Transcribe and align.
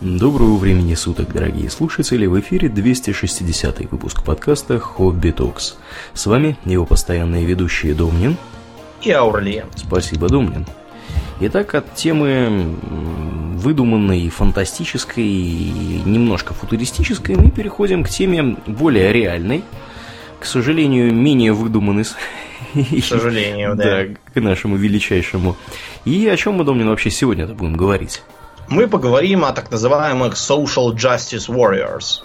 Доброго 0.00 0.56
времени 0.56 0.94
суток, 0.94 1.32
дорогие 1.32 1.70
слушатели! 1.70 2.26
В 2.26 2.38
эфире 2.40 2.68
260 2.68 3.92
выпуск 3.92 4.24
подкаста 4.24 4.80
«Хобби 4.80 5.30
Токс». 5.30 5.76
С 6.12 6.26
вами 6.26 6.58
его 6.64 6.84
постоянные 6.84 7.44
ведущие 7.44 7.94
Домнин 7.94 8.36
и 9.02 9.12
Аурлиен. 9.12 9.66
Спасибо, 9.76 10.28
Домнин. 10.28 10.66
Итак, 11.40 11.76
от 11.76 11.94
темы 11.94 12.76
выдуманной, 13.54 14.28
фантастической 14.30 15.24
и 15.24 16.02
немножко 16.04 16.54
футуристической 16.54 17.36
мы 17.36 17.52
переходим 17.52 18.02
к 18.02 18.08
теме 18.08 18.56
более 18.66 19.12
реальной, 19.12 19.62
к 20.40 20.44
сожалению, 20.44 21.14
менее 21.14 21.52
выдуманной. 21.52 22.04
К 22.04 23.04
сожалению, 23.04 23.74
да. 23.76 24.04
Да, 24.04 24.14
к 24.34 24.40
нашему 24.42 24.76
величайшему. 24.76 25.56
И 26.04 26.26
о 26.26 26.36
чем 26.36 26.54
мы, 26.54 26.64
Домнин, 26.64 26.88
вообще 26.88 27.10
сегодня-то 27.10 27.54
будем 27.54 27.76
говорить? 27.76 28.22
Мы 28.68 28.86
поговорим 28.88 29.44
о 29.44 29.52
так 29.52 29.70
называемых 29.70 30.34
social 30.34 30.92
justice 30.94 31.48
warriors. 31.48 32.22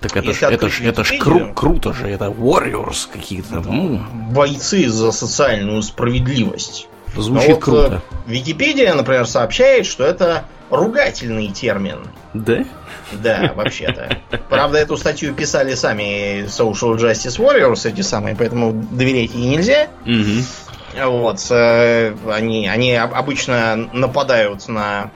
Так 0.00 0.16
это 0.16 0.34
ж, 0.34 0.42
это 0.42 0.68
ж, 0.68 0.80
это 0.82 1.04
ж 1.04 1.18
кру, 1.18 1.52
круто 1.54 1.94
же, 1.94 2.08
это 2.08 2.26
warriors 2.26 3.08
какие-то. 3.10 3.60
Ну. 3.60 4.00
Бойцы 4.30 4.88
за 4.88 5.12
социальную 5.12 5.82
справедливость. 5.82 6.88
Звучит 7.16 7.50
вот 7.50 7.64
круто. 7.64 8.02
Э, 8.26 8.30
Википедия, 8.30 8.92
например, 8.94 9.26
сообщает, 9.26 9.86
что 9.86 10.04
это 10.04 10.44
ругательный 10.70 11.48
термин. 11.48 12.00
Да? 12.34 12.64
Да, 13.12 13.52
вообще-то. 13.54 14.18
Правда, 14.48 14.78
эту 14.78 14.96
статью 14.96 15.32
писали 15.34 15.74
сами 15.74 16.44
Social 16.46 16.96
Justice 16.96 17.38
Warriors, 17.38 17.88
эти 17.88 18.00
самые, 18.00 18.34
поэтому 18.34 18.72
доверять 18.72 19.32
ей 19.34 19.48
нельзя. 19.48 19.88
Угу. 20.04 21.06
Вот. 21.06 21.46
Э, 21.50 22.14
они, 22.30 22.68
они 22.68 22.94
обычно 22.94 23.88
нападают 23.92 24.68
на 24.68 25.10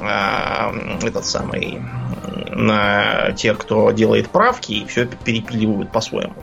а, 0.00 0.72
этот 1.02 1.24
самый 1.24 1.82
на 2.50 3.32
тех, 3.32 3.58
кто 3.58 3.90
делает 3.92 4.30
правки, 4.30 4.72
и 4.72 4.86
все 4.86 5.06
перепиливают 5.06 5.92
по-своему. 5.92 6.34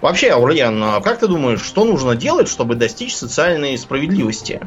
Вообще, 0.00 0.30
Аурлиан, 0.30 0.82
а 0.82 1.00
как 1.00 1.18
ты 1.18 1.28
думаешь, 1.28 1.62
что 1.62 1.84
нужно 1.84 2.16
делать, 2.16 2.48
чтобы 2.48 2.74
достичь 2.76 3.14
социальной 3.14 3.76
справедливости? 3.76 4.60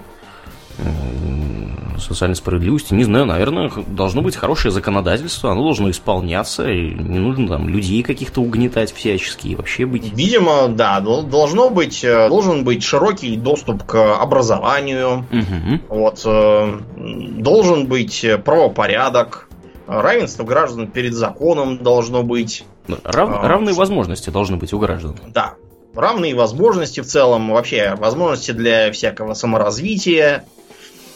Социальной 1.99 2.36
справедливости, 2.36 2.94
не 2.94 3.03
знаю, 3.03 3.25
наверное, 3.25 3.72
должно 3.88 4.22
быть 4.22 4.36
хорошее 4.36 4.72
законодательство, 4.72 5.52
оно 5.52 5.63
должно 5.63 5.89
исполняться, 5.89 6.69
и 6.69 6.94
не 6.94 7.19
нужно 7.19 7.47
там 7.47 7.69
людей 7.69 8.03
каких-то 8.03 8.41
угнетать 8.41 8.94
всячески 8.94 9.47
и 9.47 9.55
вообще 9.55 9.86
быть. 9.86 10.14
Видимо, 10.14 10.67
да, 10.67 10.99
должно 10.99 11.69
быть, 11.69 12.03
э, 12.03 12.30
должен 12.30 12.64
быть 12.64 12.83
широкий 12.83 13.36
доступ 13.36 13.83
к 13.83 14.16
образованию, 14.16 15.25
угу. 15.31 15.80
вот, 15.89 16.21
э, 16.25 16.80
должен 16.95 17.88
быть 17.88 18.25
правопорядок, 18.44 19.49
равенство 19.88 20.44
граждан 20.44 20.88
перед 20.88 21.14
законом 21.14 21.77
должно 21.77 22.23
быть. 22.23 22.66
Рав, 23.03 23.30
а, 23.30 23.47
равные 23.47 23.73
возможности 23.73 24.30
должны 24.30 24.58
быть 24.58 24.73
у 24.73 24.80
граждан. 24.80 25.16
Да, 25.27 25.53
равные 25.95 26.36
возможности 26.36 26.99
в 26.99 27.05
целом, 27.05 27.52
вообще 27.52 27.95
возможности 27.97 28.52
для 28.52 28.91
всякого 28.91 29.33
саморазвития, 29.33 30.45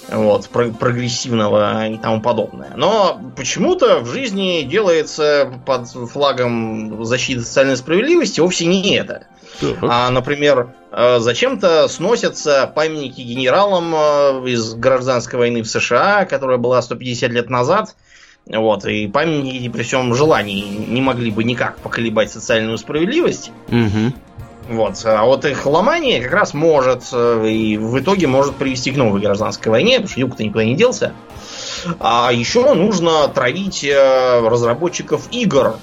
вот, 0.10 0.50
прогрессивного 0.50 1.88
и 1.88 1.98
тому 1.98 2.22
подобное. 2.22 2.74
Но 2.76 3.20
почему-то 3.36 4.00
в 4.00 4.08
жизни 4.08 4.64
делается 4.64 5.54
под 5.66 5.88
флагом 5.90 7.04
защиты 7.06 7.42
социальной 7.42 7.78
справедливости 7.78 8.40
вовсе 8.40 8.66
не 8.66 8.96
это. 8.96 9.28
Так. 9.60 9.78
А, 9.82 10.10
например, 10.10 10.70
э, 10.92 11.20
зачем-то 11.20 11.88
сносятся 11.88 12.72
памятники 12.74 13.22
генералам 13.22 13.94
э, 13.96 14.50
из 14.50 14.76
гражданской 14.76 15.40
войны 15.40 15.62
в 15.62 15.68
США, 15.68 16.26
которая 16.26 16.58
была 16.58 16.82
150 16.82 17.32
лет 17.32 17.50
назад. 17.50 17.96
Вот, 18.46 18.86
и 18.86 19.08
памятники 19.08 19.68
при 19.68 19.84
всем 19.84 20.14
желании 20.14 20.64
не 20.88 21.02
могли 21.02 21.32
бы 21.32 21.44
никак 21.44 21.80
поколебать 21.80 22.32
социальную 22.32 22.78
справедливость. 22.78 23.52
Угу. 23.68 24.14
Вот. 24.68 25.02
А 25.06 25.24
вот 25.24 25.46
их 25.46 25.66
ломание 25.66 26.22
как 26.22 26.34
раз 26.34 26.54
может 26.54 27.04
э, 27.14 27.48
и 27.48 27.78
в 27.78 27.98
итоге 28.00 28.28
может 28.28 28.56
привести 28.56 28.92
к 28.92 28.98
новой 28.98 29.22
гражданской 29.22 29.72
войне, 29.72 29.96
потому 29.96 30.10
что 30.10 30.20
юг-то 30.20 30.44
никуда 30.44 30.66
не 30.66 30.76
делся. 30.76 31.14
А 32.00 32.32
еще 32.34 32.74
нужно 32.74 33.28
травить 33.30 33.84
э, 33.84 34.48
разработчиков 34.48 35.28
игр 35.32 35.78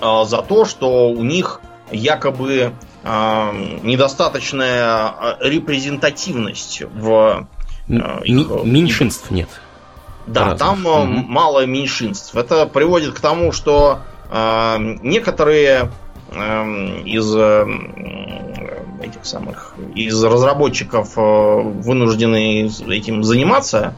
э, 0.00 0.24
за 0.26 0.42
то, 0.42 0.64
что 0.64 1.10
у 1.10 1.22
них 1.22 1.60
якобы 1.90 2.72
недостаточная 3.02 5.14
репрезентативность 5.40 6.82
в 6.82 7.48
их... 7.88 8.64
Меньшинств 8.64 9.30
нет. 9.30 9.48
Да, 10.26 10.54
там 10.54 10.84
угу. 10.84 11.06
мало 11.06 11.64
меньшинств. 11.64 12.36
Это 12.36 12.66
приводит 12.66 13.14
к 13.14 13.20
тому, 13.20 13.52
что 13.52 14.00
некоторые 14.28 15.90
из 16.30 17.34
эм, 17.34 17.92
этих 19.02 19.24
самых 19.24 19.74
из 19.94 20.22
разработчиков 20.22 21.12
э, 21.16 21.20
вынуждены 21.20 22.70
этим 22.88 23.24
заниматься. 23.24 23.94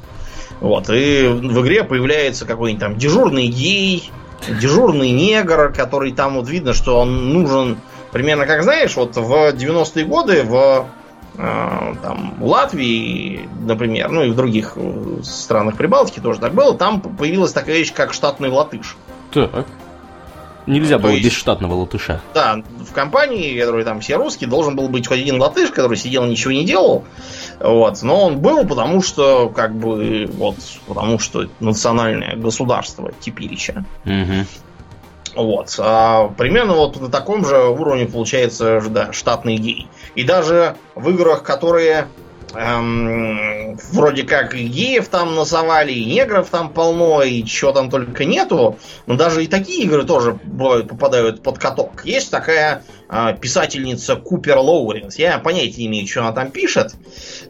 Вот, 0.61 0.89
и 0.91 1.27
в 1.27 1.61
игре 1.63 1.83
появляется 1.83 2.47
какой-нибудь 2.47 2.81
там 2.81 2.97
дежурный 2.97 3.49
гей, 3.49 4.11
дежурный 4.61 5.11
негр, 5.11 5.73
который 5.73 6.13
там 6.13 6.37
вот 6.37 6.49
видно, 6.49 6.73
что 6.73 7.01
он 7.01 7.33
нужен 7.33 7.79
примерно 8.13 8.47
как 8.47 8.63
знаешь, 8.63 8.95
вот 8.97 9.17
в 9.17 9.33
90-е 9.55 10.05
годы 10.05 10.45
в 10.45 10.87
э, 11.37 11.95
там, 12.03 12.35
Латвии, 12.41 13.49
например, 13.61 14.11
ну 14.11 14.23
и 14.23 14.31
в 14.31 14.37
других 14.37 14.75
э, 14.77 15.21
странах 15.25 15.77
Прибалтики 15.77 16.21
тоже 16.21 16.39
так 16.39 16.55
было, 16.55 16.77
там 16.77 17.01
появилась 17.01 17.53
такая 17.53 17.79
вещь, 17.79 17.93
как 17.93 18.13
штатный 18.13 18.51
латыш. 18.51 18.97
Так. 19.33 19.67
Нельзя 20.67 20.99
было 20.99 21.11
есть, 21.11 21.25
без 21.25 21.33
штатного 21.33 21.75
латыша. 21.75 22.21
Да, 22.35 22.63
в 22.79 22.93
компании, 22.93 23.59
которой 23.59 23.85
там 23.85 24.01
все 24.01 24.17
русские, 24.17 24.49
должен 24.49 24.77
был 24.77 24.89
быть 24.89 25.07
хоть 25.07 25.21
один 25.21 25.41
латыш, 25.41 25.71
который 25.71 25.97
сидел 25.97 26.25
и 26.25 26.29
ничего 26.29 26.53
не 26.53 26.65
делал. 26.65 27.05
Вот. 27.59 28.03
Но 28.03 28.27
он 28.27 28.39
был, 28.39 28.65
потому 28.67 29.03
что, 29.03 29.49
как 29.49 29.75
бы, 29.75 30.29
вот, 30.33 30.57
потому 30.87 31.19
что 31.19 31.49
национальное 31.61 32.37
государство 32.37 33.13
Типирича. 33.21 33.85
Угу. 34.05 35.43
Вот. 35.43 35.75
А 35.79 36.29
примерно 36.29 36.75
вот 36.75 37.01
на 37.01 37.09
таком 37.09 37.45
же 37.47 37.57
уровне 37.57 38.07
получается 38.07 38.83
да, 38.89 39.13
штатный 39.13 39.57
гей. 39.57 39.89
И 40.15 40.25
даже 40.25 40.77
в 40.95 41.09
играх, 41.11 41.43
которые 41.43 42.09
эм, 42.55 43.77
вроде 43.93 44.25
как 44.25 44.55
геев 44.55 45.09
там 45.09 45.35
насовали, 45.35 45.93
и 45.93 46.05
негров 46.05 46.49
там 46.51 46.71
полно, 46.71 47.23
и 47.23 47.45
чего 47.45 47.73
там 47.73 47.91
только 47.91 48.25
нету. 48.25 48.79
Но 49.07 49.17
даже 49.17 49.45
и 49.45 49.47
такие 49.47 49.85
игры 49.85 50.05
тоже 50.05 50.39
бывают, 50.45 50.89
попадают 50.89 51.43
под 51.43 51.59
каток. 51.59 52.05
Есть 52.05 52.31
такая 52.31 52.85
э, 53.09 53.37
писательница 53.41 54.17
Купер 54.17 54.59
Лоуренс. 54.59 55.17
Я 55.17 55.39
понятия 55.39 55.83
не 55.83 55.87
имею, 55.87 56.07
что 56.07 56.21
она 56.21 56.33
там 56.33 56.51
пишет. 56.51 56.95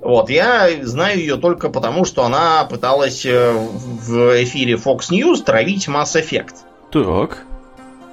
Вот, 0.00 0.30
я 0.30 0.68
знаю 0.82 1.18
ее 1.18 1.36
только 1.36 1.68
потому, 1.68 2.04
что 2.04 2.24
она 2.24 2.64
пыталась 2.64 3.24
э, 3.26 3.52
в 3.52 4.42
эфире 4.42 4.74
Fox 4.74 5.10
News 5.10 5.42
травить 5.44 5.88
Mass 5.88 6.14
Effect. 6.14 6.54
Так. 6.90 7.46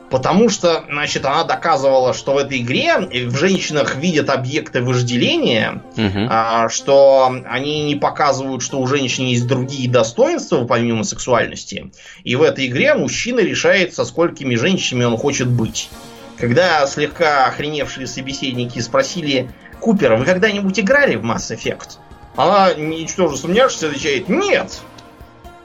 Потому 0.09 0.50
что, 0.50 0.86
значит, 0.90 1.25
она 1.25 1.44
доказывала, 1.44 2.14
что 2.14 2.34
в 2.34 2.38
этой 2.38 2.59
игре 2.59 2.97
в 2.97 3.38
женщинах 3.38 3.96
видят 3.96 4.30
объекты 4.30 4.81
вожделения, 4.81 5.84
угу. 5.96 6.28
а, 6.30 6.68
что 6.70 7.31
они 7.46 7.84
не 7.84 7.96
показывают, 7.96 8.64
что 8.64 8.80
у 8.80 8.88
женщин 8.88 9.25
есть 9.25 9.46
другие 9.46 9.90
достоинства 9.90 10.66
помимо 10.66 11.03
сексуальности. 11.03 11.92
И 12.24 12.36
в 12.36 12.42
этой 12.42 12.68
игре 12.68 12.96
мужчина 12.96 13.40
решает, 13.40 13.94
со 13.94 14.03
сколькими 14.03 14.56
женщинами 14.56 15.06
он 15.06 15.18
хочет 15.18 15.47
быть. 15.47 15.90
Когда 16.38 16.88
слегка 16.88 17.46
охреневшие 17.46 18.08
собеседники 18.08 18.80
спросили 18.80 19.52
Купера, 19.80 20.16
вы 20.16 20.26
когда-нибудь 20.26 20.80
играли 20.80 21.16
в 21.16 21.24
Mass 21.24 21.53
Effect? 21.56 21.97
Она, 22.36 22.74
ничтоже 22.74 23.38
сомневшись, 23.38 23.84
отвечает, 23.84 24.30
нет. 24.30 24.81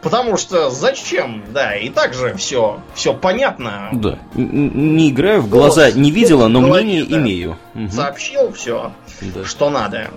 Потому 0.04 0.36
что 0.36 0.68
зачем? 0.68 1.42
Да, 1.50 1.74
и 1.74 1.88
так 1.88 2.12
же 2.12 2.34
все, 2.34 2.80
все 2.94 3.14
понятно. 3.14 3.88
Да. 3.92 4.18
Не 4.34 5.08
играю 5.08 5.40
в 5.40 5.48
глаза, 5.48 5.84
Голос 5.84 5.94
не 5.96 6.10
видела, 6.10 6.46
но 6.48 6.60
голове, 6.60 6.84
мнение 6.84 7.04
да. 7.06 7.16
имею. 7.16 7.56
Угу. 7.74 7.88
Сообщил 7.88 8.52
все, 8.52 8.92
да. 9.22 9.44
что 9.46 9.70
надо. 9.70 10.10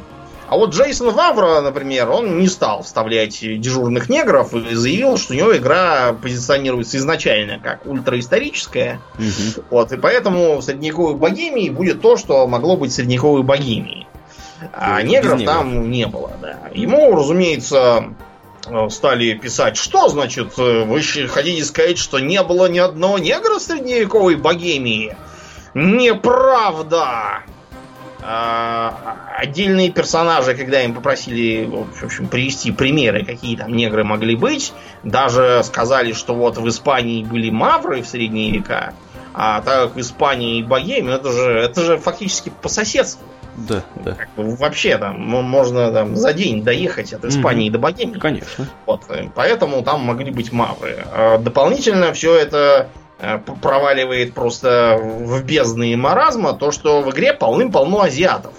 А 0.49 0.57
вот 0.57 0.73
Джейсон 0.73 1.11
Вавро, 1.11 1.61
например, 1.61 2.09
он 2.09 2.39
не 2.39 2.47
стал 2.47 2.83
вставлять 2.83 3.39
дежурных 3.39 4.09
негров 4.09 4.53
и 4.53 4.75
заявил, 4.75 5.17
что 5.17 5.33
у 5.33 5.37
него 5.37 5.55
игра 5.55 6.13
позиционируется 6.21 6.97
изначально 6.97 7.57
как 7.59 7.85
ультраисторическая. 7.85 8.99
Угу. 9.15 9.63
Вот, 9.69 9.93
и 9.93 9.97
поэтому 9.97 10.57
в 10.57 10.63
средневековой 10.63 11.15
богемии 11.15 11.69
будет 11.69 12.01
то, 12.01 12.17
что 12.17 12.45
могло 12.45 12.75
быть 12.75 12.93
средневековой 12.93 13.43
богемией. 13.43 14.05
А 14.73 15.01
негров 15.01 15.43
там 15.43 15.89
не 15.89 16.07
было, 16.07 16.31
да. 16.41 16.57
Ему, 16.73 17.15
разумеется, 17.15 18.15
стали 18.89 19.33
писать, 19.33 19.77
что 19.77 20.07
значит, 20.09 20.53
э, 20.57 20.83
вы 20.83 21.01
хотите 21.01 21.63
сказать, 21.63 21.97
что 21.97 22.19
не 22.19 22.41
было 22.43 22.67
ни 22.67 22.79
одного 22.79 23.17
негра 23.17 23.59
в 23.59 23.61
средневековой 23.61 24.35
богемии? 24.35 25.15
Неправда! 25.73 27.43
А, 28.29 29.15
отдельные 29.37 29.91
персонажи, 29.91 30.53
когда 30.55 30.81
им 30.81 30.93
попросили 30.93 31.65
в 31.65 32.03
общем, 32.03 32.27
привести 32.27 32.71
примеры, 32.71 33.23
какие 33.23 33.55
там 33.55 33.71
негры 33.71 34.03
могли 34.03 34.35
быть, 34.35 34.73
даже 35.03 35.61
сказали, 35.63 36.11
что 36.13 36.33
вот 36.33 36.57
в 36.57 36.67
Испании 36.67 37.23
были 37.23 37.49
мавры 37.49 38.01
в 38.01 38.07
средние 38.07 38.51
века, 38.51 38.93
а 39.33 39.61
так 39.61 39.83
как 39.83 39.95
в 39.95 39.99
Испании 40.01 40.59
и 40.59 40.63
Богемия, 40.63 41.15
это 41.15 41.31
же, 41.31 41.51
это 41.51 41.81
же 41.83 41.97
фактически 41.97 42.51
по 42.61 42.69
соседству. 42.69 43.25
Да, 43.57 43.83
да. 44.05 44.13
Как 44.13 44.29
бы, 44.35 44.55
вообще 44.55 44.97
там 44.97 45.19
можно 45.19 45.91
там, 45.91 46.15
за 46.15 46.31
день 46.33 46.63
доехать 46.63 47.13
от 47.13 47.25
Испании 47.25 47.69
mm-hmm. 47.69 47.73
до 47.73 47.79
Богемии. 47.79 48.19
Конечно. 48.19 48.67
Вот, 48.85 49.01
поэтому 49.35 49.83
там 49.83 50.01
могли 50.01 50.31
быть 50.31 50.51
мавры. 50.51 51.05
А 51.11 51.37
дополнительно 51.37 52.13
все 52.13 52.35
это 52.35 52.89
Э, 53.19 53.39
проваливает 53.39 54.33
просто 54.33 54.99
в 55.01 55.43
бездны 55.43 55.97
маразма 55.97 56.53
то, 56.53 56.71
что 56.71 57.01
в 57.01 57.09
игре 57.09 57.33
полным-полно 57.33 58.01
азиатов. 58.01 58.53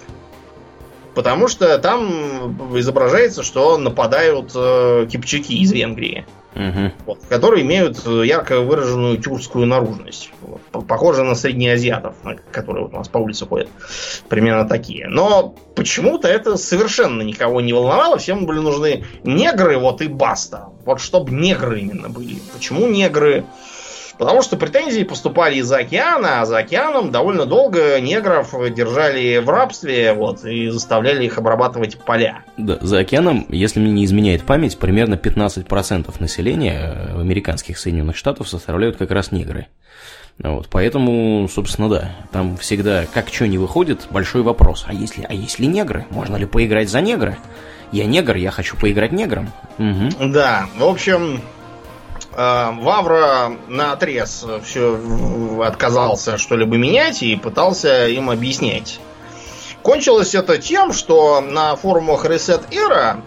Потому 1.15 1.47
что 1.47 1.77
там 1.79 2.77
изображается, 2.77 3.43
что 3.43 3.77
нападают 3.77 4.51
э, 4.53 5.07
кипчаки 5.09 5.61
из 5.61 5.71
Венгрии. 5.71 6.25
Угу. 6.59 6.91
Вот, 7.05 7.19
которые 7.29 7.63
имеют 7.63 8.05
ярко 8.05 8.59
выраженную 8.59 9.17
тюркскую 9.17 9.65
наружность. 9.65 10.31
Вот, 10.41 10.85
похоже 10.85 11.23
на 11.23 11.33
среднеазиатов, 11.33 12.15
которые 12.51 12.83
вот 12.83 12.93
у 12.93 12.97
нас 12.97 13.07
по 13.07 13.17
улице 13.17 13.45
ходят. 13.45 13.69
Примерно 14.27 14.67
такие. 14.67 15.07
Но 15.07 15.55
почему-то 15.75 16.27
это 16.27 16.57
совершенно 16.57 17.21
никого 17.21 17.61
не 17.61 17.71
волновало. 17.71 18.17
Всем 18.17 18.45
были 18.45 18.59
нужны 18.59 19.05
негры, 19.23 19.77
вот 19.77 20.01
и 20.01 20.07
баста. 20.07 20.65
Вот 20.83 20.99
чтобы 20.99 21.31
негры 21.31 21.79
именно 21.79 22.09
были. 22.09 22.39
Почему 22.53 22.87
негры? 22.87 23.45
Потому 24.19 24.41
что 24.41 24.57
претензии 24.57 25.03
поступали 25.03 25.55
из-за 25.59 25.77
океана, 25.77 26.41
а 26.41 26.45
за 26.45 26.57
океаном 26.57 27.09
довольно 27.09 27.45
долго 27.45 28.01
негров 28.01 28.53
держали 28.75 29.37
в 29.37 29.49
рабстве 29.49 30.11
вот, 30.11 30.43
и 30.43 30.67
заставляли 30.67 31.23
их 31.23 31.37
обрабатывать 31.37 31.97
поля. 31.97 32.43
Да, 32.57 32.77
за 32.81 32.99
океаном, 32.99 33.45
если 33.47 33.79
мне 33.79 33.93
не 33.93 34.03
изменяет 34.03 34.43
память, 34.43 34.77
примерно 34.77 35.15
15% 35.15 36.13
населения 36.19 37.13
американских 37.17 37.79
Соединенных 37.79 38.17
Штатов 38.17 38.49
составляют 38.49 38.97
как 38.97 39.09
раз 39.11 39.31
негры. 39.31 39.67
Вот, 40.37 40.67
поэтому, 40.69 41.47
собственно, 41.47 41.87
да, 41.87 42.11
там 42.33 42.57
всегда, 42.57 43.05
как 43.13 43.29
что 43.29 43.47
не 43.47 43.57
выходит, 43.57 44.07
большой 44.09 44.41
вопрос. 44.41 44.83
А 44.85 44.93
если, 44.93 45.25
а 45.29 45.33
если 45.33 45.63
негры? 45.63 46.05
Можно 46.09 46.35
ли 46.35 46.45
поиграть 46.45 46.89
за 46.89 46.99
негры? 46.99 47.37
Я 47.93 48.03
негр, 48.03 48.35
я 48.35 48.51
хочу 48.51 48.75
поиграть 48.75 49.13
негром. 49.13 49.49
Угу. 49.77 50.29
Да, 50.31 50.67
в 50.77 50.83
общем, 50.83 51.41
Э, 51.41 51.58
Вавра 52.35 53.57
на 53.67 53.93
отрез 53.93 54.45
все 54.63 54.99
отказался 55.63 56.37
что-либо 56.37 56.77
менять 56.77 57.23
и 57.23 57.35
пытался 57.35 58.07
им 58.07 58.29
объяснять. 58.29 58.99
Кончилось 59.81 60.35
это 60.35 60.57
тем, 60.57 60.93
что 60.93 61.41
на 61.41 61.75
форумах 61.75 62.25
Reset 62.25 62.69
Era 62.69 63.21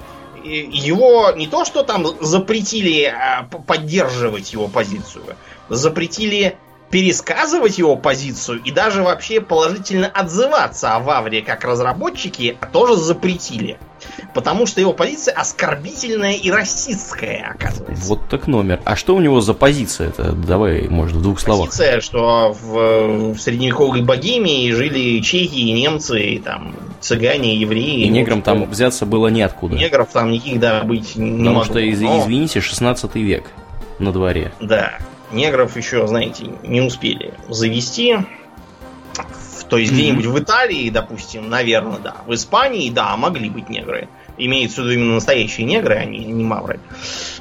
его 0.44 1.30
не 1.36 1.46
то, 1.46 1.64
что 1.64 1.82
там 1.82 2.06
запретили 2.20 3.04
а, 3.04 3.44
поддерживать 3.44 4.52
его 4.52 4.68
позицию, 4.68 5.24
запретили 5.68 6.56
пересказывать 6.90 7.78
его 7.78 7.96
позицию 7.96 8.60
и 8.62 8.70
даже 8.70 9.02
вообще 9.02 9.40
положительно 9.40 10.08
отзываться 10.08 10.94
о 10.94 11.00
Вавре 11.00 11.42
как 11.42 11.64
разработчике 11.64 12.58
тоже 12.72 12.96
запретили. 12.96 13.78
Потому 14.34 14.66
что 14.66 14.80
его 14.80 14.92
позиция 14.92 15.34
оскорбительная 15.34 16.34
и 16.34 16.50
расистская, 16.50 17.54
оказывается. 17.54 18.04
Вот 18.06 18.28
так 18.28 18.46
номер. 18.46 18.80
А 18.84 18.96
что 18.96 19.14
у 19.14 19.20
него 19.20 19.40
за 19.40 19.54
позиция 19.54 20.08
это? 20.08 20.32
Давай, 20.32 20.88
может, 20.88 21.16
в 21.16 21.22
двух 21.22 21.40
словах. 21.40 21.66
Позиция, 21.66 22.00
что 22.00 22.52
в, 22.52 23.34
в 23.34 23.38
средневековой 23.38 24.02
Богемии 24.02 24.70
жили 24.72 25.20
чехи 25.20 25.56
и 25.56 25.72
немцы, 25.72 26.20
и 26.20 26.38
там 26.38 26.74
цыгане, 27.00 27.56
евреи. 27.56 28.04
И 28.04 28.08
неграм 28.08 28.42
там 28.42 28.64
взяться 28.64 29.06
было 29.06 29.28
неоткуда. 29.28 29.76
Негров 29.76 30.10
там 30.12 30.30
никаких, 30.30 30.60
да, 30.60 30.82
быть 30.82 31.16
не 31.16 31.30
Потому 31.38 31.58
могло. 31.58 31.64
что, 31.64 31.90
извините, 31.90 32.60
16 32.60 33.14
век 33.16 33.44
на 33.98 34.12
дворе. 34.12 34.52
Да 34.60 34.98
негров 35.32 35.76
еще, 35.76 36.06
знаете, 36.06 36.46
не 36.62 36.80
успели 36.80 37.34
завести. 37.48 38.18
То 39.72 39.78
есть 39.78 39.90
mm-hmm. 39.90 39.94
где-нибудь 39.94 40.26
в 40.26 40.38
Италии, 40.38 40.90
допустим, 40.90 41.48
наверное, 41.48 41.96
да. 41.96 42.16
В 42.26 42.34
Испании, 42.34 42.90
да, 42.90 43.16
могли 43.16 43.48
быть 43.48 43.70
негры. 43.70 44.06
Имеются 44.36 44.82
в 44.82 44.84
виду 44.84 44.96
именно 44.96 45.14
настоящие 45.14 45.66
негры, 45.66 45.94
а 45.94 46.04
не, 46.04 46.26
не 46.26 46.44
мавры. 46.44 46.78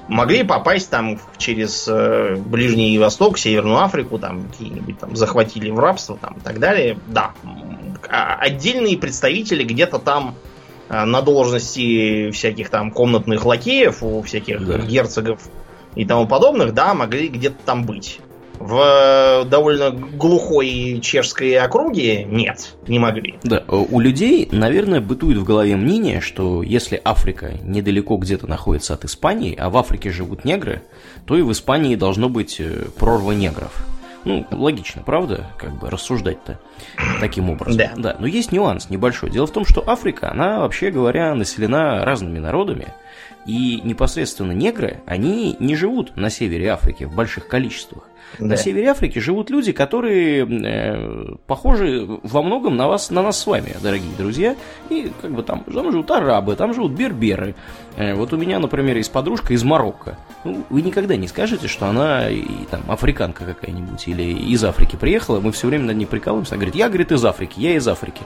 Могли 0.08 0.44
попасть 0.44 0.90
там 0.90 1.20
через 1.38 1.90
э, 1.90 2.38
Ближний 2.38 2.98
Восток, 2.98 3.38
Северную 3.38 3.84
Африку, 3.84 4.18
там 4.18 4.48
какие-нибудь 4.48 4.98
там 4.98 5.14
захватили 5.18 5.72
в 5.72 5.80
рабство 5.80 6.18
там 6.22 6.36
и 6.38 6.40
так 6.40 6.60
далее. 6.60 6.98
Да. 7.08 7.32
А 8.10 8.36
отдельные 8.36 8.98
представители 8.98 9.66
где-то 9.66 10.00
там 10.00 10.36
э, 10.88 11.04
на 11.04 11.22
должности 11.22 12.32
всяких 12.32 12.70
там 12.70 12.92
комнатных 12.92 13.44
лакеев 13.44 14.04
у 14.04 14.22
всяких 14.22 14.66
да. 14.66 14.78
герцогов 14.78 15.42
и 15.96 16.06
тому 16.06 16.28
подобных, 16.28 16.74
да, 16.74 16.94
могли 16.94 17.28
где-то 17.28 17.58
там 17.66 17.84
быть. 17.84 18.22
В 18.62 19.46
довольно 19.50 19.92
глухой 19.92 21.00
чешской 21.02 21.58
округе 21.58 22.24
нет, 22.26 22.76
не 22.88 23.00
могли. 23.00 23.36
Да, 23.44 23.64
у 23.68 24.00
людей, 24.00 24.48
наверное, 24.52 25.02
бытует 25.02 25.38
в 25.38 25.44
голове 25.44 25.76
мнение, 25.76 26.22
что 26.22 26.62
если 26.64 27.02
Африка 27.04 27.54
недалеко 27.64 28.18
где-то 28.18 28.48
находится 28.48 28.94
от 28.94 29.06
Испании, 29.06 29.56
а 29.58 29.70
в 29.70 29.78
Африке 29.78 30.12
живут 30.12 30.46
негры, 30.46 30.84
то 31.26 31.36
и 31.38 31.42
в 31.42 31.52
Испании 31.52 31.96
должно 31.96 32.30
быть 32.30 32.60
э, 32.60 32.86
прорва 32.98 33.32
негров. 33.32 33.86
Ну, 34.24 34.46
логично, 34.52 35.02
правда? 35.04 35.48
Как 35.58 35.74
бы 35.80 35.90
рассуждать-то 35.90 36.60
таким 37.20 37.50
образом. 37.50 37.78
Да. 37.78 37.92
да. 37.98 38.16
Но 38.20 38.28
есть 38.28 38.52
нюанс 38.52 38.90
небольшой. 38.90 39.32
Дело 39.32 39.48
в 39.48 39.52
том, 39.52 39.66
что 39.66 39.84
Африка, 39.88 40.32
она, 40.32 40.60
вообще 40.60 40.92
говоря, 40.92 41.34
населена 41.34 42.06
разными 42.06 42.38
народами. 42.38 42.90
И 43.48 43.82
непосредственно 43.84 44.52
негры, 44.52 45.02
они 45.08 45.56
не 45.60 45.76
живут 45.76 46.16
на 46.16 46.30
севере 46.30 46.68
Африки 46.68 47.06
в 47.06 47.16
больших 47.16 47.48
количествах. 47.48 48.04
Да. 48.40 48.46
На 48.46 48.58
севере 48.58 48.90
Африки 48.90 49.20
живут 49.20 49.50
люди, 49.50 49.72
которые 49.72 50.46
э, 50.46 51.36
похожи 51.48 52.08
во 52.24 52.42
многом 52.42 52.78
на 52.78 52.88
вас, 52.88 53.12
на 53.12 53.22
нас 53.22 53.40
с 53.40 53.48
вами, 53.48 53.76
дорогие 53.82 54.12
друзья. 54.18 54.56
И 54.90 55.12
как 55.22 55.32
бы 55.32 55.44
там, 55.44 55.64
там 55.64 55.92
живут 55.92 56.10
арабы, 56.12 56.56
там 56.56 56.74
живут 56.74 56.94
берберы. 56.94 57.56
Э, 57.98 58.14
вот 58.16 58.34
у 58.34 58.38
меня, 58.38 58.60
например, 58.60 58.98
есть 58.98 59.12
подружка 59.12 59.54
из 59.54 59.64
Марокко. 59.64 60.18
Ну, 60.44 60.64
вы 60.70 60.82
никогда 60.82 61.16
не 61.16 61.28
скажете, 61.28 61.68
что 61.68 61.88
она 61.88 62.30
и, 62.30 62.44
там 62.70 62.82
африканка 62.88 63.44
какая-нибудь 63.46 64.08
или 64.08 64.24
из 64.24 64.64
Африки 64.64 64.96
приехала. 64.96 65.40
Мы 65.40 65.52
все 65.52 65.68
время 65.68 65.86
над 65.86 65.98
ней 65.98 66.06
прикалываемся. 66.06 66.56
Она 66.56 66.60
говорит, 66.60 66.76
я, 66.76 66.88
говорит, 66.88 67.12
из 67.12 67.24
Африки, 67.26 67.56
я 67.58 67.76
из 67.76 67.88
Африки. 67.88 68.22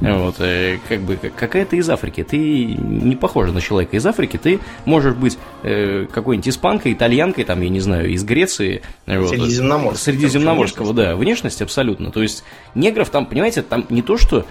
Вот, 0.00 0.36
э, 0.40 0.78
как 0.88 1.00
бы, 1.00 1.16
какая 1.16 1.64
ты 1.64 1.78
из 1.78 1.90
Африки? 1.90 2.22
Ты 2.22 2.64
не 2.64 3.16
похожа 3.16 3.52
на 3.52 3.60
человека 3.60 3.96
из 3.96 4.06
Африки. 4.06 4.38
Ты 4.38 4.60
можешь 4.84 5.14
быть 5.14 5.38
э, 5.62 6.06
какой-нибудь 6.06 6.48
испанкой, 6.48 6.92
итальянкой, 6.92 7.44
там, 7.44 7.60
я 7.60 7.68
не 7.68 7.80
знаю, 7.80 8.10
из 8.10 8.24
Греции. 8.24 8.82
Вот, 9.06 9.34
Средиземноморского. 9.48 10.04
Средиземноморского, 10.04 10.94
да, 10.94 11.16
внешность 11.16 11.62
абсолютно. 11.62 12.10
То 12.10 12.22
есть 12.22 12.44
негров 12.74 13.10
там, 13.10 13.26
понимаете, 13.26 13.62
там 13.62 13.86
не 13.88 14.02
то, 14.02 14.16
что 14.16 14.44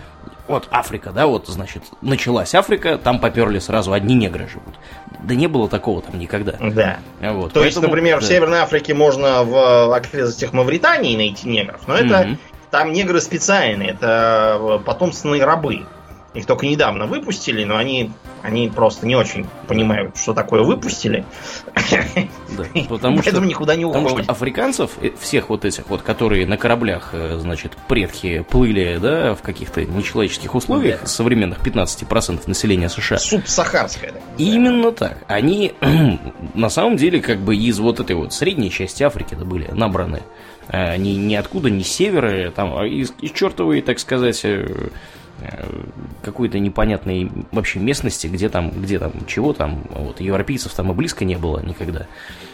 вот 0.48 0.68
Африка, 0.72 1.12
да, 1.12 1.28
вот, 1.28 1.48
значит, 1.48 1.84
началась 2.02 2.56
Африка, 2.56 2.98
там 2.98 3.20
поперли 3.20 3.60
сразу 3.60 3.92
одни 3.92 4.16
негры 4.16 4.48
живут. 4.48 4.76
Да 5.22 5.36
не 5.36 5.48
было 5.48 5.68
такого 5.68 6.02
там 6.02 6.18
никогда. 6.18 6.54
Да. 6.54 7.00
Вот, 7.20 7.54
То 7.54 7.60
поэтому, 7.60 7.66
есть, 7.66 7.82
например, 7.82 8.20
да. 8.20 8.26
в 8.26 8.28
Северной 8.28 8.60
Африке 8.60 8.94
можно 8.94 9.44
в 9.44 9.94
окрестностях 9.94 10.54
Мавритании 10.54 11.18
найти 11.18 11.50
негров, 11.50 11.82
но 11.88 11.96
это 11.96 12.38
там 12.72 12.92
негры 12.92 13.20
специальные, 13.22 13.92
это 13.92 14.82
потомственные 14.86 15.44
рабы. 15.44 15.86
Их 16.38 16.46
только 16.46 16.68
недавно 16.68 17.08
выпустили, 17.08 17.64
но 17.64 17.78
они, 17.78 18.12
они 18.44 18.70
просто 18.70 19.08
не 19.08 19.16
очень 19.16 19.48
понимают, 19.68 20.16
что 20.18 20.36
такое 20.36 20.62
выпустили. 20.62 21.26
Да, 21.74 22.64
потому 22.90 23.24
что, 23.24 23.42
никуда 23.42 23.76
не 23.76 23.86
уходят. 23.86 24.04
Потому 24.04 24.24
что 24.24 24.32
африканцев, 24.32 24.92
э, 25.02 25.10
всех 25.20 25.50
вот 25.50 25.66
этих 25.66 25.90
вот, 25.90 26.04
которые 26.04 26.46
на 26.46 26.58
кораблях, 26.58 27.10
э, 27.14 27.40
значит, 27.40 27.76
предки 27.88 28.46
плыли, 28.48 29.00
да, 29.02 29.34
в 29.34 29.42
каких-то 29.42 29.84
нечеловеческих 29.84 30.54
условиях, 30.54 31.02
да. 31.02 31.08
современных 31.08 31.58
15% 31.66 32.42
населения 32.46 32.90
США. 32.90 33.18
Субсахарское. 33.18 34.12
Да, 34.12 34.20
Именно 34.38 34.92
так. 34.92 35.18
Они 35.28 35.74
на 36.54 36.70
самом 36.70 36.98
деле 36.98 37.20
как 37.20 37.40
бы 37.40 37.56
из 37.56 37.80
вот 37.80 38.00
этой 38.00 38.16
вот 38.16 38.32
средней 38.32 38.70
части 38.70 39.02
Африки 39.02 39.34
были 39.34 39.70
набраны. 39.72 40.22
Они 40.68 41.16
ниоткуда, 41.16 41.72
ни 41.72 41.82
с 41.82 41.88
севера, 41.88 42.52
там, 42.52 42.78
а 42.78 42.86
из, 42.86 43.14
из 43.22 43.32
чертовой, 43.32 43.82
так 43.82 44.00
сказать, 44.00 44.42
э, 44.44 44.68
Э, 44.68 44.90
какой-то 46.22 46.60
непонятной 46.60 47.32
вообще 47.52 47.80
местности, 47.80 48.28
где 48.28 48.50
там, 48.50 48.72
где 48.72 49.00
там, 49.00 49.12
чего 49.28 49.54
там, 49.54 49.84
вот, 49.90 50.20
европейцев 50.20 50.74
там 50.74 50.92
и 50.92 50.94
близко 50.94 51.26
не 51.26 51.36
было 51.36 51.60
никогда. 51.60 52.08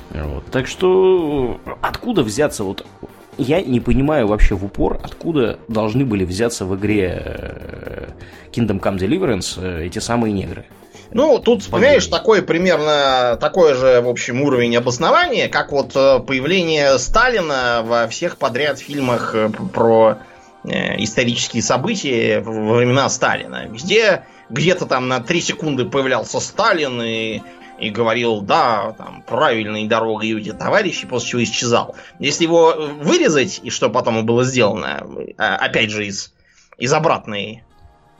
Вот. 0.10 0.46
Так 0.52 0.68
что 0.68 1.60
откуда 1.82 2.24
взяться 2.24 2.64
вот 2.64 2.86
я 3.38 3.62
не 3.62 3.80
понимаю 3.80 4.28
вообще 4.28 4.56
в 4.56 4.64
упор, 4.64 5.00
откуда 5.02 5.58
должны 5.68 6.06
были 6.06 6.24
взяться 6.24 6.66
в 6.66 6.76
игре 6.76 7.22
э, 7.26 8.08
Kingdom 8.52 8.80
Come 8.80 8.98
Deliverance 8.98 9.60
э, 9.60 9.86
эти 9.86 10.00
самые 10.00 10.34
негры. 10.34 10.66
Ну, 11.12 11.40
тут, 11.40 11.68
понимаешь, 11.68 12.08
такой 12.08 12.42
примерно 12.42 13.38
такой 13.40 13.76
же, 13.76 14.02
в 14.02 14.10
общем, 14.10 14.42
уровень 14.42 14.76
обоснования, 14.76 15.48
как 15.48 15.72
вот 15.72 15.94
появление 15.94 16.98
Сталина 16.98 17.84
во 17.86 18.08
всех 18.08 18.38
подряд 18.38 18.80
фильмах 18.80 19.36
про 19.74 20.12
э, 20.12 20.33
исторические 20.64 21.62
события 21.62 22.40
во 22.40 22.76
времена 22.76 23.10
Сталина. 23.10 23.66
Везде 23.68 24.24
где-то 24.50 24.86
там 24.86 25.08
на 25.08 25.20
3 25.22 25.42
секунды 25.42 25.86
появлялся 25.86 26.40
Сталин 26.40 27.02
и, 27.02 27.42
и 27.80 27.90
говорил, 27.90 28.42
да, 28.42 28.94
там, 28.98 29.24
правильной 29.28 29.88
дорогой 29.88 30.32
идете, 30.32 30.54
товарищи, 30.54 31.08
после 31.08 31.30
чего 31.30 31.44
исчезал. 31.44 31.96
Если 32.20 32.44
его 32.44 32.74
вырезать, 33.02 33.60
и 33.64 33.70
что 33.70 33.90
потом 33.90 34.26
было 34.26 34.44
сделано, 34.44 35.06
а, 35.38 35.56
опять 35.58 35.90
же, 35.90 36.06
из, 36.06 36.34
из 36.78 36.94
обратной 36.94 37.64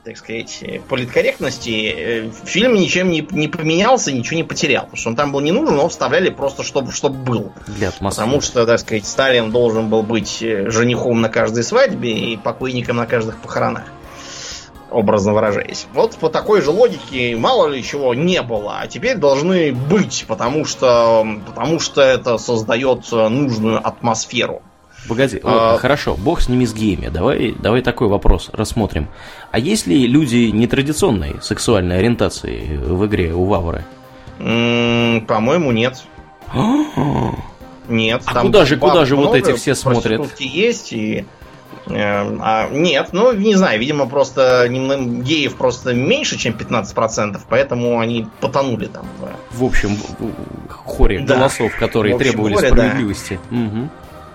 так 0.04 0.18
сказать, 0.18 0.62
политкорректности, 0.88 1.94
э, 1.96 2.30
фильм 2.44 2.74
ничем 2.74 3.08
не, 3.08 3.26
не 3.30 3.48
поменялся, 3.48 4.12
ничего 4.12 4.36
не 4.36 4.44
потерял. 4.44 4.84
Потому 4.84 4.98
что 4.98 5.08
он 5.10 5.16
там 5.16 5.32
был 5.32 5.40
не 5.40 5.50
нужен, 5.50 5.76
но 5.76 5.88
вставляли 5.88 6.28
просто, 6.28 6.62
чтобы, 6.62 6.92
чтобы 6.92 7.16
был. 7.16 7.52
Для 7.66 7.88
атмосферы. 7.88 8.26
Потому 8.26 8.40
что, 8.42 8.66
так 8.66 8.80
сказать, 8.80 9.06
Сталин 9.06 9.50
должен 9.50 9.88
был 9.88 10.02
быть 10.02 10.42
э, 10.42 10.70
женихом 10.70 11.22
на 11.22 11.30
каждой 11.30 11.64
свадьбе 11.64 12.12
и 12.12 12.36
покойником 12.36 12.98
на 12.98 13.06
каждых 13.06 13.38
похоронах. 13.40 13.84
Образно 14.90 15.32
выражаясь. 15.32 15.86
Вот 15.94 16.14
по 16.16 16.28
такой 16.28 16.60
же 16.60 16.70
логике 16.70 17.34
мало 17.34 17.66
ли 17.66 17.82
чего 17.82 18.14
не 18.14 18.42
было, 18.42 18.80
а 18.80 18.86
теперь 18.86 19.16
должны 19.16 19.72
быть, 19.72 20.24
потому 20.28 20.66
что, 20.66 21.26
потому 21.46 21.80
что 21.80 22.02
это 22.02 22.38
создает 22.38 23.10
нужную 23.10 23.84
атмосферу. 23.84 24.62
Погоди, 25.08 25.40
а... 25.42 25.76
хорошо, 25.78 26.16
бог 26.16 26.40
с 26.40 26.48
ними 26.48 26.64
с 26.64 26.72
геями. 26.72 27.08
Давай, 27.08 27.54
давай 27.58 27.82
такой 27.82 28.08
вопрос 28.08 28.50
рассмотрим. 28.52 29.08
А 29.50 29.58
есть 29.58 29.86
ли 29.86 30.06
люди 30.06 30.50
нетрадиционной 30.50 31.36
сексуальной 31.42 31.98
ориентации 31.98 32.76
в 32.76 33.04
игре 33.06 33.32
у 33.34 33.44
Вавры? 33.44 33.84
По-моему, 34.38 35.72
нет. 35.72 36.02
нет. 37.88 38.22
А 38.26 38.40
куда 38.40 38.64
же, 38.64 38.76
куда 38.76 39.04
же 39.04 39.16
вот 39.16 39.34
эти 39.34 39.52
все 39.52 39.74
смотрят? 39.74 40.40
есть 40.40 40.92
и 40.92 41.24
э, 41.86 41.92
а, 41.94 42.68
нет, 42.70 43.10
ну, 43.12 43.32
не 43.32 43.54
знаю, 43.54 43.78
видимо, 43.78 44.06
просто 44.08 44.66
геев 44.68 45.56
просто 45.56 45.94
меньше, 45.94 46.36
чем 46.38 46.54
15%, 46.54 47.40
поэтому 47.48 48.00
они 48.00 48.26
потонули 48.40 48.86
там. 48.86 49.06
В 49.52 49.64
общем, 49.64 49.96
хоре 50.68 51.20
да. 51.20 51.36
голосов, 51.36 51.76
которые 51.76 52.14
общем, 52.14 52.30
требовали 52.30 52.54
хоре, 52.54 52.68
справедливости. 52.68 53.38
Да. 53.50 53.56
Угу 53.56 53.88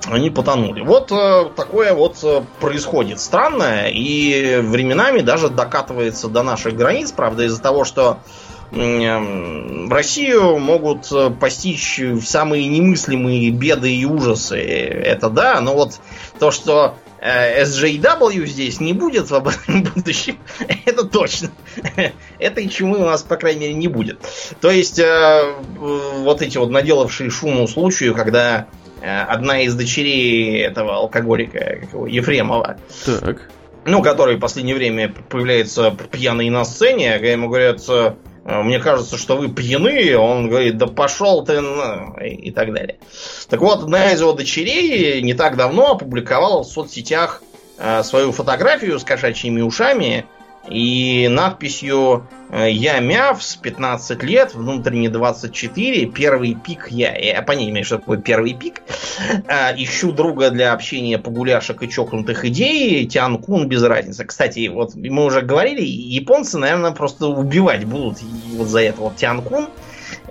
они 0.05 0.29
потонули. 0.29 0.81
Вот 0.81 1.11
э, 1.11 1.49
такое 1.55 1.93
вот 1.93 2.17
э, 2.23 2.41
происходит 2.59 3.19
странное, 3.19 3.89
и 3.89 4.59
временами 4.61 5.19
даже 5.19 5.49
докатывается 5.49 6.27
до 6.29 6.43
наших 6.43 6.75
границ, 6.75 7.11
правда, 7.11 7.43
из-за 7.43 7.61
того, 7.61 7.83
что 7.83 8.19
э, 8.71 9.87
Россию 9.89 10.57
могут 10.59 11.11
э, 11.11 11.29
постичь 11.31 12.01
самые 12.23 12.67
немыслимые 12.67 13.49
беды 13.51 13.93
и 13.93 14.05
ужасы. 14.05 14.57
Это 14.57 15.29
да, 15.29 15.59
но 15.59 15.75
вот 15.75 15.99
то, 16.39 16.51
что 16.51 16.95
э, 17.19 17.63
SJW 17.63 18.45
здесь 18.45 18.79
не 18.79 18.93
будет 18.93 19.29
в 19.29 19.39
будущем, 19.95 20.39
это 20.85 21.03
точно. 21.03 21.51
Этой 22.39 22.69
чумы 22.69 22.99
у 22.99 23.05
нас, 23.05 23.21
по 23.21 23.35
крайней 23.35 23.61
мере, 23.61 23.73
не 23.73 23.89
будет. 23.89 24.19
То 24.61 24.71
есть, 24.71 24.99
вот 25.77 26.41
эти 26.41 26.57
вот 26.57 26.69
наделавшие 26.69 27.29
шуму 27.29 27.67
случаю, 27.67 28.15
когда 28.15 28.67
одна 29.01 29.61
из 29.61 29.75
дочерей 29.75 30.61
этого 30.61 30.95
алкоголика, 30.95 31.79
его, 31.81 32.07
Ефремова. 32.07 32.77
Так. 33.05 33.49
Ну, 33.85 34.01
который 34.01 34.35
в 34.35 34.39
последнее 34.39 34.75
время 34.75 35.13
появляется 35.29 35.95
пьяный 36.11 36.49
на 36.49 36.65
сцене, 36.65 37.13
когда 37.13 37.29
ему 37.29 37.47
говорят, 37.47 37.81
«Э, 37.87 38.13
мне 38.45 38.79
кажется, 38.79 39.17
что 39.17 39.37
вы 39.37 39.49
пьяны, 39.49 40.17
он 40.17 40.49
говорит, 40.49 40.77
да 40.77 40.87
пошел 40.87 41.43
ты, 41.43 41.61
и 42.21 42.51
так 42.51 42.73
далее. 42.73 42.97
Так 43.49 43.61
вот, 43.61 43.83
одна 43.83 44.11
из 44.11 44.21
его 44.21 44.33
дочерей 44.33 45.21
не 45.21 45.33
так 45.33 45.55
давно 45.55 45.91
опубликовала 45.91 46.63
в 46.63 46.67
соцсетях 46.67 47.41
э, 47.77 48.03
свою 48.03 48.31
фотографию 48.31 48.99
с 48.99 49.03
кошачьими 49.03 49.61
ушами, 49.61 50.25
и 50.69 51.27
надписью 51.29 52.27
э, 52.51 52.69
«Я 52.71 52.99
Мявс, 52.99 53.55
15 53.55 54.23
лет, 54.23 54.53
внутренне 54.53 55.09
24, 55.09 56.05
первый 56.07 56.55
пик 56.55 56.87
я». 56.91 57.15
Я 57.15 57.41
понятия 57.41 57.71
имею, 57.71 57.85
что 57.85 57.97
такое 57.97 58.17
первый 58.17 58.53
пик. 58.53 58.81
Э, 59.47 59.73
ищу 59.75 60.11
друга 60.11 60.49
для 60.51 60.73
общения 60.73 61.17
погуляшек 61.17 61.81
и 61.83 61.89
чокнутых 61.89 62.45
идей. 62.45 63.05
Тян 63.07 63.37
Кун 63.37 63.67
без 63.67 63.83
разницы. 63.83 64.25
Кстати, 64.25 64.67
вот 64.67 64.95
мы 64.95 65.25
уже 65.25 65.41
говорили, 65.41 65.81
японцы, 65.81 66.57
наверное, 66.57 66.91
просто 66.91 67.27
убивать 67.27 67.85
будут 67.85 68.19
вот 68.53 68.67
за 68.67 68.81
это 68.81 69.01
вот 69.01 69.15
Тян 69.15 69.41
Кун. 69.41 69.67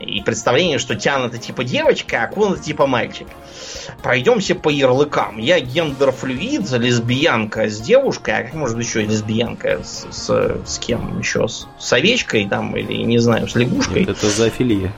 И 0.00 0.23
представление, 0.23 0.78
что 0.78 0.95
Тян 0.95 1.25
это 1.25 1.38
типа 1.38 1.64
девочка, 1.64 2.23
а 2.23 2.26
Кун 2.28 2.55
это 2.55 2.62
типа 2.62 2.87
мальчик. 2.87 3.26
Пройдемся 4.02 4.55
по 4.55 4.69
ярлыкам. 4.69 5.38
Я 5.38 5.61
гендерфлюид, 5.61 6.71
лесбиянка 6.71 7.69
с 7.69 7.81
девушкой, 7.81 8.35
а 8.35 8.43
как 8.45 8.55
может 8.55 8.78
еще 8.78 9.02
лесбиянка 9.02 9.83
с, 9.83 10.07
с, 10.11 10.61
с 10.64 10.78
кем 10.78 11.19
еще? 11.19 11.49
С, 11.49 11.67
с 11.78 11.93
овечкой 11.93 12.49
там 12.49 12.76
или, 12.76 13.02
не 13.02 13.19
знаю, 13.19 13.49
с 13.49 13.55
лягушкой? 13.55 14.00
Нет, 14.00 14.11
это 14.11 14.31
зоофилия. 14.31 14.93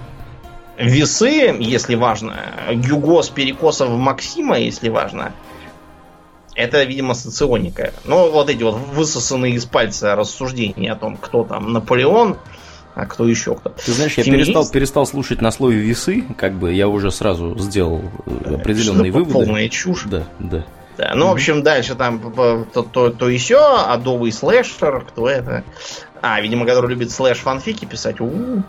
Весы, 0.77 1.55
если 1.59 1.95
важно. 1.95 2.37
Гюго 2.73 3.23
с 3.23 3.29
перекосов 3.29 3.91
Максима, 3.91 4.59
если 4.59 4.89
важно. 4.89 5.33
Это, 6.55 6.83
видимо, 6.83 7.15
соционика. 7.15 7.93
Ну, 8.05 8.31
вот 8.31 8.51
эти 8.51 8.63
вот 8.63 8.75
высосанные 8.75 9.55
из 9.55 9.67
пальца 9.67 10.17
рассуждения 10.17 10.93
о 10.93 10.97
том, 10.97 11.17
кто 11.17 11.45
там 11.45 11.73
Наполеон, 11.73 12.39
а 12.95 13.07
кто 13.07 13.27
еще 13.27 13.55
кто. 13.55 13.71
Ты 13.71 13.93
знаешь, 13.93 14.15
я 14.19 14.25
перестал, 14.25 14.69
перестал 14.69 15.07
слушать 15.07 15.41
на 15.41 15.51
слове 15.51 15.79
весы, 15.79 16.25
как 16.37 16.55
бы 16.55 16.73
я 16.73 16.89
уже 16.89 17.11
сразу 17.11 17.57
сделал 17.59 18.03
э, 18.27 18.55
определенные 18.55 19.13
выводы. 19.13 19.33
Полная 19.33 19.69
чушь. 19.69 20.05
Да, 20.07 20.25
да. 20.39 20.65
Да, 20.97 21.13
ну, 21.15 21.29
в 21.29 21.33
общем, 21.33 21.63
дальше 21.63 21.95
там 21.95 22.21
то, 22.75 22.83
то, 22.83 23.09
то 23.09 23.29
и 23.31 23.39
все, 23.39 23.87
адовый 23.87 24.33
slasher, 24.33 25.07
кто 25.09 25.31
это? 25.31 25.65
А, 26.23 26.41
видимо, 26.41 26.67
который 26.67 26.91
любит 26.91 27.11
slash-фанфики 27.11 27.87
писать. 27.87 28.21
У-у-у. 28.21 28.63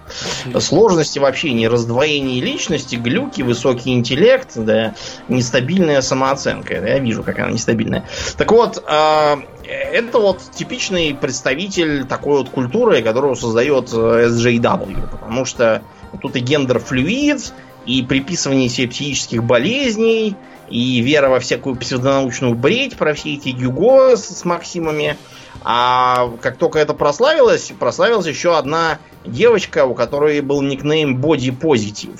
Сложности 0.59 1.19
в 1.19 1.25
общении, 1.25 1.65
раздвоение 1.65 2.41
личности, 2.41 2.95
глюки, 2.95 3.41
высокий 3.41 3.93
интеллект, 3.93 4.51
да, 4.55 4.95
нестабильная 5.27 6.01
самооценка. 6.01 6.75
Я 6.75 6.99
вижу, 6.99 7.23
как 7.23 7.39
она 7.39 7.51
нестабильная. 7.51 8.05
Так 8.37 8.51
вот, 8.51 8.83
э, 8.87 9.35
это 9.65 10.19
вот 10.19 10.39
типичный 10.51 11.13
представитель 11.13 12.05
такой 12.05 12.39
вот 12.39 12.49
культуры, 12.49 13.01
которую 13.01 13.35
создает 13.35 13.89
э, 13.91 14.29
SJW. 14.29 15.09
Потому 15.11 15.45
что 15.45 15.81
тут 16.21 16.35
и 16.37 16.39
гендер-флюид, 16.39 17.53
и 17.85 18.03
приписывание 18.03 18.69
себе 18.69 18.87
психических 18.87 19.43
болезней, 19.43 20.35
и 20.71 21.01
вера 21.01 21.29
во 21.29 21.39
всякую 21.39 21.75
псевдонаучную 21.75 22.55
бредь 22.55 22.95
про 22.95 23.13
все 23.13 23.33
эти 23.33 23.49
Гюго 23.49 24.15
с, 24.15 24.25
с 24.27 24.45
Максимами. 24.45 25.17
А 25.63 26.31
как 26.41 26.57
только 26.57 26.79
это 26.79 26.93
прославилось, 26.93 27.71
прославилась 27.77 28.25
еще 28.25 28.57
одна 28.57 28.99
девочка, 29.25 29.85
у 29.85 29.93
которой 29.93 30.41
был 30.41 30.61
никнейм 30.61 31.21
Body 31.21 31.55
Positive. 31.55 32.19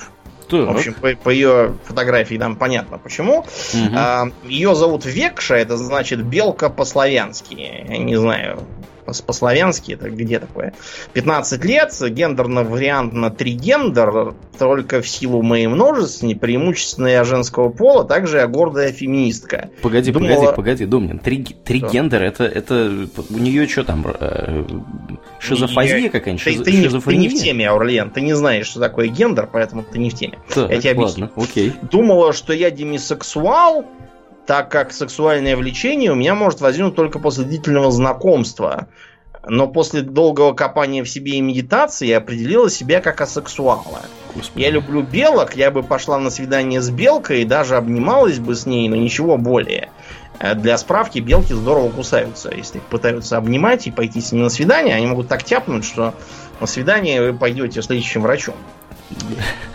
В 0.65 0.69
общем, 0.69 0.93
по, 0.93 1.15
по 1.15 1.29
ее 1.29 1.75
фотографии 1.85 2.35
там 2.35 2.57
понятно 2.57 2.97
почему. 2.97 3.39
Угу. 3.39 3.95
А, 3.95 4.27
ее 4.43 4.75
зовут 4.75 5.05
Векша, 5.05 5.55
это 5.55 5.77
значит 5.77 6.21
белка 6.23 6.69
по-славянски. 6.69 7.85
Я 7.87 7.97
не 7.97 8.17
знаю, 8.17 8.61
по-славянски 9.05 9.93
это 9.93 10.09
где 10.09 10.39
такое? 10.39 10.73
15 11.13 11.65
лет, 11.65 11.93
гендерно 12.09 12.63
вариант 12.63 13.13
на 13.13 13.29
тригендер, 13.29 14.35
только 14.57 15.01
в 15.01 15.07
силу 15.07 15.41
моей 15.41 15.67
множественности, 15.67 16.37
преимущественно 16.37 17.07
я 17.07 17.23
женского 17.23 17.69
пола, 17.69 18.05
также 18.05 18.37
я 18.37 18.47
гордая 18.47 18.91
феминистка. 18.91 19.69
Погоди, 19.81 20.11
Думала... 20.11 20.29
погоди, 20.29 20.55
погоди, 20.55 20.85
Думнин, 20.85 21.19
три, 21.19 21.43
тригендер, 21.43 22.23
это, 22.23 22.43
это 22.43 23.07
у 23.29 23.37
нее 23.37 23.67
что 23.67 23.83
там, 23.83 24.05
э, 24.19 24.63
шизофазия 25.39 26.09
какая-нибудь? 26.09 26.43
Ты, 26.43 26.63
ты, 26.63 26.71
не, 26.73 26.87
ты 26.89 27.15
не 27.15 27.29
в 27.29 27.33
теме, 27.33 27.69
Аурлиен, 27.69 28.11
ты 28.11 28.21
не 28.21 28.33
знаешь, 28.33 28.67
что 28.67 28.79
такое 28.79 29.07
гендер, 29.07 29.49
поэтому 29.51 29.83
ты 29.83 29.99
не 29.99 30.09
в 30.09 30.13
теме. 30.13 30.39
Так, 30.53 30.69
я 30.69 30.79
тебе 30.79 30.91
объясню. 30.91 31.29
Ладно, 31.35 31.43
окей. 31.43 31.73
Думала, 31.81 32.33
что 32.33 32.53
я 32.53 32.71
демисексуал, 32.71 33.85
так 34.45 34.69
как 34.69 34.91
сексуальное 34.91 35.55
влечение 35.55 36.11
у 36.11 36.15
меня 36.15 36.35
может 36.35 36.61
возникнуть 36.61 36.95
только 36.95 37.19
после 37.19 37.45
длительного 37.45 37.91
знакомства. 37.91 38.87
Но 39.47 39.67
после 39.67 40.01
долгого 40.01 40.53
копания 40.53 41.03
в 41.03 41.09
себе 41.09 41.33
и 41.33 41.41
медитации 41.41 42.07
я 42.07 42.17
определила 42.17 42.69
себя 42.69 43.01
как 43.01 43.21
асексуала. 43.21 44.01
Господи. 44.35 44.63
Я 44.63 44.69
люблю 44.69 45.01
белок, 45.01 45.55
я 45.55 45.71
бы 45.71 45.81
пошла 45.81 46.19
на 46.19 46.29
свидание 46.29 46.79
с 46.79 46.91
белкой 46.91 47.41
и 47.41 47.45
даже 47.45 47.75
обнималась 47.75 48.39
бы 48.39 48.55
с 48.55 48.67
ней, 48.67 48.87
но 48.87 48.95
ничего 48.95 49.37
более. 49.37 49.89
Э, 50.39 50.53
для 50.53 50.77
справки, 50.77 51.19
белки 51.19 51.53
здорово 51.53 51.89
кусаются. 51.89 52.51
Если 52.55 52.77
их 52.77 52.83
пытаются 52.83 53.37
обнимать 53.37 53.87
и 53.87 53.91
пойти 53.91 54.21
с 54.21 54.31
ними 54.31 54.43
на 54.43 54.49
свидание, 54.49 54.95
они 54.95 55.07
могут 55.07 55.27
так 55.27 55.43
тяпнуть, 55.43 55.85
что 55.85 56.13
на 56.59 56.67
свидание 56.67 57.21
вы 57.21 57.37
пойдете 57.37 57.81
с 57.81 57.89
лечащим 57.89 58.21
врачом. 58.21 58.55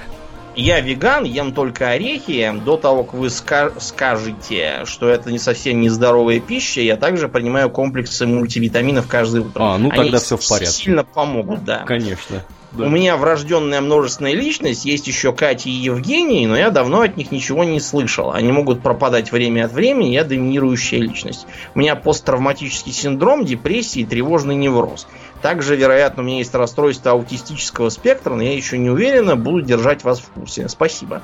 я 0.57 0.81
веган, 0.81 1.25
ем 1.25 1.53
только 1.53 1.91
орехи. 1.91 2.53
До 2.65 2.77
того, 2.77 3.05
как 3.05 3.15
вы 3.15 3.31
скажете, 3.31 4.85
что 4.85 5.09
это 5.09 5.31
не 5.31 5.39
совсем 5.39 5.81
нездоровая 5.81 6.41
пища, 6.41 6.81
я 6.81 6.97
также 6.97 7.29
принимаю 7.29 7.71
комплексы 7.71 8.27
мультивитаминов 8.27 9.07
каждое 9.07 9.43
утро. 9.43 9.63
А, 9.63 9.79
ну 9.79 9.91
Они 9.91 10.05
тогда 10.05 10.19
все 10.19 10.37
в 10.37 10.49
порядке. 10.49 10.73
Сильно 10.73 11.05
помогут, 11.05 11.65
да. 11.65 11.85
Конечно. 11.87 12.43
Да. 12.73 12.85
У 12.85 12.89
меня 12.91 13.17
врожденная 13.17 13.81
множественная 13.81 14.35
личность, 14.35 14.85
есть 14.85 15.07
еще 15.07 15.33
Катя 15.33 15.69
и 15.69 15.73
Евгений, 15.73 16.47
но 16.47 16.57
я 16.57 16.71
давно 16.71 17.01
от 17.03 17.17
них 17.17 17.31
ничего 17.31 17.65
не 17.65 17.81
слышал. 17.81 18.33
Они 18.33 18.53
могут 18.53 18.83
пропадать 18.83 19.33
время 19.33 19.65
от 19.65 19.73
времени, 19.73 20.13
я 20.13 20.25
доминирующая 20.25 21.01
личность. 21.01 21.47
У 21.75 21.79
меня 21.79 21.97
посттравматический 21.97 22.93
синдром, 22.93 23.47
депрессия 23.47 24.01
и 24.01 24.05
тревожный 24.05 24.57
невроз. 24.57 25.07
Также, 25.47 25.77
вероятно, 25.77 26.25
у 26.25 26.27
меня 26.27 26.39
есть 26.39 26.53
расстройство 26.57 27.13
аутистического 27.13 27.89
спектра, 27.89 28.35
но 28.35 28.43
я 28.43 28.53
еще 28.53 28.79
не 28.79 28.91
уверена, 28.91 29.37
буду 29.37 29.61
держать 29.61 30.03
вас 30.03 30.19
в 30.19 30.29
курсе. 30.31 30.69
Спасибо. 30.69 31.23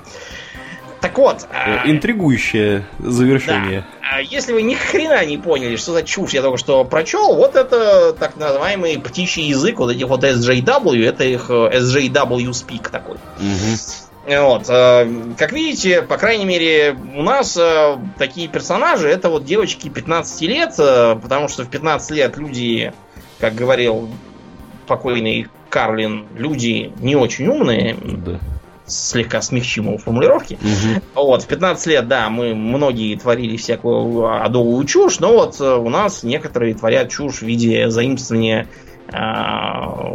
Так 1.01 1.19
вот. 1.19 1.43
Э, 1.51 1.81
а, 1.83 1.91
Интригующее 1.91 2.87
завершение. 3.01 3.85
Да. 4.01 4.19
Если 4.19 4.53
вы 4.53 4.63
ни 4.63 4.75
хрена 4.75 5.27
не 5.27 5.39
поняли, 5.39 5.75
что 5.75 5.93
за 5.93 6.05
чушь 6.05 6.35
я 6.35 6.43
только 6.43 6.57
что 6.57 6.85
прочел, 6.85 7.35
вот 7.35 7.57
это 7.57 8.13
так 8.13 8.37
называемый 8.37 8.97
птичий 9.01 9.43
язык 9.43 9.81
вот 9.81 9.91
этих 9.91 10.07
вот 10.07 10.23
SJW, 10.23 11.05
это 11.05 11.25
их 11.25 11.47
э, 11.49 11.81
SJW 11.81 12.51
speak 12.51 12.93
такой. 12.93 13.17
Угу. 13.17 14.41
Вот. 14.41 14.69
Как 14.69 15.51
видите, 15.51 16.03
по 16.03 16.17
крайней 16.17 16.45
мере, 16.45 16.97
у 17.17 17.25
нас 17.25 17.59
такие 18.19 18.47
персонажи, 18.47 19.09
это 19.09 19.29
вот 19.31 19.45
девочки 19.45 19.89
15 19.89 20.43
лет, 20.43 20.77
потому 20.77 21.49
что 21.49 21.65
в 21.65 21.69
15 21.69 22.11
лет 22.13 22.37
люди, 22.37 22.93
как 23.43 23.57
говорил 23.57 24.09
покойный 24.87 25.49
Карлин, 25.69 26.27
люди 26.37 26.93
не 27.01 27.17
очень 27.17 27.49
умные. 27.49 27.97
Да 28.01 28.39
слегка 28.85 29.41
смягчим 29.41 29.87
его 29.87 29.97
формулировки. 29.97 30.59
Угу. 30.61 31.25
Вот, 31.25 31.45
в 31.45 31.47
15 31.47 31.87
лет, 31.87 32.09
да, 32.09 32.29
мы 32.29 32.55
многие 32.55 33.17
творили 33.17 33.57
всякую 33.57 34.43
адовую 34.43 34.85
чушь, 34.85 35.19
но 35.19 35.33
вот 35.33 35.59
э, 35.61 35.77
у 35.77 35.89
нас 35.89 36.25
некоторые 36.25 36.75
творят 36.75 37.09
чушь 37.09 37.37
в 37.39 37.43
виде 37.43 37.89
заимствования 37.89 38.67
а, 39.11 40.11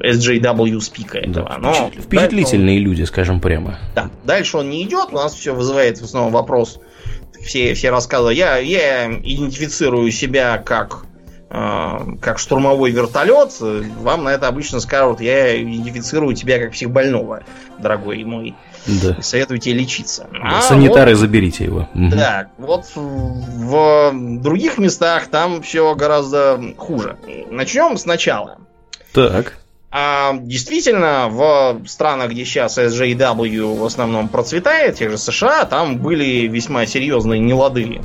SJW 0.00 0.80
спика 0.80 1.18
этого. 1.18 1.48
Да, 1.48 1.58
но 1.58 1.90
впечатлительные 1.90 2.78
он, 2.78 2.84
люди, 2.84 3.02
скажем 3.04 3.40
прямо. 3.40 3.78
Да, 3.96 4.10
дальше 4.24 4.58
он 4.58 4.70
не 4.70 4.84
идет, 4.84 5.08
у 5.10 5.16
нас 5.16 5.34
все 5.34 5.52
вызывает 5.54 5.98
в 5.98 6.04
основном 6.04 6.32
вопрос, 6.32 6.78
все, 7.40 7.74
все 7.74 7.90
рассказы. 7.90 8.34
Я, 8.34 8.58
я 8.58 9.12
идентифицирую 9.12 10.12
себя 10.12 10.58
как 10.58 11.06
как 11.52 12.38
штурмовой 12.38 12.92
вертолет, 12.92 13.52
вам 13.60 14.24
на 14.24 14.30
это 14.30 14.48
обычно 14.48 14.80
скажут, 14.80 15.20
я 15.20 15.62
идентифицирую 15.62 16.34
тебя 16.34 16.58
как 16.58 16.72
психбольного, 16.72 17.42
дорогой 17.78 18.24
мой. 18.24 18.54
Да. 18.86 19.16
И 19.18 19.22
советую 19.22 19.60
тебе 19.60 19.74
лечиться. 19.74 20.26
Да, 20.32 20.58
а 20.58 20.62
санитары, 20.62 21.12
вот, 21.12 21.20
заберите 21.20 21.64
его. 21.64 21.88
Да, 21.94 22.48
вот 22.56 22.86
в 22.96 24.12
других 24.40 24.78
местах 24.78 25.26
там 25.28 25.62
все 25.62 25.94
гораздо 25.94 26.58
хуже. 26.78 27.16
Начнем 27.50 27.98
сначала. 27.98 28.58
Так. 29.12 29.58
А, 29.90 30.34
действительно, 30.40 31.28
в 31.28 31.82
странах, 31.86 32.30
где 32.30 32.46
сейчас 32.46 32.78
SJW 32.78 33.76
в 33.78 33.84
основном 33.84 34.28
процветает, 34.28 34.96
тех 34.96 35.10
же 35.10 35.18
США, 35.18 35.66
там 35.66 35.98
были 35.98 36.46
весьма 36.46 36.86
серьезные 36.86 37.40
нелады 37.40 38.00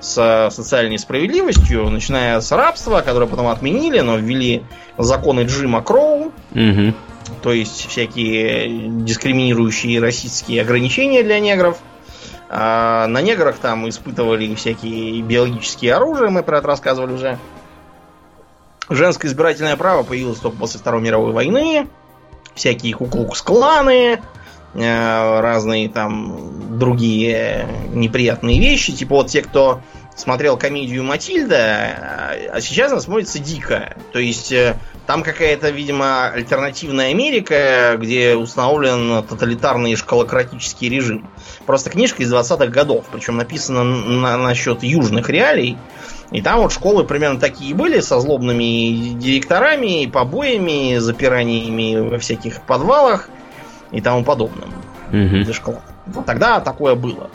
с 0.00 0.50
социальной 0.50 0.98
справедливостью, 0.98 1.88
начиная 1.90 2.40
с 2.40 2.52
рабства, 2.52 3.00
которое 3.00 3.26
потом 3.26 3.48
отменили, 3.48 4.00
но 4.00 4.16
ввели 4.16 4.64
законы 4.98 5.42
Джима 5.42 5.82
Кроу, 5.82 6.32
угу. 6.52 6.94
то 7.42 7.52
есть 7.52 7.88
всякие 7.88 8.88
дискриминирующие 9.04 10.00
расистские 10.00 10.62
ограничения 10.62 11.22
для 11.22 11.40
негров. 11.40 11.78
А 12.48 13.08
на 13.08 13.22
неграх 13.22 13.56
там 13.56 13.88
испытывали 13.88 14.54
всякие 14.54 15.20
биологические 15.22 15.94
оружия, 15.94 16.28
мы 16.28 16.42
про 16.42 16.58
это 16.58 16.68
рассказывали 16.68 17.12
уже. 17.12 17.38
Женское 18.88 19.26
избирательное 19.28 19.76
право 19.76 20.04
появилось 20.04 20.38
только 20.38 20.58
после 20.58 20.78
Второй 20.78 21.02
мировой 21.02 21.32
войны. 21.32 21.88
Всякие 22.54 22.94
куклукс-кланы, 22.94 24.22
разные 24.76 25.88
там 25.88 26.78
другие 26.78 27.66
неприятные 27.94 28.60
вещи. 28.60 28.92
Типа 28.92 29.16
вот 29.16 29.28
те, 29.28 29.42
кто 29.42 29.80
смотрел 30.16 30.56
комедию 30.56 31.04
Матильда, 31.04 31.56
э, 31.56 32.48
а 32.48 32.60
сейчас 32.60 32.90
она 32.90 33.00
смотрится 33.00 33.38
дико. 33.38 33.96
То 34.12 34.18
есть 34.18 34.50
э, 34.50 34.76
там 35.06 35.22
какая-то, 35.22 35.70
видимо, 35.70 36.28
альтернативная 36.28 37.10
Америка, 37.10 37.96
где 37.98 38.34
установлен 38.34 39.22
тоталитарный 39.24 39.94
школократический 39.94 40.88
режим. 40.88 41.28
Просто 41.66 41.90
книжка 41.90 42.22
из 42.22 42.32
20-х 42.32 42.66
годов, 42.66 43.04
причем 43.12 43.36
написана 43.36 43.84
на, 43.84 44.36
насчет 44.36 44.82
южных 44.82 45.28
реалий. 45.28 45.76
И 46.32 46.42
там 46.42 46.60
вот 46.60 46.72
школы 46.72 47.04
примерно 47.04 47.38
такие 47.38 47.74
были, 47.74 48.00
со 48.00 48.18
злобными 48.18 49.14
директорами, 49.18 50.06
побоями, 50.06 50.98
запираниями 50.98 52.08
во 52.08 52.18
всяких 52.18 52.62
подвалах 52.62 53.28
и 53.92 54.00
тому 54.00 54.24
подобным. 54.24 54.70
Угу. 55.12 56.22
Тогда 56.24 56.60
такое 56.60 56.94
было. 56.94 57.30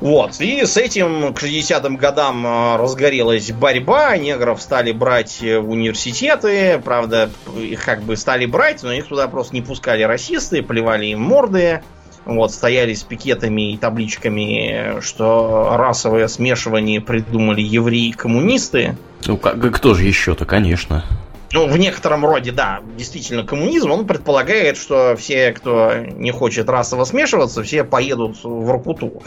Вот, 0.00 0.40
и 0.40 0.64
с 0.64 0.78
этим 0.78 1.34
к 1.34 1.42
60-м 1.42 1.96
годам 1.96 2.42
а, 2.46 2.78
разгорелась 2.78 3.52
борьба, 3.52 4.16
негров 4.16 4.62
стали 4.62 4.92
брать 4.92 5.40
в 5.42 5.68
университеты, 5.68 6.80
правда, 6.82 7.28
их 7.54 7.84
как 7.84 8.00
бы 8.02 8.16
стали 8.16 8.46
брать, 8.46 8.82
но 8.82 8.92
их 8.92 9.08
туда 9.08 9.28
просто 9.28 9.54
не 9.54 9.60
пускали 9.60 10.02
расисты, 10.02 10.62
плевали 10.62 11.06
им 11.06 11.20
морды, 11.20 11.82
вот, 12.24 12.50
стояли 12.50 12.94
с 12.94 13.02
пикетами 13.02 13.72
и 13.72 13.76
табличками, 13.76 15.00
что 15.02 15.76
расовое 15.76 16.28
смешивание 16.28 17.02
придумали 17.02 17.60
евреи 17.60 18.08
и 18.08 18.12
коммунисты. 18.12 18.96
Ну, 19.26 19.36
как, 19.36 19.60
кто 19.74 19.92
же 19.92 20.04
еще-то, 20.04 20.46
конечно. 20.46 21.04
Ну, 21.52 21.66
в 21.66 21.76
некотором 21.76 22.24
роде, 22.24 22.52
да, 22.52 22.80
действительно, 22.96 23.44
коммунизм, 23.44 23.90
он 23.90 24.06
предполагает, 24.06 24.76
что 24.76 25.16
все, 25.16 25.52
кто 25.52 25.94
не 25.96 26.30
хочет 26.30 26.68
расово 26.68 27.04
смешиваться, 27.04 27.62
все 27.62 27.82
поедут 27.82 28.42
в 28.42 28.64
Воркуту 28.64 29.22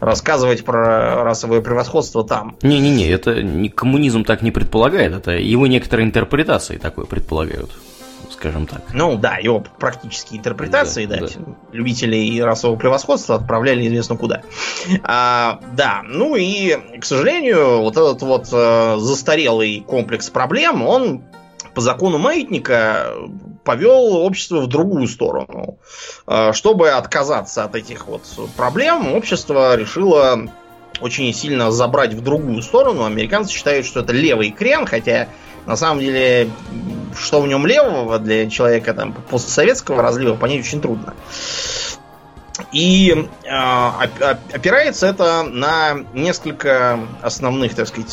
рассказывать 0.00 0.64
про 0.64 1.24
расовое 1.24 1.62
превосходство 1.62 2.24
там. 2.24 2.56
Не-не-не, 2.62 3.08
это 3.08 3.42
не, 3.42 3.70
коммунизм 3.70 4.24
так 4.24 4.42
не 4.42 4.50
предполагает, 4.50 5.14
это 5.14 5.32
его 5.32 5.66
некоторые 5.66 6.06
интерпретации 6.06 6.76
такое 6.76 7.06
предполагают 7.06 7.70
скажем 8.30 8.66
так. 8.66 8.82
Ну 8.92 9.16
да, 9.16 9.36
его 9.36 9.62
практические 9.78 10.40
интерпретации, 10.40 11.06
да, 11.06 11.18
да, 11.18 11.26
да. 11.26 11.54
любителей 11.72 12.42
расового 12.42 12.76
превосходства 12.76 13.36
отправляли 13.36 13.86
известно 13.86 14.16
куда. 14.16 14.42
А, 15.04 15.60
да, 15.72 16.02
ну 16.04 16.34
и, 16.34 16.76
к 16.98 17.04
сожалению, 17.04 17.82
вот 17.82 17.96
этот 17.96 18.22
вот 18.22 18.48
э, 18.50 18.96
застарелый 18.98 19.84
комплекс 19.86 20.30
проблем, 20.30 20.82
он 20.82 21.22
по 21.74 21.80
закону 21.80 22.18
маятника 22.18 23.14
повел 23.64 24.16
общество 24.16 24.60
в 24.60 24.66
другую 24.66 25.08
сторону. 25.08 25.78
А, 26.26 26.52
чтобы 26.52 26.90
отказаться 26.90 27.64
от 27.64 27.74
этих 27.74 28.06
вот 28.06 28.22
проблем, 28.56 29.14
общество 29.14 29.76
решило 29.76 30.50
очень 31.00 31.32
сильно 31.32 31.70
забрать 31.70 32.14
в 32.14 32.22
другую 32.22 32.62
сторону. 32.62 33.04
Американцы 33.04 33.52
считают, 33.52 33.86
что 33.86 34.00
это 34.00 34.12
левый 34.12 34.50
крен, 34.50 34.86
хотя 34.86 35.28
на 35.66 35.76
самом 35.76 36.00
деле, 36.00 36.50
что 37.16 37.40
в 37.40 37.46
нем 37.46 37.66
левого 37.66 38.18
для 38.18 38.50
человека 38.50 38.94
там 38.94 39.12
постсоветского 39.12 40.02
разлива 40.02 40.34
понять 40.36 40.60
очень 40.60 40.80
трудно. 40.80 41.14
И 42.70 43.28
э, 43.44 43.48
опирается 44.52 45.06
это 45.06 45.42
на 45.42 45.94
несколько 46.14 47.00
основных, 47.20 47.74
так 47.74 47.88
сказать, 47.88 48.10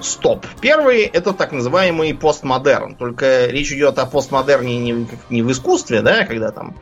стоп. 0.00 0.46
Первый 0.60 1.02
это 1.02 1.32
так 1.32 1.52
называемый 1.52 2.14
постмодерн. 2.14 2.94
Только 2.94 3.46
речь 3.46 3.72
идет 3.72 3.98
о 3.98 4.06
постмодерне 4.06 4.78
не, 4.78 5.08
не 5.30 5.42
в 5.42 5.52
искусстве, 5.52 6.02
да, 6.02 6.24
когда 6.24 6.50
там 6.50 6.74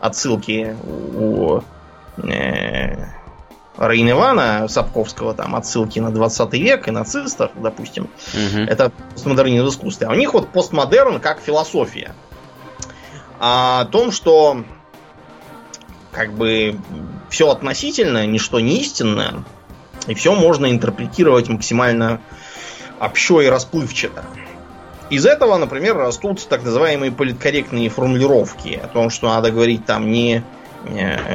отсылки 0.00 0.76
у 0.84 1.60
э, 2.18 3.06
Рейн 3.78 4.10
Ивана 4.10 4.66
Сапковского, 4.68 5.34
там 5.34 5.54
отсылки 5.54 5.98
на 5.98 6.10
20 6.10 6.52
век 6.54 6.88
и 6.88 6.90
нацистов, 6.90 7.52
допустим. 7.56 8.04
Угу. 8.34 8.62
Это 8.68 8.90
постмодернизм 9.14 9.66
в 9.66 9.68
искусстве. 9.70 10.06
А 10.08 10.12
у 10.12 10.14
них 10.14 10.34
вот 10.34 10.48
постмодерн 10.48 11.20
как 11.20 11.40
философия. 11.40 12.14
О 13.40 13.84
том, 13.84 14.10
что 14.10 14.64
как 16.18 16.32
бы 16.32 16.76
все 17.30 17.48
относительно, 17.48 18.26
ничто 18.26 18.58
не 18.58 18.80
истинное, 18.80 19.44
и 20.08 20.14
все 20.14 20.34
можно 20.34 20.68
интерпретировать 20.68 21.48
максимально 21.48 22.20
общо 22.98 23.40
и 23.40 23.46
расплывчато. 23.46 24.24
Из 25.10 25.24
этого, 25.24 25.56
например, 25.58 25.96
растут 25.96 26.44
так 26.48 26.64
называемые 26.64 27.12
политкорректные 27.12 27.88
формулировки 27.88 28.80
о 28.82 28.88
том, 28.88 29.10
что 29.10 29.28
надо 29.28 29.52
говорить 29.52 29.86
там 29.86 30.10
не 30.10 30.42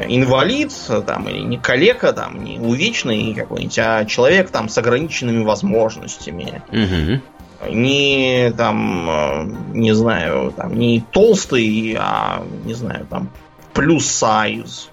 инвалид, 0.10 0.74
там, 1.06 1.30
или 1.30 1.40
не 1.40 1.58
калека, 1.58 2.12
там, 2.12 2.44
не 2.44 2.60
увечный 2.60 3.34
какой-нибудь, 3.34 3.80
а 3.80 4.04
человек 4.04 4.50
там 4.50 4.68
с 4.68 4.78
ограниченными 4.78 5.46
возможностями. 5.46 6.62
Угу. 6.70 7.72
Не 7.74 8.52
там, 8.58 9.10
э, 9.10 9.44
не 9.74 9.94
знаю, 9.94 10.54
там, 10.56 10.78
не 10.78 11.00
толстый, 11.12 11.96
а 11.98 12.44
не 12.66 12.74
знаю, 12.74 13.08
там, 13.10 13.30
плюс 13.74 14.06
сайз. 14.06 14.90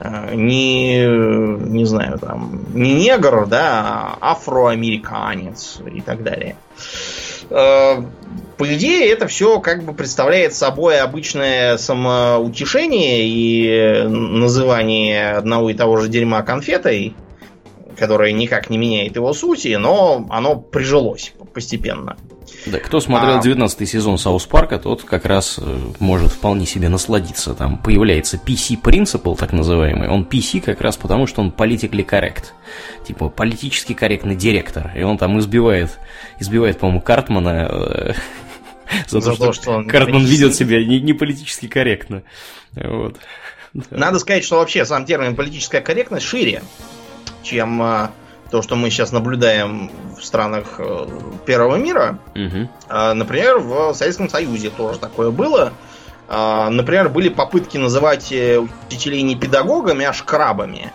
Э, 0.00 0.34
не, 0.34 1.06
не 1.06 1.84
знаю, 1.84 2.18
там, 2.18 2.64
не 2.74 2.94
негр, 2.94 3.46
да, 3.46 4.16
а 4.20 4.32
афроамериканец 4.32 5.80
и 5.92 6.00
так 6.00 6.22
далее. 6.22 6.56
Э, 7.50 8.02
по 8.56 8.74
идее, 8.74 9.10
это 9.10 9.26
все 9.26 9.60
как 9.60 9.84
бы 9.84 9.94
представляет 9.94 10.54
собой 10.54 11.00
обычное 11.00 11.76
самоутешение 11.76 13.26
и 13.26 14.06
называние 14.06 15.32
одного 15.32 15.70
и 15.70 15.74
того 15.74 15.96
же 15.98 16.08
дерьма 16.08 16.42
конфетой, 16.42 17.14
которое 17.96 18.32
никак 18.32 18.70
не 18.70 18.78
меняет 18.78 19.16
его 19.16 19.32
сути, 19.32 19.74
но 19.76 20.26
оно 20.30 20.56
прижилось 20.56 21.32
постепенно. 21.52 22.16
Да, 22.66 22.78
кто 22.78 23.00
смотрел 23.00 23.40
19 23.40 23.80
а... 23.80 23.86
сезон 23.86 24.18
Саус 24.18 24.46
Парка, 24.46 24.78
тот 24.78 25.02
как 25.04 25.24
раз 25.26 25.58
э, 25.60 25.78
может 25.98 26.32
вполне 26.32 26.66
себе 26.66 26.88
насладиться. 26.88 27.54
Там 27.54 27.78
появляется 27.78 28.36
PC 28.36 28.80
Principle, 28.82 29.36
так 29.36 29.52
называемый. 29.52 30.08
Он 30.08 30.24
PC 30.24 30.60
как 30.60 30.80
раз 30.80 30.96
потому, 30.96 31.26
что 31.26 31.42
он 31.42 31.50
politically 31.50 32.06
correct. 32.06 32.46
Типа 33.06 33.28
политически 33.28 33.92
корректный 33.92 34.34
директор. 34.34 34.92
И 34.96 35.02
он 35.02 35.18
там 35.18 35.38
избивает, 35.38 35.98
избивает, 36.38 36.78
по-моему, 36.78 37.00
Картмана 37.00 37.68
э, 37.70 38.12
за, 39.08 39.20
за 39.20 39.30
то, 39.32 39.52
что, 39.52 39.52
что 39.52 39.70
он 39.72 39.88
Картман 39.88 40.24
ведет 40.24 40.54
себя 40.54 40.84
не, 40.84 41.00
не 41.00 41.12
политически 41.12 41.68
корректно. 41.68 42.22
Вот. 42.72 43.18
Надо 43.90 44.18
сказать, 44.18 44.44
что 44.44 44.56
вообще 44.56 44.84
сам 44.84 45.04
термин 45.04 45.34
политическая 45.34 45.80
корректность 45.80 46.26
шире, 46.26 46.62
чем 47.42 47.82
э, 47.82 48.08
то, 48.54 48.62
что 48.62 48.76
мы 48.76 48.88
сейчас 48.88 49.10
наблюдаем 49.10 49.90
в 50.16 50.24
странах 50.24 50.76
э, 50.78 51.06
первого 51.44 51.74
мира. 51.74 52.20
Угу. 52.36 52.68
Например, 52.88 53.58
в 53.58 53.94
Советском 53.94 54.28
Союзе 54.28 54.70
тоже 54.70 55.00
такое 55.00 55.32
было. 55.32 55.72
А, 56.28 56.70
например, 56.70 57.08
были 57.08 57.30
попытки 57.30 57.78
называть 57.78 58.30
э, 58.30 58.64
учителей 58.86 59.22
не 59.22 59.34
педагогами, 59.34 60.04
а 60.04 60.12
шкрабами. 60.12 60.92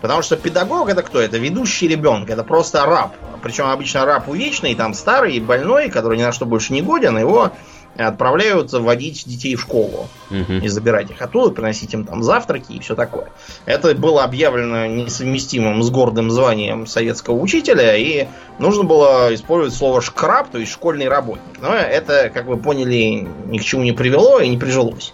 Потому 0.00 0.22
что 0.22 0.36
педагог 0.36 0.88
это 0.88 1.04
кто? 1.04 1.20
Это 1.20 1.38
ведущий 1.38 1.86
ребенка, 1.86 2.32
это 2.32 2.42
просто 2.42 2.84
раб. 2.84 3.14
Причем 3.40 3.66
обычно 3.66 4.04
раб 4.04 4.28
увечный, 4.28 4.74
там 4.74 4.92
старый, 4.92 5.38
больной, 5.38 5.90
который 5.90 6.18
ни 6.18 6.24
на 6.24 6.32
что 6.32 6.44
больше 6.44 6.72
не 6.72 6.82
годен, 6.82 7.16
его 7.16 7.52
отправляют 7.96 8.72
водить 8.72 9.24
детей 9.26 9.56
в 9.56 9.62
школу 9.62 10.08
угу. 10.30 10.52
и 10.52 10.68
забирать 10.68 11.10
их 11.10 11.20
оттуда, 11.20 11.50
приносить 11.50 11.92
им 11.92 12.04
там 12.04 12.22
завтраки 12.22 12.72
и 12.72 12.80
все 12.80 12.94
такое. 12.94 13.28
Это 13.66 13.94
было 13.94 14.24
объявлено 14.24 14.86
несовместимым 14.86 15.82
с 15.82 15.90
гордым 15.90 16.30
званием 16.30 16.86
советского 16.86 17.34
учителя, 17.34 17.96
и 17.96 18.28
нужно 18.58 18.84
было 18.84 19.34
использовать 19.34 19.74
слово 19.74 20.00
шкраб, 20.00 20.50
то 20.50 20.58
есть 20.58 20.72
школьный 20.72 21.08
работник. 21.08 21.60
Но 21.60 21.74
это, 21.74 22.30
как 22.32 22.46
вы 22.46 22.56
поняли, 22.56 23.28
ни 23.46 23.58
к 23.58 23.64
чему 23.64 23.82
не 23.82 23.92
привело 23.92 24.40
и 24.40 24.48
не 24.48 24.56
прижилось. 24.56 25.12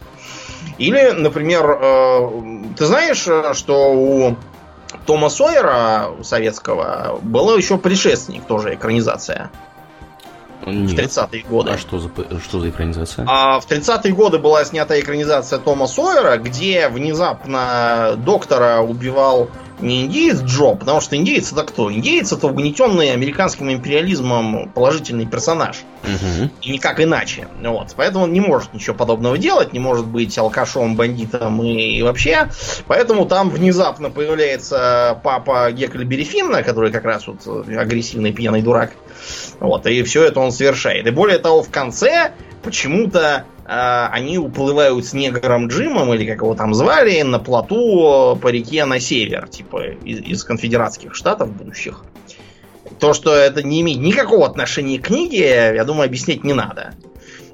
Или, 0.79 1.11
например, 1.11 1.79
э, 1.81 2.31
ты 2.77 2.85
знаешь, 2.85 3.57
что 3.57 3.93
у 3.95 4.37
Тома 5.07 5.29
Сойера 5.29 6.11
советского 6.23 7.19
была 7.23 7.55
еще 7.55 7.79
предшественник, 7.79 8.45
тоже 8.45 8.75
экранизация. 8.75 9.51
Нет. 10.66 10.90
В 10.90 10.94
30-е 10.94 11.44
годы. 11.44 11.70
А 11.70 11.79
что 11.79 11.98
за, 11.98 12.11
что 12.42 12.61
за 12.61 12.68
экранизация? 12.70 13.24
А 13.29 13.61
в 13.61 13.68
30-е 13.68 14.12
годы 14.12 14.38
была 14.38 14.64
снята 14.64 14.98
экранизация 14.98 15.59
Тома 15.59 15.87
Сойера, 15.87 16.37
где 16.38 16.88
внезапно 16.88 18.14
доктора 18.16 18.81
убивал 18.81 19.48
не 19.81 20.05
индеец 20.05 20.43
Джо, 20.43 20.75
потому 20.75 21.01
что 21.01 21.17
индеец 21.17 21.53
это 21.53 21.62
кто? 21.62 21.93
Индеец 21.93 22.33
это 22.33 22.47
угнетенный 22.47 23.12
американским 23.12 23.71
империализмом 23.71 24.71
положительный 24.71 25.27
персонаж. 25.27 25.79
Угу. 26.05 26.51
И 26.62 26.71
никак 26.71 27.01
иначе. 27.01 27.49
Вот. 27.62 27.95
Поэтому 27.97 28.25
он 28.25 28.33
не 28.33 28.41
может 28.41 28.73
ничего 28.75 28.97
подобного 28.97 29.37
делать, 29.39 29.73
не 29.73 29.79
может 29.79 30.07
быть 30.07 30.37
алкашом, 30.39 30.97
бандитом 30.97 31.62
и, 31.62 31.99
и 31.99 32.03
вообще. 32.03 32.49
Поэтому 32.87 33.27
там 33.27 33.51
внезапно 33.51 34.11
появляется 34.11 35.21
папа 35.23 35.71
Гекльбери 35.73 36.25
Финна, 36.25 36.62
который 36.62 36.91
как 36.91 37.05
раз 37.05 37.27
вот 37.27 37.47
агрессивный 37.69 38.33
пьяный 38.33 38.62
дурак. 38.62 38.93
Вот, 39.61 39.87
и 39.87 40.03
все 40.03 40.25
это 40.25 40.41
он 40.41 40.53
совершает. 40.53 41.07
И 41.07 41.11
более 41.11 41.39
того, 41.39 41.62
в 41.62 41.71
конце 41.71 42.33
почему-то 42.66 43.44
э, 43.64 44.09
они 44.11 44.38
уплывают 44.38 45.07
с 45.07 45.12
негром 45.12 45.68
Джимом, 45.68 46.12
или 46.12 46.26
как 46.26 46.42
его 46.42 46.55
там 46.57 46.74
звали, 46.74 47.22
на 47.22 47.38
плоту 47.38 48.37
по 48.42 48.48
реке 48.48 48.85
на 48.85 48.98
север, 48.98 49.48
типа 49.48 49.92
из, 50.05 50.20
из 50.20 50.44
конфедератских 50.44 51.14
штатов 51.14 51.52
будущих. 51.52 52.05
То, 52.98 53.14
что 53.14 53.33
это 53.33 53.62
не 53.62 53.83
имеет 53.83 54.00
никакого 54.00 54.46
отношения 54.46 54.98
к 54.98 55.07
книге, 55.07 55.74
я 55.76 55.85
думаю, 55.85 56.07
объяснять 56.07 56.42
не 56.42 56.55
надо. 56.55 56.94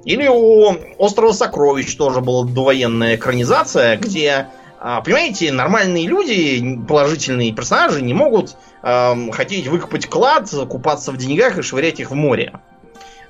Или 0.04 0.26
у 0.28 0.74
Острова 0.98 1.32
Сокровищ 1.32 1.94
тоже 1.94 2.22
была 2.22 2.46
довоенная 2.46 3.16
экранизация, 3.16 3.98
где, 3.98 4.48
а, 4.80 5.02
понимаете, 5.02 5.52
нормальные 5.52 6.06
люди, 6.06 6.80
положительные 6.88 7.52
персонажи 7.52 8.02
не 8.02 8.14
могут 8.14 8.56
эм, 8.82 9.30
хотеть 9.30 9.68
выкопать 9.68 10.06
клад, 10.06 10.50
купаться 10.68 11.12
в 11.12 11.18
деньгах 11.18 11.58
и 11.58 11.62
швырять 11.62 12.00
их 12.00 12.10
в 12.10 12.14
море. 12.14 12.52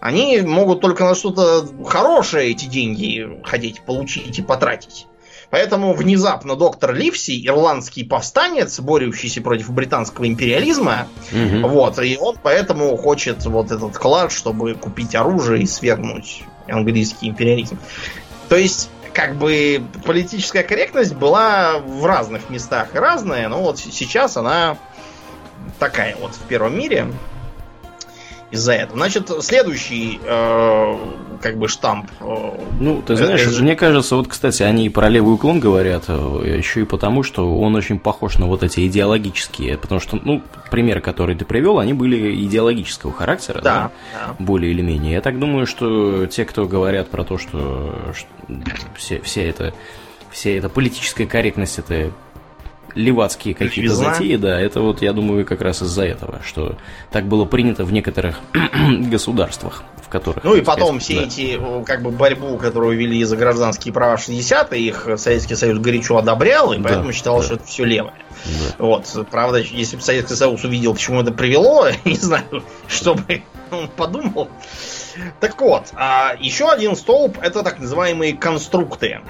Они 0.03 0.41
могут 0.41 0.81
только 0.81 1.05
на 1.05 1.15
что-то 1.15 1.65
хорошее 1.87 2.51
эти 2.51 2.65
деньги 2.65 3.41
хотеть 3.45 3.83
получить 3.83 4.37
и 4.37 4.43
потратить. 4.43 5.07
Поэтому 5.49 5.95
внезапно 5.95 6.57
доктор 6.57 6.93
Ливси, 6.93 7.47
ирландский 7.47 8.03
повстанец, 8.03 8.81
борющийся 8.81 9.41
против 9.43 9.71
британского 9.71 10.27
империализма, 10.27 11.07
угу. 11.31 11.69
вот, 11.69 12.03
и 12.03 12.17
он 12.19 12.37
поэтому 12.43 12.97
хочет 12.97 13.47
вот 13.47 13.71
этот 13.71 13.97
клад, 13.97 14.33
чтобы 14.33 14.75
купить 14.75 15.15
оружие 15.15 15.63
и 15.63 15.67
свергнуть 15.67 16.43
английский 16.67 17.29
империализм. 17.29 17.79
То 18.49 18.57
есть, 18.57 18.91
как 19.13 19.37
бы 19.37 19.85
политическая 20.05 20.65
корректность 20.65 21.15
была 21.15 21.79
в 21.79 22.05
разных 22.07 22.51
местах 22.51 22.89
разная, 22.93 23.49
но 23.49 23.63
вот 23.63 23.79
сейчас 23.79 24.37
она 24.37 24.79
такая 25.79 26.17
вот 26.17 26.35
в 26.35 26.41
первом 26.49 26.77
мире 26.77 27.07
из-за 28.53 28.75
этого. 28.75 28.99
Значит, 28.99 29.31
следующий 29.41 30.21
э, 30.23 30.97
как 31.41 31.57
бы 31.57 31.69
штамп. 31.69 32.11
Э, 32.21 32.51
ну, 32.79 33.03
ты 33.03 33.17
знаешь, 33.17 33.47
это... 33.47 33.63
мне 33.63 33.75
кажется, 33.75 34.15
вот, 34.15 34.29
кстати, 34.29 34.63
они 34.63 34.87
и 34.87 34.89
про 34.89 35.09
левый 35.09 35.35
уклон 35.35 35.59
говорят, 35.59 36.05
э, 36.09 36.57
еще 36.59 36.83
и 36.83 36.85
потому, 36.85 37.23
что 37.23 37.59
он 37.59 37.75
очень 37.75 37.99
похож 37.99 38.39
на 38.39 38.47
вот 38.47 38.63
эти 38.63 38.87
идеологические, 38.87 39.79
потому 39.79 40.01
что, 40.01 40.21
ну, 40.23 40.43
примеры, 40.71 41.01
которые 41.01 41.37
ты 41.37 41.45
привел, 41.45 41.79
они 41.79 41.95
были 41.95 42.45
идеологического 42.45 43.13
характера, 43.13 43.61
да, 43.63 43.91
да, 44.13 44.27
да. 44.29 44.37
более 44.39 44.71
или 44.71 44.83
менее. 44.83 45.15
Я 45.15 45.23
так 45.23 45.39
думаю, 45.39 45.67
что 45.67 46.27
те, 46.27 46.45
кто 46.45 46.67
говорят 46.67 47.09
про 47.09 47.25
то, 47.25 47.39
что, 47.39 48.13
что 48.15 48.29
все, 48.97 49.21
все 49.23 49.49
это 49.49 49.73
вся 50.33 50.51
эта 50.51 50.69
политическая 50.69 51.27
корректность 51.27 51.79
это 51.79 52.11
левацкие 52.95 53.55
какие-то 53.55 53.95
затеи, 53.95 54.37
да, 54.37 54.61
это 54.61 54.81
вот, 54.81 55.03
я 55.03 55.13
думаю, 55.13 55.45
как 55.47 55.61
раз 55.61 55.83
из-за 55.83 56.05
этого, 56.05 56.41
что 56.45 56.77
так 57.11 57.27
было 57.27 57.45
принято 57.45 57.85
в 57.85 57.93
некоторых 57.93 58.41
государствах, 59.11 59.85
в 60.03 60.09
которых... 60.09 60.45
Ну 60.45 60.55
и 60.55 60.61
потом 60.61 60.99
все 60.99 61.21
да. 61.21 61.23
эти, 61.27 61.61
как 61.85 62.03
бы, 62.03 62.11
борьбу, 62.11 62.57
которую 62.59 62.97
вели 62.99 63.23
за 63.25 63.37
гражданские 63.37 63.93
права 63.95 64.17
60-е, 64.17 64.81
их 64.81 65.09
Советский 65.17 65.55
Союз 65.55 65.79
горячо 65.79 66.17
одобрял, 66.17 66.73
и 66.73 66.79
да, 66.79 66.89
поэтому 66.89 67.13
считал, 67.13 67.39
да. 67.39 67.45
что 67.45 67.55
это 67.55 67.65
все 67.65 67.85
левое. 67.85 68.15
Да. 68.45 68.85
Вот, 68.85 69.27
правда, 69.31 69.59
если 69.59 69.97
бы 69.97 70.03
Советский 70.03 70.35
Союз 70.35 70.65
увидел, 70.65 70.95
к 70.95 70.99
чему 70.99 71.21
это 71.21 71.33
привело, 71.33 71.89
не 72.05 72.17
знаю, 72.17 72.63
что 72.89 73.15
бы 73.15 73.43
он 73.71 73.89
подумал. 73.89 74.49
Так 75.41 75.61
вот, 75.61 75.89
а 75.95 76.35
еще 76.39 76.71
один 76.71 76.97
столб 76.97 77.39
это 77.41 77.63
так 77.63 77.79
называемые 77.79 78.35
конструкты. 78.35 79.21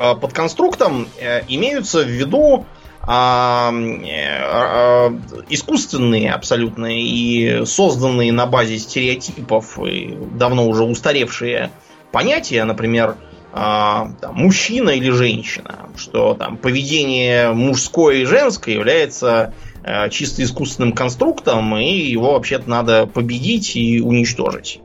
А, 0.00 0.14
под 0.14 0.32
конструктом 0.32 1.08
э, 1.18 1.42
имеются 1.46 2.02
в 2.02 2.08
виду 2.08 2.64
а, 3.02 3.70
а, 3.70 5.14
искусственные 5.50 6.32
абсолютно 6.32 6.86
и 6.86 7.66
созданные 7.66 8.32
на 8.32 8.46
базе 8.46 8.78
стереотипов 8.78 9.78
и 9.78 10.16
давно 10.32 10.66
уже 10.66 10.84
устаревшие 10.84 11.70
понятия, 12.12 12.64
например, 12.64 13.16
там, 13.52 14.16
мужчина 14.32 14.90
или 14.90 15.10
женщина, 15.10 15.90
что 15.96 16.34
там 16.34 16.56
поведение 16.56 17.52
мужское 17.52 18.18
и 18.18 18.24
женское 18.24 18.76
является 18.76 19.54
э, 19.82 20.08
чисто 20.08 20.44
искусственным 20.44 20.92
конструктом, 20.92 21.76
и 21.76 21.98
его 21.98 22.34
вообще-то 22.34 22.70
надо 22.70 23.06
победить 23.06 23.74
и 23.74 24.00
уничтожить. 24.00 24.80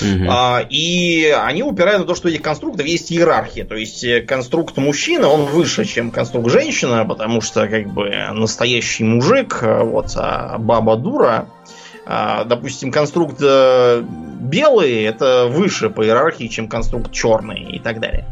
Угу. 0.00 0.26
А, 0.28 0.64
и 0.68 1.26
они 1.26 1.62
упирают 1.62 2.02
на 2.02 2.06
то, 2.06 2.14
что 2.14 2.28
у 2.28 2.30
этих 2.30 2.42
конструктов 2.42 2.86
есть 2.86 3.12
иерархия. 3.12 3.64
То 3.64 3.74
есть 3.74 4.04
э, 4.04 4.20
конструкт 4.20 4.76
мужчины, 4.76 5.26
он 5.26 5.44
выше, 5.44 5.84
чем 5.84 6.10
конструкт 6.10 6.50
женщина, 6.50 7.04
потому 7.04 7.40
что 7.40 7.66
как 7.66 7.88
бы 7.88 8.10
настоящий 8.32 9.04
мужик, 9.04 9.58
э, 9.62 9.82
вот, 9.82 10.12
а 10.16 10.56
баба 10.58 10.96
дура. 10.96 11.48
А, 12.06 12.44
допустим, 12.44 12.90
конструкт 12.92 13.38
э, 13.42 14.02
белый 14.02 15.02
это 15.02 15.46
выше 15.46 15.90
по 15.90 16.04
иерархии, 16.04 16.46
чем 16.46 16.68
конструкт 16.68 17.12
черный 17.12 17.62
и 17.62 17.78
так 17.78 18.00
далее. 18.00 18.24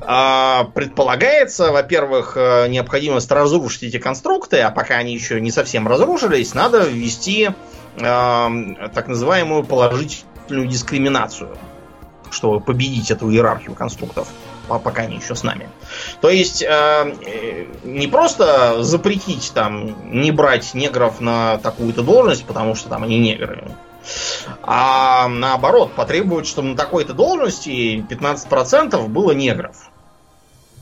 А, 0.00 0.64
предполагается, 0.74 1.70
во-первых, 1.70 2.36
необходимость 2.36 3.30
разрушить 3.30 3.82
эти 3.84 3.98
конструкты, 3.98 4.60
а 4.60 4.70
пока 4.70 4.96
они 4.96 5.12
еще 5.12 5.40
не 5.40 5.50
совсем 5.50 5.86
разрушились, 5.86 6.54
надо 6.54 6.84
ввести 6.88 7.50
так 7.98 9.08
называемую 9.08 9.64
положительную 9.64 10.35
дискриминацию, 10.48 11.56
чтобы 12.30 12.60
победить 12.60 13.10
эту 13.10 13.30
иерархию 13.30 13.74
конструктов, 13.74 14.28
пока 14.68 15.02
они 15.02 15.16
еще 15.16 15.34
с 15.34 15.42
нами. 15.42 15.68
То 16.20 16.28
есть 16.28 16.62
э, 16.62 17.66
не 17.84 18.06
просто 18.06 18.82
запретить 18.82 19.52
там 19.54 20.12
не 20.12 20.32
брать 20.32 20.74
негров 20.74 21.20
на 21.20 21.58
такую-то 21.58 22.02
должность, 22.02 22.44
потому 22.44 22.74
что 22.74 22.88
там 22.88 23.04
они 23.04 23.18
негры, 23.18 23.64
А 24.62 25.28
наоборот, 25.28 25.92
потребуют, 25.94 26.46
чтобы 26.46 26.68
на 26.70 26.76
такой-то 26.76 27.12
должности 27.12 28.04
15% 28.08 29.08
было 29.08 29.32
негров. 29.32 29.90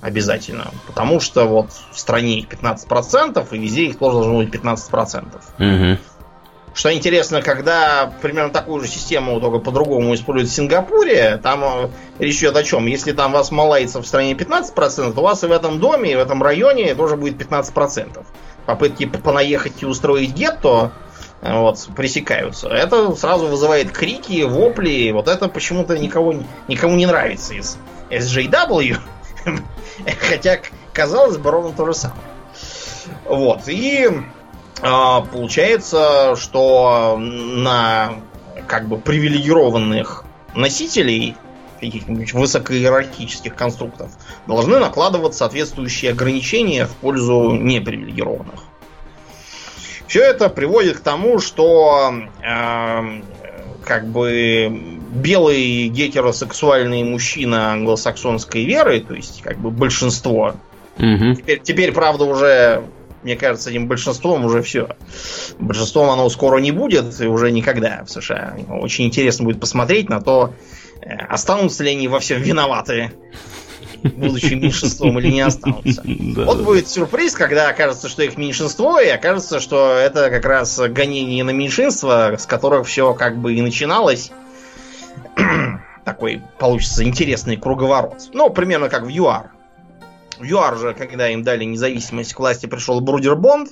Обязательно. 0.01 0.71
Потому 0.87 1.19
что 1.19 1.47
вот 1.47 1.71
в 1.91 1.99
стране 1.99 2.41
их 2.41 2.49
15%, 2.49 3.47
и 3.51 3.59
везде 3.59 3.87
их 3.87 3.99
тоже 3.99 4.19
должно 4.19 4.37
быть 4.37 4.51
15%. 4.51 5.25
Угу. 5.59 5.99
Что 6.75 6.93
интересно, 6.93 7.41
когда 7.41 8.13
примерно 8.21 8.51
такую 8.51 8.83
же 8.83 8.89
систему, 8.89 9.41
только 9.41 9.61
по-другому 9.61 10.13
используют 10.13 10.51
в 10.51 10.55
Сингапуре, 10.55 11.39
там 11.41 11.63
э, 11.63 11.89
речь 12.19 12.41
идет 12.41 12.57
о 12.57 12.65
чем? 12.65 12.87
Если 12.87 13.13
там 13.13 13.31
вас 13.31 13.53
малайцев 13.53 14.05
в 14.05 14.09
стране 14.09 14.33
15%, 14.33 15.15
то 15.15 15.21
у 15.21 15.23
вас 15.23 15.45
и 15.45 15.47
в 15.47 15.53
этом 15.53 15.79
доме, 15.79 16.13
и 16.13 16.17
в 16.17 16.19
этом 16.19 16.43
районе 16.43 16.97
тоже 16.97 17.15
будет 17.15 17.41
15%. 17.41 18.27
Попытки 18.67 19.07
понаехать 19.07 19.85
и 19.85 19.87
устроить 19.87 20.35
гетто 20.35 20.91
э, 21.43 21.57
вот, 21.57 21.79
пресекаются. 21.95 22.69
Это 22.69 23.15
сразу 23.15 23.47
вызывает 23.47 23.93
крики, 23.93 24.43
вопли. 24.43 25.13
Вот 25.13 25.29
это 25.29 25.49
почему-то 25.49 25.97
никого, 25.97 26.35
никому 26.67 26.97
не 26.97 27.07
нравится 27.07 27.55
из 27.55 27.79
SJW. 28.11 28.99
Хотя, 30.29 30.59
казалось 30.93 31.37
бы, 31.37 31.53
ровно 31.53 31.73
то 31.73 31.87
же 31.87 31.95
самое. 31.95 32.21
Вот. 33.27 33.69
И 33.69 34.11
получается, 34.85 36.37
что 36.37 37.17
на 37.19 38.17
как 38.67 38.89
бы 38.89 38.99
привилегированных 38.99 40.25
носителей 40.55 41.37
каких-нибудь 41.81 42.33
высокоиерархических 42.33 43.55
конструктов 43.55 44.11
должны 44.47 44.79
накладываться 44.79 45.41
соответствующие 45.41 46.13
ограничения 46.13 46.87
в 46.87 46.93
пользу 46.97 47.53
непривилегированных. 47.53 48.65
Все 50.07 50.23
это 50.23 50.49
приводит 50.49 50.99
к 50.99 51.01
тому, 51.01 51.39
что 51.39 52.15
э, 52.43 53.23
как 53.85 54.07
бы 54.07 54.99
белый 55.13 55.89
гетеросексуальный 55.89 57.03
мужчина 57.05 57.73
англосаксонской 57.73 58.65
веры, 58.65 59.01
то 59.01 59.15
есть 59.15 59.43
как 59.43 59.59
бы 59.59 59.71
большинство, 59.71 60.55
Угу. 60.97 61.35
теперь, 61.35 61.61
теперь 61.61 61.93
правда 61.93 62.25
уже 62.25 62.85
мне 63.25 63.37
кажется, 63.37 63.71
этим 63.71 63.89
большинством 63.89 64.45
уже 64.45 64.63
все. 64.63 64.97
Большинством 65.59 66.11
оно 66.11 66.29
скоро 66.29 66.59
не 66.59 66.73
будет, 66.73 67.21
и 67.21 67.27
уже 67.27 67.51
никогда 67.51 68.05
в 68.05 68.11
США. 68.11 68.57
Очень 68.69 69.07
интересно 69.07 69.47
будет 69.47 69.61
посмотреть 69.61 70.11
на 70.11 70.21
то, 70.21 70.53
э, 71.01 71.15
останутся 71.29 71.85
ли 71.85 71.91
они 71.91 72.07
во 72.07 72.21
всем 72.21 72.43
виноваты, 72.43 73.13
будучи 74.03 74.53
меньшинством, 74.53 75.19
или 75.19 75.29
не 75.29 75.41
останутся. 75.41 76.03
Вот 76.45 76.61
будет 76.63 76.87
сюрприз, 76.89 77.35
когда 77.35 77.71
окажется, 77.71 78.11
что 78.11 78.23
их 78.23 78.37
меньшинство, 78.37 79.01
и 79.01 79.09
окажется, 79.09 79.59
что 79.59 79.95
это 79.95 80.29
как 80.29 80.45
раз 80.45 80.79
гонение 80.79 81.43
на 81.45 81.51
меньшинство, 81.51 82.37
с 82.39 82.45
которых 82.45 82.87
все 82.87 83.15
как 83.15 83.39
бы 83.39 83.55
и 83.55 83.63
начиналось. 83.63 84.33
Такой 86.05 86.43
получится 86.59 87.03
интересный 87.05 87.57
круговорот. 87.57 88.29
Ну, 88.35 88.51
примерно 88.51 88.91
как 88.91 89.05
в 89.05 89.09
ЮАР. 89.09 89.54
В 90.45 90.47
ЮАР 90.47 90.77
же, 90.77 90.93
когда 90.93 91.31
им 91.31 91.43
дали 91.43 91.65
независимость, 91.65 92.35
к 92.35 92.39
власти 92.39 92.67
пришел 92.67 93.01
Брудер 93.01 93.35
Бонд. 93.35 93.71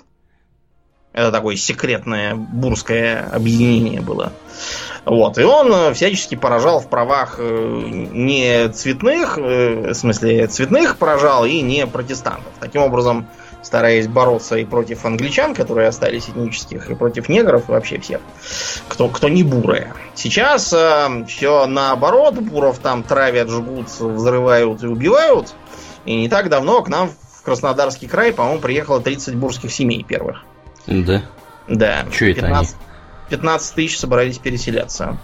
Это 1.12 1.30
такое 1.30 1.56
секретное 1.56 2.34
бурское 2.34 3.28
объединение 3.30 4.00
было. 4.00 4.32
Вот. 5.04 5.36
И 5.36 5.42
он 5.42 5.70
э, 5.70 5.92
всячески 5.92 6.34
поражал 6.34 6.80
в 6.80 6.88
правах 6.88 7.34
э, 7.36 8.06
не 8.14 8.70
цветных, 8.70 9.36
э, 9.36 9.90
в 9.90 9.94
смысле 9.94 10.46
цветных 10.46 10.96
поражал 10.96 11.44
и 11.44 11.60
не 11.60 11.86
протестантов. 11.86 12.54
Таким 12.58 12.80
образом, 12.80 13.28
стараясь 13.62 14.08
бороться 14.08 14.56
и 14.56 14.64
против 14.64 15.04
англичан, 15.04 15.54
которые 15.54 15.88
остались 15.88 16.28
этнических, 16.28 16.90
и 16.90 16.94
против 16.94 17.28
негров, 17.28 17.68
и 17.68 17.72
вообще 17.72 17.98
всех, 17.98 18.20
кто, 18.88 19.08
кто 19.08 19.28
не 19.28 19.42
бурые. 19.42 19.94
Сейчас 20.14 20.66
все 20.66 21.66
наоборот, 21.66 22.34
буров 22.34 22.78
там 22.78 23.02
травят, 23.02 23.48
жгут, 23.48 23.88
взрывают 23.88 24.82
и 24.82 24.86
убивают. 24.86 25.54
И 26.04 26.14
не 26.16 26.28
так 26.28 26.48
давно 26.48 26.82
к 26.82 26.88
нам 26.88 27.08
в 27.08 27.42
Краснодарский 27.44 28.08
край, 28.08 28.32
по-моему, 28.32 28.60
приехало 28.60 29.00
30 29.00 29.36
бурских 29.36 29.72
семей 29.72 30.04
первых. 30.04 30.44
Да. 30.86 31.22
Да. 31.68 32.04
Чё 32.12 32.30
это 32.30 32.42
15, 32.42 32.76
15 33.30 33.74
тысяч 33.74 33.98
собрались 33.98 34.38
переселяться. 34.38 35.18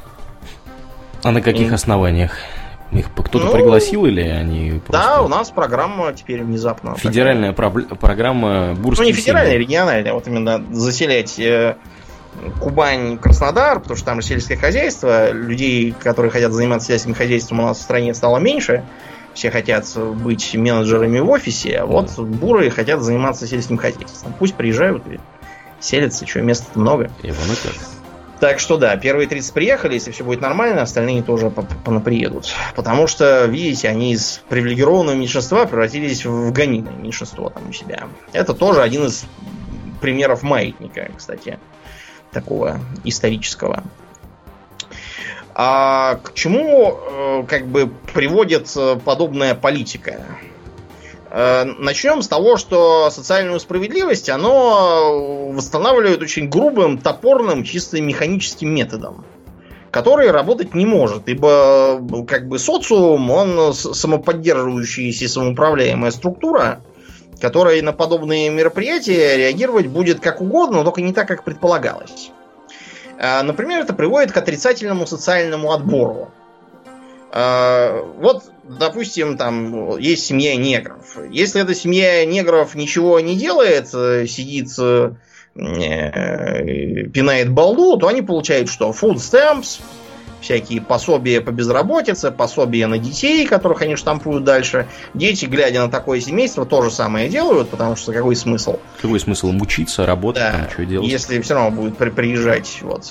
А 1.24 1.32
на 1.32 1.42
каких 1.42 1.68
М. 1.68 1.74
основаниях? 1.74 2.32
Их 2.90 3.10
кто-то 3.12 3.46
Ну, 3.46 3.52
пригласил 3.52 4.06
или 4.06 4.22
они 4.22 4.80
просто... 4.86 4.92
Да, 4.92 5.22
у 5.22 5.28
нас 5.28 5.50
программа 5.50 6.12
теперь 6.14 6.42
внезапно. 6.42 6.94
такая. 6.94 7.10
Федеральная 7.10 7.52
пробле- 7.52 7.84
программа 7.96 8.68
Ну, 8.70 8.76
Бурских 8.76 9.06
не 9.06 9.12
федеральная, 9.12 9.52
семей. 9.52 9.64
региональная. 9.66 10.12
Вот 10.14 10.26
именно 10.26 10.64
заселять 10.70 11.38
э, 11.38 11.76
Кубань, 12.60 13.18
Краснодар, 13.18 13.80
потому 13.80 13.96
что 13.96 14.06
там 14.06 14.22
же 14.22 14.26
сельское 14.28 14.56
хозяйство. 14.56 15.30
Людей, 15.32 15.92
которые 16.02 16.30
хотят 16.30 16.52
заниматься 16.52 16.88
сельским 16.88 17.14
хозяйством, 17.14 17.60
у 17.60 17.64
нас 17.66 17.78
в 17.78 17.82
стране 17.82 18.14
стало 18.14 18.38
меньше. 18.38 18.84
Все 19.34 19.50
хотят 19.50 19.86
быть 20.16 20.54
менеджерами 20.56 21.18
в 21.20 21.28
офисе, 21.30 21.76
а 21.80 21.86
вот 21.86 22.18
буры 22.18 22.70
хотят 22.70 23.02
заниматься 23.02 23.46
сельским 23.46 23.76
хозяйством. 23.76 24.32
Пусть 24.38 24.54
приезжают 24.54 25.06
и 25.06 25.20
селятся, 25.78 26.26
что 26.26 26.40
места 26.40 26.66
много. 26.74 27.10
И 27.22 27.30
вон 27.30 27.46
и 27.52 27.56
как. 27.62 27.74
Так 28.40 28.60
что 28.60 28.76
да, 28.76 28.96
первые 28.96 29.26
30 29.26 29.52
приехали, 29.52 29.94
если 29.94 30.12
все 30.12 30.22
будет 30.22 30.40
нормально, 30.40 30.82
остальные 30.82 31.22
тоже 31.22 31.50
по- 31.50 31.62
понаприедут. 31.62 32.46
Потому 32.76 33.06
что, 33.08 33.46
видите, 33.46 33.88
они 33.88 34.12
из 34.12 34.42
привилегированного 34.48 35.16
меньшинства 35.16 35.64
превратились 35.64 36.24
в 36.24 36.52
гонимое 36.52 36.94
меньшинство 36.94 37.50
там 37.50 37.68
у 37.68 37.72
себя. 37.72 38.06
Это 38.32 38.54
тоже 38.54 38.82
один 38.82 39.06
из 39.06 39.24
примеров 40.00 40.42
маятника, 40.42 41.10
кстати, 41.16 41.58
такого 42.30 42.80
исторического. 43.04 43.82
А 45.54 46.20
к 46.22 46.34
чему 46.34 46.96
э, 46.96 47.44
как 47.48 47.66
бы 47.66 47.90
приводит 48.14 48.70
э, 48.76 48.96
подобная 49.04 49.56
политика? 49.56 50.24
Э, 51.30 51.64
Начнем 51.64 52.22
с 52.22 52.28
того, 52.28 52.56
что 52.56 53.10
социальную 53.10 53.60
справедливость 53.60 54.30
оно 54.30 55.50
восстанавливает 55.50 56.22
очень 56.22 56.48
грубым, 56.48 56.98
топорным, 56.98 57.64
чисто 57.64 58.00
механическим 58.00 58.74
методом, 58.74 59.24
который 59.90 60.30
работать 60.30 60.74
не 60.74 60.86
может, 60.86 61.28
ибо 61.28 62.00
э, 62.00 62.24
как 62.26 62.48
бы 62.48 62.58
социум, 62.58 63.30
он 63.30 63.74
самоподдерживающаяся 63.74 65.24
и 65.26 65.28
самоуправляемая 65.28 66.10
структура, 66.12 66.80
которая 67.40 67.82
на 67.82 67.92
подобные 67.92 68.48
мероприятия 68.48 69.36
реагировать 69.36 69.86
будет 69.86 70.20
как 70.20 70.40
угодно, 70.40 70.78
но 70.78 70.84
только 70.84 71.02
не 71.02 71.12
так, 71.12 71.28
как 71.28 71.44
предполагалось. 71.44 72.30
Э, 73.18 73.42
Например, 73.42 73.80
это 73.80 73.92
приводит 73.92 74.32
к 74.32 74.36
отрицательному 74.38 75.06
социальному 75.06 75.72
отбору. 75.72 76.30
Вот, 77.30 78.44
допустим, 78.68 79.36
там 79.36 79.98
есть 79.98 80.26
семья 80.26 80.56
негров. 80.56 81.16
Если 81.30 81.60
эта 81.60 81.74
семья 81.74 82.24
негров 82.24 82.74
ничего 82.74 83.20
не 83.20 83.36
делает, 83.36 83.88
э, 83.94 84.26
сидит, 84.26 84.68
э, 84.78 85.12
э, 85.56 87.04
пинает 87.08 87.50
балду, 87.50 87.96
то 87.96 88.08
они 88.08 88.22
получают 88.22 88.68
что? 88.68 88.90
Food 88.90 89.16
stamps, 89.16 89.80
всякие 90.40 90.80
пособия 90.80 91.40
по 91.40 91.50
безработице, 91.50 92.30
пособия 92.30 92.86
на 92.86 92.98
детей, 92.98 93.46
которых 93.46 93.82
они 93.82 93.96
штампуют 93.96 94.44
дальше. 94.44 94.86
Дети, 95.14 95.46
глядя 95.46 95.82
на 95.82 95.90
такое 95.90 96.20
семейство, 96.20 96.64
то 96.64 96.82
же 96.82 96.90
самое 96.90 97.28
делают, 97.28 97.70
потому 97.70 97.96
что 97.96 98.12
какой 98.12 98.36
смысл? 98.36 98.78
Какой 99.00 99.18
смысл 99.20 99.48
им 99.50 99.60
учиться, 99.60 100.06
работать, 100.06 100.42
Да, 100.42 100.52
там, 100.52 100.70
что 100.70 100.84
делать? 100.84 101.08
если 101.08 101.40
все 101.40 101.54
равно 101.54 101.70
будут 101.70 101.96
при- 101.96 102.10
приезжать 102.10 102.78
вот 102.82 103.04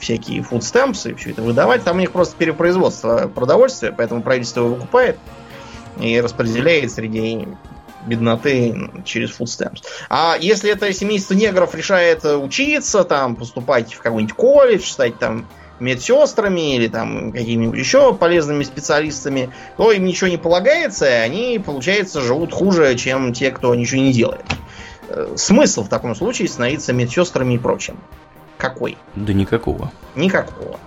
всякие 0.00 0.40
stamps 0.40 1.10
и 1.10 1.14
все 1.14 1.30
это 1.30 1.42
выдавать, 1.42 1.84
там 1.84 1.96
у 1.96 2.00
них 2.00 2.12
просто 2.12 2.34
перепроизводство 2.36 3.28
продовольствия, 3.34 3.92
поэтому 3.92 4.22
правительство 4.22 4.60
его 4.60 4.74
выкупает 4.74 5.18
и 6.00 6.20
распределяет 6.20 6.90
среди 6.92 7.46
бедноты 8.06 8.90
через 9.04 9.38
stamps. 9.38 9.82
А 10.08 10.36
если 10.40 10.70
это 10.70 10.90
семейство 10.92 11.34
негров 11.34 11.74
решает 11.74 12.24
э, 12.24 12.36
учиться, 12.36 13.04
там, 13.04 13.36
поступать 13.36 13.92
в 13.92 14.00
какой-нибудь 14.00 14.34
колледж, 14.34 14.88
стать 14.90 15.18
там 15.18 15.46
медсестрами 15.80 16.76
или 16.76 16.88
там 16.88 17.32
какими-нибудь 17.32 17.78
еще 17.78 18.14
полезными 18.14 18.62
специалистами, 18.64 19.50
то 19.76 19.92
им 19.92 20.04
ничего 20.04 20.28
не 20.28 20.36
полагается, 20.36 21.06
и 21.06 21.12
они, 21.12 21.58
получается, 21.64 22.20
живут 22.20 22.52
хуже, 22.52 22.94
чем 22.96 23.32
те, 23.32 23.50
кто 23.50 23.74
ничего 23.74 24.02
не 24.02 24.12
делает. 24.12 24.44
Э, 25.08 25.34
Смысл 25.36 25.84
в 25.84 25.88
таком 25.88 26.14
случае 26.14 26.48
становиться 26.48 26.92
медсестрами 26.92 27.54
и 27.54 27.58
прочим? 27.58 27.98
Какой? 28.58 28.98
Да 29.14 29.32
никакого. 29.32 29.90
Никакого. 30.14 30.78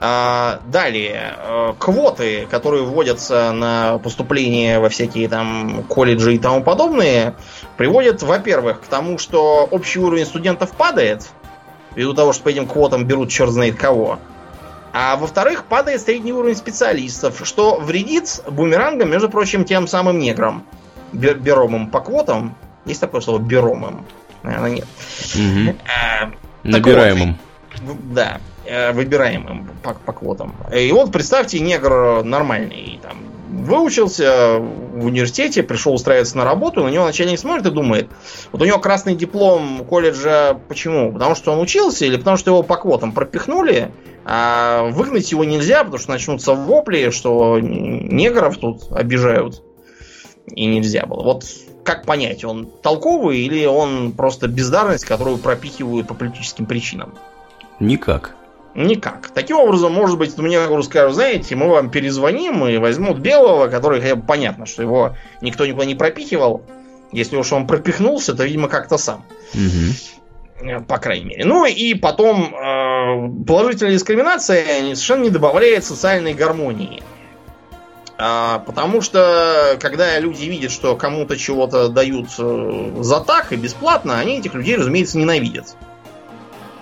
А, 0.00 0.60
далее, 0.66 1.34
э, 1.36 1.74
квоты, 1.76 2.46
которые 2.48 2.84
вводятся 2.84 3.50
на 3.50 3.98
поступление 3.98 4.78
во 4.78 4.90
всякие 4.90 5.28
там 5.28 5.82
колледжи 5.88 6.36
и 6.36 6.38
тому 6.38 6.62
подобное, 6.62 7.34
приводят, 7.76 8.22
во-первых, 8.22 8.82
к 8.82 8.84
тому, 8.84 9.18
что 9.18 9.66
общий 9.68 9.98
уровень 9.98 10.24
студентов 10.24 10.70
падает, 10.70 11.28
ввиду 11.98 12.14
того, 12.14 12.32
что 12.32 12.44
по 12.44 12.48
этим 12.48 12.66
квотам 12.66 13.04
берут 13.04 13.28
черт 13.28 13.50
знает 13.50 13.76
кого. 13.76 14.18
А 14.92 15.16
во-вторых, 15.16 15.64
падает 15.64 16.00
средний 16.00 16.32
уровень 16.32 16.56
специалистов, 16.56 17.40
что 17.44 17.78
вредит 17.80 18.40
бумерангам, 18.48 19.10
между 19.10 19.28
прочим, 19.28 19.64
тем 19.64 19.86
самым 19.88 20.18
неграм. 20.18 20.64
Бер- 21.12 21.38
Беромым 21.38 21.90
по 21.90 22.00
квотам. 22.00 22.54
Есть 22.84 23.00
такое 23.00 23.20
слово 23.20 23.38
беромым? 23.38 24.04
Наверное, 24.42 24.70
нет. 24.70 24.86
А, 25.86 26.30
Набираемым. 26.62 27.36
в- 27.82 28.14
Да. 28.14 28.40
э, 28.64 28.92
выбираемым 28.92 29.68
по, 29.82 29.94
по 29.94 30.12
квотам. 30.12 30.54
И 30.74 30.90
вот 30.92 31.10
представьте, 31.12 31.58
негр 31.60 32.22
нормальный, 32.24 33.00
там, 33.02 33.16
выучился 33.48 34.58
в 34.58 35.06
университете, 35.06 35.62
пришел 35.62 35.94
устраиваться 35.94 36.36
на 36.36 36.44
работу, 36.44 36.84
на 36.84 36.88
него 36.88 37.04
начальник 37.04 37.38
смотрит 37.38 37.66
и 37.66 37.70
думает, 37.70 38.08
вот 38.52 38.62
у 38.62 38.64
него 38.64 38.78
красный 38.78 39.14
диплом 39.14 39.84
колледжа, 39.88 40.58
почему? 40.68 41.12
Потому 41.12 41.34
что 41.34 41.52
он 41.52 41.60
учился 41.60 42.04
или 42.04 42.16
потому 42.16 42.36
что 42.36 42.50
его 42.50 42.62
по 42.62 42.76
квотам 42.76 43.12
пропихнули, 43.12 43.90
а 44.24 44.90
выгнать 44.90 45.30
его 45.32 45.44
нельзя, 45.44 45.84
потому 45.84 45.98
что 45.98 46.10
начнутся 46.10 46.52
вопли, 46.52 47.10
что 47.10 47.58
негров 47.60 48.58
тут 48.58 48.92
обижают. 48.92 49.62
И 50.46 50.66
нельзя 50.66 51.06
было. 51.06 51.22
Вот 51.22 51.44
как 51.84 52.04
понять, 52.04 52.44
он 52.44 52.66
толковый 52.82 53.38
или 53.38 53.64
он 53.64 54.12
просто 54.12 54.48
бездарность, 54.48 55.04
которую 55.06 55.38
пропихивают 55.38 56.06
по 56.06 56.14
политическим 56.14 56.66
причинам? 56.66 57.14
Никак. 57.80 58.34
Никак. 58.78 59.30
Таким 59.34 59.56
образом, 59.56 59.92
может 59.92 60.18
быть, 60.18 60.38
мне 60.38 60.60
скажут, 60.84 61.14
знаете, 61.14 61.56
мы 61.56 61.68
вам 61.68 61.90
перезвоним 61.90 62.64
и 62.64 62.76
возьмут 62.76 63.18
белого, 63.18 63.66
который 63.66 64.00
хотя 64.00 64.14
бы 64.14 64.22
понятно, 64.22 64.66
что 64.66 64.82
его 64.82 65.16
никто 65.40 65.66
никуда 65.66 65.84
не 65.84 65.96
пропихивал. 65.96 66.62
Если 67.10 67.36
уж 67.36 67.52
он 67.52 67.66
пропихнулся, 67.66 68.34
то, 68.34 68.44
видимо, 68.44 68.68
как-то 68.68 68.96
сам. 68.96 69.24
Угу. 69.52 70.84
По 70.86 70.98
крайней 70.98 71.24
мере. 71.24 71.44
Ну 71.44 71.64
и 71.66 71.94
потом 71.94 72.54
э, 72.54 73.44
положительная 73.48 73.94
дискриминация 73.94 74.64
совершенно 74.94 75.24
не 75.24 75.30
добавляет 75.30 75.84
социальной 75.84 76.34
гармонии. 76.34 77.02
А, 78.16 78.60
потому 78.60 79.00
что, 79.00 79.76
когда 79.80 80.20
люди 80.20 80.44
видят, 80.44 80.70
что 80.70 80.94
кому-то 80.94 81.36
чего-то 81.36 81.88
дают 81.88 82.28
э, 82.38 82.92
за 83.00 83.20
так 83.22 83.52
и 83.52 83.56
бесплатно, 83.56 84.20
они 84.20 84.38
этих 84.38 84.54
людей, 84.54 84.76
разумеется, 84.76 85.18
ненавидят. 85.18 85.74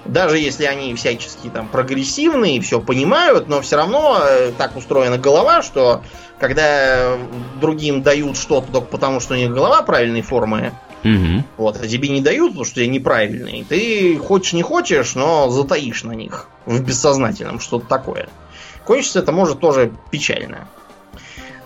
Даже 0.08 0.38
если 0.38 0.64
они 0.64 0.94
всячески 0.94 1.48
там 1.48 1.68
прогрессивные 1.68 2.56
и 2.56 2.60
все 2.60 2.80
понимают, 2.80 3.48
но 3.48 3.60
все 3.60 3.76
равно 3.76 4.18
э, 4.20 4.52
так 4.56 4.76
устроена 4.76 5.18
голова, 5.18 5.62
что 5.62 6.02
когда 6.38 7.16
другим 7.60 8.02
дают 8.02 8.36
что-то 8.36 8.72
только 8.72 8.88
потому, 8.88 9.20
что 9.20 9.34
у 9.34 9.36
них 9.36 9.50
голова 9.50 9.82
правильной 9.82 10.22
формы, 10.22 10.72
угу. 11.02 11.44
вот, 11.56 11.80
а 11.82 11.86
тебе 11.86 12.08
не 12.08 12.20
дают, 12.20 12.50
потому 12.50 12.64
что 12.64 12.76
ты 12.76 12.86
неправильный, 12.86 13.64
ты 13.68 14.18
хочешь 14.18 14.52
не 14.52 14.62
хочешь, 14.62 15.14
но 15.14 15.48
затаишь 15.50 16.04
на 16.04 16.12
них 16.12 16.48
в 16.66 16.80
бессознательном 16.82 17.60
что-то 17.60 17.86
такое. 17.86 18.28
Кончится 18.84 19.20
это 19.20 19.32
может 19.32 19.60
тоже 19.60 19.92
печально. 20.10 20.68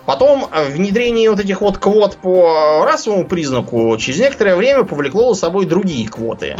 Потом 0.05 0.47
э, 0.51 0.69
внедрение 0.71 1.29
вот 1.29 1.39
этих 1.39 1.61
вот 1.61 1.77
квот 1.77 2.17
по 2.17 2.83
расовому 2.85 3.25
признаку 3.25 3.95
через 3.97 4.19
некоторое 4.19 4.55
время 4.55 4.83
повлекло 4.83 5.33
за 5.33 5.41
собой 5.41 5.65
другие 5.65 6.07
квоты. 6.07 6.57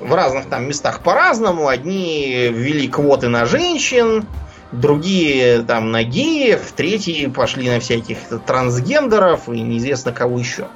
В 0.00 0.14
разных 0.14 0.46
там 0.46 0.68
местах 0.68 1.00
по-разному. 1.00 1.68
Одни 1.68 2.48
ввели 2.50 2.88
квоты 2.88 3.28
на 3.28 3.46
женщин, 3.46 4.26
другие 4.72 5.62
там 5.62 5.90
на 5.90 6.04
геев, 6.04 6.72
третьи 6.76 7.26
пошли 7.26 7.68
на 7.68 7.80
всяких 7.80 8.18
трансгендеров 8.46 9.48
и 9.48 9.60
неизвестно 9.60 10.12
кого 10.12 10.38
еще. 10.38 10.68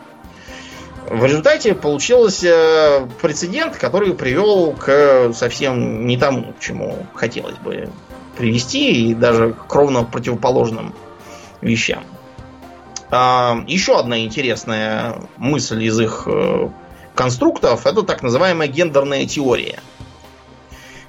В 1.08 1.24
результате 1.24 1.74
получился 1.74 3.08
прецедент, 3.20 3.76
который 3.76 4.14
привел 4.14 4.72
к 4.72 5.32
совсем 5.34 6.06
не 6.06 6.16
тому, 6.16 6.54
к 6.54 6.60
чему 6.60 7.06
хотелось 7.14 7.56
бы 7.56 7.90
привести, 8.38 9.10
и 9.10 9.14
даже 9.14 9.52
к 9.52 9.74
ровно 9.74 10.04
противоположным 10.04 10.94
вещам. 11.60 12.04
А, 13.10 13.62
еще 13.66 13.98
одна 13.98 14.20
интересная 14.20 15.16
мысль 15.36 15.84
из 15.84 16.00
их 16.00 16.22
э, 16.26 16.70
конструктов 17.14 17.86
это 17.86 18.02
так 18.02 18.22
называемая 18.22 18.68
гендерная 18.68 19.26
теория. 19.26 19.80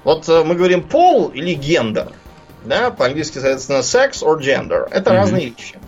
Вот 0.04 0.28
э, 0.28 0.44
мы 0.44 0.54
говорим 0.54 0.82
пол 0.82 1.28
или 1.28 1.54
гендер. 1.54 2.12
Да, 2.64 2.90
по-английски, 2.90 3.34
соответственно, 3.34 3.78
sex 3.78 4.22
or 4.22 4.38
gender. 4.38 4.88
Это 4.90 5.10
mm-hmm. 5.10 5.16
разные 5.16 5.46
вещи. 5.46 5.78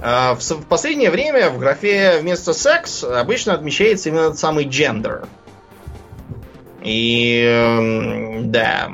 А, 0.00 0.34
в, 0.34 0.64
последнее 0.66 1.10
время 1.10 1.50
в 1.50 1.58
графе 1.58 2.18
вместо 2.20 2.52
секс 2.52 3.04
обычно 3.04 3.54
отмечается 3.54 4.08
именно 4.08 4.26
этот 4.26 4.38
самый 4.38 4.64
gender. 4.64 5.26
И 6.82 8.40
да, 8.44 8.90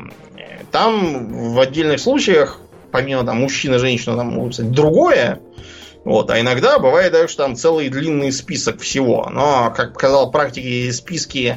там 0.70 1.52
в 1.52 1.60
отдельных 1.60 2.00
случаях 2.00 2.60
помимо 2.94 3.24
там 3.24 3.40
мужчина, 3.40 3.80
женщина, 3.80 4.16
там, 4.16 4.28
могут 4.28 4.54
сказать, 4.54 4.70
другое. 4.70 5.40
Вот, 6.04 6.30
а 6.30 6.40
иногда 6.40 6.78
бывает 6.78 7.12
даже, 7.12 7.28
что 7.28 7.44
там 7.44 7.56
целый 7.56 7.88
длинный 7.88 8.30
список 8.30 8.80
всего. 8.80 9.28
Но, 9.30 9.72
как 9.74 9.94
показал 9.94 10.30
практики, 10.30 10.90
списки 10.90 11.56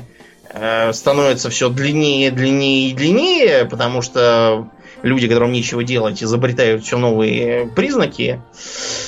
э, 0.49 0.93
становятся 0.93 1.49
все 1.49 1.69
длиннее, 1.69 2.31
длиннее 2.31 2.89
и 2.89 2.93
длиннее, 2.93 3.65
потому 3.65 4.01
что 4.01 4.69
люди, 5.03 5.27
которым 5.27 5.51
нечего 5.51 5.83
делать, 5.83 6.23
изобретают 6.23 6.83
все 6.83 6.97
новые 6.97 7.67
признаки. 7.67 8.41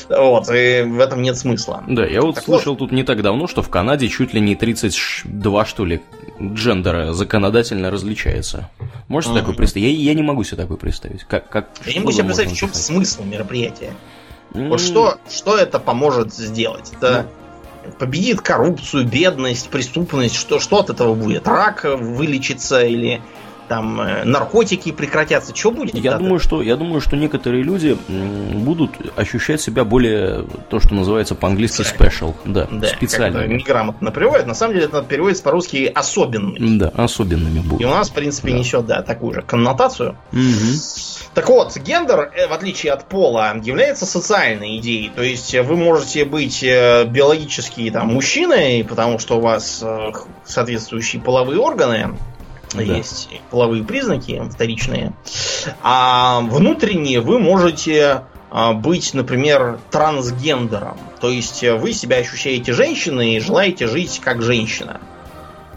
Вот, 0.09 0.49
и 0.49 0.81
в 0.81 0.99
этом 0.99 1.21
нет 1.21 1.37
смысла. 1.37 1.83
Да, 1.87 2.05
я 2.05 2.21
вот 2.21 2.35
так 2.35 2.43
слышал 2.43 2.73
вот. 2.73 2.79
тут 2.79 2.91
не 2.91 3.03
так 3.03 3.21
давно, 3.21 3.47
что 3.47 3.61
в 3.61 3.69
Канаде 3.69 4.09
чуть 4.09 4.33
ли 4.33 4.41
не 4.41 4.55
32, 4.55 5.65
что 5.65 5.85
ли, 5.85 6.01
джендера 6.41 7.13
законодательно 7.13 7.91
различается. 7.91 8.69
Можете 9.07 9.33
mm-hmm. 9.33 9.39
такое 9.39 9.55
представить? 9.55 9.87
Я, 9.87 10.11
я 10.11 10.13
не 10.13 10.23
могу 10.23 10.43
себе 10.43 10.57
такое 10.57 10.77
представить. 10.77 11.23
Как, 11.23 11.49
как, 11.49 11.69
я 11.85 11.93
не 11.93 11.99
могу 11.99 12.11
себе 12.11 12.25
представить, 12.25 12.51
в 12.51 12.57
чем 12.57 12.73
смысл 12.73 13.23
мероприятия. 13.23 13.93
Mm-hmm. 14.51 14.69
Вот 14.69 14.81
что, 14.81 15.17
что 15.29 15.57
это 15.57 15.79
поможет 15.79 16.33
сделать? 16.33 16.91
Это 16.97 17.25
mm. 17.85 17.97
победит 17.97 18.41
коррупцию, 18.41 19.05
бедность, 19.05 19.69
преступность, 19.69 20.35
что, 20.35 20.59
что 20.59 20.79
от 20.79 20.89
этого 20.89 21.13
будет? 21.13 21.47
Рак 21.47 21.85
вылечится 21.85 22.81
или 22.81 23.21
там 23.69 24.01
э, 24.01 24.25
наркотики 24.25 24.91
прекратятся, 24.91 25.55
что 25.55 25.71
будет? 25.71 25.93
Я 25.95 26.17
думаю, 26.17 26.39
что 26.39 26.61
я 26.61 26.75
думаю, 26.75 26.99
что 26.99 27.15
некоторые 27.15 27.63
люди 27.63 27.97
будут 28.07 28.91
ощущать 29.15 29.61
себя 29.61 29.85
более 29.85 30.45
то, 30.69 30.79
что 30.79 30.93
называется 30.95 31.35
по-английски 31.35 31.81
special, 31.81 32.35
да, 32.43 32.67
да 32.69 32.87
специальными. 32.87 33.53
Неграмотно 33.53 34.11
переводят. 34.11 34.47
На 34.47 34.55
самом 34.55 34.73
деле 34.73 34.87
это 34.87 35.03
переводится 35.03 35.43
по-русски 35.43 35.89
особенными. 35.93 36.77
Да, 36.77 36.89
особенными 36.95 37.59
будут. 37.59 37.81
И 37.81 37.85
у 37.85 37.89
нас, 37.89 38.09
в 38.09 38.13
принципе, 38.13 38.51
да. 38.51 38.57
несет, 38.57 38.85
да, 38.87 39.01
такую 39.03 39.35
же 39.35 39.41
коннотацию. 39.43 40.17
Угу. 40.33 40.39
Так 41.33 41.47
вот, 41.49 41.77
гендер, 41.77 42.31
э, 42.35 42.47
в 42.47 42.53
отличие 42.53 42.91
от 42.91 43.05
пола, 43.05 43.55
является 43.61 44.05
социальной 44.05 44.77
идеей. 44.77 45.09
То 45.15 45.21
есть 45.21 45.53
вы 45.53 45.75
можете 45.75 46.25
быть 46.25 46.63
э, 46.63 47.05
биологически 47.05 47.89
там 47.91 48.13
мужчиной, 48.13 48.83
потому 48.83 49.19
что 49.19 49.37
у 49.37 49.41
вас 49.41 49.83
соответствующие 50.45 51.21
половые 51.21 51.59
органы, 51.59 52.17
да. 52.73 52.81
есть 52.81 53.29
половые 53.51 53.83
признаки 53.83 54.41
вторичные. 54.49 55.13
А 55.81 56.41
внутренние 56.41 57.21
вы 57.21 57.39
можете 57.39 58.23
а, 58.51 58.73
быть, 58.73 59.13
например, 59.13 59.79
трансгендером. 59.91 60.97
То 61.21 61.29
есть 61.29 61.63
вы 61.63 61.93
себя 61.93 62.17
ощущаете 62.17 62.73
женщиной 62.73 63.35
и 63.35 63.39
желаете 63.39 63.87
жить 63.87 64.19
как 64.23 64.41
женщина. 64.41 64.99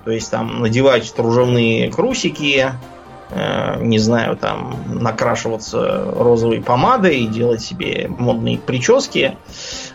То 0.05 0.11
есть 0.11 0.31
там 0.31 0.61
надевать 0.61 1.13
кружевные 1.13 1.91
крусики, 1.91 2.59
э, 2.59 2.73
не 3.81 3.99
знаю, 3.99 4.37
там 4.37 4.77
накрашиваться 4.87 6.05
розовой 6.15 6.61
помадой, 6.61 7.27
делать 7.27 7.63
себе 7.63 8.07
модные 8.09 8.59
прически, 8.59 9.37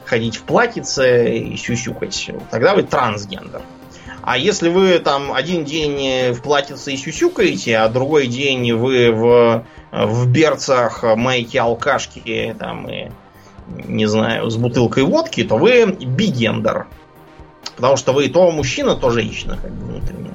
ходить 0.06 0.38
в 0.38 0.43
платьице 0.43 1.38
и 1.38 1.58
сюсюкать. 1.58 2.32
Тогда 2.50 2.73
вы 2.76 2.84
трансгендер. 2.84 3.62
А 4.23 4.38
если 4.38 4.69
вы 4.69 5.00
там 5.00 5.32
один 5.32 5.63
день 5.63 6.34
в 6.34 6.41
платьице 6.41 6.93
и 6.93 6.97
сюсюкаете, 6.97 7.78
а 7.78 7.88
другой 7.88 8.28
день 8.28 8.73
вы 8.73 9.12
в, 9.12 9.65
в 9.91 10.28
берцах 10.30 11.04
майки 11.15 11.58
алкашки 11.58 12.56
там 12.60 12.89
и 12.89 13.10
не 13.67 14.06
знаю, 14.06 14.50
с 14.50 14.58
бутылкой 14.58 15.04
водки, 15.04 15.43
то 15.43 15.58
вы 15.58 15.86
бигендер. 15.86 16.88
Потому 17.76 17.97
что 17.97 18.12
вы 18.12 18.28
то 18.28 18.50
мужчина, 18.52 18.95
то 18.95 19.12
женщина, 19.12 19.58
как 19.62 19.71
бы 19.71 19.86
внутренне. 19.86 20.32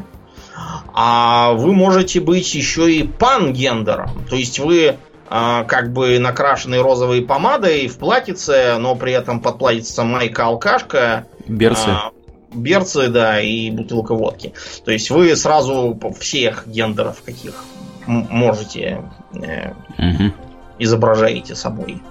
А 0.95 1.53
вы 1.53 1.73
можете 1.73 2.21
быть 2.21 2.55
еще 2.55 2.93
и 2.93 3.03
пангендером. 3.03 4.25
То 4.29 4.37
есть 4.37 4.59
вы 4.59 4.97
а, 5.29 5.65
как 5.65 5.93
бы 5.93 6.19
накрашенный 6.19 6.83
розовой 6.83 7.23
помадой 7.23 7.89
в 7.89 7.99
платьице, 7.99 8.77
но 8.79 8.95
при 8.95 9.13
этом 9.13 9.41
под 9.41 9.59
платьице 9.59 10.03
майка 10.03 10.45
алкашка. 10.45 11.27
Берцы. 11.49 11.89
А, 11.89 12.13
берцы, 12.53 13.09
да, 13.09 13.41
и 13.41 13.71
бутылка 13.71 14.15
водки. 14.15 14.53
То 14.85 14.91
есть 14.91 15.11
вы 15.11 15.35
сразу 15.37 15.99
всех 16.19 16.67
гендеров 16.67 17.23
каких 17.23 17.65
можете 18.07 19.05
э, 19.35 19.71
угу. 19.99 20.35
изображаете 20.79 21.55
собой. 21.55 22.03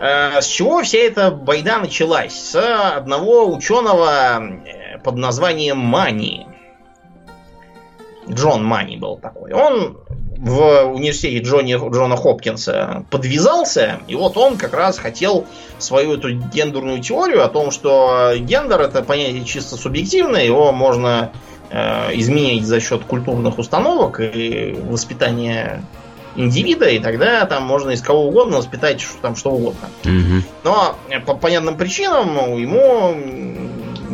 Э, 0.00 0.40
с 0.40 0.46
чего 0.46 0.82
вся 0.82 0.98
эта 0.98 1.30
байда 1.30 1.78
началась? 1.78 2.34
С 2.34 2.54
одного 2.96 3.52
ученого 3.52 4.40
э, 4.40 4.98
под 4.98 5.16
названием 5.16 5.78
Мани. 5.78 6.46
Джон 8.28 8.64
Мани 8.64 8.96
был 8.96 9.16
такой. 9.16 9.52
Он 9.52 9.98
в 10.38 10.92
университете 10.92 11.38
Джонни, 11.38 11.74
Джона 11.74 12.16
Хопкинса 12.16 13.04
подвязался, 13.10 14.00
и 14.08 14.14
вот 14.14 14.36
он 14.36 14.56
как 14.56 14.74
раз 14.74 14.98
хотел 14.98 15.46
свою 15.78 16.14
эту 16.14 16.32
гендерную 16.32 17.00
теорию 17.00 17.44
о 17.44 17.48
том, 17.48 17.70
что 17.70 18.32
гендер 18.36 18.80
это 18.82 19.02
понятие 19.02 19.44
чисто 19.44 19.76
субъективное, 19.76 20.44
его 20.44 20.72
можно 20.72 21.32
э, 21.70 22.10
изменить 22.16 22.66
за 22.66 22.80
счет 22.80 23.04
культурных 23.04 23.58
установок 23.58 24.20
и 24.20 24.76
воспитания 24.88 25.82
индивида, 26.36 26.88
и 26.88 26.98
тогда 26.98 27.44
там 27.46 27.62
можно 27.62 27.90
из 27.90 28.02
кого 28.02 28.26
угодно 28.26 28.58
воспитать 28.58 29.00
что, 29.00 29.18
там 29.22 29.36
что 29.36 29.50
угодно. 29.50 29.88
Мгм. 30.04 30.44
Но 30.64 30.96
э, 31.08 31.20
по 31.20 31.34
понятным 31.34 31.76
причинам 31.76 32.56
ему 32.56 33.63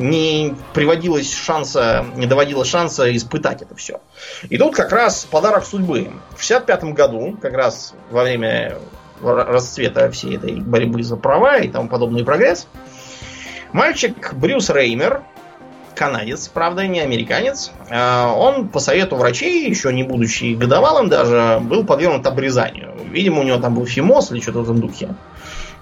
не 0.00 0.54
приводилось 0.72 1.32
шанса, 1.32 2.06
не 2.16 2.26
доводилось 2.26 2.68
шанса 2.68 3.14
испытать 3.14 3.62
это 3.62 3.74
все. 3.74 4.00
И 4.48 4.56
тут 4.56 4.74
как 4.74 4.92
раз 4.92 5.26
подарок 5.30 5.64
судьбы. 5.64 6.10
В 6.36 6.42
65 6.42 6.84
году, 6.94 7.36
как 7.40 7.52
раз 7.52 7.94
во 8.10 8.22
время 8.22 8.78
ра- 9.22 9.44
расцвета 9.44 10.10
всей 10.10 10.36
этой 10.36 10.56
борьбы 10.56 11.02
за 11.02 11.16
права 11.16 11.58
и 11.58 11.68
тому 11.68 11.88
подобный 11.88 12.24
прогресс, 12.24 12.66
мальчик 13.72 14.32
Брюс 14.32 14.70
Реймер, 14.70 15.22
канадец, 15.94 16.48
правда, 16.48 16.86
не 16.86 17.00
американец, 17.00 17.70
э, 17.90 18.26
он 18.26 18.68
по 18.68 18.80
совету 18.80 19.16
врачей, 19.16 19.68
еще 19.68 19.92
не 19.92 20.02
будучи 20.02 20.54
годовалым 20.54 21.08
даже, 21.10 21.58
был 21.60 21.84
подвергнут 21.84 22.26
обрезанию. 22.26 22.94
Видимо, 23.10 23.40
у 23.40 23.42
него 23.42 23.58
там 23.58 23.74
был 23.74 23.84
фимоз 23.86 24.32
или 24.32 24.40
что-то 24.40 24.60
в 24.60 24.62
этом 24.62 24.80
духе. 24.80 25.10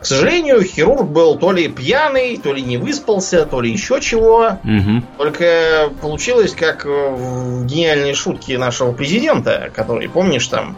К 0.01 0.07
сожалению, 0.07 0.63
хирург 0.63 1.09
был 1.09 1.37
то 1.37 1.51
ли 1.51 1.69
пьяный, 1.69 2.37
то 2.37 2.53
ли 2.53 2.63
не 2.63 2.77
выспался, 2.77 3.47
то 3.47 3.61
ли 3.61 3.71
еще 3.71 4.01
чего. 4.01 4.59
Мгм. 4.63 5.05
Только 5.17 5.91
получилось, 6.01 6.55
как 6.55 6.85
в 6.85 7.65
гениальной 7.67 8.15
шутке 8.15 8.59
нашего 8.59 8.93
президента, 8.93 9.71
который, 9.75 10.09
помнишь, 10.09 10.47
там 10.47 10.77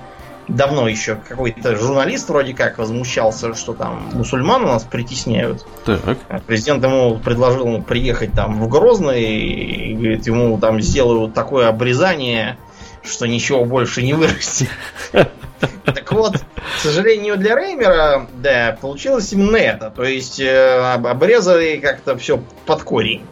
давно 0.49 0.89
еще 0.89 1.17
какой-то 1.17 1.77
журналист 1.77 2.29
вроде 2.29 2.55
как 2.55 2.79
возмущался, 2.79 3.55
что 3.55 3.73
там 3.73 4.11
мусульман 4.13 4.65
у 4.65 4.69
нас 4.69 4.85
притесняют. 4.85 5.67
Так. 5.85 6.19
Президент 6.47 6.83
ему 6.85 7.19
предложил 7.19 7.83
приехать 7.83 8.33
там 8.33 8.61
в 8.61 8.69
Грозный 8.69 9.23
и 9.23 9.95
говорит, 9.95 10.27
ему 10.27 10.59
там 10.59 10.81
сделают 10.81 11.35
такое 11.35 11.69
обрезание, 11.69 12.59
что 13.03 13.27
ничего 13.27 13.65
больше 13.65 14.03
не 14.03 14.15
вырастет. 14.15 14.69
Так 15.85 16.13
вот, 16.13 16.37
к 16.39 16.79
сожалению 16.83 17.37
для 17.37 17.55
Реймера, 17.57 18.27
да, 18.35 18.77
получилось 18.81 19.33
именно 19.33 19.57
это. 19.57 19.91
То 19.91 20.05
есть 20.05 20.41
э, 20.41 20.93
об- 20.95 21.07
обрезали 21.07 21.77
как-то 21.79 22.17
все 22.17 22.43
под 22.67 22.83
корень. 22.83 23.23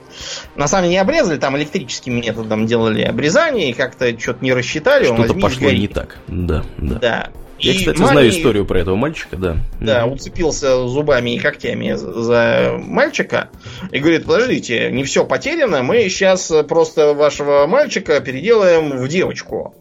На 0.57 0.67
самом 0.67 0.85
деле 0.85 0.95
не 0.97 1.01
обрезали, 1.01 1.39
там 1.39 1.57
электрическим 1.57 2.17
методом 2.17 2.67
делали 2.67 3.03
обрезание 3.03 3.71
и 3.71 3.73
как-то 3.73 4.19
что-то 4.19 4.45
не 4.45 4.53
рассчитали. 4.53 5.05
Что-то 5.05 5.35
пошло 5.41 5.71
не 5.71 5.89
так. 5.89 6.17
Да, 6.27 6.65
да. 6.79 6.99
Да. 6.99 7.29
Я, 7.59 7.73
И 7.73 7.79
кстати, 7.79 7.99
Мани- 7.99 8.13
знаю 8.13 8.29
историю 8.31 8.65
про 8.65 8.79
этого 8.81 8.97
мальчика, 8.97 9.37
да. 9.37 9.57
да, 9.81 10.07
уцепился 10.07 10.87
зубами 10.87 11.35
и 11.35 11.39
когтями 11.39 11.93
за- 11.95 12.79
мальчика 12.83 13.49
и 13.91 13.99
говорит, 13.99 14.27
подождите, 14.27 14.91
не 14.93 15.03
все 15.05 15.25
потеряно, 15.25 15.83
мы 15.83 16.09
сейчас 16.09 16.53
просто 16.69 17.15
вашего 17.15 17.67
мальчика 17.67 18.21
переделаем 18.21 18.91
в 18.99 19.09
девочку. 19.09 19.75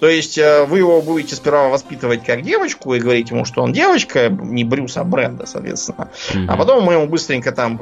То 0.00 0.08
есть 0.08 0.36
э, 0.36 0.64
вы 0.64 0.78
его 0.78 1.00
будете 1.00 1.34
сперва 1.36 1.68
воспитывать 1.68 2.24
как 2.24 2.42
девочку 2.42 2.94
и 2.94 3.00
говорить 3.00 3.30
ему, 3.30 3.44
что 3.44 3.62
он 3.62 3.72
девочка, 3.72 4.28
не 4.28 4.64
Брюс, 4.64 4.96
а 4.96 5.04
Бренда, 5.04 5.46
соответственно. 5.46 6.10
Мгм. 6.34 6.50
А 6.50 6.56
потом 6.56 6.84
мы 6.84 6.94
ему 6.94 7.06
быстренько 7.06 7.52
там 7.52 7.78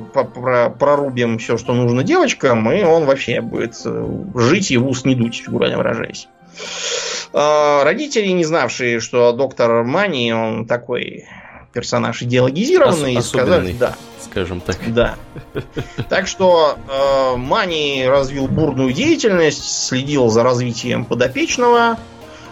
прорубим 0.78 1.38
все, 1.38 1.56
что 1.56 1.74
нужно 1.74 2.02
девочкам, 2.04 2.70
и 2.70 2.82
он 2.82 3.04
вообще 3.04 3.40
будет 3.40 3.74
э, 3.84 4.06
жить 4.36 4.70
и 4.70 4.76
в 4.76 4.86
ус 4.86 5.04
не 5.04 5.14
дуть, 5.14 5.42
фигурально 5.44 5.78
выражаясь. 5.78 6.28
А, 7.32 7.84
Родители, 7.84 8.28
не 8.28 8.44
знавшие, 8.44 9.00
что 9.00 9.32
доктор 9.32 9.84
Мани, 9.84 10.32
он 10.32 10.66
такой 10.66 11.26
персонаж 11.72 12.20
идеологизированный, 12.22 13.18
Ос- 13.18 13.28
сказали, 13.28 13.72
да, 13.72 13.94
Скажем 14.20 14.60
так. 14.60 14.76
да. 14.92 15.14
Так 16.08 16.26
что 16.26 16.76
э, 16.88 17.36
Мани 17.36 18.04
развил 18.06 18.48
бурную 18.48 18.92
деятельность, 18.92 19.86
следил 19.86 20.28
за 20.28 20.42
развитием 20.42 21.04
подопечного, 21.04 21.96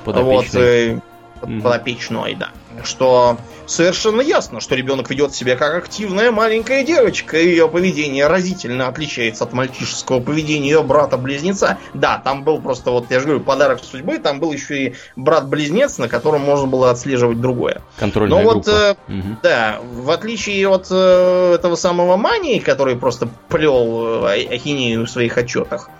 вот, 0.04 0.14
Подопечный. 0.14 0.62
э, 0.94 0.98
Мгм. 1.42 1.62
подопечной, 1.62 2.34
да. 2.36 2.50
Что 2.84 3.38
совершенно 3.66 4.20
ясно, 4.20 4.60
что 4.60 4.74
ребенок 4.74 5.10
ведет 5.10 5.34
себя 5.34 5.56
как 5.56 5.74
активная 5.74 6.30
маленькая 6.30 6.84
девочка, 6.84 7.38
и 7.38 7.48
ее 7.48 7.68
поведение 7.68 8.26
разительно 8.26 8.88
отличается 8.88 9.44
от 9.44 9.52
мальчишеского 9.52 10.20
поведения 10.20 10.70
ее 10.70 10.82
брата-близнеца. 10.82 11.78
Да, 11.94 12.18
там 12.22 12.44
был 12.44 12.60
просто, 12.60 12.90
вот 12.90 13.10
я 13.10 13.20
же 13.20 13.26
говорю, 13.26 13.44
подарок 13.44 13.80
судьбы, 13.82 14.18
там 14.18 14.40
был 14.40 14.52
еще 14.52 14.84
и 14.84 14.94
брат-близнец, 15.16 15.98
на 15.98 16.08
котором 16.08 16.42
можно 16.42 16.66
было 16.66 16.90
отслеживать 16.90 17.40
другое. 17.40 17.82
Контрольная 17.98 18.38
Но 18.38 18.44
вот, 18.44 18.64
группа. 18.64 18.70
э, 18.70 18.94
Мгм. 19.08 19.38
Да, 19.42 19.78
в 19.82 20.10
отличие 20.10 20.68
от 20.68 20.86
э, 20.90 21.54
этого 21.54 21.76
самого 21.76 22.16
Мании, 22.16 22.58
который 22.58 22.96
просто 22.96 23.28
плел 23.48 24.26
э, 24.26 24.46
ахинею 24.54 25.06
в 25.06 25.10
своих 25.10 25.36
отчетах, 25.36 25.90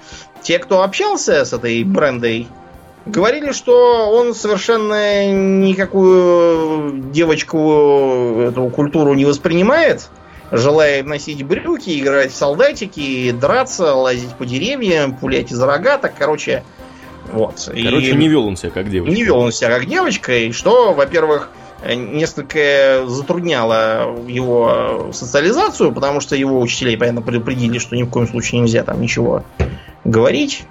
те, 0.43 0.59
кто 0.59 0.83
общался 0.83 1.45
с 1.45 1.53
этой 1.53 1.83
брендой, 1.85 2.49
говорили, 3.07 3.53
что 3.53 4.11
он 4.11 4.34
совершенно 4.34 5.32
никакую 5.32 7.11
девочку 7.11 8.49
эту 8.49 8.68
культуру 8.68 9.14
не 9.14 9.24
воспринимает, 9.24 10.09
желая 10.51 11.03
носить 11.03 11.42
брюки, 11.42 11.99
играть 12.01 12.32
в 12.32 12.36
солдатики, 12.36 13.30
драться, 13.32 13.94
лазить 13.94 14.34
по 14.34 14.46
деревьям, 14.46 15.14
пулять 15.14 15.53
из 15.53 15.61
рогаток, 15.61 16.12
короче, 16.18 16.64
вот. 17.32 17.57
Короче, 17.66 18.11
И- 18.11 18.16
не 18.16 18.28
вел 18.28 18.46
он 18.46 18.57
себя 18.57 18.70
как 18.70 18.90
девочка. 18.90 19.14
не 19.14 19.22
вел 19.24 19.38
он 19.38 19.53
себя 19.53 19.70
как 19.70 19.86
девочка, 19.86 20.32
и 20.36 20.53
что, 20.53 20.92
во-первых, 20.94 21.51
несколько 21.86 23.05
затрудняло 23.07 24.16
его 24.26 25.11
социализацию, 25.12 25.92
потому 25.92 26.20
что 26.20 26.34
его 26.34 26.61
учителей, 26.61 26.96
понятно, 26.96 27.22
предупредили, 27.22 27.78
что 27.78 27.94
ни 27.96 28.03
в 28.03 28.11
коем 28.11 28.26
случае 28.26 28.62
нельзя 28.62 28.82
там 28.82 29.01
ничего 29.01 29.44
говорить. 30.05 30.64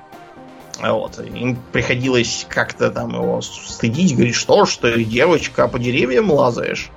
А 0.79 0.93
Вот. 0.93 1.19
Им 1.19 1.57
приходилось 1.71 2.45
как-то 2.49 2.91
там 2.91 3.13
его 3.13 3.41
стыдить, 3.41 4.13
говорить, 4.13 4.35
что 4.35 4.65
ж 4.65 4.77
ты, 4.77 5.03
девочка, 5.03 5.67
по 5.67 5.79
деревьям 5.79 6.31
лазаешь. 6.31 6.91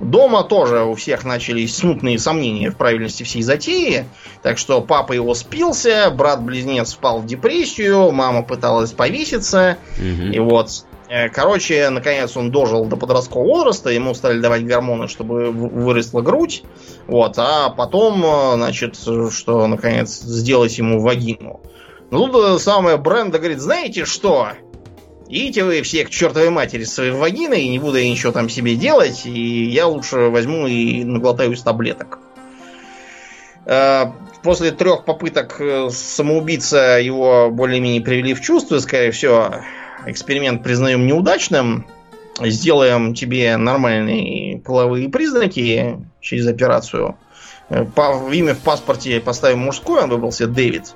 Дома 0.00 0.42
тоже 0.42 0.82
у 0.82 0.94
всех 0.94 1.24
начались 1.24 1.76
смутные 1.76 2.18
сомнения 2.18 2.70
в 2.70 2.76
правильности 2.76 3.22
всей 3.22 3.42
затеи. 3.42 4.06
Так 4.42 4.58
что 4.58 4.80
папа 4.80 5.12
его 5.12 5.34
спился, 5.34 6.10
брат-близнец 6.10 6.94
впал 6.94 7.20
в 7.20 7.26
депрессию, 7.26 8.10
мама 8.10 8.42
пыталась 8.42 8.90
повеситься. 8.90 9.78
Мгм. 9.96 10.32
И 10.32 10.38
вот, 10.40 10.84
э, 11.08 11.28
короче, 11.28 11.90
наконец 11.90 12.36
он 12.36 12.50
дожил 12.50 12.84
до 12.86 12.96
подросткового 12.96 13.46
возраста, 13.46 13.90
ему 13.90 14.14
стали 14.14 14.40
давать 14.40 14.66
гормоны, 14.66 15.06
чтобы 15.06 15.52
выросла 15.52 16.22
грудь. 16.22 16.64
Вот, 17.06 17.34
а 17.38 17.70
потом, 17.70 18.24
э, 18.24 18.54
значит, 18.56 18.96
что, 18.96 19.66
наконец, 19.68 20.10
сделать 20.10 20.76
ему 20.76 21.00
вагину. 21.00 21.60
Ну, 22.14 22.54
э, 22.54 22.58
самая 22.60 22.96
Бренда 22.96 23.38
говорит, 23.38 23.58
знаете 23.58 24.04
что? 24.04 24.52
Идите 25.28 25.64
вы 25.64 25.82
все 25.82 26.04
к 26.04 26.10
чертовой 26.10 26.50
матери 26.50 26.84
своей 26.84 27.10
вагиной, 27.10 27.62
и 27.62 27.68
не 27.68 27.80
буду 27.80 27.96
я 27.96 28.08
ничего 28.08 28.30
там 28.30 28.48
себе 28.48 28.76
делать, 28.76 29.26
и 29.26 29.64
я 29.64 29.88
лучше 29.88 30.28
возьму 30.28 30.68
и 30.68 31.02
наглотаюсь 31.02 31.62
таблеток. 31.62 32.20
Э, 33.66 34.12
После 34.44 34.70
трех 34.70 35.04
попыток 35.04 35.56
э, 35.58 35.88
самоубийца 35.90 37.00
его 37.00 37.50
более-менее 37.50 38.00
привели 38.00 38.32
в 38.34 38.40
чувство, 38.40 38.78
сказали, 38.78 39.10
все, 39.10 39.62
эксперимент 40.06 40.62
признаем 40.62 41.08
неудачным, 41.08 41.84
сделаем 42.40 43.14
тебе 43.14 43.56
нормальные 43.56 44.60
половые 44.60 45.08
признаки 45.08 45.98
через 46.20 46.46
операцию. 46.46 47.16
Э, 47.70 47.84
По, 47.84 48.30
имя 48.30 48.54
в 48.54 48.60
паспорте 48.60 49.20
поставим 49.20 49.58
мужское, 49.58 50.04
он 50.04 50.10
выбрал 50.10 50.32
Дэвид. 50.38 50.94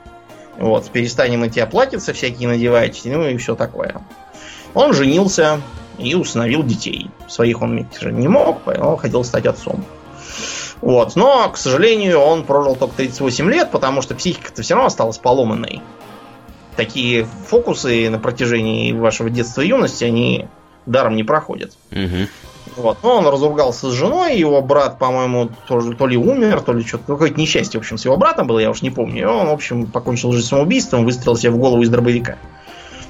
Вот, 0.59 0.90
перестанем 0.90 1.48
тебя 1.48 1.66
платьица 1.66 2.12
всякие 2.12 2.48
надевать, 2.48 3.00
ну 3.04 3.26
и 3.28 3.36
все 3.36 3.54
такое. 3.54 4.02
Он 4.74 4.92
женился 4.92 5.61
и 5.98 6.14
установил 6.14 6.64
детей. 6.64 7.11
Своих 7.28 7.62
он 7.62 7.74
иметь 7.74 8.00
же 8.00 8.12
не 8.12 8.28
мог, 8.28 8.62
поэтому 8.64 8.96
хотел 8.96 9.22
стать 9.24 9.46
отцом. 9.46 9.84
Вот. 10.80 11.16
Но, 11.16 11.48
к 11.50 11.56
сожалению, 11.56 12.18
он 12.18 12.44
прожил 12.44 12.76
только 12.76 12.96
38 12.96 13.50
лет, 13.50 13.70
потому 13.70 14.02
что 14.02 14.14
психика-то 14.14 14.62
все 14.62 14.74
равно 14.74 14.88
осталась 14.88 15.18
поломанной. 15.18 15.80
Такие 16.76 17.26
фокусы 17.46 18.09
на 18.11 18.18
протяжении 18.18 18.92
вашего 18.92 19.30
детства 19.30 19.62
и 19.62 19.68
юности, 19.68 20.04
они 20.04 20.48
даром 20.86 21.16
не 21.16 21.24
проходят. 21.24 21.72
Мгм. 21.90 22.28
Вот. 22.78 22.98
Но 23.02 23.16
он 23.16 23.26
разругался 23.26 23.90
с 23.90 23.92
женой, 23.92 24.38
его 24.38 24.62
брат, 24.62 24.98
по-моему, 24.98 25.50
тоже 25.66 25.94
то 25.94 26.06
ли 26.06 26.16
умер, 26.16 26.60
то 26.60 26.72
ли 26.72 26.84
что-то. 26.84 27.04
Ну, 27.08 27.14
какое-то 27.14 27.40
несчастье, 27.40 27.78
в 27.78 27.82
общем, 27.82 27.98
с 27.98 28.04
его 28.04 28.16
братом 28.16 28.46
было, 28.46 28.60
я 28.60 28.70
уж 28.70 28.82
не 28.82 28.90
помню. 28.90 29.22
И 29.22 29.24
он, 29.24 29.48
в 29.48 29.52
общем, 29.52 29.86
покончил 29.86 30.32
жизнь 30.32 30.46
самоубийством, 30.46 31.04
выстрелил 31.04 31.36
себе 31.36 31.50
в 31.50 31.58
голову 31.58 31.82
из 31.82 31.90
дробовика. 31.90 32.38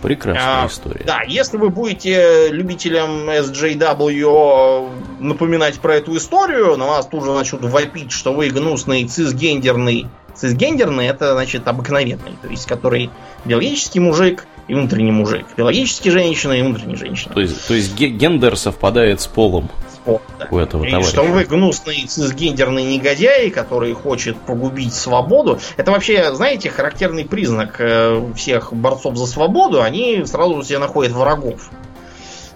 Прекрасная 0.01 0.63
А, 0.63 0.67
история. 0.69 1.05
Да, 1.05 1.23
если 1.27 1.57
вы 1.57 1.71
будете 1.71 2.49
любителям 2.51 3.29
SJW 3.29 4.89
напоминать 5.19 5.81
про 5.81 5.97
эту 5.97 6.17
историю, 6.17 6.77
на 6.77 6.87
вас 6.87 7.07
тут 7.07 7.25
же 7.25 7.33
начнут 7.33 7.63
вопить, 7.65 8.13
что 8.13 8.33
вы 8.33 8.49
гнусный 8.49 9.05
цисгендерный. 9.05 10.07
Цисгендерный 10.39 11.07
это 11.07 11.33
значит 11.33 11.67
обыкновенный, 11.67 12.37
то 12.41 12.49
есть 12.49 12.67
который 12.67 13.11
биологический 13.45 13.99
мужик 13.99 14.47
и 14.69 14.75
внутренний 14.75 15.11
мужик. 15.11 15.47
Биологический 15.57 16.11
женщина 16.11 16.53
и 16.53 16.63
внутренняя 16.63 16.97
женщина. 16.97 17.35
То 17.35 17.41
есть, 17.41 17.67
то 17.67 17.75
есть 17.75 17.97
ге- 17.97 18.11
гендер 18.11 18.57
совпадает 18.57 19.21
с 19.21 19.27
полом. 19.27 19.69
С 19.93 19.99
да. 20.39 20.47
у 20.51 20.59
этого 20.59 20.85
и 20.85 20.91
товарища. 20.91 21.11
что 21.11 21.25
вы 21.25 21.45
гнусный 21.45 22.05
цисгендерный 22.07 22.85
негодяй, 22.85 23.51
который 23.51 23.93
хочет 23.95 24.37
погубить 24.37 24.95
свободу. 24.95 25.59
Это 25.77 25.91
вообще, 25.91 26.33
знаете, 26.35 26.71
характерный 26.71 27.25
признак 27.25 27.77
э, 27.81 28.23
всех 28.37 28.73
борцов 28.73 29.17
за 29.17 29.27
свободу. 29.27 29.83
Они 29.83 30.25
сразу 30.25 30.63
себе 30.63 30.79
находят 30.79 31.13
врагов. 31.13 31.71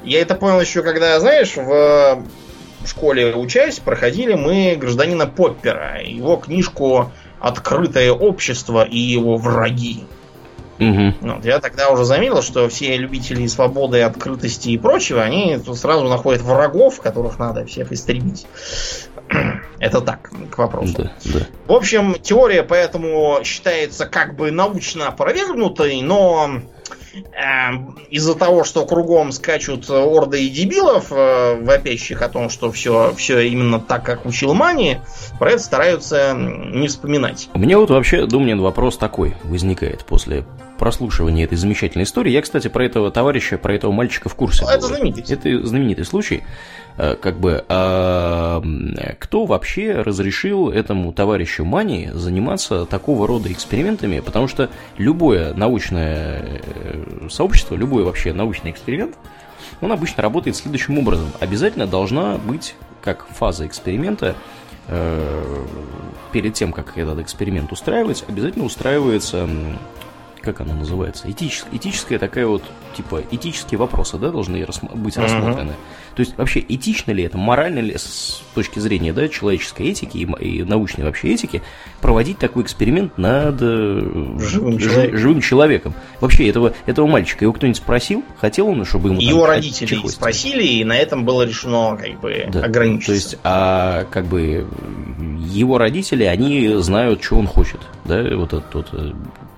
Я 0.05 0.21
это 0.21 0.35
понял 0.35 0.61
еще, 0.61 0.83
когда, 0.83 1.19
знаешь, 1.19 1.57
в 1.57 2.25
школе 2.87 3.35
учась, 3.35 3.79
проходили 3.79 4.35
мы 4.35 4.77
гражданина 4.77 5.27
Поппера, 5.27 6.01
его 6.03 6.37
книжку 6.37 7.13
«Открытое 7.43 8.13
общество 8.13 8.85
и 8.85 8.99
его 8.99 9.37
враги». 9.37 10.05
Угу. 10.79 11.15
Вот, 11.21 11.45
я 11.45 11.61
тогда 11.61 11.91
уже 11.91 12.05
заметил, 12.05 12.43
что 12.43 12.69
все 12.69 12.97
любители 12.97 13.47
свободы, 13.47 14.03
открытости 14.03 14.71
и 14.71 14.79
прочего, 14.79 15.23
они 15.23 15.61
сразу 15.75 16.09
находят 16.09 16.43
врагов, 16.43 17.01
которых 17.01 17.39
надо 17.39 17.67
всех 17.67 17.93
истребить. 17.93 18.47
Это 19.79 20.01
так, 20.01 20.31
к 20.51 20.59
вопросу. 20.59 20.95
Да, 20.97 21.13
да. 21.25 21.41
В 21.67 21.73
общем, 21.73 22.17
теория 22.21 22.63
поэтому 22.63 23.41
считается 23.45 24.07
как 24.07 24.35
бы 24.35 24.51
научно 24.51 25.09
опровергнутой, 25.09 26.01
но 26.01 26.63
из-за 28.11 28.35
того, 28.35 28.65
что 28.65 28.87
кругом 28.87 29.33
скачут 29.33 29.89
орды 29.91 30.45
и 30.45 30.49
дебилов, 30.49 31.11
э, 31.11 31.61
вопящих 31.63 32.23
о 32.23 32.29
том, 32.29 32.49
что 32.49 32.71
все, 32.73 33.15
все 33.17 33.41
именно 33.41 33.81
так, 33.81 34.05
как 34.05 34.27
учил 34.27 34.55
Мани, 34.55 34.99
про 35.39 35.53
это 35.53 35.63
стараются 35.63 36.35
не 36.35 36.89
вспоминать. 36.89 37.49
У 37.55 37.59
меня 37.59 37.79
вот 37.79 37.91
вообще, 37.91 38.27
Думнин, 38.27 38.61
вопрос 38.61 38.97
такой 38.97 39.35
возникает 39.45 40.05
после 40.05 40.45
прослушивания 40.79 41.45
этой 41.45 41.57
замечательной 41.57 42.05
истории. 42.05 42.33
Я, 42.33 42.43
кстати, 42.43 42.67
про 42.69 42.85
этого 42.85 43.11
товарища, 43.11 43.57
про 43.57 43.75
этого 43.75 43.93
мальчика 43.93 44.29
в 44.29 44.35
курсе. 44.35 44.65
Это 44.65 44.81
знаменитый. 44.81 45.25
Это 45.29 45.65
знаменитый 45.65 46.05
случай. 46.05 46.43
Э, 46.99 47.17
как 47.21 47.39
бы, 47.39 47.65
а 47.69 48.63
кто 49.19 49.47
вообще 49.47 49.93
разрешил 49.93 50.71
этому 50.71 51.13
товарищу 51.13 51.65
Мани 51.65 52.11
заниматься 52.13 52.85
такого 52.85 53.27
рода 53.27 53.51
экспериментами? 53.53 54.21
Потому 54.21 54.49
что 54.49 54.71
любое 54.99 55.55
научное 55.55 56.61
э, 56.63 57.29
сообщество, 57.31 57.75
любой 57.75 58.05
вообще 58.05 58.33
научный 58.33 58.71
эксперимент, 58.71 59.17
он 59.81 59.93
обычно 59.93 60.23
работает 60.23 60.57
следующим 60.57 60.99
образом. 60.99 61.33
Обязательно 61.41 61.87
должна 61.87 62.37
быть, 62.37 62.75
как 63.03 63.27
фаза 63.27 63.67
эксперимента, 63.67 64.37
э, 64.89 65.65
перед 66.31 66.55
тем, 66.55 66.73
как 66.73 66.97
этот 66.99 67.21
эксперимент 67.21 67.73
устраивать, 67.73 68.25
обязательно 68.29 68.65
устраивается 68.65 69.49
как 70.43 70.61
она 70.61 70.75
называется, 70.75 71.31
этическая, 71.31 71.77
этическая 71.77 72.19
такая 72.19 72.47
вот, 72.47 72.63
типа, 72.97 73.23
этические 73.31 73.79
вопросы, 73.79 74.19
да, 74.19 74.31
должны 74.31 74.57
рассма- 74.57 74.95
быть 74.97 75.17
рассмотрены. 75.17 75.71
Uh-huh. 75.71 76.15
То 76.15 76.21
есть, 76.21 76.37
вообще, 76.37 76.61
этично 76.61 77.13
ли 77.13 77.25
это, 77.25 77.39
морально 77.39 77.79
ли 77.79 77.97
с 77.97 78.43
точки 78.55 78.79
зрения, 78.79 79.13
да, 79.13 79.29
человеческой 79.29 79.89
этики 79.89 80.19
и, 80.19 80.45
и 80.45 80.63
научной 80.65 81.05
вообще 81.05 81.33
этики 81.33 81.63
проводить 82.01 82.39
такой 82.39 82.65
эксперимент 82.65 83.17
над 83.17 83.57
э, 83.61 84.37
живым, 84.39 84.79
ж, 84.79 84.83
человеком. 84.83 85.19
живым 85.19 85.41
человеком? 85.41 85.95
Вообще, 86.21 86.49
этого, 86.49 86.75
этого 86.87 87.07
мальчика, 87.07 87.45
его 87.45 87.53
кто-нибудь 87.53 87.79
спросил, 87.79 88.25
хотел 88.39 88.69
он, 88.69 88.85
чтобы 88.85 89.11
ему 89.11 89.21
Его 89.21 89.47
родители 89.47 89.87
чехвостить? 89.87 90.17
спросили, 90.17 90.65
и 90.65 90.85
на 90.85 90.97
этом 90.97 91.25
было 91.25 91.47
решено, 91.47 91.97
как 91.97 92.21
бы, 92.21 92.49
да. 92.53 92.65
ограничиться. 92.65 93.07
То 93.07 93.15
есть, 93.15 93.39
а, 93.45 94.05
как 94.11 94.27
бы, 94.27 94.67
его 95.49 95.79
родители, 95.79 96.25
они 96.25 96.75
знают, 96.79 97.23
что 97.23 97.37
он 97.37 97.47
хочет, 97.47 97.81
да, 98.05 98.23
вот 98.37 98.53
этот 98.53 98.75
вот 98.75 98.89
э, 98.93 99.13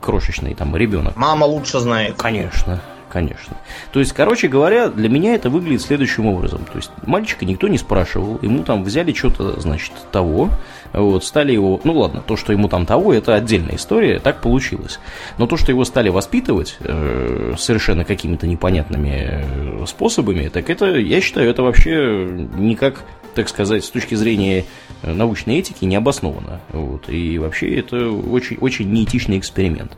крошечный 0.05 0.55
там 0.55 0.77
ребенок. 0.77 1.17
Мама 1.17 1.45
лучше 1.47 1.81
знает. 1.81 2.17
Конечно, 2.19 2.81
конечно. 3.11 3.57
То 3.93 4.01
есть, 4.01 4.13
короче 4.13 4.49
говоря, 4.49 4.89
для 4.89 5.09
меня 5.09 5.35
это 5.35 5.49
выглядит 5.49 5.81
следующим 5.81 6.27
образом. 6.27 6.65
То 6.65 6.77
есть, 6.77 6.91
мальчика 7.07 7.47
никто 7.47 7.69
не 7.69 7.79
спрашивал, 7.79 8.39
ему 8.43 8.65
там 8.65 8.85
взяли 8.85 9.15
что-то, 9.15 9.59
значит, 9.61 9.93
того, 10.13 10.51
вот, 10.93 11.25
стали 11.25 11.53
его, 11.53 11.81
ну 11.85 11.95
ладно, 11.95 12.23
то, 12.27 12.37
что 12.37 12.53
ему 12.53 12.69
там 12.69 12.85
того, 12.85 13.15
это 13.15 13.35
отдельная 13.35 13.77
история, 13.77 14.19
так 14.19 14.41
получилось. 14.43 15.01
Но 15.39 15.47
то, 15.47 15.57
что 15.57 15.73
его 15.73 15.85
стали 15.85 16.11
воспитывать 16.11 16.77
э, 16.81 17.55
совершенно 17.57 18.05
какими-то 18.05 18.47
непонятными 18.47 19.43
э, 19.83 19.87
способами, 19.87 20.49
так 20.49 20.69
это, 20.69 20.87
я 20.97 21.21
считаю, 21.21 21.49
это 21.49 21.63
вообще 21.63 22.49
никак 22.59 23.05
так 23.35 23.49
сказать, 23.49 23.85
с 23.85 23.91
точки 23.91 24.15
зрения 24.15 24.65
э, 25.03 25.13
научной 25.13 25.59
этики 25.59 25.85
не 25.85 25.97
обоснованно. 25.97 26.61
Вот. 26.71 27.09
И 27.09 27.39
вообще 27.39 27.77
это 27.77 28.11
очень, 28.11 28.57
очень 28.59 28.91
неэтичный 28.93 29.39
эксперимент. 29.39 29.97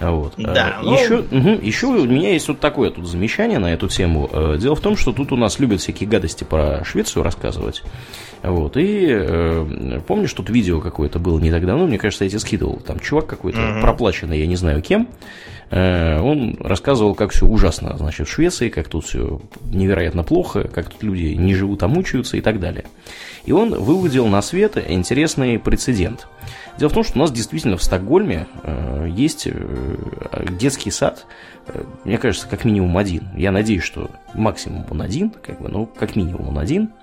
Вот. 0.00 0.34
Да, 0.36 0.78
ну... 0.82 0.94
еще, 0.94 1.18
угу, 1.18 1.58
еще 1.60 1.86
у 1.86 2.04
меня 2.04 2.32
есть 2.32 2.46
вот 2.46 2.60
такое 2.60 2.90
тут 2.90 3.06
замечание 3.06 3.58
на 3.58 3.72
эту 3.72 3.88
тему. 3.88 4.30
Э, 4.32 4.56
дело 4.58 4.76
в 4.76 4.80
том, 4.80 4.96
что 4.96 5.12
тут 5.12 5.32
у 5.32 5.36
нас 5.36 5.58
любят 5.58 5.80
всякие 5.80 6.08
гадости 6.08 6.44
про 6.44 6.84
Швецию 6.84 7.24
рассказывать. 7.24 7.82
Вот, 8.42 8.76
и 8.76 9.08
э, 9.10 10.00
помнишь, 10.06 10.32
тут 10.32 10.50
видео 10.50 10.80
какое-то 10.80 11.18
было 11.18 11.40
не 11.40 11.50
так 11.50 11.66
давно, 11.66 11.86
мне 11.86 11.98
кажется, 11.98 12.24
я 12.24 12.30
тебе 12.30 12.38
скидывал. 12.38 12.76
Там 12.76 13.00
чувак 13.00 13.26
какой-то 13.26 13.58
угу. 13.58 13.80
проплаченный, 13.80 14.38
я 14.38 14.46
не 14.46 14.56
знаю 14.56 14.82
кем. 14.82 15.08
Э, 15.70 16.20
он 16.20 16.56
рассказывал, 16.60 17.14
как 17.14 17.30
все 17.30 17.46
ужасно, 17.46 17.96
значит, 17.96 18.26
в 18.26 18.30
Швеции, 18.30 18.68
как 18.68 18.88
тут 18.88 19.04
все 19.04 19.40
невероятно 19.70 20.22
плохо, 20.22 20.68
как 20.68 20.88
тут 20.90 21.02
люди 21.02 21.34
не 21.34 21.54
живут, 21.54 21.82
а 21.82 21.88
мучаются 21.88 22.36
и 22.36 22.40
так 22.40 22.60
далее. 22.60 22.84
И 23.44 23.52
он 23.52 23.74
выводил 23.74 24.26
на 24.26 24.42
свет 24.42 24.76
интересный 24.88 25.58
прецедент. 25.58 26.26
Дело 26.78 26.90
в 26.90 26.94
том, 26.94 27.04
что 27.04 27.18
у 27.18 27.18
нас 27.18 27.32
действительно 27.32 27.76
в 27.76 27.82
Стокгольме 27.82 28.46
э, 28.62 29.08
есть 29.10 29.46
э, 29.46 30.46
детский 30.58 30.90
сад, 30.90 31.26
мне 32.04 32.16
кажется, 32.16 32.48
как 32.48 32.64
минимум 32.64 32.96
один. 32.96 33.28
Я 33.36 33.52
надеюсь, 33.52 33.82
что 33.82 34.10
максимум 34.32 34.86
он 34.88 35.02
один, 35.02 35.28
как 35.30 35.60
бы, 35.60 35.68
но 35.68 35.84
как 35.84 36.16
минимум 36.16 36.48
он 36.48 36.58
один– 36.58 36.90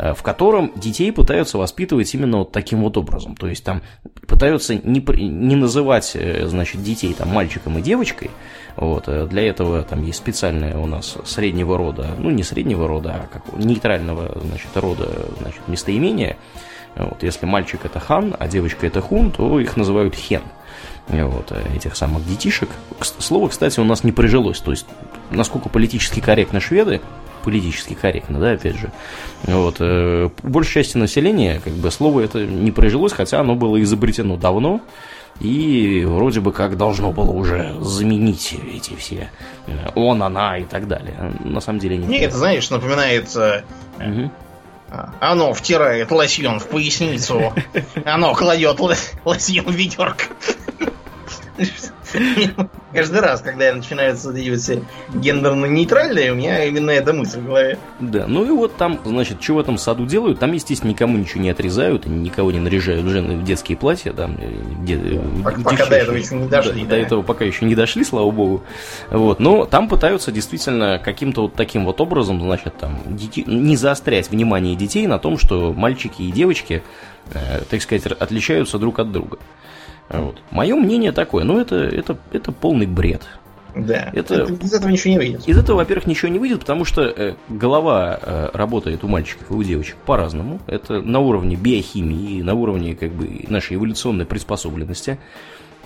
в 0.00 0.22
котором 0.22 0.72
детей 0.76 1.12
пытаются 1.12 1.58
воспитывать 1.58 2.12
именно 2.14 2.38
вот 2.38 2.52
таким 2.52 2.80
вот 2.80 2.96
образом. 2.96 3.36
То 3.36 3.48
есть 3.48 3.64
там 3.64 3.82
пытаются 4.26 4.74
не, 4.74 5.00
не 5.00 5.56
называть, 5.56 6.12
э, 6.14 6.46
значит, 6.46 6.82
детей 6.82 7.12
там 7.12 7.28
мальчиком 7.28 7.78
и 7.78 7.82
девочкой. 7.82 8.30
Вот, 8.76 9.08
э, 9.08 9.26
для 9.26 9.48
этого 9.48 9.82
там 9.82 10.02
есть 10.04 10.18
специальное 10.18 10.76
у 10.78 10.86
нас 10.86 11.18
среднего 11.24 11.76
рода, 11.76 12.08
ну 12.18 12.30
не 12.30 12.42
среднего 12.42 12.88
рода, 12.88 13.14
а 13.14 13.26
как 13.26 13.42
нейтрального, 13.58 14.40
значит, 14.42 14.70
рода, 14.74 15.08
значит, 15.40 15.60
местоимения. 15.68 16.36
Вот, 16.96 17.22
если 17.22 17.46
мальчик 17.46 17.84
это 17.84 18.00
хан, 18.00 18.34
а 18.38 18.48
девочка 18.48 18.86
это 18.86 19.00
хун, 19.00 19.30
то 19.30 19.60
их 19.60 19.76
называют 19.76 20.14
хен 20.14 20.42
вот, 21.08 21.52
этих 21.74 21.96
самых 21.96 22.26
детишек. 22.26 22.68
Слово, 23.00 23.48
кстати, 23.48 23.80
у 23.80 23.84
нас 23.84 24.04
не 24.04 24.12
прижилось. 24.12 24.60
То 24.60 24.70
есть, 24.70 24.86
насколько 25.30 25.68
политически 25.68 26.20
корректно 26.20 26.60
шведы, 26.60 27.00
политически 27.42 27.94
корректно, 27.94 28.38
да, 28.38 28.52
опять 28.52 28.76
же. 28.76 28.90
Вот. 29.44 29.76
Э, 29.80 30.28
большей 30.42 30.82
части 30.82 30.96
населения, 30.96 31.60
как 31.62 31.72
бы, 31.74 31.90
слово 31.90 32.20
это 32.20 32.44
не 32.44 32.70
прижилось, 32.70 33.12
хотя 33.12 33.40
оно 33.40 33.54
было 33.54 33.80
изобретено 33.82 34.36
давно, 34.36 34.80
и 35.40 36.04
вроде 36.06 36.40
бы 36.40 36.52
как 36.52 36.76
должно 36.76 37.12
было 37.12 37.30
уже 37.30 37.74
заменить 37.80 38.54
эти 38.74 38.94
все 38.96 39.30
э, 39.66 39.72
он, 39.94 40.22
она 40.22 40.58
и 40.58 40.64
так 40.64 40.86
далее. 40.88 41.34
На 41.44 41.60
самом 41.60 41.78
деле 41.78 41.96
нет. 41.96 42.08
Мне 42.08 42.22
это, 42.24 42.36
знаешь, 42.36 42.68
напоминает... 42.70 43.28
Угу. 43.98 44.30
Оно 45.20 45.52
втирает 45.54 46.10
лосьон 46.10 46.58
в 46.58 46.66
поясницу, 46.66 47.52
оно 48.04 48.34
кладет 48.34 48.80
лосьон 48.80 49.64
в 49.66 49.70
ведерко. 49.70 50.24
Каждый 52.92 53.20
раз, 53.20 53.40
когда 53.40 53.66
я 53.66 53.74
начинаю 53.74 54.14
эти 54.14 54.56
все 54.56 54.82
гендерно-нейтральные, 55.14 56.32
у 56.32 56.34
меня 56.34 56.64
именно 56.64 56.90
эта 56.90 57.12
мысль 57.12 57.40
в 57.40 57.46
голове. 57.46 57.78
Да, 58.00 58.26
ну 58.26 58.44
и 58.44 58.50
вот 58.50 58.76
там, 58.76 59.00
значит, 59.04 59.42
что 59.42 59.54
в 59.54 59.58
этом 59.60 59.78
саду 59.78 60.06
делают? 60.06 60.40
Там, 60.40 60.52
естественно, 60.52 60.90
никому 60.90 61.16
ничего 61.16 61.42
не 61.42 61.50
отрезают, 61.50 62.06
никого 62.06 62.50
не 62.50 62.58
наряжают 62.58 63.06
жены 63.06 63.36
в 63.36 63.44
детские 63.44 63.78
платья, 63.78 64.12
там, 64.12 64.36
где, 64.82 65.20
пока, 65.44 65.60
пока 65.62 65.86
до 65.86 65.96
этого 65.96 66.16
еще 66.16 66.34
не 66.36 66.48
дошли. 66.48 66.82
Да, 66.82 66.88
да. 66.88 66.90
До 66.90 66.96
этого 66.96 67.22
пока 67.22 67.44
еще 67.44 67.64
не 67.64 67.74
дошли, 67.74 68.04
слава 68.04 68.30
богу. 68.30 68.62
Вот, 69.10 69.40
но 69.40 69.64
там 69.64 69.88
пытаются 69.88 70.32
действительно 70.32 71.00
каким-то 71.02 71.42
вот 71.42 71.54
таким 71.54 71.84
вот 71.84 72.00
образом, 72.00 72.40
значит, 72.40 72.76
там, 72.76 72.98
дети, 73.06 73.44
не 73.46 73.76
заострять 73.76 74.30
внимание 74.30 74.74
детей 74.74 75.06
на 75.06 75.18
том, 75.18 75.38
что 75.38 75.72
мальчики 75.72 76.22
и 76.22 76.32
девочки, 76.32 76.82
э, 77.32 77.62
так 77.68 77.82
сказать, 77.82 78.06
отличаются 78.06 78.78
друг 78.78 78.98
от 78.98 79.12
друга. 79.12 79.38
Вот. 80.10 80.42
Мое 80.50 80.74
мнение 80.74 81.12
такое, 81.12 81.44
ну 81.44 81.60
это, 81.60 81.76
это, 81.76 82.18
это 82.32 82.52
полный 82.52 82.86
бред. 82.86 83.22
Да, 83.76 84.10
это, 84.12 84.34
это, 84.34 84.52
из 84.52 84.72
этого 84.72 84.90
ничего 84.90 85.12
не 85.12 85.18
выйдет. 85.18 85.48
Из 85.48 85.56
этого, 85.56 85.76
во-первых, 85.76 86.06
ничего 86.06 86.28
не 86.28 86.40
выйдет, 86.40 86.60
потому 86.60 86.84
что 86.84 87.02
э, 87.02 87.34
голова 87.48 88.18
э, 88.20 88.48
работает 88.52 89.04
у 89.04 89.08
мальчиков 89.08 89.48
и 89.50 89.54
у 89.54 89.62
девочек 89.62 89.96
по-разному. 90.06 90.60
Это 90.66 91.00
на 91.00 91.20
уровне 91.20 91.54
биохимии, 91.54 92.42
на 92.42 92.54
уровне 92.54 92.96
как 92.96 93.12
бы 93.12 93.44
нашей 93.48 93.76
эволюционной 93.76 94.26
приспособленности. 94.26 95.18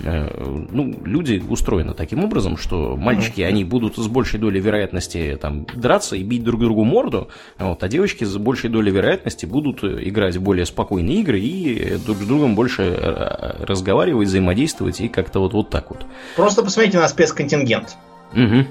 Э, 0.03 0.29
ну, 0.71 0.95
люди 1.05 1.43
устроены 1.49 1.95
таким 1.95 2.25
образом, 2.25 2.57
что 2.57 2.97
мальчики, 2.97 3.41
mm-hmm. 3.41 3.47
они 3.47 3.65
будут 3.65 3.97
с 3.97 4.07
большей 4.09 4.41
долей 4.41 4.61
вероятности 4.61 5.39
там 5.41 5.67
драться 5.75 6.17
и 6.17 6.23
бить 6.25 6.43
друг 6.43 6.61
другу 6.61 6.83
морду, 6.85 7.29
вот, 7.59 7.83
а 7.83 7.89
девочки 7.89 8.25
с 8.25 8.37
большей 8.37 8.71
долей 8.71 8.91
вероятности 8.91 9.47
будут 9.47 9.85
играть 9.85 10.37
в 10.37 10.43
более 10.43 10.67
спокойные 10.67 11.21
игры 11.21 11.39
и 11.39 11.97
друг 11.99 12.19
с 12.19 12.27
другом 12.27 12.57
больше 12.57 12.83
э, 12.83 13.65
разговаривать, 13.65 14.27
взаимодействовать 14.27 15.01
и 15.01 15.09
как-то 15.09 15.39
вот, 15.39 15.53
вот 15.53 15.71
так 15.71 15.91
вот. 15.91 16.05
Просто 16.35 16.63
посмотрите 16.63 16.99
на 16.99 17.07
спецконтингент. 17.07 17.97
Угу. 18.33 18.67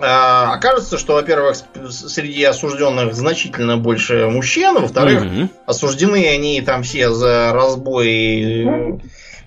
а, 0.00 0.54
окажется, 0.54 0.98
что, 0.98 1.14
во-первых, 1.14 1.56
среди 1.90 2.42
осужденных 2.42 3.14
значительно 3.14 3.76
больше 3.76 4.26
мужчин, 4.26 4.74
во-вторых, 4.74 5.22
угу. 5.22 5.48
осуждены 5.64 6.26
они 6.26 6.60
там 6.60 6.82
все 6.82 7.10
за 7.10 7.52
разбой, 7.52 8.98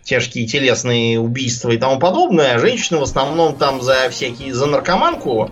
тяжкие 0.10 0.47
телесные 0.47 1.20
убийства 1.20 1.70
и 1.70 1.78
тому 1.78 1.99
подобное, 1.99 2.57
женщины 2.57 2.99
в 2.99 3.03
основном 3.03 3.55
там 3.55 3.82
за 3.82 4.10
всякие, 4.10 4.53
за 4.53 4.66
наркоманку, 4.66 5.49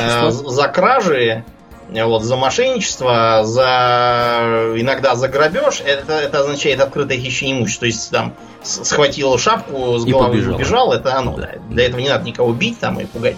э, 0.00 0.30
за 0.30 0.68
кражи, 0.68 1.44
вот, 1.90 2.22
за 2.22 2.36
мошенничество, 2.36 3.42
за 3.44 4.72
иногда 4.76 5.16
за 5.16 5.28
грабеж, 5.28 5.82
это, 5.84 6.14
это 6.14 6.40
означает 6.40 6.80
открытое 6.80 7.18
хищение 7.18 7.58
имущества. 7.58 7.80
То 7.80 7.86
есть 7.86 8.10
там 8.10 8.34
схватил 8.62 9.36
шапку 9.38 9.98
с 9.98 10.04
головы 10.04 10.38
и 10.38 10.46
убежал, 10.46 10.92
это 10.92 11.16
оно. 11.16 11.36
Да. 11.36 11.50
Для 11.68 11.86
этого 11.86 12.00
не 12.00 12.08
надо 12.08 12.24
никого 12.24 12.52
бить 12.52 12.78
там 12.78 13.00
и 13.00 13.06
пугать. 13.06 13.36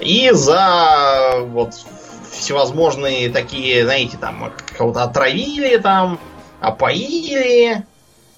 И 0.00 0.30
за 0.32 1.40
вот 1.48 1.74
всевозможные 2.30 3.30
такие, 3.30 3.84
знаете, 3.84 4.16
там 4.18 4.52
кого-то 4.76 5.02
отравили 5.02 5.76
там, 5.78 6.18
опоили, 6.60 7.84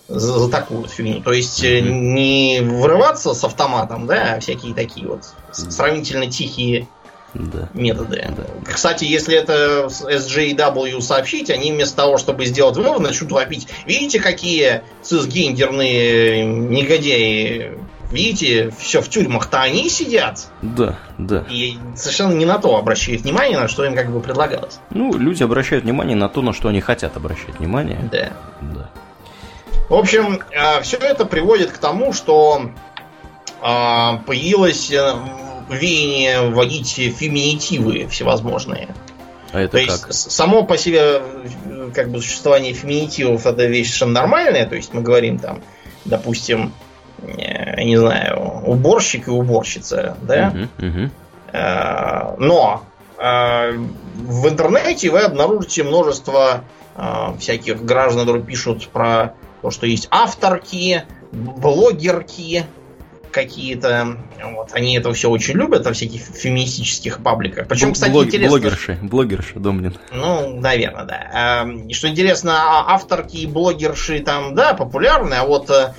за, 0.08 0.38
за 0.38 0.50
такую 0.50 0.80
вот 0.80 0.90
фигню. 0.90 1.20
То 1.20 1.32
есть 1.32 1.62
mm-hmm. 1.62 1.80
не 1.80 2.60
врываться 2.62 3.34
с 3.34 3.44
автоматом, 3.44 4.06
да, 4.06 4.34
а 4.34 4.40
всякие 4.40 4.74
такие 4.74 5.06
вот 5.06 5.24
сравнительно 5.52 6.30
тихие 6.30 6.88
да. 7.34 7.68
методы. 7.74 8.26
Да. 8.36 8.44
Кстати, 8.72 9.04
если 9.04 9.36
это 9.36 9.88
SJW 9.88 11.00
сообщить, 11.00 11.50
они 11.50 11.72
вместо 11.72 11.96
того, 11.96 12.16
чтобы 12.16 12.46
сделать 12.46 12.76
вывод, 12.76 13.00
начнут 13.00 13.30
вопить. 13.32 13.68
Видите, 13.86 14.20
какие 14.20 14.82
цисгендерные 15.02 16.44
негодяи 16.44 17.78
Видите, 18.10 18.70
все 18.78 19.02
в 19.02 19.08
тюрьмах-то 19.10 19.60
они 19.60 19.90
сидят. 19.90 20.48
Да, 20.62 20.98
да. 21.18 21.44
И 21.50 21.76
совершенно 21.94 22.32
не 22.32 22.46
на 22.46 22.58
то 22.58 22.76
обращают 22.76 23.22
внимание, 23.22 23.58
на 23.58 23.68
что 23.68 23.84
им 23.84 23.94
как 23.94 24.10
бы 24.10 24.20
предлагалось. 24.20 24.78
Ну, 24.90 25.12
люди 25.18 25.42
обращают 25.42 25.84
внимание 25.84 26.16
на 26.16 26.30
то, 26.30 26.40
на 26.40 26.54
что 26.54 26.68
они 26.68 26.80
хотят 26.80 27.18
обращать 27.18 27.58
внимание. 27.58 28.08
Да. 28.10 28.30
Да. 28.62 28.90
В 29.88 29.94
общем, 29.94 30.40
а, 30.54 30.82
все 30.82 30.98
это 30.98 31.24
приводит 31.24 31.72
к 31.72 31.78
тому, 31.78 32.12
что 32.12 32.70
а, 33.62 34.18
появилось 34.26 34.90
э, 34.90 35.14
веяние 35.70 36.50
вводить 36.50 36.90
феминитивы 36.90 38.06
всевозможные. 38.08 38.88
А 39.50 39.60
это 39.60 39.78
то 39.78 39.86
как? 39.86 40.08
есть 40.08 40.30
само 40.30 40.64
по 40.64 40.76
себе 40.76 41.22
как 41.94 42.10
бы 42.10 42.20
существование 42.20 42.74
феминитивов 42.74 43.46
это 43.46 43.64
вещь 43.64 43.86
совершенно 43.86 44.12
нормальная. 44.12 44.66
То 44.66 44.76
есть 44.76 44.92
мы 44.92 45.00
говорим 45.00 45.38
там, 45.38 45.62
допустим, 46.04 46.74
э, 47.22 47.82
не 47.82 47.96
знаю, 47.96 48.62
уборщик 48.66 49.28
и 49.28 49.30
уборщица, 49.30 50.18
да? 50.20 50.52
Угу, 50.78 50.86
угу. 50.86 51.10
Но 51.50 52.82
э, 53.16 53.72
в 53.72 54.48
интернете 54.48 55.08
вы 55.08 55.20
обнаружите 55.20 55.82
множество 55.82 56.62
всяких 57.38 57.84
граждан, 57.84 58.22
которые 58.22 58.42
пишут 58.42 58.88
про 58.88 59.34
то, 59.62 59.70
что 59.70 59.86
есть 59.86 60.08
авторки, 60.10 61.04
блогерки, 61.32 62.64
какие-то. 63.30 64.16
Вот, 64.42 64.70
они 64.72 64.96
это 64.96 65.12
все 65.12 65.30
очень 65.30 65.54
любят 65.54 65.84
во 65.84 65.92
всяких 65.92 66.22
феминистических 66.22 67.22
пабликах. 67.22 67.68
Причем, 67.68 67.92
кстати, 67.92 68.10
Блог, 68.10 68.26
интересно. 68.26 68.50
Блогерши, 68.50 68.98
блогерши, 69.02 69.58
Домнин. 69.58 69.96
Ну, 70.12 70.60
наверное, 70.60 71.04
да. 71.04 71.30
А, 71.32 71.92
что 71.92 72.08
интересно, 72.08 72.54
а 72.56 72.94
авторки 72.94 73.36
и 73.36 73.46
блогерши 73.46 74.20
там, 74.20 74.54
да, 74.54 74.74
популярны, 74.74 75.34
а 75.34 75.44
вот 75.44 75.70
э, 75.70 75.94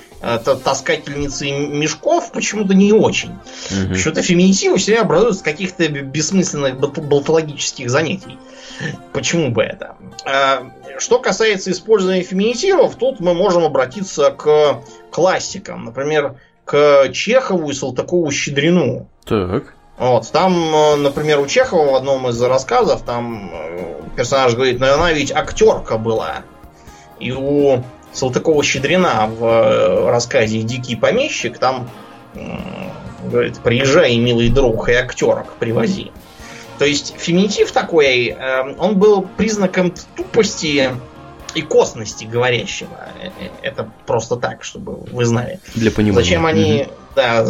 таскательницы 0.64 1.50
мешков 1.50 2.32
почему-то 2.32 2.74
не 2.74 2.92
очень. 2.92 3.30
Угу. 3.30 3.94
Почему-то 3.94 4.22
феминитивы 4.22 4.78
все 4.78 4.98
образуются 5.00 5.44
каких-то 5.44 5.88
бессмысленных 5.88 6.78
болтологических 6.78 7.90
занятий. 7.90 8.38
Почему 9.12 9.50
бы 9.50 9.62
это? 9.62 9.96
А, 10.24 10.70
что 10.98 11.18
касается 11.18 11.70
использования 11.70 12.22
феминитивов, 12.22 12.96
тут 12.96 13.20
мы 13.20 13.34
можем 13.34 13.64
обратиться 13.64 14.30
к 14.30 14.82
классикам. 15.10 15.84
Например, 15.84 16.36
к 16.70 17.08
Чехову 17.12 17.70
и 17.70 17.74
Салтыкову 17.74 18.30
Щедрину. 18.30 19.08
Так. 19.24 19.74
Вот, 19.98 20.30
там, 20.30 20.54
э, 20.54 20.96
например, 20.96 21.40
у 21.40 21.46
Чехова 21.48 21.90
в 21.90 21.94
одном 21.96 22.28
из 22.28 22.40
рассказов, 22.40 23.02
там 23.02 23.50
э, 23.52 23.94
персонаж 24.14 24.54
говорит, 24.54 24.78
ну 24.78 24.86
она 24.86 25.12
ведь 25.12 25.32
актерка 25.32 25.98
была. 25.98 26.44
И 27.18 27.32
у 27.32 27.82
Салтыкова 28.12 28.62
Щедрина 28.62 29.26
в 29.26 29.44
э, 29.44 30.10
рассказе 30.10 30.62
Дикий 30.62 30.94
помещик 30.94 31.58
там 31.58 31.90
говорит, 33.24 33.58
приезжай, 33.58 34.16
милый 34.16 34.48
друг, 34.48 34.88
и 34.88 34.92
актерок 34.92 35.54
привози. 35.54 36.12
То 36.78 36.84
есть 36.84 37.16
феминитив 37.18 37.72
такой, 37.72 38.36
он 38.78 38.96
был 38.96 39.22
признаком 39.36 39.92
тупости 40.16 40.90
и 41.54 41.62
косности 41.62 42.24
говорящего. 42.24 42.90
Э, 43.20 43.28
э, 43.40 43.48
это 43.62 43.90
просто 44.06 44.36
так, 44.36 44.64
чтобы 44.64 44.94
вы 44.94 45.24
знали. 45.24 45.60
Для 45.74 45.90
понимания. 45.90 46.24
Зачем 46.24 46.46
они 46.46 46.86
угу. 46.86 46.92
да, 47.16 47.42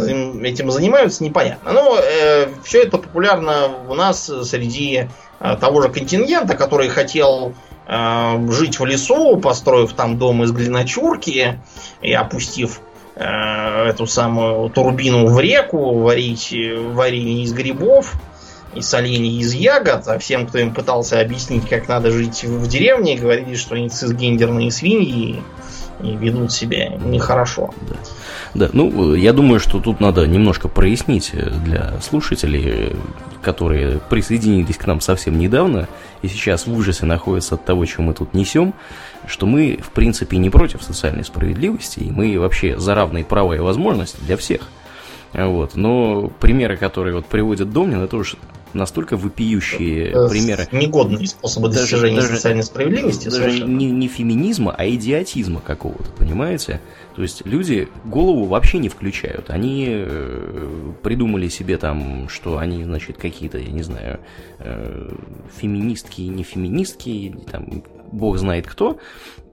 этим 0.43 0.71
занимаются, 0.71 1.23
непонятно. 1.23 1.71
Но 1.71 1.97
э, 1.97 2.47
все 2.63 2.83
это 2.83 2.97
популярно 2.97 3.69
у 3.87 3.93
нас 3.93 4.31
среди 4.43 5.07
э, 5.39 5.57
того 5.59 5.81
же 5.81 5.89
контингента, 5.89 6.55
который 6.55 6.89
хотел 6.89 7.53
э, 7.87 8.47
жить 8.51 8.79
в 8.79 8.85
лесу, 8.85 9.37
построив 9.37 9.93
там 9.93 10.17
дом 10.17 10.43
из 10.43 10.51
глиночурки 10.51 11.59
и 12.01 12.13
опустив 12.13 12.81
э, 13.15 13.23
эту 13.89 14.07
самую 14.07 14.69
турбину 14.69 15.27
в 15.27 15.39
реку, 15.39 15.99
варить 15.99 16.51
варенье 16.51 17.43
из 17.43 17.53
грибов 17.53 18.15
и 18.75 18.81
солений 18.81 19.39
из 19.39 19.53
ягод, 19.53 20.07
а 20.07 20.17
всем, 20.19 20.47
кто 20.47 20.57
им 20.59 20.73
пытался 20.73 21.19
объяснить, 21.19 21.67
как 21.67 21.87
надо 21.87 22.11
жить 22.11 22.43
в 22.43 22.67
деревне, 22.67 23.17
говорили, 23.17 23.55
что 23.55 23.75
они 23.75 23.89
цисгендерные 23.89 24.71
свиньи 24.71 25.41
и 26.01 26.15
ведут 26.15 26.51
себя 26.51 26.89
нехорошо. 26.89 27.73
Да. 27.89 27.95
Да, 28.53 28.69
ну, 28.73 29.15
я 29.15 29.31
думаю, 29.31 29.59
что 29.61 29.79
тут 29.79 30.01
надо 30.01 30.27
немножко 30.27 30.67
прояснить 30.67 31.31
для 31.63 31.99
слушателей, 32.01 32.95
которые 33.41 33.99
присоединились 34.09 34.77
к 34.77 34.85
нам 34.87 34.99
совсем 34.99 35.39
недавно 35.39 35.87
и 36.21 36.27
сейчас 36.27 36.67
в 36.67 36.73
ужасе 36.73 37.05
находятся 37.05 37.55
от 37.55 37.63
того, 37.63 37.85
что 37.85 38.01
мы 38.01 38.13
тут 38.13 38.33
несем, 38.33 38.73
что 39.25 39.45
мы, 39.45 39.79
в 39.81 39.91
принципе, 39.91 40.37
не 40.37 40.49
против 40.49 40.83
социальной 40.83 41.23
справедливости, 41.23 41.99
и 41.99 42.11
мы 42.11 42.37
вообще 42.39 42.77
за 42.77 42.93
равные 42.93 43.23
права 43.23 43.53
и 43.53 43.59
возможности 43.59 44.17
для 44.21 44.35
всех. 44.35 44.61
Вот. 45.33 45.75
Но 45.75 46.29
примеры, 46.39 46.75
которые 46.75 47.15
вот 47.15 47.25
приводит 47.27 47.71
Домнин, 47.71 48.01
это 48.01 48.17
уж 48.17 48.35
настолько 48.73 49.17
вопиющие 49.17 50.09
это 50.09 50.27
примеры. 50.27 50.67
Негодные 50.71 51.27
способы 51.27 51.69
даже, 51.69 51.81
достижения 51.81 52.21
даже, 52.21 52.35
социальной 52.35 52.63
справедливости. 52.63 53.29
Даже 53.29 53.61
не, 53.61 53.91
не 53.91 54.07
феминизма, 54.07 54.73
а 54.77 54.87
идиотизма 54.87 55.61
какого-то, 55.61 56.09
понимаете? 56.17 56.81
То 57.15 57.21
есть 57.21 57.45
люди 57.45 57.89
голову 58.05 58.45
вообще 58.45 58.77
не 58.77 58.89
включают. 58.89 59.49
Они 59.49 59.87
э, 59.89 60.93
придумали 61.01 61.47
себе 61.49 61.77
там, 61.77 62.29
что 62.29 62.57
они, 62.57 62.83
значит, 62.83 63.17
какие-то, 63.17 63.57
я 63.57 63.71
не 63.71 63.83
знаю, 63.83 64.19
э, 64.59 65.09
феминистки, 65.59 66.21
не 66.21 66.43
феминистки, 66.43 67.35
там, 67.51 67.83
бог 68.11 68.37
знает 68.37 68.67
кто. 68.67 68.97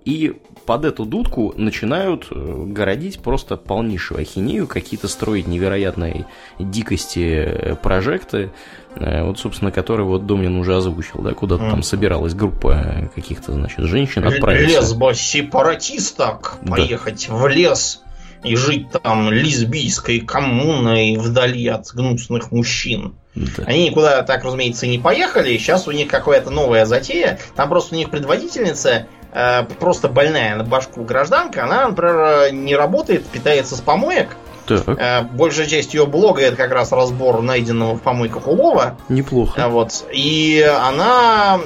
И 0.05 0.41
под 0.65 0.85
эту 0.85 1.05
дудку 1.05 1.53
начинают 1.57 2.29
э, 2.31 2.65
городить 2.67 3.21
просто 3.21 3.57
полнейшую 3.57 4.21
ахинею, 4.21 4.67
какие-то 4.67 5.09
строить 5.09 5.47
невероятные 5.47 6.27
дикости 6.59 7.21
э, 7.21 7.75
прожекты, 7.75 8.51
вот, 8.99 9.39
собственно, 9.39 9.71
которые 9.71 10.07
вот 10.07 10.27
Домнин 10.27 10.57
уже 10.57 10.77
озвучил, 10.77 11.23
да, 11.23 11.33
куда-то 11.33 11.65
mm. 11.65 11.71
там 11.71 11.83
собиралась 11.83 12.35
группа 12.35 13.11
каких-то, 13.15 13.53
значит, 13.53 13.85
женщин 13.85 14.27
отправиться. 14.27 14.81
Лесбо 14.81 15.15
сепаратисток 15.15 16.57
да. 16.63 16.73
поехать 16.73 17.29
в 17.29 17.47
лес 17.47 18.03
и 18.45 18.57
жить 18.57 18.87
там 18.91 19.31
лесбийской 19.33 20.21
коммуной 20.21 21.17
вдали 21.17 21.67
от 21.69 21.87
гнусных 21.93 22.53
мужчин. 22.53 23.15
Да. 23.35 23.65
Они 23.67 23.89
никуда 23.89 24.23
так, 24.23 24.45
разумеется, 24.45 24.87
не 24.87 24.99
поехали. 24.99 25.57
Сейчас 25.59 25.87
у 25.89 25.93
них 25.93 26.09
какая-то 26.09 26.51
новая 26.51 26.87
затея. 26.87 27.39
Там 27.55 27.69
просто 27.69 27.95
у 27.95 27.99
них 27.99 28.11
предводительница 28.11 29.07
Э, 29.33 29.65
просто 29.79 30.09
больная 30.09 30.57
на 30.57 30.65
башку 30.65 31.05
гражданка, 31.05 31.65
она, 31.65 31.89
например, 31.89 32.53
не 32.53 32.75
работает, 32.75 33.27
питается 33.27 33.77
с 33.77 33.81
помоек. 33.81 34.37
Так. 34.69 34.99
Э, 34.99 35.23
большая 35.23 35.67
часть 35.67 35.95
ее 35.95 36.07
блога 36.07 36.43
это 36.43 36.57
как 36.57 36.71
раз 36.73 36.93
разбор 36.93 37.41
найденного 37.41 37.95
в 37.95 38.03
помойках 38.03 38.47
улова. 38.47 38.99
Неплохо. 39.09 39.61
Э, 39.61 39.69
вот. 39.69 40.05
И 40.13 40.61
она 40.61 41.61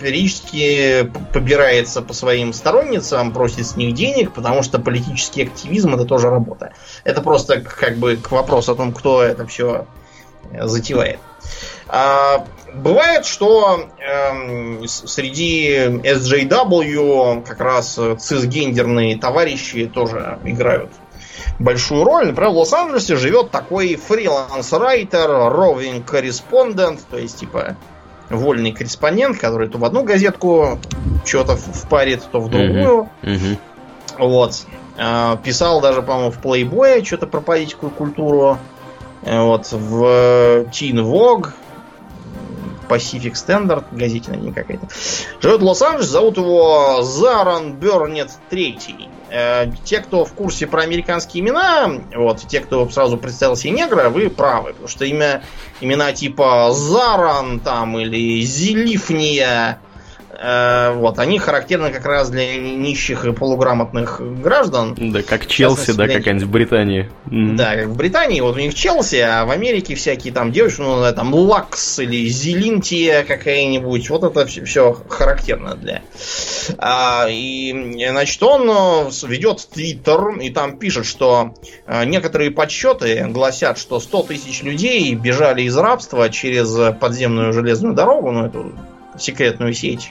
периодически 0.00 1.10
побирается 1.32 2.00
по 2.00 2.14
своим 2.14 2.52
сторонницам, 2.52 3.32
просит 3.32 3.66
с 3.66 3.76
них 3.76 3.94
денег, 3.94 4.32
потому 4.32 4.62
что 4.62 4.78
политический 4.78 5.42
активизм 5.42 5.94
это 5.94 6.04
тоже 6.04 6.30
работа. 6.30 6.72
Это 7.04 7.20
просто 7.20 7.60
как 7.60 7.98
бы 7.98 8.16
к 8.16 8.30
вопросу 8.30 8.72
о 8.72 8.74
том, 8.74 8.92
кто 8.92 9.22
это 9.22 9.46
все 9.46 9.86
затевает. 10.52 11.18
А, 11.88 12.46
бывает, 12.74 13.26
что 13.26 13.88
э, 13.98 14.86
среди 14.86 15.74
SJW 15.74 17.44
как 17.44 17.60
раз 17.60 17.98
цисгендерные 18.18 19.18
товарищи 19.18 19.86
тоже 19.92 20.38
играют 20.44 20.90
большую 21.58 22.04
роль. 22.04 22.26
Например, 22.26 22.50
в 22.50 22.56
Лос-Анджелесе 22.58 23.16
живет 23.16 23.50
такой 23.50 23.96
фриланс-райтер, 23.96 25.50
ровинг-корреспондент, 25.50 27.00
то 27.10 27.18
есть, 27.18 27.38
типа, 27.40 27.76
вольный 28.30 28.72
корреспондент, 28.72 29.38
который 29.38 29.68
то 29.68 29.78
в 29.78 29.84
одну 29.84 30.04
газетку 30.04 30.78
что-то 31.24 31.56
впарит, 31.56 32.22
то 32.30 32.40
в 32.40 32.48
другую. 32.50 33.08
Вот. 34.18 34.66
А, 34.98 35.36
Писал 35.36 35.80
даже, 35.80 36.02
по-моему, 36.02 36.30
в 36.30 36.40
Playboy 36.40 37.04
что-то 37.04 37.26
про 37.26 37.40
политику 37.40 37.86
и 37.86 37.90
культуру. 37.90 38.58
Э, 39.22 39.40
Вот. 39.42 39.68
В 39.72 40.64
Teen 40.70 40.96
Vogue. 40.96 41.50
Pacific 42.88 43.32
Standard, 43.32 43.84
газете 43.92 44.30
наверное, 44.30 44.52
какая-то. 44.52 44.86
Живет 45.40 45.62
в 45.62 45.64
Лос-Анджелесе, 45.64 46.10
зовут 46.10 46.36
его 46.36 47.00
Заран 47.02 47.72
Бернет 47.74 48.30
Третий. 48.50 49.08
Э, 49.32 49.66
Те, 49.84 50.00
кто 50.00 50.26
в 50.26 50.34
курсе 50.34 50.66
про 50.66 50.82
американские 50.82 51.42
имена, 51.42 51.90
вот, 52.14 52.40
те, 52.48 52.60
кто 52.60 52.86
сразу 52.90 53.16
представил 53.16 53.56
себе 53.56 53.70
негра, 53.70 54.10
вы 54.10 54.28
правы, 54.28 54.70
потому 54.70 54.88
что 54.88 55.06
имя, 55.06 55.42
имена 55.80 56.12
типа 56.12 56.70
Заран 56.72 57.58
там 57.60 57.98
или 57.98 58.42
Зелифния, 58.42 59.80
вот, 60.42 61.18
они 61.18 61.38
характерны 61.38 61.90
как 61.90 62.04
раз 62.04 62.28
для 62.30 62.56
нищих 62.56 63.24
и 63.24 63.32
полуграмотных 63.32 64.20
граждан. 64.40 64.96
Да, 64.98 65.22
как 65.22 65.46
Челси, 65.46 65.92
да, 65.92 66.08
какая-нибудь 66.08 66.48
в 66.48 66.50
Британии. 66.50 67.10
Да, 67.26 67.76
как 67.76 67.86
в 67.86 67.96
Британии, 67.96 68.40
вот 68.40 68.56
у 68.56 68.58
них 68.58 68.74
Челси, 68.74 69.16
а 69.16 69.44
в 69.44 69.50
Америке 69.50 69.94
всякие 69.94 70.32
там 70.32 70.50
девочки, 70.50 70.80
ну, 70.80 71.12
там 71.14 71.32
Лакс 71.32 72.00
или 72.00 72.26
Зелинтия 72.26 73.22
какая-нибудь, 73.22 74.10
вот 74.10 74.24
это 74.24 74.46
все, 74.46 74.92
характерно 75.08 75.76
для. 75.76 76.02
А, 76.78 77.26
и, 77.28 78.06
значит, 78.10 78.42
он 78.42 78.68
э, 78.68 79.10
ведет 79.28 79.68
Твиттер 79.72 80.38
и 80.40 80.50
там 80.50 80.78
пишет, 80.78 81.06
что 81.06 81.54
э, 81.86 82.04
некоторые 82.04 82.50
подсчеты 82.50 83.26
гласят, 83.28 83.78
что 83.78 84.00
100 84.00 84.22
тысяч 84.24 84.62
людей 84.62 85.14
бежали 85.14 85.62
из 85.62 85.76
рабства 85.76 86.28
через 86.30 86.76
подземную 86.98 87.52
железную 87.52 87.94
дорогу, 87.94 88.32
ну, 88.32 88.46
эту 88.46 88.72
секретную 89.18 89.74
сеть 89.74 90.10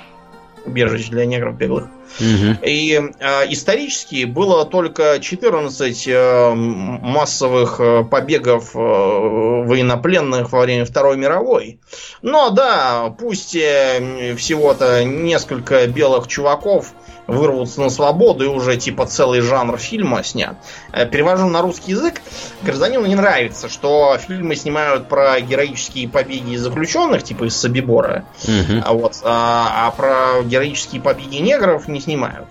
убежищ 0.65 1.09
для 1.09 1.25
негров 1.25 1.55
беглых. 1.57 1.87
И 2.19 3.01
э, 3.19 3.51
исторически 3.51 4.25
было 4.25 4.65
только 4.65 5.19
14 5.19 6.07
э, 6.07 6.53
массовых 6.53 7.79
э, 7.79 8.03
побегов 8.03 8.75
э, 8.75 8.79
военнопленных 8.79 10.51
во 10.51 10.61
время 10.61 10.85
Второй 10.85 11.17
мировой. 11.17 11.79
Но 12.21 12.49
да, 12.49 13.13
пусть 13.17 13.55
э, 13.55 14.35
всего-то 14.37 15.03
несколько 15.03 15.87
белых 15.87 16.27
чуваков 16.27 16.93
вырвутся 17.27 17.79
на 17.81 17.89
свободу 17.89 18.43
и 18.43 18.47
уже 18.47 18.75
типа 18.77 19.05
целый 19.05 19.39
жанр 19.41 19.77
фильма 19.77 20.23
снят. 20.23 20.55
Э, 20.91 21.05
Перевожу 21.05 21.47
на 21.47 21.61
русский 21.61 21.91
язык. 21.91 22.21
Гражданину 22.61 23.05
не 23.05 23.15
нравится, 23.15 23.69
что 23.69 24.17
фильмы 24.17 24.55
снимают 24.55 25.07
про 25.07 25.39
героические 25.39 26.09
побеги 26.09 26.55
заключенных, 26.57 27.23
типа 27.23 27.45
из 27.45 27.55
Собибора, 27.55 28.25
Мгм. 28.47 28.83
а, 28.85 28.93
вот, 28.93 29.13
а, 29.23 29.87
а 29.87 29.91
про 29.91 30.43
героические 30.43 31.01
побеги 31.01 31.37
негров 31.37 31.87
не 31.87 32.00
снимают. 32.01 32.47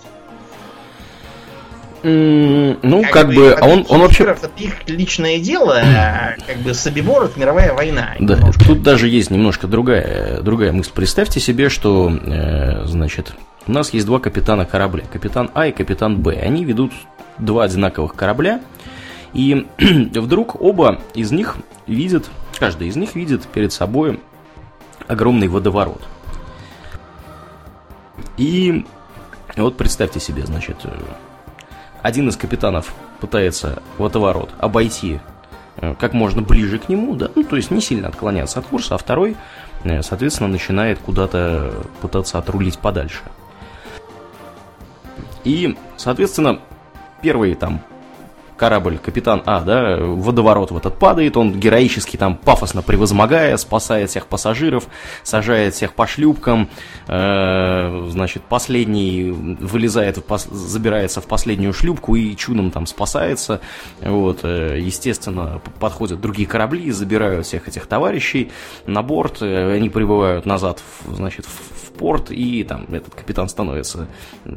Ну, 2.03 3.05
как 3.12 3.28
бы, 3.28 3.53
а 3.53 3.66
он, 3.66 3.84
он 3.88 4.01
вообще... 4.01 4.24
это 4.24 4.51
их 4.57 4.88
личное 4.88 5.38
дело, 5.38 5.78
а 5.78 6.34
как 6.46 6.57
бы 6.59 6.72
Собибор 6.72 7.24
это 7.24 7.38
мировая 7.38 7.74
война. 7.74 8.14
Да, 8.18 8.36
немножко. 8.36 8.64
тут 8.64 8.82
даже 8.82 9.07
есть 9.07 9.30
немножко 9.30 9.66
другая, 9.66 10.40
другая 10.40 10.72
мысль. 10.72 10.90
Представьте 10.94 11.40
себе, 11.40 11.68
что, 11.68 12.11
э, 12.11 12.86
значит, 12.86 13.34
у 13.66 13.72
нас 13.72 13.92
есть 13.92 14.07
два 14.07 14.18
капитана 14.18 14.64
корабля. 14.64 15.05
Капитан 15.12 15.51
А 15.53 15.66
и 15.66 15.72
капитан 15.72 16.16
Б. 16.16 16.38
Они 16.40 16.64
ведут 16.64 16.92
два 17.38 17.64
одинаковых 17.64 18.14
корабля. 18.14 18.61
И 19.34 19.66
вдруг 19.78 20.61
оба 20.61 21.01
из 21.14 21.32
них 21.32 21.57
видят, 21.86 22.30
каждый 22.59 22.88
из 22.88 22.96
них 22.96 23.14
видит 23.14 23.42
перед 23.42 23.72
собой 23.72 24.20
огромный 25.07 25.48
водоворот. 25.48 26.03
И 28.38 28.86
вот 29.57 29.76
представьте 29.76 30.20
себе, 30.20 30.44
значит, 30.46 30.76
э, 30.84 30.90
один 32.03 32.28
из 32.28 32.36
капитанов 32.36 32.94
пытается 33.20 33.82
водоворот 33.98 34.51
обойти 34.59 35.20
э, 35.76 35.94
как 35.98 36.12
можно 36.12 36.42
ближе 36.42 36.78
к 36.78 36.88
нему, 36.88 37.14
да, 37.16 37.30
ну, 37.34 37.44
то 37.44 37.57
есть 37.57 37.70
не 37.70 37.80
сильно 37.80 38.09
отклоняться 38.09 38.61
от 38.61 38.66
курса, 38.66 38.94
а 38.94 38.98
второй, 38.98 39.36
э, 39.84 40.03
соответственно, 40.03 40.48
начинает 40.48 40.98
куда-то 40.98 41.72
пытаться 42.01 42.38
отрулить 42.38 42.78
подальше. 42.78 43.20
И, 45.44 45.76
соответственно, 45.96 46.61
первый 47.22 47.55
там 47.55 47.82
корабль, 48.61 48.98
капитан 48.98 49.42
А, 49.46 49.62
да, 49.62 49.96
водоворот 49.96 50.70
в 50.70 50.76
этот 50.76 50.98
падает, 50.98 51.38
он 51.38 51.58
героически 51.58 52.18
там 52.18 52.36
пафосно 52.36 52.82
превозмогая, 52.82 53.56
спасает 53.56 54.11
всех 54.11 54.26
пассажиров, 54.26 54.86
сажает 55.22 55.72
всех 55.72 55.94
по 55.94 56.06
шлюпкам, 56.06 56.68
э, 57.08 58.06
значит, 58.11 58.42
последний 58.42 59.30
вылезает, 59.30 60.18
в 60.18 60.20
пос- 60.20 60.52
забирается 60.52 61.22
в 61.22 61.26
последнюю 61.26 61.72
шлюпку 61.72 62.16
и 62.16 62.36
чудом 62.36 62.70
там 62.70 62.84
спасается, 62.84 63.62
вот, 64.02 64.40
э, 64.42 64.78
естественно, 64.78 65.62
подходят 65.78 66.20
другие 66.20 66.46
корабли, 66.46 66.90
забирают 66.90 67.46
всех 67.46 67.66
этих 67.66 67.86
товарищей 67.86 68.52
на 68.86 69.02
борт, 69.02 69.40
э, 69.40 69.72
они 69.72 69.88
прибывают 69.88 70.44
назад, 70.44 70.82
в, 71.06 71.14
значит, 71.14 71.46
в 71.46 71.80
порт, 72.01 72.30
и 72.30 72.64
там 72.64 72.86
этот 72.90 73.14
капитан 73.14 73.46
становится 73.51 74.09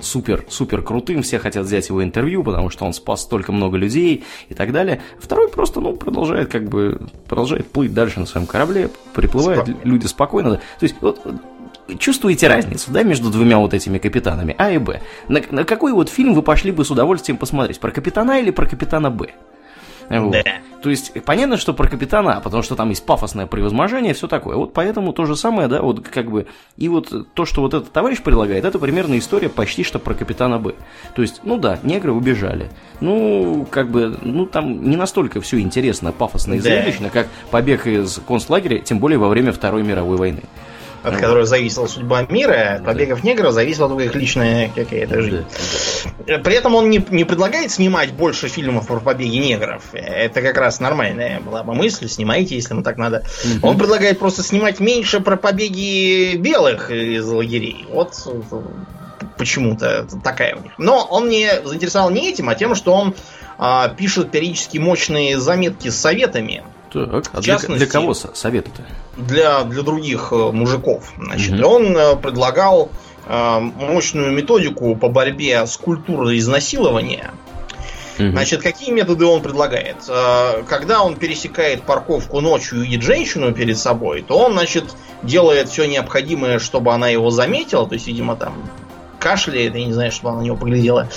супер, 0.01 0.45
супер 0.47 0.81
крутым, 0.81 1.23
все 1.23 1.39
хотят 1.39 1.65
взять 1.65 1.89
его 1.89 2.01
интервью, 2.01 2.41
потому 2.41 2.69
что 2.69 2.85
он 2.85 2.93
спас 2.93 3.23
столько 3.23 3.51
много 3.51 3.75
людей 3.75 4.23
и 4.47 4.53
так 4.53 4.71
далее. 4.71 5.01
Второй 5.19 5.49
просто, 5.49 5.81
ну, 5.81 5.93
продолжает 5.93 6.49
как 6.49 6.69
бы, 6.69 7.01
продолжает 7.27 7.67
плыть 7.67 7.93
дальше 7.93 8.21
на 8.21 8.25
своем 8.25 8.47
корабле, 8.47 8.89
приплывают 9.13 9.67
Спокойно. 9.67 9.79
люди 9.83 10.05
спокойно. 10.07 10.49
да. 10.51 10.55
То 10.55 10.83
есть, 10.83 10.95
вот, 11.01 11.19
чувствуете 11.99 12.47
разницу, 12.47 12.91
да, 12.91 13.03
между 13.03 13.29
двумя 13.29 13.57
вот 13.57 13.73
этими 13.73 13.97
капитанами, 13.97 14.55
А 14.57 14.71
и 14.71 14.77
Б? 14.77 15.01
На, 15.27 15.41
на 15.51 15.65
какой 15.65 15.91
вот 15.91 16.07
фильм 16.07 16.33
вы 16.33 16.43
пошли 16.43 16.71
бы 16.71 16.85
с 16.85 16.91
удовольствием 16.91 17.37
посмотреть? 17.37 17.81
Про 17.81 17.91
капитана 17.91 18.39
или 18.39 18.51
про 18.51 18.65
капитана 18.65 19.11
Б? 19.11 19.31
Вот. 20.21 20.31
Да. 20.31 20.43
То 20.81 20.89
есть, 20.89 21.13
понятно, 21.23 21.55
что 21.55 21.73
про 21.73 21.87
капитана, 21.87 22.37
А, 22.37 22.41
потому 22.41 22.61
что 22.61 22.75
там 22.75 22.89
есть 22.89 23.05
пафосное 23.05 23.45
превозможение, 23.47 24.13
все 24.13 24.27
такое. 24.27 24.57
Вот 24.57 24.73
поэтому 24.73 25.13
то 25.13 25.25
же 25.25 25.35
самое, 25.37 25.69
да, 25.69 25.81
вот 25.81 26.05
как 26.05 26.29
бы. 26.29 26.47
И 26.77 26.89
вот 26.89 27.33
то, 27.33 27.45
что 27.45 27.61
вот 27.61 27.73
этот 27.73 27.91
товарищ 27.91 28.21
предлагает, 28.21 28.65
это 28.65 28.79
примерно 28.79 29.17
история 29.17 29.49
почти 29.49 29.83
что 29.83 29.99
про 29.99 30.13
капитана 30.13 30.59
Б. 30.59 30.73
То 31.15 31.21
есть, 31.21 31.41
ну 31.43 31.57
да, 31.57 31.79
негры 31.83 32.11
убежали. 32.11 32.69
Ну, 32.99 33.65
как 33.71 33.89
бы, 33.89 34.17
ну 34.21 34.45
там 34.45 34.89
не 34.89 34.97
настолько 34.97 35.39
все 35.39 35.59
интересно, 35.59 36.11
пафосно 36.11 36.55
и 36.55 36.57
Да. 36.57 36.63
зрелищно, 36.63 37.09
как 37.09 37.27
побег 37.49 37.87
из 37.87 38.19
концлагеря, 38.27 38.79
тем 38.79 38.99
более 38.99 39.19
во 39.19 39.29
время 39.29 39.53
Второй 39.53 39.83
мировой 39.83 40.17
войны. 40.17 40.41
От 41.03 41.17
которой 41.17 41.45
зависела 41.45 41.87
судьба 41.87 42.25
мира, 42.29 42.75
от 42.77 42.85
побегов 42.85 43.23
негров 43.23 43.51
зависела 43.53 43.89
только 43.89 44.05
их 44.05 44.15
личная 44.15 44.71
какая-то 44.73 45.21
жизнь. 45.21 45.45
При 46.25 46.55
этом 46.55 46.75
он 46.75 46.89
не, 46.89 47.05
не 47.09 47.25
предлагает 47.25 47.71
снимать 47.71 48.13
больше 48.13 48.47
фильмов 48.47 48.87
про 48.87 48.99
побеги 48.99 49.35
негров. 49.35 49.83
Это 49.93 50.41
как 50.41 50.57
раз 50.57 50.79
нормальная 50.79 51.41
была 51.41 51.63
бы 51.63 51.73
мысль. 51.73 52.07
Снимайте, 52.07 52.55
если 52.55 52.73
вам 52.73 52.83
так 52.83 52.97
надо. 52.97 53.25
Он 53.61 53.77
предлагает 53.77 54.19
просто 54.19 54.43
снимать 54.43 54.79
меньше 54.79 55.19
про 55.19 55.35
побеги 55.35 56.37
белых 56.37 56.89
из 56.89 57.25
лагерей. 57.27 57.85
Вот 57.89 58.15
почему-то 59.37 60.07
такая 60.23 60.55
у 60.55 60.61
них. 60.61 60.71
Но 60.77 61.05
он 61.09 61.27
мне 61.27 61.61
заинтересовал 61.63 62.09
не 62.09 62.29
этим, 62.29 62.49
а 62.49 62.55
тем, 62.55 62.75
что 62.75 62.93
он 62.93 63.15
а, 63.57 63.89
пишет 63.89 64.31
периодически 64.31 64.77
мощные 64.77 65.39
заметки 65.39 65.89
с 65.89 65.97
советами 65.97 66.63
Так, 66.93 67.29
а 67.33 67.41
В 67.41 67.43
для, 67.43 67.57
для 67.57 67.85
кого 67.87 68.13
со- 68.13 68.33
советы-то? 68.35 68.83
для, 69.17 69.63
для 69.63 69.81
других 69.81 70.29
э, 70.31 70.51
мужиков. 70.51 71.11
Значит, 71.17 71.59
и 71.59 71.63
он 71.63 71.97
э, 71.97 72.15
предлагал 72.15 72.89
э, 73.27 73.59
мощную 73.59 74.31
методику 74.31 74.95
по 74.95 75.09
борьбе 75.09 75.65
с 75.65 75.75
культурой 75.77 76.37
изнасилования. 76.37 77.31
Мгм. 78.19 78.31
Значит, 78.33 78.61
какие 78.61 78.91
методы 78.91 79.25
он 79.25 79.41
предлагает? 79.41 79.95
Когда 80.67 81.01
он 81.01 81.15
пересекает 81.15 81.81
парковку 81.81 82.41
ночью 82.41 82.79
и 82.79 82.83
видит 82.83 83.01
женщину 83.01 83.51
перед 83.53 83.75
собой, 83.75 84.21
то 84.21 84.37
он, 84.37 84.53
значит, 84.53 84.83
делает 85.23 85.69
все 85.69 85.85
необходимое, 85.85 86.59
чтобы 86.59 86.93
она 86.93 87.09
его 87.09 87.31
заметила, 87.31 87.87
то 87.87 87.95
есть, 87.95 88.05
видимо, 88.05 88.35
там 88.35 88.53
кашляет, 89.23 89.75
я 89.75 89.85
не 89.85 89.93
знаю, 89.93 90.11
чтобы 90.11 90.29
она 90.29 90.41
на 90.41 90.43
него 90.43 90.57
поглядела, 90.57 91.07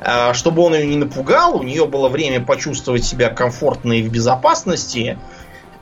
Э, 0.00 0.34
чтобы 0.34 0.62
он 0.62 0.74
ее 0.74 0.86
не 0.86 0.96
напугал, 0.96 1.56
у 1.56 1.62
нее 1.62 1.86
было 1.86 2.08
время 2.08 2.40
почувствовать 2.40 3.04
себя 3.04 3.30
комфортно 3.30 3.92
и 3.94 4.02
в 4.02 4.10
безопасности, 4.10 5.18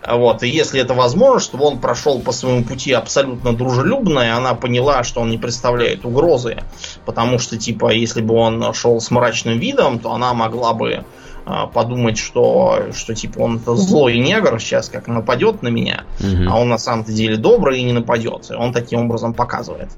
вот, 0.09 0.43
и 0.43 0.49
если 0.49 0.81
это 0.81 0.95
возможно, 0.95 1.41
чтобы 1.41 1.65
он 1.65 1.79
прошел 1.79 2.21
по 2.21 2.33
своему 2.33 2.65
пути 2.65 2.93
абсолютно 2.93 3.53
дружелюбно, 3.53 4.21
и 4.21 4.29
она 4.29 4.55
поняла, 4.55 5.05
что 5.05 5.21
он 5.21 5.31
не 5.31 5.39
представляет 5.39 6.05
угрозы, 6.05 6.57
потому 7.05 7.39
что, 7.39 7.57
типа, 7.57 7.93
если 7.93 8.21
бы 8.21 8.35
он 8.35 8.75
шел 8.75 9.01
с 9.01 9.11
мрачным 9.11 9.59
видом, 9.59 9.99
то 9.99 10.13
она 10.13 10.35
могла 10.35 10.73
бы 10.73 11.05
а, 11.45 11.67
подумать, 11.67 12.19
что, 12.19 12.89
что 12.95 13.15
типа 13.15 13.41
он 13.41 13.57
это 13.57 13.75
злой 13.77 14.19
негр 14.19 14.61
сейчас 14.61 14.89
как 14.89 15.09
нападет 15.09 15.63
на 15.63 15.69
меня, 15.69 16.05
Мгм. 16.21 16.49
а 16.49 16.61
он 16.61 16.69
на 16.69 16.79
самом-то 16.79 17.13
деле 17.13 17.37
добрый 17.37 17.81
и 17.81 17.83
не 17.83 17.93
нападет. 17.93 18.51
И 18.51 18.55
он 18.55 18.73
таким 18.73 19.01
образом 19.01 19.35
показывает. 19.35 19.89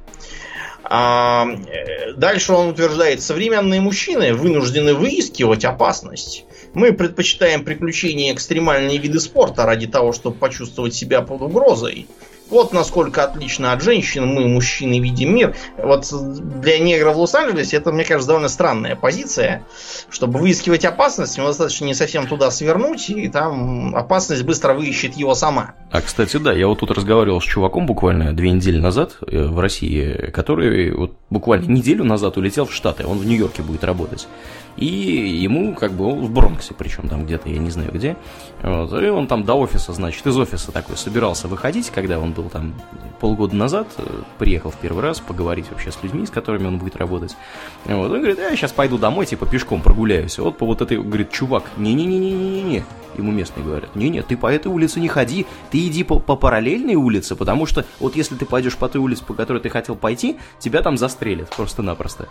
А, 0.86 1.46
э, 1.66 2.12
дальше 2.12 2.52
он 2.52 2.68
утверждает, 2.68 3.22
современные 3.22 3.80
мужчины 3.80 4.34
вынуждены 4.34 4.92
выискивать 4.92 5.64
опасность. 5.64 6.44
Мы 6.74 6.92
предпочитаем 6.92 7.64
приключения 7.64 8.34
экстремальные 8.34 8.98
виды 8.98 9.18
спорта 9.18 9.64
ради 9.64 9.86
того, 9.86 10.12
чтобы 10.12 10.36
почувствовать 10.36 10.94
себя 10.94 11.22
под 11.22 11.40
угрозой. 11.40 12.06
Вот 12.50 12.72
насколько 12.72 13.24
отлично 13.24 13.72
от 13.72 13.82
женщин 13.82 14.26
мы, 14.26 14.46
мужчины, 14.46 15.00
видим 15.00 15.34
мир. 15.34 15.56
Вот 15.78 16.06
для 16.60 16.78
негра 16.78 17.10
в 17.10 17.18
Лос-Анджелесе 17.18 17.78
это, 17.78 17.90
мне 17.90 18.04
кажется, 18.04 18.28
довольно 18.28 18.48
странная 18.48 18.96
позиция. 18.96 19.64
Чтобы 20.10 20.38
выискивать 20.38 20.84
опасность, 20.84 21.36
ему 21.36 21.48
достаточно 21.48 21.86
не 21.86 21.94
совсем 21.94 22.26
туда 22.26 22.50
свернуть, 22.50 23.08
и 23.10 23.28
там 23.28 23.96
опасность 23.96 24.42
быстро 24.44 24.74
выищет 24.74 25.14
его 25.14 25.34
сама. 25.34 25.74
А, 25.90 26.00
кстати, 26.00 26.36
да, 26.36 26.52
я 26.52 26.68
вот 26.68 26.80
тут 26.80 26.90
разговаривал 26.90 27.40
с 27.40 27.44
чуваком 27.44 27.86
буквально 27.86 28.34
две 28.34 28.50
недели 28.50 28.78
назад 28.78 29.16
э, 29.26 29.46
в 29.46 29.58
России, 29.58 30.30
который 30.32 30.90
вот 30.92 31.12
буквально 31.30 31.70
неделю 31.70 32.04
назад 32.04 32.36
улетел 32.36 32.66
в 32.66 32.74
Штаты, 32.74 33.06
он 33.06 33.18
в 33.18 33.26
Нью-Йорке 33.26 33.62
будет 33.62 33.84
работать. 33.84 34.28
И 34.76 34.86
ему 34.86 35.74
как 35.74 35.92
бы 35.92 36.14
в 36.14 36.30
Бронксе, 36.30 36.74
причем 36.74 37.08
там 37.08 37.24
где-то, 37.24 37.48
я 37.48 37.58
не 37.58 37.70
знаю 37.70 37.90
где. 37.92 38.16
Вот, 38.62 38.92
и 38.92 39.08
он 39.08 39.26
там 39.26 39.44
до 39.44 39.54
офиса, 39.54 39.92
значит, 39.92 40.26
из 40.26 40.36
офиса 40.36 40.72
такой 40.72 40.96
собирался 40.96 41.48
выходить, 41.48 41.90
когда 41.90 42.18
он 42.18 42.32
был 42.32 42.48
там 42.48 42.74
полгода 43.20 43.54
назад, 43.54 43.86
э, 43.98 44.04
приехал 44.38 44.70
в 44.70 44.76
первый 44.76 45.02
раз 45.02 45.20
поговорить 45.20 45.66
вообще 45.70 45.92
с 45.92 46.02
людьми, 46.02 46.26
с 46.26 46.30
которыми 46.30 46.66
он 46.66 46.78
будет 46.78 46.96
работать. 46.96 47.36
Вот, 47.84 48.10
он 48.10 48.18
говорит, 48.18 48.38
я 48.38 48.50
сейчас 48.56 48.72
пойду 48.72 48.98
домой, 48.98 49.26
типа 49.26 49.46
пешком 49.46 49.80
прогуляюсь. 49.80 50.38
Вот 50.38 50.58
по 50.58 50.66
вот 50.66 50.82
этой, 50.82 50.98
говорит, 50.98 51.30
чувак, 51.30 51.64
не-не-не-не-не-не, 51.76 52.84
ему 53.16 53.32
местные 53.32 53.64
говорят, 53.64 53.94
не-не, 53.96 54.22
ты 54.22 54.36
по 54.36 54.52
этой 54.52 54.68
улице 54.68 55.00
не 55.00 55.08
ходи, 55.08 55.46
ты 55.70 55.86
иди 55.86 56.04
по, 56.04 56.18
по 56.18 56.36
параллельной 56.36 56.94
улице, 56.94 57.36
потому 57.36 57.66
что 57.66 57.84
вот 58.00 58.16
если 58.16 58.34
ты 58.34 58.46
пойдешь 58.46 58.76
по 58.76 58.88
той 58.88 59.00
улице, 59.00 59.24
по 59.24 59.34
которой 59.34 59.60
ты 59.60 59.68
хотел 59.68 59.96
пойти, 59.96 60.36
тебя 60.58 60.82
там 60.82 60.96
застрелят 60.96 61.50
просто-напросто. 61.50 62.28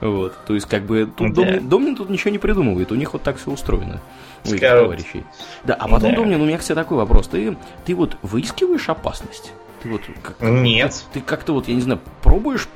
Вот, 0.00 0.34
то 0.46 0.54
есть 0.54 0.66
как 0.66 0.84
бы 0.84 1.08
тут 1.16 1.34
да. 1.34 1.42
Домнин, 1.42 1.68
Домнин 1.68 1.96
тут 1.96 2.10
ничего 2.10 2.30
не 2.30 2.38
придумывает, 2.38 2.92
у 2.92 2.94
них 2.94 3.12
вот 3.12 3.22
так 3.22 3.36
все 3.38 3.50
устроено. 3.50 4.00
У 4.44 4.48
этих 4.48 4.60
товарищей. 4.60 5.24
Да, 5.64 5.74
а 5.74 5.88
потом, 5.88 6.10
да. 6.10 6.16
Домнин, 6.16 6.40
у 6.40 6.46
меня, 6.46 6.58
кстати, 6.58 6.76
такой 6.76 6.96
вопрос. 6.96 7.28
Ты, 7.28 7.56
ты 7.84 7.94
вот 7.94 8.16
выискиваешь 8.22 8.88
опасность? 8.88 9.52
Ты 9.82 9.90
вот 9.90 10.02
как, 10.22 10.40
Нет. 10.40 11.04
Ты 11.12 11.20
как-то 11.20 11.52
вот, 11.52 11.68
я 11.68 11.74
не 11.74 11.80
знаю, 11.80 12.00
пробуешь 12.22 12.68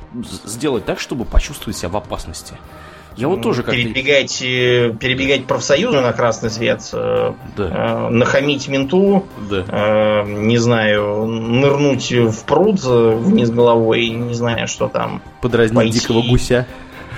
сделать 0.44 0.84
так, 0.84 1.00
чтобы 1.00 1.24
почувствовать 1.24 1.76
себя 1.76 1.88
в 1.88 1.96
опасности? 1.96 2.56
Я 3.16 3.28
вот 3.28 3.42
тоже 3.42 3.62
как 3.62 3.74
перебегать, 3.74 4.40
э, 4.42 4.94
перебегать 4.98 5.46
профсоюзу 5.46 6.00
на 6.00 6.12
красный 6.12 6.50
свет, 6.50 6.82
э, 6.92 7.32
да. 7.56 7.64
э, 7.64 8.08
нахамить 8.08 8.68
менту, 8.68 9.26
да. 9.50 9.64
э, 9.68 10.24
не 10.26 10.58
знаю, 10.58 11.26
нырнуть 11.26 12.10
в 12.10 12.44
пруд 12.44 12.80
э, 12.84 13.10
вниз 13.16 13.50
головой, 13.50 14.08
не 14.08 14.34
знаю, 14.34 14.66
что 14.66 14.88
там. 14.88 15.22
Подразнить 15.40 15.76
пойти. 15.76 16.00
дикого 16.00 16.22
гуся. 16.22 16.66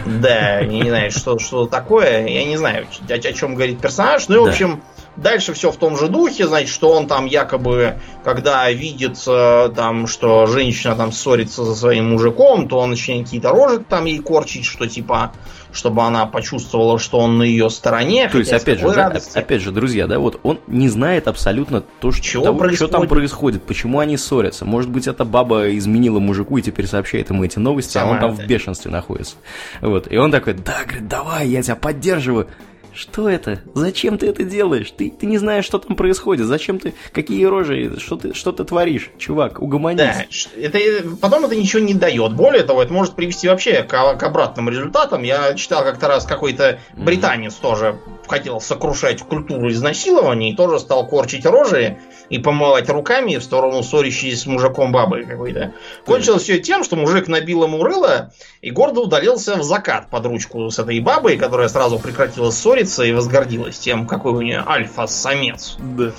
Да, 0.04 0.62
не, 0.62 0.82
знаю, 0.82 1.10
что, 1.10 1.38
что 1.38 1.66
такое. 1.66 2.26
Я 2.26 2.44
не 2.44 2.56
знаю, 2.56 2.86
о, 3.08 3.14
о 3.14 3.32
чем 3.32 3.54
говорит 3.54 3.80
персонаж. 3.80 4.28
Ну 4.28 4.36
и, 4.36 4.38
в 4.38 4.48
общем, 4.50 4.82
Дальше 5.16 5.52
все 5.52 5.70
в 5.70 5.76
том 5.76 5.96
же 5.96 6.08
духе, 6.08 6.46
значит, 6.48 6.70
что 6.70 6.90
он 6.90 7.06
там 7.06 7.26
якобы, 7.26 8.00
когда 8.24 8.68
видит 8.72 9.16
там, 9.24 10.08
что 10.08 10.46
женщина 10.46 10.96
там 10.96 11.12
ссорится 11.12 11.64
со 11.64 11.74
своим 11.74 12.10
мужиком, 12.10 12.68
то 12.68 12.78
он 12.78 12.90
начинает 12.90 13.26
какие-то 13.26 13.50
рожи 13.50 13.78
там 13.78 14.06
ей 14.06 14.18
корчить, 14.18 14.64
что 14.64 14.88
типа, 14.88 15.32
чтобы 15.74 16.02
она 16.02 16.24
почувствовала, 16.26 16.98
что 16.98 17.18
он 17.18 17.38
на 17.38 17.42
ее 17.42 17.68
стороне. 17.68 18.28
То 18.30 18.38
есть, 18.38 18.52
опять 18.52 18.78
же, 18.78 18.92
да, 18.94 19.12
опять 19.34 19.60
же, 19.60 19.72
друзья, 19.72 20.06
да, 20.06 20.18
вот 20.18 20.38
он 20.44 20.60
не 20.68 20.88
знает 20.88 21.26
абсолютно 21.28 21.80
то, 21.80 22.12
что, 22.12 22.22
Чего 22.22 22.44
того, 22.44 22.68
что 22.70 22.88
там 22.88 23.08
происходит, 23.08 23.64
почему 23.64 23.98
они 23.98 24.16
ссорятся. 24.16 24.64
Может 24.64 24.90
быть, 24.90 25.08
эта 25.08 25.24
баба 25.24 25.76
изменила 25.76 26.20
мужику 26.20 26.58
и 26.58 26.62
теперь 26.62 26.86
сообщает 26.86 27.30
ему 27.30 27.44
эти 27.44 27.58
новости, 27.58 27.94
Сама 27.94 28.12
а 28.12 28.14
он 28.14 28.20
там 28.20 28.32
это. 28.34 28.42
в 28.42 28.46
бешенстве 28.46 28.90
находится. 28.90 29.36
Вот. 29.80 30.10
И 30.10 30.16
он 30.16 30.30
такой, 30.30 30.54
да, 30.54 30.84
говорит, 30.84 31.08
давай, 31.08 31.48
я 31.48 31.62
тебя 31.62 31.76
поддерживаю. 31.76 32.48
Что 32.94 33.28
это? 33.28 33.60
Зачем 33.74 34.18
ты 34.18 34.28
это 34.28 34.44
делаешь? 34.44 34.92
Ты, 34.96 35.10
ты 35.10 35.26
не 35.26 35.38
знаешь, 35.38 35.64
что 35.64 35.78
там 35.78 35.96
происходит. 35.96 36.46
Зачем 36.46 36.78
ты... 36.78 36.94
Какие 37.12 37.44
рожи? 37.44 37.98
Что 37.98 38.16
ты, 38.16 38.34
что 38.34 38.52
ты 38.52 38.64
творишь? 38.64 39.10
Чувак, 39.18 39.60
угомонись. 39.60 39.98
Да, 39.98 40.24
это, 40.56 40.78
потом 41.20 41.44
это 41.44 41.56
ничего 41.56 41.82
не 41.82 41.94
дает. 41.94 42.34
Более 42.34 42.62
того, 42.62 42.82
это 42.82 42.92
может 42.92 43.14
привести 43.14 43.48
вообще 43.48 43.82
к, 43.82 44.16
к 44.16 44.22
обратным 44.22 44.68
результатам. 44.68 45.22
Я 45.22 45.54
читал 45.54 45.82
как-то 45.82 46.08
раз 46.08 46.24
какой-то 46.24 46.78
британец 46.96 47.54
mm-hmm. 47.54 47.62
тоже 47.62 47.98
хотел 48.26 48.60
сокрушать 48.60 49.22
культуру 49.22 49.70
изнасилований, 49.70 50.52
и 50.52 50.56
тоже 50.56 50.78
стал 50.78 51.06
корчить 51.06 51.46
рожи 51.46 51.98
и 52.30 52.38
помывать 52.38 52.88
руками 52.88 53.36
в 53.36 53.42
сторону 53.42 53.82
ссорящейся 53.82 54.42
с 54.42 54.46
мужиком 54.46 54.92
бабы 54.92 55.24
какой-то. 55.24 55.72
Кончилось 56.04 56.42
все 56.42 56.58
тем, 56.58 56.84
что 56.84 56.96
мужик 56.96 57.28
набил 57.28 57.64
ему 57.64 57.82
рыло 57.82 58.32
и 58.60 58.70
гордо 58.70 59.02
удалился 59.02 59.56
в 59.56 59.62
закат 59.62 60.08
под 60.08 60.26
ручку 60.26 60.70
с 60.70 60.78
этой 60.78 61.00
бабой, 61.00 61.36
которая 61.36 61.68
сразу 61.68 61.98
прекратила 61.98 62.50
ссориться 62.50 63.04
и 63.04 63.12
возгордилась 63.12 63.78
тем, 63.78 64.06
какой 64.06 64.32
у 64.32 64.40
нее 64.40 64.64
альфа-самец. 64.66 65.76
Да, 65.78 66.06
да, 66.06 66.12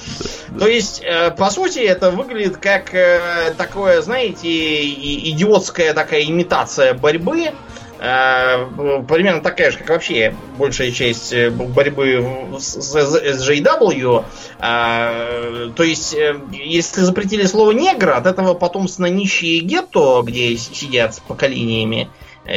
да. 0.49 0.59
То 0.59 0.67
есть, 0.67 1.01
э, 1.03 1.31
по 1.31 1.49
сути, 1.49 1.79
это 1.79 2.11
выглядит 2.11 2.57
как 2.57 2.93
э, 2.93 3.53
такое, 3.57 4.01
знаете, 4.01 4.47
идиотская 5.31 5.93
такая 5.93 6.23
имитация 6.23 6.93
борьбы, 6.93 7.51
примерно 7.97 9.41
такая 9.41 9.71
же, 9.71 9.77
как 9.77 9.89
вообще 9.89 10.35
большая 10.57 10.91
часть 10.91 11.31
э, 11.33 11.49
борьбы 11.49 12.25
с 12.59 12.95
SJW. 12.95 14.25
Э, 14.59 15.69
то 15.75 15.83
есть, 15.83 16.15
если 16.51 17.01
запретили 17.01 17.45
слово 17.45 17.71
негра, 17.71 18.15
от 18.15 18.25
этого 18.25 18.53
потомственно 18.53 19.07
нищие 19.07 19.59
гетто, 19.59 20.21
где 20.23 20.55
сидят 20.57 21.21
поколениями 21.27 22.09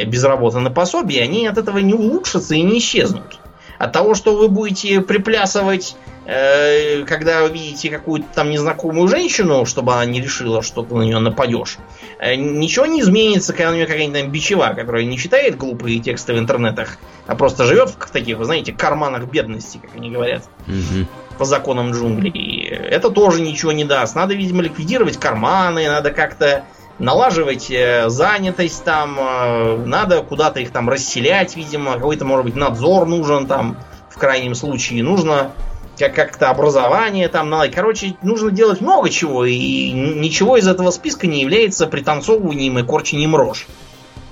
без 0.07 0.23
работы 0.25 0.59
на 0.59 0.71
пособие, 0.71 1.23
они 1.23 1.47
от 1.47 1.57
этого 1.57 1.79
не 1.79 1.95
улучшатся 1.95 2.55
и 2.55 2.63
не 2.63 2.79
исчезнут. 2.79 3.39
От 3.79 3.93
того, 3.93 4.15
что 4.15 4.37
вы 4.37 4.49
будете 4.49 5.01
приплясывать 5.01 5.97
Э, 6.18 6.18
когда 6.29 7.43
вы 7.43 7.49
видите 7.49 7.89
какую-то 7.89 8.27
там 8.35 8.51
незнакомую 8.51 9.09
женщину, 9.09 9.65
чтобы 9.65 9.95
она 9.95 10.05
не 10.05 10.21
решила, 10.21 10.63
что 10.63 10.83
ты 10.83 10.95
на 10.95 11.01
нее 11.01 11.21
нападешь, 11.21 11.79
э, 12.19 12.35
ничего 12.35 12.85
не 12.85 13.01
изменится, 13.01 13.55
когда 13.55 13.71
у 13.71 13.75
нее 13.75 13.87
какая-нибудь 13.87 14.21
там 14.21 14.31
бичева, 14.31 14.75
которая 14.77 15.05
не 15.05 15.17
читает 15.17 15.57
глупые 15.57 15.99
тексты 16.01 16.35
в 16.35 16.39
интернетах, 16.39 16.99
а 17.27 17.35
просто 17.35 17.65
живет 17.65 17.89
в 17.99 18.11
таких, 18.11 18.37
вы 18.37 18.45
знаете, 18.45 18.75
карманах 18.75 19.25
бедности, 19.25 19.79
как 19.79 19.97
они 19.97 20.11
говорят. 20.11 20.45
Угу. 20.67 21.07
По 21.39 21.47
законам 21.47 21.93
джунглей. 21.93 22.69
Это 22.69 23.09
тоже 23.09 23.41
ничего 23.41 23.73
не 23.73 23.87
даст. 23.87 24.15
Надо, 24.15 24.35
видимо, 24.35 24.61
ликвидировать 24.61 25.17
карманы, 25.17 25.89
надо 25.89 26.11
как-то 26.11 26.65
налаживать 26.99 27.71
э, 27.71 28.11
занятость 28.11 28.85
там, 28.85 29.89
надо 29.89 30.23
куда-то 30.23 30.61
их 30.61 30.73
там 30.73 30.91
расселять, 30.91 31.57
видимо, 31.57 31.95
какой-то, 31.95 32.27
может 32.27 32.45
быть, 32.45 32.55
надзор 32.55 33.07
нужен 33.07 33.47
там, 33.47 33.79
в 34.11 34.19
крайнем 34.19 34.55
случае. 34.55 35.03
Нужно 35.03 35.53
как 35.99 36.15
как-то 36.15 36.51
образование 36.51 37.29
там 37.29 37.51
надо. 37.51 37.71
Короче, 37.71 38.15
нужно 38.23 38.51
делать 38.51 38.81
много 38.81 39.11
чего, 39.11 39.45
и 39.45 39.91
ничего 39.91 40.57
из 40.57 40.67
этого 40.67 40.91
списка 40.91 41.27
не 41.27 41.41
является 41.41 41.87
пританцовыванием 41.87 42.79
и 42.79 42.83
корчением 42.83 43.37
рож. 43.37 43.67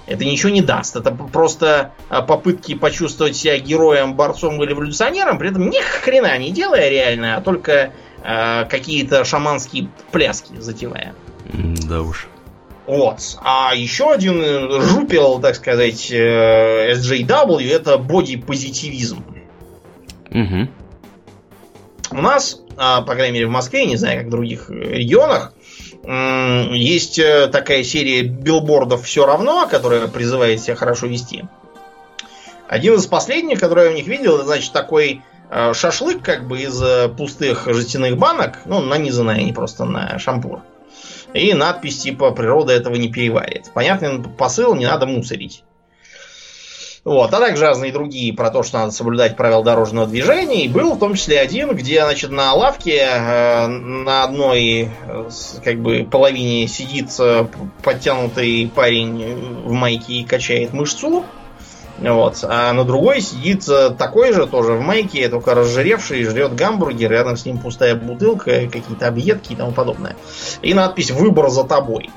Это 0.07 0.25
ничего 0.25 0.51
не 0.51 0.63
даст. 0.63 0.95
Это 0.95 1.11
просто 1.11 1.93
а, 2.09 2.23
попытки 2.23 2.75
почувствовать 2.75 3.37
себя 3.37 3.59
героем, 3.59 4.15
борцом 4.15 4.63
или 4.63 4.71
революционером, 4.71 5.39
при 5.39 5.51
этом 5.51 5.69
ни 5.69 5.81
хрена 5.81 6.39
не 6.39 6.53
делая 6.53 6.89
реально, 6.89 7.37
а 7.37 7.41
только 7.41 7.93
э, 8.23 8.65
какие-то 8.67 9.25
шаманские 9.25 9.89
пляски 10.13 10.53
затевая. 10.59 11.15
Да 11.89 12.03
уж. 12.03 12.29
Вот. 12.87 13.19
А 13.43 13.73
еще 13.75 14.13
один 14.13 14.81
жупел, 14.81 15.41
так 15.41 15.57
сказать, 15.57 16.09
э, 16.13 16.93
SJW, 16.93 17.69
это 17.69 17.99
бодипозитивизм. 17.99 19.25
Угу. 20.31 20.69
У 22.11 22.17
нас, 22.17 22.61
а, 22.77 23.03
по 23.03 23.15
крайней 23.15 23.35
мере 23.35 23.47
в 23.47 23.51
Москве, 23.51 23.87
не 23.87 23.97
знаю, 23.97 24.19
как 24.19 24.27
в 24.29 24.31
других 24.31 24.71
регионах, 24.71 25.53
есть 26.07 27.19
э, 27.19 27.49
такая 27.49 27.83
серия 27.83 28.23
билбордов 28.23 29.05
«Все 29.05 29.27
равно», 29.27 29.67
которая 29.69 30.07
призывает 30.07 30.63
себя 30.63 30.77
хорошо 30.77 31.09
вести. 31.09 31.45
Один 32.69 32.95
из 32.95 33.07
последних, 33.07 33.59
который 33.59 33.87
я 33.87 33.91
у 33.91 33.95
них 33.95 34.07
видел, 34.07 34.45
значит, 34.45 34.73
такой 34.73 35.23
э, 35.51 35.73
шашлык 35.75 36.23
как 36.23 36.47
бы 36.47 36.61
из 36.63 36.81
э, 36.81 37.09
пустых 37.09 37.67
жестяных 37.67 38.19
банок, 38.19 38.61
ну, 38.67 38.81
нанизанные 38.81 39.39
они 39.39 39.53
просто 39.53 39.85
на 39.85 40.19
шампур. 40.21 40.63
И 41.35 41.53
надпись 41.55 41.99
типа 41.99 42.31
«Природа 42.31 42.73
этого 42.73 42.95
не 42.95 43.09
переварит». 43.09 43.73
Понятный 43.75 44.23
посыл, 44.23 44.75
не 44.75 44.87
надо 44.87 45.07
мусорить. 45.07 45.65
Вот, 47.07 47.33
а 47.33 47.39
также 47.39 47.63
разные 47.63 47.93
другие 47.93 48.33
про 48.33 48.51
то, 48.51 48.65
что 48.65 48.79
надо 48.79 48.91
соблюдать 48.91 49.37
правила 49.37 49.63
дорожного 49.63 50.09
движения. 50.09 50.65
И 50.65 50.69
был 50.69 50.95
в 50.95 50.99
том 50.99 51.15
числе 51.15 51.39
один, 51.39 51.73
где, 51.77 52.03
значит, 52.03 52.33
на 52.33 52.53
лавке 52.53 52.99
э, 52.99 53.67
на 53.69 54.25
одной 54.25 54.91
э, 55.07 55.29
как 55.63 55.79
бы 55.79 56.05
половине 56.11 56.67
сидит 56.67 57.11
э, 57.21 57.47
подтянутый 57.85 58.69
парень 58.75 59.63
в 59.65 59.71
майке 59.71 60.15
и 60.15 60.25
качает 60.25 60.73
мышцу. 60.73 61.25
Вот. 62.01 62.41
А 62.43 62.73
на 62.73 62.83
другой 62.83 63.21
сидит 63.21 63.69
э, 63.69 63.91
такой 63.91 64.33
же, 64.33 64.49
тоже 64.49 64.73
в 64.73 64.81
майке, 64.81 65.29
только 65.29 65.55
разжиревший, 65.55 66.25
жрет 66.25 66.57
гамбургер, 66.57 67.09
рядом 67.09 67.37
с 67.37 67.47
ним 67.47 67.59
пустая 67.59 67.95
бутылка, 67.95 68.63
какие-то 68.67 69.07
объедки 69.07 69.53
и 69.53 69.57
тому 69.57 69.71
подобное. 69.71 70.17
И 70.61 70.75
надпись 70.75 71.13
«Выбор 71.13 71.51
за 71.51 71.63
тобой». 71.63 72.11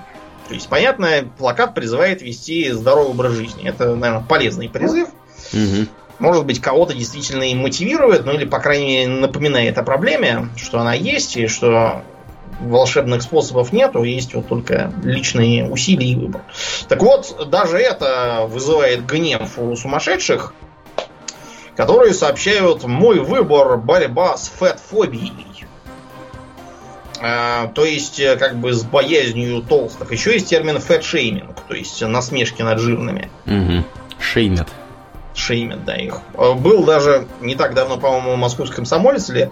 То 0.50 0.56
есть, 0.56 0.68
понятно, 0.68 1.30
плакат 1.38 1.76
призывает 1.76 2.24
вести 2.24 2.72
здоровый 2.72 3.12
образ 3.12 3.34
жизни. 3.34 3.70
Это, 3.70 3.96
наверное, 3.96 4.26
полезный 4.28 4.68
призыв. 4.68 5.10
Мгм. 5.54 5.88
Может 6.18 6.46
быть, 6.48 6.60
кого-то 6.60 6.96
действительно 6.96 7.44
и 7.44 7.54
мотивирует, 7.54 8.26
ну 8.26 8.34
или, 8.34 8.46
по 8.46 8.60
крайней 8.60 8.88
мере, 8.88 9.08
напоминает 9.10 9.78
о 9.78 9.84
проблеме, 9.84 10.50
что 10.58 10.80
она 10.80 10.96
есть, 10.96 11.38
и 11.38 11.46
что 11.46 12.02
волшебных 12.62 13.22
способов 13.22 13.72
нету, 13.72 14.02
есть 14.02 14.34
вот 14.34 14.48
только 14.48 14.92
личные 15.04 15.70
усилия 15.70 16.14
и 16.14 16.16
выбор. 16.16 16.42
Так 16.88 17.04
вот, 17.04 17.48
даже 17.52 17.78
это 17.78 18.48
вызывает 18.50 19.06
гнев 19.06 19.60
у 19.60 19.76
сумасшедших, 19.76 20.56
которые 21.76 22.16
сообщают 22.16 22.84
«Мой 22.86 23.20
выбор– 23.20 23.78
борьба 23.78 24.36
с 24.36 24.50
фэтфобией». 24.50 25.69
А, 27.22 27.68
то 27.68 27.86
есть, 27.86 28.20
э, 28.20 28.38
как 28.38 28.58
бы 28.58 28.74
с 28.74 28.84
боязнью 28.84 29.62
толстых. 29.62 30.12
Еще 30.12 30.34
есть 30.34 30.48
термин 30.48 30.80
фэтшейминг, 30.80 31.60
то 31.68 31.76
есть 31.76 32.02
насмешки 32.02 32.62
над 32.62 32.80
жирными. 32.80 33.30
Мгм. 33.46 33.86
Шеймят. 34.20 34.70
Шеймят, 35.36 35.86
да, 35.86 35.96
их. 35.96 36.22
Э, 36.36 36.54
Был 36.54 36.84
даже 36.84 37.28
не 37.42 37.56
так 37.56 37.74
давно, 37.74 37.98
по-моему, 37.98 38.36
московский 38.36 38.78
комсомолец 38.78 39.30
или, 39.30 39.52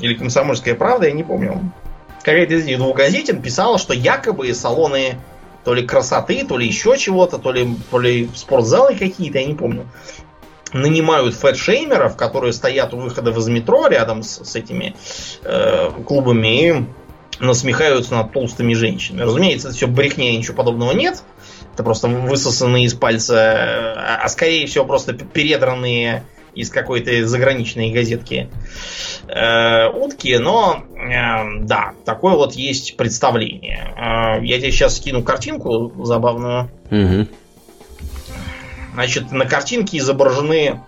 или 0.00 0.14
комсомольская 0.14 0.74
правда, 0.74 1.06
я 1.06 1.12
не 1.12 1.24
помню. 1.24 1.72
Какая-то 2.18 2.54
из 2.54 2.78
двух 2.78 2.96
газетин 2.96 3.40
писала, 3.40 3.78
что 3.78 3.94
якобы 3.94 4.52
салоны 4.52 5.18
то 5.64 5.74
ли 5.74 5.86
красоты, 5.86 6.44
то 6.46 6.56
ли 6.56 6.66
еще 6.66 6.96
чего-то, 6.96 7.38
то 7.38 7.52
ли, 7.52 7.76
то 7.90 7.98
ли 7.98 8.28
спортзалы 8.34 8.94
какие-то, 8.94 9.38
я 9.38 9.46
не 9.46 9.54
помню, 9.54 9.86
нанимают 10.72 11.34
фэтшеймеров, 11.34 12.16
которые 12.16 12.52
стоят 12.52 12.94
у 12.94 12.98
выхода 12.98 13.30
из 13.30 13.48
метро 13.48 13.86
рядом 13.88 14.22
с, 14.22 14.44
с 14.44 14.56
этими 14.56 14.94
э, 15.42 15.90
клубами 16.06 16.68
и 16.68 16.84
насмехаются 17.40 18.14
над 18.14 18.32
толстыми 18.32 18.74
женщинами. 18.74 19.22
Разумеется, 19.22 19.68
это 19.68 19.76
все 19.76 19.86
брехня, 19.86 20.36
ничего 20.36 20.56
подобного 20.56 20.92
нет. 20.92 21.22
Это 21.74 21.84
просто 21.84 22.08
высосанные 22.08 22.86
из 22.86 22.94
пальца, 22.94 23.94
а, 23.96 24.20
а 24.24 24.28
скорее 24.28 24.66
всего 24.66 24.84
просто 24.84 25.12
передранные 25.12 26.24
из 26.54 26.70
какой-то 26.70 27.24
заграничной 27.26 27.92
газетки 27.92 28.48
э, 29.28 29.88
утки, 29.90 30.36
но 30.38 30.82
э, 30.96 31.60
да, 31.60 31.92
такое 32.04 32.34
вот 32.34 32.54
есть 32.54 32.96
представление. 32.96 33.94
Э, 33.96 34.44
я 34.44 34.58
тебе 34.58 34.72
сейчас 34.72 34.96
скину 34.96 35.22
картинку 35.22 35.92
забавную. 36.04 36.68
Мгм. 36.90 37.28
Значит, 38.98 39.30
на 39.30 39.46
картинке 39.46 39.98
изображены, 39.98 40.80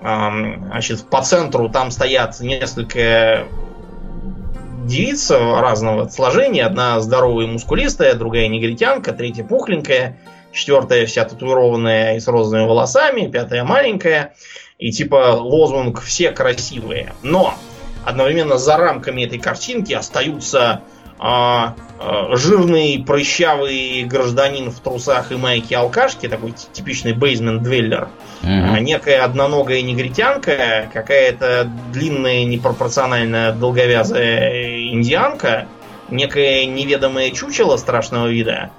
значит, 0.00 1.08
по 1.08 1.22
центру 1.22 1.68
там 1.68 1.92
стоят 1.92 2.40
несколько 2.40 3.46
девиц 4.84 5.30
разного 5.30 6.08
сложения. 6.08 6.66
Одна 6.66 6.98
здоровая 7.00 7.44
и 7.44 7.48
мускулистая, 7.48 8.14
другая 8.14 8.48
негритянка, 8.48 9.12
третья 9.12 9.44
пухленькая, 9.44 10.18
четвертая 10.50 11.06
вся 11.06 11.24
татуированная 11.24 12.16
и 12.16 12.18
с 12.18 12.26
розовыми 12.26 12.66
волосами, 12.66 13.28
пятая 13.28 13.62
маленькая. 13.62 14.34
И 14.78 14.90
типа 14.90 15.36
лозунг 15.38 16.02
«все 16.02 16.32
красивые». 16.32 17.14
Но 17.22 17.54
одновременно 18.04 18.58
за 18.58 18.76
рамками 18.76 19.22
этой 19.22 19.38
картинки 19.38 19.92
остаются 19.92 20.80
а, 21.24 21.76
а, 22.00 22.34
жирный, 22.36 22.98
прыщавый 23.06 24.02
гражданин 24.02 24.72
в 24.72 24.80
трусах 24.80 25.30
и 25.30 25.36
майке 25.36 25.76
алкашки, 25.76 26.28
такой 26.28 26.52
типичный 26.72 27.12
бейсмент-двеллер, 27.12 28.08
а, 28.42 28.46
Мгм. 28.46 28.84
некая 28.84 29.24
одноногая 29.24 29.82
негритянка, 29.82 30.90
какая-то 30.92 31.70
длинная, 31.92 32.44
непропорционально 32.44 33.52
долговязая 33.52 34.90
индианка, 34.90 35.68
некое 36.10 36.66
неведомое 36.66 37.30
чучело 37.30 37.76
страшного 37.76 38.26
вида, 38.26 38.70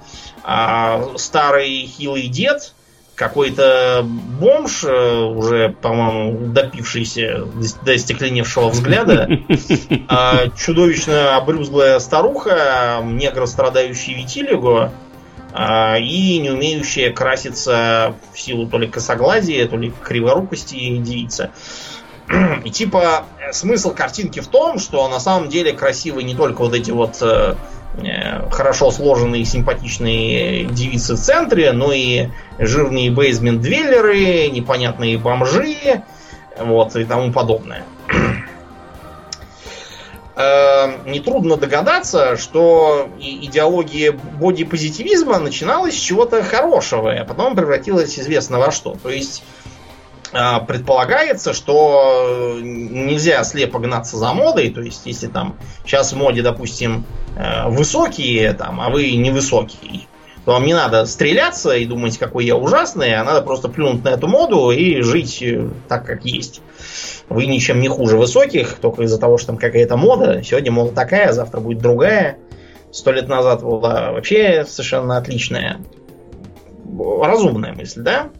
а, 0.42 1.02
старый 1.16 1.86
хилый 1.86 2.26
дед, 2.26 2.73
какой-то 3.14 4.04
бомж, 4.04 4.84
э, 4.84 5.20
уже, 5.22 5.74
по-моему, 5.80 6.48
допившийся 6.48 7.46
до- 7.84 7.98
стекленевшего 7.98 8.68
взгляда, 8.68 9.28
а, 10.08 10.48
чудовищно 10.56 11.36
обрюзглая 11.36 11.98
старуха, 12.00 13.00
негр, 13.04 13.46
страдающий 13.46 14.14
витилиго, 14.14 14.92
а, 15.52 15.96
и 15.98 16.38
не 16.38 16.50
умеющая 16.50 17.12
краситься 17.12 18.14
в 18.32 18.40
силу 18.40 18.66
то 18.66 18.78
ли 18.78 18.88
косоглазия, 18.88 19.68
то 19.68 19.76
ли 19.76 19.92
криворукости 20.02 20.96
девица. 20.96 21.52
И 22.64 22.70
типа 22.70 23.26
смысл 23.52 23.94
картинки 23.94 24.40
в 24.40 24.48
том, 24.48 24.78
что 24.78 25.06
на 25.08 25.20
самом 25.20 25.48
деле 25.48 25.72
красивы 25.72 26.22
не 26.22 26.34
только 26.34 26.62
вот 26.62 26.74
эти 26.74 26.90
вот 26.90 27.18
э, 27.20 27.54
хорошо 28.50 28.90
сложенные, 28.90 29.44
симпатичные 29.44 30.64
девицы 30.64 31.14
в 31.14 31.20
центре, 31.20 31.72
но 31.72 31.92
и 31.92 32.28
жирные 32.58 33.10
бейсмент-двеллеры, 33.10 34.48
непонятные 34.50 35.18
бомжи, 35.18 36.02
вот, 36.58 36.96
и 36.96 37.04
тому 37.04 37.32
подобное. 37.32 37.84
Э, 40.36 41.08
Нетрудно 41.08 41.56
догадаться, 41.56 42.36
что 42.36 43.08
идеология 43.20 44.10
бодипозитивизма 44.10 45.38
начиналась 45.38 45.94
с 45.94 46.00
чего-то 46.00 46.42
хорошего, 46.42 47.12
а 47.12 47.24
потом 47.24 47.54
превратилась 47.54 48.18
известно 48.18 48.58
во 48.58 48.72
что. 48.72 48.96
То 49.00 49.10
есть 49.10 49.44
предполагается, 50.66 51.52
что 51.52 52.58
нельзя 52.60 53.44
слепо 53.44 53.78
гнаться 53.78 54.16
за 54.16 54.32
модой. 54.32 54.70
То 54.70 54.80
есть, 54.80 55.02
если 55.04 55.28
там 55.28 55.56
сейчас 55.84 56.12
в 56.12 56.16
моде, 56.16 56.42
допустим, 56.42 57.04
э, 57.36 57.68
высокие, 57.68 58.52
там, 58.52 58.80
а 58.80 58.90
вы 58.90 59.12
невысокий, 59.12 60.08
то 60.44 60.52
вам 60.52 60.66
не 60.66 60.74
надо 60.74 61.06
стреляться 61.06 61.74
и 61.74 61.86
думать, 61.86 62.18
какой 62.18 62.44
я 62.44 62.56
ужасный, 62.56 63.14
а 63.14 63.24
надо 63.24 63.42
просто 63.42 63.68
плюнуть 63.68 64.04
на 64.04 64.10
эту 64.10 64.26
моду 64.26 64.70
и 64.70 65.00
жить 65.02 65.40
э, 65.40 65.68
так, 65.88 66.04
как 66.04 66.24
есть. 66.24 66.60
Вы 67.28 67.46
ничем 67.46 67.80
не 67.80 67.88
хуже 67.88 68.18
высоких, 68.18 68.74
только 68.74 69.04
из-за 69.04 69.18
того, 69.18 69.38
что 69.38 69.48
там 69.48 69.56
какая-то 69.56 69.96
мода. 69.96 70.42
Сегодня 70.42 70.72
мода 70.72 70.92
такая, 70.92 71.32
завтра 71.32 71.60
будет 71.60 71.78
другая. 71.78 72.38
Сто 72.90 73.12
лет 73.12 73.28
назад 73.28 73.62
была 73.62 74.12
вообще 74.12 74.64
совершенно 74.68 75.16
отличная, 75.16 75.80
разумная 77.22 77.72
мысль, 77.72 78.02
да? 78.02 78.30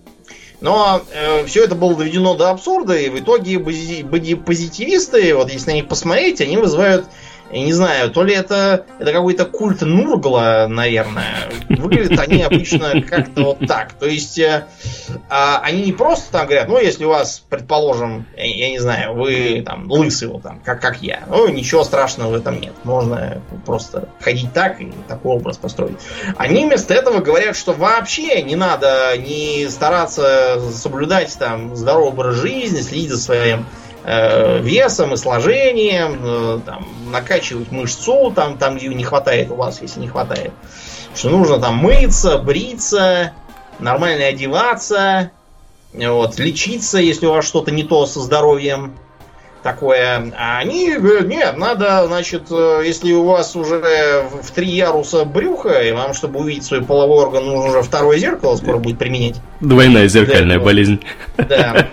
Но 0.60 1.02
все 1.46 1.64
это 1.64 1.74
было 1.74 1.94
доведено 1.94 2.34
до 2.34 2.50
абсурда, 2.50 2.96
и 2.96 3.10
в 3.10 3.18
итоге 3.18 3.58
бодипозитивисты, 3.58 5.34
вот 5.34 5.50
если 5.52 5.70
на 5.70 5.74
них 5.74 5.88
посмотреть, 5.88 6.40
они 6.40 6.56
вызывают, 6.56 7.06
я 7.54 7.62
не 7.62 7.72
знаю, 7.72 8.10
то 8.10 8.24
ли 8.24 8.34
это, 8.34 8.84
это 8.98 9.12
какой-то 9.12 9.44
культ 9.44 9.82
Нургла, 9.82 10.66
наверное. 10.68 11.48
Выглядят 11.68 12.18
они 12.18 12.42
обычно 12.42 13.00
как-то 13.02 13.44
вот 13.44 13.58
так. 13.68 13.92
То 13.92 14.06
есть 14.06 14.40
э, 14.40 14.66
а, 15.28 15.60
они 15.62 15.84
не 15.84 15.92
просто 15.92 16.32
там 16.32 16.46
говорят, 16.46 16.66
ну, 16.66 16.80
если 16.80 17.04
у 17.04 17.10
вас, 17.10 17.44
предположим, 17.48 18.26
я, 18.36 18.44
я 18.44 18.70
не 18.70 18.80
знаю, 18.80 19.14
вы 19.14 19.62
там 19.64 19.88
лысый, 19.88 20.28
вот 20.28 20.42
там, 20.42 20.60
как, 20.64 20.80
как 20.80 21.00
я, 21.00 21.22
ну, 21.28 21.46
ничего 21.48 21.84
страшного 21.84 22.32
в 22.32 22.34
этом 22.34 22.60
нет. 22.60 22.72
Можно 22.82 23.40
просто 23.64 24.08
ходить 24.20 24.52
так 24.52 24.80
и 24.80 24.92
такой 25.06 25.36
образ 25.36 25.56
построить. 25.56 25.98
Они 26.36 26.64
вместо 26.64 26.92
этого 26.92 27.20
говорят, 27.20 27.56
что 27.56 27.72
вообще 27.72 28.42
не 28.42 28.56
надо 28.56 29.16
не 29.16 29.68
стараться 29.68 30.60
соблюдать 30.72 31.36
там 31.38 31.76
здоровый 31.76 32.08
образ 32.08 32.34
жизни, 32.36 32.80
следить 32.80 33.10
за 33.10 33.18
своим 33.18 33.66
весом 34.60 35.14
и 35.14 35.16
сложением, 35.16 36.20
э, 36.22 36.60
там, 36.64 36.86
накачивать 37.10 37.72
мышцу 37.72 38.32
там, 38.34 38.58
там, 38.58 38.76
где 38.76 38.88
не 38.88 39.04
хватает 39.04 39.50
у 39.50 39.54
вас, 39.54 39.80
если 39.80 40.00
не 40.00 40.08
хватает. 40.08 40.52
Что 41.14 41.30
нужно 41.30 41.58
там 41.58 41.76
мыться, 41.76 42.38
бриться, 42.38 43.32
нормально 43.78 44.26
одеваться, 44.26 45.30
вот, 45.92 46.38
лечиться, 46.38 46.98
если 46.98 47.26
у 47.26 47.32
вас 47.32 47.46
что-то 47.46 47.70
не 47.70 47.84
то 47.84 48.04
со 48.06 48.20
здоровьем 48.20 48.94
такое. 49.64 50.32
А 50.38 50.58
они 50.58 50.92
говорят, 50.92 51.26
нет, 51.26 51.56
надо, 51.56 52.06
значит, 52.06 52.44
э, 52.50 52.82
если 52.84 53.12
у 53.12 53.24
вас 53.24 53.56
уже 53.56 54.22
в 54.30 54.44
в 54.44 54.50
три 54.50 54.68
яруса 54.68 55.24
брюха, 55.24 55.80
и 55.80 55.90
вам, 55.92 56.14
чтобы 56.14 56.40
увидеть 56.40 56.64
свой 56.64 56.82
половой 56.82 57.24
орган, 57.24 57.44
нужно 57.46 57.70
уже 57.70 57.82
второе 57.82 58.18
зеркало 58.18 58.56
скоро 58.56 58.78
будет 58.78 58.98
применять. 58.98 59.36
Двойная 59.60 60.06
зеркальная 60.06 60.58
Да. 60.58 60.64
болезнь. 60.64 61.00
Да, 61.36 61.88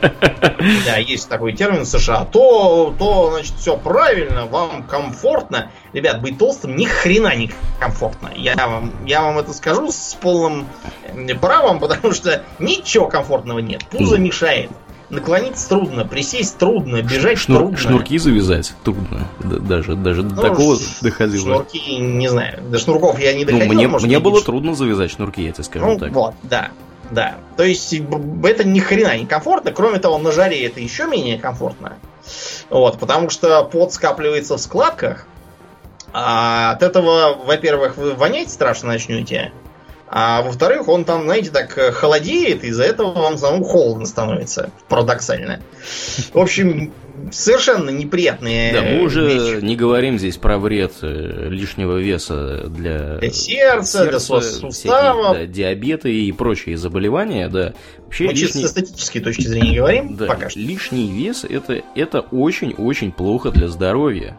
да, 0.85 0.97
есть 0.97 1.29
такой 1.29 1.53
термин 1.53 1.83
в 1.83 1.87
США. 1.87 2.25
То, 2.25 2.93
то, 2.99 3.31
значит, 3.31 3.53
все 3.57 3.77
правильно, 3.77 4.45
вам 4.45 4.83
комфортно. 4.83 5.71
Ребят, 5.93 6.21
быть 6.21 6.37
толстым 6.37 6.75
ни 6.75 6.85
хрена 6.85 7.35
не 7.35 7.51
комфортно. 7.79 8.29
Я 8.35 8.55
вам, 8.55 8.91
я 9.05 9.21
вам 9.21 9.39
это 9.39 9.53
скажу 9.53 9.91
с 9.91 10.17
полным 10.19 10.67
э, 11.05 11.33
правом, 11.35 11.79
потому 11.79 12.13
что 12.13 12.43
ничего 12.59 13.07
комфортного 13.07 13.59
нет. 13.59 13.85
Пузо 13.89 14.17
мешает. 14.17 14.69
Наклониться 15.11 15.67
трудно, 15.69 16.05
присесть 16.05 16.57
трудно, 16.57 17.01
бежать 17.01 17.37
Шнур- 17.37 17.57
трудно. 17.57 17.77
шнурки 17.77 18.17
завязать 18.17 18.73
трудно. 18.83 19.27
Д- 19.39 19.59
даже 19.59 19.95
даже 19.95 20.23
до 20.23 20.35
Ну, 20.35 20.41
такого 20.41 20.77
ш- 20.77 20.83
доходило. 21.01 21.43
Шнурки, 21.55 21.97
не 21.97 22.27
знаю. 22.29 22.61
До 22.63 22.79
шнурков 22.79 23.19
я 23.19 23.33
не 23.33 23.43
Ну, 23.45 23.51
доходил. 23.51 23.73
мне, 23.73 23.87
может, 23.87 24.07
мне 24.07 24.19
было 24.19 24.39
ш- 24.39 24.45
трудно 24.45 24.73
завязать 24.73 25.11
шнурки, 25.11 25.43
я 25.43 25.51
тебе 25.51 25.63
скажу 25.65 25.85
Ну, 25.85 25.99
так. 25.99 26.11
вот, 26.11 26.33
да. 26.43 26.69
Да. 27.11 27.35
То 27.57 27.63
есть 27.63 27.93
это 27.93 28.63
ни 28.63 28.79
хрена 28.79 29.17
не 29.17 29.25
комфортно. 29.25 29.71
Кроме 29.73 29.99
того, 29.99 30.17
на 30.17 30.31
жаре 30.31 30.65
это 30.65 30.79
еще 30.79 31.07
менее 31.07 31.37
комфортно. 31.37 31.97
Вот, 32.69 32.97
потому 32.99 33.29
что 33.29 33.63
пот 33.65 33.91
скапливается 33.91 34.55
в 34.55 34.61
складках. 34.61 35.25
А 36.13 36.71
от 36.71 36.83
этого, 36.83 37.37
во-первых, 37.45 37.97
вы 37.97 38.13
вонять 38.13 38.49
страшно 38.49 38.89
начнете. 38.89 39.51
А 40.13 40.41
во-вторых, 40.41 40.89
он 40.89 41.05
там, 41.05 41.23
знаете, 41.23 41.51
так 41.51 41.77
э, 41.77 41.91
холодеет, 41.93 42.65
из-за 42.65 42.83
этого 42.83 43.13
вам 43.13 43.37
самому 43.37 43.63
холодно 43.63 44.05
становится. 44.05 44.69
Парадоксально. 44.89 45.61
В 46.33 46.37
общем, 46.37 46.91
совершенно 47.31 47.89
неприятные 47.91 48.73
Да, 48.73 48.81
мы 48.81 49.03
уже 49.03 49.25
вещи. 49.25 49.63
не 49.63 49.77
говорим 49.77 50.19
здесь 50.19 50.35
про 50.35 50.57
вред 50.57 50.91
э, 51.01 51.47
лишнего 51.49 51.97
веса 51.97 52.67
для, 52.67 53.19
Для 53.19 53.31
сердца, 53.31 54.05
для 54.05 54.19
всякие, 54.19 54.41
суставов. 54.41 55.33
да, 55.37 55.45
диабеты 55.45 56.13
и 56.13 56.31
прочие 56.33 56.75
заболевания, 56.75 57.47
да. 57.47 57.73
Вообще 58.03 58.25
Мы 58.25 58.33
чисто 58.33 58.57
лишний, 58.59 58.67
с 58.67 58.71
эстетической 58.71 59.19
точки 59.21 59.47
зрения 59.47 59.77
говорим, 59.77 60.15
да, 60.17 60.25
пока 60.25 60.49
что. 60.49 60.59
лишний 60.59 61.09
вес 61.09 61.45
это, 61.49 61.83
это 61.95 62.19
очень-очень 62.19 63.13
плохо 63.13 63.51
для 63.51 63.69
здоровья. 63.69 64.37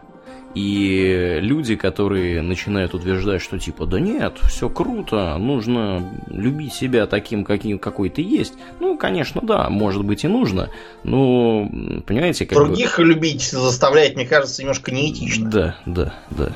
И 0.55 1.39
люди, 1.41 1.77
которые 1.77 2.43
начинают 2.43 2.95
утверждать, 2.95 3.41
что 3.41 3.59
типа, 3.59 3.87
да 3.87 3.99
нет, 3.99 4.37
все 4.49 4.69
круто, 4.69 5.37
нужно 5.39 6.13
любить 6.29 6.75
себя 6.75 7.07
таким, 7.07 7.45
каким, 7.45 7.79
какой 7.79 8.11
ты 8.11 8.21
есть. 8.23 8.55
Ну, 8.79 8.99
конечно, 8.99 9.41
да, 9.43 9.71
может 9.71 10.05
быть 10.05 10.25
и 10.25 10.29
нужно. 10.29 10.69
Но, 11.05 11.69
понимаете, 12.07 12.45
как 12.45 12.59
бы- 12.59 12.67
Других 12.67 12.99
любить, 12.99 13.43
заставлять, 13.43 14.15
мне 14.15 14.27
кажется, 14.27 14.61
немножко 14.61 14.93
неэтично. 14.93 15.49
Да, 15.51 15.77
да, 15.87 16.15
да. 16.31 16.53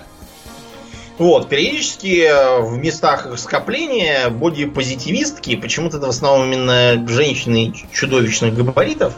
Вот, 1.18 1.48
периодически 1.48 2.28
в 2.60 2.76
местах 2.76 3.26
их 3.26 3.38
скопления 3.38 4.28
бодипозитивистки, 4.28 5.56
почему-то 5.56 5.96
это 5.96 6.06
в 6.06 6.10
основном 6.10 6.52
именно 6.52 7.08
женщины 7.08 7.72
чудовищных 7.92 8.54
габаритов, 8.54 9.14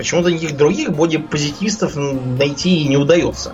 почему-то 0.00 0.30
никаких 0.30 0.56
других 0.56 0.92
бодипозитивистов 0.92 1.94
найти 1.94 2.88
не 2.88 2.96
удается. 2.96 3.52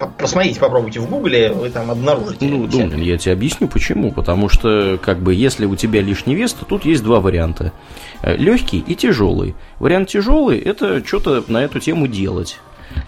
По- 0.00 0.08
Посмотрите, 0.08 0.58
попробуйте 0.58 0.98
в 0.98 1.08
гугле, 1.08 1.52
вы 1.52 1.70
там 1.70 1.92
обнаружите. 1.92 2.46
Ну. 2.46 2.66
Домнин, 2.66 3.00
я 3.00 3.16
тебе 3.16 3.32
объясню 3.34 3.68
почему. 3.68 4.10
Потому 4.10 4.48
что, 4.48 4.98
как 5.00 5.20
бы, 5.20 5.32
если 5.34 5.66
у 5.66 5.76
тебя 5.76 6.02
лишний 6.02 6.34
вес, 6.34 6.52
то 6.52 6.64
тут 6.64 6.84
есть 6.84 7.04
два 7.04 7.20
варианта. 7.20 7.70
Легкий 8.24 8.80
и 8.80 8.96
тяжелый. 8.96 9.54
Вариант 9.78 10.08
тяжелый– 10.08 10.58
это 10.70 11.06
что-то 11.06 11.44
на 11.46 11.62
эту 11.62 11.78
тему 11.78 12.08
делать. 12.08 12.58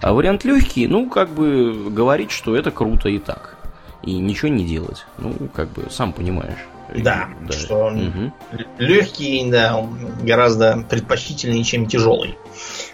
А 0.01 0.13
вариант 0.13 0.45
легкий, 0.45 0.87
ну, 0.87 1.09
как 1.09 1.29
бы, 1.29 1.89
говорить, 1.89 2.31
что 2.31 2.55
это 2.55 2.71
круто 2.71 3.09
и 3.09 3.19
так. 3.19 3.57
И 4.03 4.13
ничего 4.17 4.47
не 4.47 4.63
делать. 4.63 5.05
Ну, 5.17 5.33
как 5.53 5.69
бы, 5.73 5.87
сам 5.91 6.13
понимаешь. 6.13 6.59
Да, 6.93 7.29
что 7.51 7.89
Мгм. 7.89 8.33
легкий, 8.77 9.49
да, 9.49 9.77
он 9.77 10.11
гораздо 10.23 10.85
предпочтительнее, 10.89 11.63
чем 11.63 11.85
тяжелый. 11.85 12.37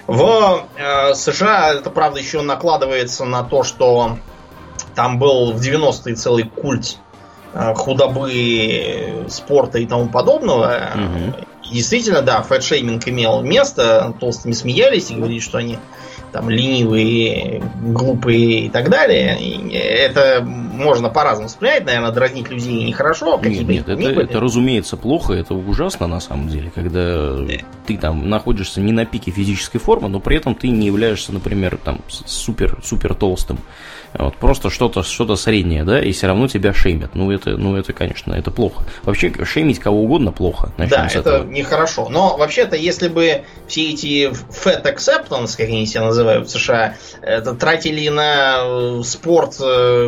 В 0.05 0.65
э, 0.77 1.13
США 1.13 1.73
это, 1.73 1.89
правда, 1.89 2.19
еще 2.19 2.41
накладывается 2.41 3.25
на 3.25 3.43
то, 3.43 3.63
что 3.63 4.17
там 4.95 5.19
был 5.19 5.51
в 5.51 5.59
90-е 5.59 6.15
целый 6.15 6.43
культ 6.43 6.97
э, 7.53 7.73
худобы, 7.75 9.25
спорта 9.29 9.79
и 9.79 9.85
тому 9.85 10.09
подобного. 10.09 10.91
Мгм. 10.95 11.35
И 11.69 11.75
действительно, 11.75 12.21
да, 12.21 12.41
фэтшейминг 12.41 13.07
имел 13.07 13.41
место, 13.41 14.13
толстыми 14.19 14.53
смеялись 14.53 15.11
и 15.11 15.15
говорили, 15.15 15.39
что 15.39 15.57
они 15.57 15.77
там 16.31 16.49
ленивые, 16.49 17.61
глупые 17.81 18.61
и 18.61 18.69
так 18.69 18.89
далее. 18.89 19.37
И 19.39 19.73
это 19.73 20.45
можно 20.77 21.09
по-разному 21.09 21.49
вспоминать, 21.49 21.85
наверное, 21.85 22.11
дразнить 22.11 22.49
людей 22.49 22.83
нехорошо. 22.83 23.37
какие 23.37 23.59
Нет, 23.59 23.67
нет, 23.67 23.89
это, 23.89 23.95
были. 23.97 24.23
это, 24.23 24.39
разумеется, 24.39 24.97
плохо, 24.97 25.33
это 25.33 25.53
ужасно 25.53 26.07
на 26.07 26.19
самом 26.19 26.47
деле, 26.49 26.71
когда 26.73 27.37
ты 27.85 27.97
там 27.97 28.29
находишься 28.29 28.79
не 28.81 28.91
на 28.91 29.05
пике 29.05 29.31
физической 29.31 29.79
формы, 29.79 30.09
но 30.09 30.19
при 30.19 30.37
этом 30.37 30.55
ты 30.55 30.69
не 30.69 30.87
являешься, 30.87 31.33
например, 31.33 31.77
там 31.83 32.01
супер, 32.07 32.79
супер 32.83 33.13
толстым. 33.15 33.59
Вот, 34.13 34.35
просто 34.37 34.69
что-то 34.69 35.03
что 35.03 35.35
среднее, 35.35 35.83
да, 35.83 35.99
и 36.01 36.11
все 36.11 36.27
равно 36.27 36.47
тебя 36.47 36.73
шеймят. 36.73 37.13
Ну, 37.13 37.29
это, 37.31 37.51
ну, 37.57 37.75
это, 37.75 37.93
конечно, 37.93 38.33
это 38.33 38.51
плохо. 38.51 38.83
Вообще, 39.03 39.31
шеймить 39.43 39.79
кого 39.79 40.01
угодно 40.03 40.31
плохо. 40.31 40.71
Начнем 40.77 40.97
Да, 40.97 41.09
с 41.09 41.15
это 41.15 41.29
этого. 41.35 41.51
нехорошо. 41.51 42.07
Но 42.09 42.37
вообще-то, 42.37 42.75
если 42.75 43.09
бы 43.09 43.43
все 43.67 43.89
эти 43.91 44.31
fat 44.31 44.83
acceptance, 44.83 45.57
как 45.57 45.67
они 45.67 45.85
себя 45.85 46.05
называют 46.05 46.47
в 46.47 46.51
США, 46.51 46.95
это 47.21 47.53
тратили 47.53 48.07
на 48.07 48.59
э, 48.61 49.01
спорт 49.03 49.57
э, 49.59 50.07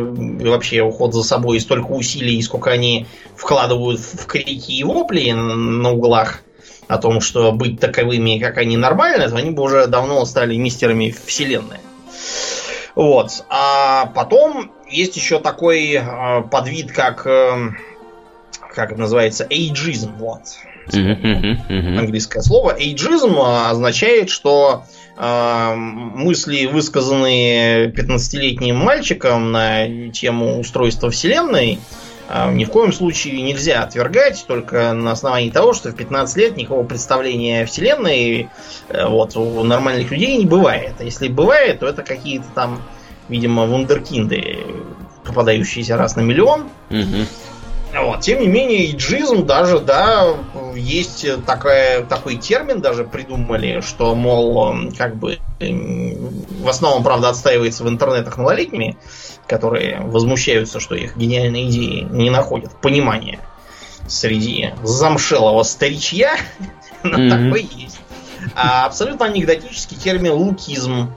вообще 0.60 0.82
уход 0.82 1.14
за 1.14 1.22
собой 1.22 1.58
столько 1.58 1.86
усилий, 1.92 2.42
сколько 2.42 2.70
они 2.70 3.06
вкладывают 3.34 3.98
в 3.98 4.26
крики 4.26 4.72
и 4.72 4.84
вопли 4.84 5.30
на 5.30 5.92
углах 5.92 6.42
о 6.86 6.98
том, 6.98 7.22
что 7.22 7.50
быть 7.52 7.80
таковыми, 7.80 8.38
как 8.38 8.58
они, 8.58 8.76
нормально, 8.76 9.26
то 9.30 9.36
они 9.36 9.52
бы 9.52 9.62
уже 9.62 9.86
давно 9.86 10.22
стали 10.26 10.56
мистерами 10.56 11.10
вселенной. 11.10 11.78
Вот. 12.94 13.44
А 13.48 14.06
потом 14.14 14.70
есть 14.90 15.16
еще 15.16 15.40
такой 15.40 15.94
э, 15.94 16.42
подвид, 16.50 16.92
как 16.92 17.26
э, 17.26 17.70
как 18.74 18.92
это 18.92 19.00
называется, 19.00 19.46
эйджизм. 19.48 20.12
Вот 20.18 20.42
английское 20.92 22.42
слово. 22.42 22.76
Эйджизм 22.78 23.38
означает, 23.40 24.28
что 24.28 24.70
а, 24.70 24.84
мысли, 25.20 26.64
высказанные 26.66 27.90
15-летним 27.90 28.76
мальчиком 28.76 29.52
на 29.52 30.10
тему 30.10 30.58
устройства 30.58 31.10
Вселенной, 31.10 31.78
а, 32.32 32.52
ни 32.52 32.64
в 32.64 32.70
коем 32.70 32.92
случае 32.92 33.42
нельзя 33.42 33.82
отвергать 33.82 34.44
только 34.46 34.92
на 34.92 35.10
основании 35.10 35.50
того, 35.50 35.72
что 35.72 35.90
в 35.90 35.96
15 35.96 36.36
лет 36.36 36.56
никакого 36.56 36.84
представления 36.84 37.62
о 37.62 37.66
Вселенной 37.66 38.48
э, 38.88 39.06
вот, 39.08 39.36
у 39.36 39.64
нормальных 39.64 40.12
людей 40.12 40.36
не 40.36 40.46
бывает. 40.46 40.94
А 41.00 41.04
если 41.04 41.26
бывает, 41.26 41.80
то 41.80 41.88
это 41.88 42.02
какие-то 42.02 42.46
там, 42.54 42.82
видимо, 43.28 43.66
вундеркинды, 43.66 44.58
попадающиеся 45.24 45.96
раз 45.96 46.14
на 46.14 46.20
миллион. 46.20 46.68
Мгм. 46.88 47.26
Вот. 47.92 48.20
Тем 48.20 48.40
не 48.40 48.46
менее, 48.46 48.90
иджизм 48.90 49.46
даже, 49.46 49.80
да, 49.80 50.36
есть 50.74 51.26
такая, 51.44 52.04
такой 52.04 52.36
термин 52.36 52.80
даже 52.80 53.04
придумали, 53.04 53.80
что, 53.80 54.14
мол, 54.14 54.74
как 54.96 55.16
бы 55.16 55.38
эм, 55.58 56.44
в 56.62 56.68
основном, 56.68 57.02
правда, 57.02 57.30
отстаивается 57.30 57.82
в 57.82 57.88
интернетах 57.88 58.38
малолетними, 58.38 58.96
которые 59.46 60.00
возмущаются, 60.02 60.78
что 60.78 60.94
их 60.94 61.16
гениальные 61.16 61.68
идеи 61.68 62.06
не 62.10 62.30
находят 62.30 62.72
понимания 62.80 63.40
среди 64.06 64.72
замшелого 64.82 65.62
старичья, 65.64 66.36
но 67.02 67.28
такой 67.28 67.68
есть. 67.74 67.98
А 68.54 68.86
абсолютно 68.86 69.26
анекдотический 69.26 69.96
термин 69.96 70.32
лукизм. 70.32 71.12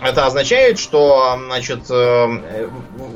Это 0.00 0.26
означает, 0.26 0.78
что, 0.78 1.38
значит, 1.46 1.90
э, 1.90 2.68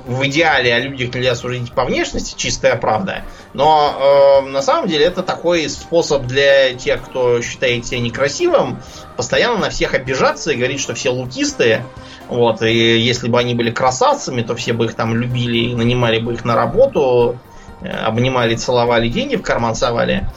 в 0.07 0.27
идеале 0.27 0.75
о 0.75 0.79
людях 0.81 1.15
нельзя 1.15 1.35
судить 1.35 1.73
по 1.73 1.85
внешности, 1.85 2.37
чистая 2.37 2.77
правда. 2.77 3.25
Но 3.55 4.43
э, 4.45 4.51
на 4.51 4.61
самом 4.61 4.89
деле 4.89 5.07
это 5.07 5.23
такой 5.23 5.69
способ 5.71 6.27
для 6.27 6.75
тех, 6.75 7.03
кто 7.03 7.41
считает 7.41 7.87
себя 7.87 8.01
некрасивым, 8.01 8.83
постоянно 9.17 9.59
на 9.59 9.71
всех 9.71 9.95
обижаться 9.95 10.53
и 10.53 10.57
говорить, 10.57 10.81
что 10.81 10.95
все 10.95 11.11
лукисты. 11.11 11.83
Вот, 12.29 12.63
и 12.63 12.99
если 12.99 13.29
бы 13.29 13.39
они 13.39 13.55
были 13.55 13.71
красавцами, 13.71 14.43
то 14.43 14.55
все 14.55 14.73
бы 14.73 14.87
их 14.87 14.95
там 14.95 15.15
любили 15.15 15.71
и 15.71 15.75
нанимали 15.75 16.19
бы 16.19 16.35
их 16.35 16.45
на 16.45 16.55
работу, 16.55 17.39
обнимали, 17.85 18.55
целовали, 18.55 19.09
деньги 19.09 19.37
в 19.37 19.43
карман 19.43 19.75
совали. 19.75 20.29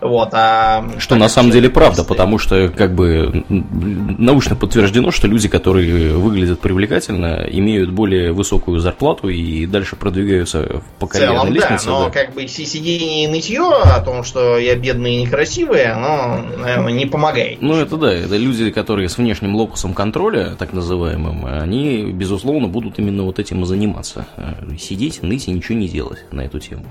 Вот, 0.00 0.30
а 0.32 0.84
Что 0.98 1.16
на 1.16 1.22
как 1.26 1.30
самом 1.30 1.50
деле 1.50 1.68
правда, 1.68 2.04
потому 2.04 2.38
что 2.38 2.68
как 2.68 2.94
бы 2.94 3.44
научно 3.48 4.56
подтверждено, 4.56 5.10
что 5.10 5.26
люди, 5.26 5.48
которые 5.48 6.14
выглядят 6.14 6.60
привлекательно, 6.60 7.46
имеют 7.50 7.90
более 7.90 8.32
высокую 8.32 8.78
зарплату 8.80 9.28
и 9.28 9.66
дальше 9.66 9.96
продвигаются 9.96 10.82
по 10.98 11.06
карьерной 11.06 11.38
целом, 11.38 11.48
да, 11.48 11.54
лестнице. 11.54 11.88
но 11.88 12.04
да. 12.04 12.10
как 12.10 12.34
бы 12.34 12.46
си- 12.46 12.66
сидение 12.66 13.24
и 13.24 13.28
нытье 13.28 13.66
о 13.66 14.00
том, 14.00 14.24
что 14.24 14.58
я 14.58 14.74
бедный 14.76 15.16
и 15.16 15.22
некрасивый, 15.22 15.84
оно, 15.84 16.42
наверное, 16.58 16.92
не 16.92 17.06
помогает. 17.06 17.60
Ну, 17.60 17.74
это 17.74 17.96
да, 17.96 18.12
это 18.12 18.36
люди, 18.36 18.70
которые 18.70 19.08
с 19.08 19.18
внешним 19.18 19.56
локусом 19.56 19.94
контроля, 19.94 20.54
так 20.58 20.72
называемым, 20.72 21.46
они, 21.46 22.12
безусловно, 22.12 22.68
будут 22.68 22.98
именно 22.98 23.24
вот 23.24 23.38
этим 23.38 23.62
и 23.62 23.66
заниматься. 23.66 24.26
Э, 24.36 24.54
Сидеть, 24.78 25.22
ныть 25.22 25.48
и 25.48 25.50
ничего 25.50 25.78
не 25.78 25.88
делать 25.88 26.24
на 26.30 26.42
эту 26.42 26.58
тему. 26.58 26.84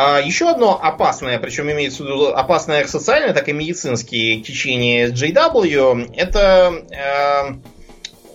А 0.00 0.20
еще 0.20 0.48
одно 0.48 0.78
опасное, 0.80 1.40
причем 1.40 1.68
имеется 1.72 2.04
в 2.04 2.06
виду 2.06 2.28
опасное 2.28 2.82
как 2.82 2.88
социальное, 2.88 3.34
так 3.34 3.48
и 3.48 3.52
медицинские 3.52 4.40
течение 4.42 5.08
JW, 5.08 6.14
это, 6.14 6.84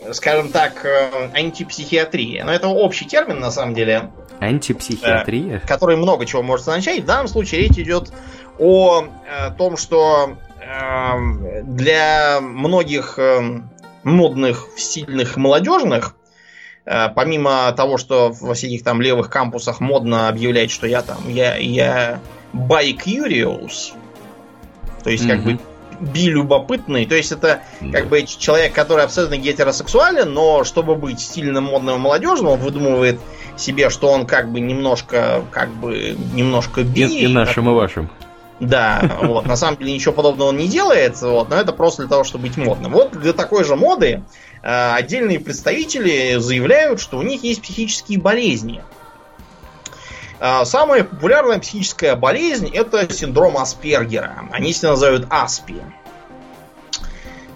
э, 0.05 0.11
скажем 0.11 0.49
так, 0.49 0.83
э, 0.83 1.29
антипсихиатрия. 1.33 2.43
Но 2.43 2.53
это 2.53 2.67
общий 2.67 3.05
термин, 3.05 3.39
на 3.39 3.49
самом 3.49 3.75
деле, 3.75 4.11
Антипсихиатрия? 4.41 5.61
который 5.65 5.95
много 5.95 6.25
чего 6.25 6.43
может 6.43 6.67
означать. 6.67 7.03
В 7.03 7.05
данном 7.05 7.29
случае 7.29 7.61
речь 7.61 7.77
идет 7.77 8.11
о 8.59 9.03
э, 9.03 9.51
том, 9.57 9.77
что 9.77 10.35
э, 10.59 11.61
для 11.63 12.41
многих 12.41 13.17
э, 13.17 13.61
модных, 14.03 14.67
стильных, 14.75 15.37
молодежных, 15.37 16.17
э, 16.17 16.22
помимо 16.85 17.71
того, 17.75 17.97
что 17.97 18.33
во 18.41 18.53
всяких 18.53 18.83
там 18.83 19.01
левых 19.01 19.29
кампусах 19.29 19.79
модно 19.79 20.27
объявлять, 20.27 20.71
что 20.71 20.87
я 20.87 21.01
там, 21.01 21.29
я, 21.29 21.55
я 21.55 22.19
bi-curious, 22.53 23.93
то 25.03 25.09
есть 25.09 25.27
как 25.27 25.39
Мгм. 25.39 25.57
бы 25.57 25.59
билюбопытный. 25.99 27.05
То 27.05 27.15
есть 27.15 27.31
это 27.31 27.61
как 27.91 28.07
бы 28.07 28.23
человек, 28.23 28.73
который 28.73 29.03
абсолютно 29.03 29.37
гетеросексуален, 29.37 30.31
но 30.33 30.63
чтобы 30.63 30.95
быть 30.95 31.19
стильным, 31.19 31.65
модным, 31.65 32.01
молодежным, 32.01 32.51
он 32.51 32.59
выдумывает 32.59 33.19
себе, 33.57 33.89
что 33.89 34.09
он 34.09 34.25
как 34.25 34.51
бы 34.51 34.59
немножко, 34.59 35.43
как 35.51 35.69
бы 35.69 36.17
немножко 36.33 36.83
би. 36.83 37.03
И, 37.03 37.25
и 37.25 37.27
нашим, 37.27 37.69
и 37.69 37.73
вашим. 37.73 38.09
Да, 38.59 39.17
вот. 39.21 39.45
На 39.45 39.55
самом 39.55 39.77
деле 39.77 39.93
ничего 39.93 40.13
подобного 40.13 40.49
он 40.49 40.57
не 40.57 40.67
делает, 40.67 41.21
вот, 41.21 41.49
но 41.49 41.55
это 41.55 41.73
просто 41.73 42.03
для 42.03 42.09
того, 42.09 42.23
чтобы 42.23 42.47
быть 42.47 42.57
модным. 42.57 42.91
Вот 42.91 43.11
для 43.11 43.33
такой 43.33 43.63
же 43.63 43.75
моды 43.75 44.07
э, 44.07 44.21
отдельные 44.63 45.39
представители 45.39 46.37
заявляют, 46.37 47.01
что 47.01 47.17
у 47.17 47.21
них 47.21 47.43
есть 47.43 47.61
психические 47.61 48.19
болезни. 48.19 48.81
Э, 50.39 50.65
самая 50.65 51.03
популярная 51.03 51.59
психическая 51.59 52.15
болезнь 52.15 52.69
это 52.73 53.11
синдром 53.13 53.57
Аспергера. 53.57 54.45
Они 54.51 54.73
себя 54.73 54.91
называют 54.91 55.27
Аспи. 55.29 55.81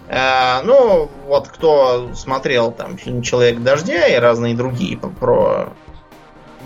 Э, 0.07 0.61
ну, 0.63 1.09
вот 1.25 1.49
кто 1.49 2.13
смотрел 2.15 2.71
там 2.71 2.97
фильм 2.97 3.21
Человек 3.21 3.61
дождя 3.61 4.07
и 4.07 4.15
разные 4.15 4.55
другие 4.55 4.97
про 4.97 5.73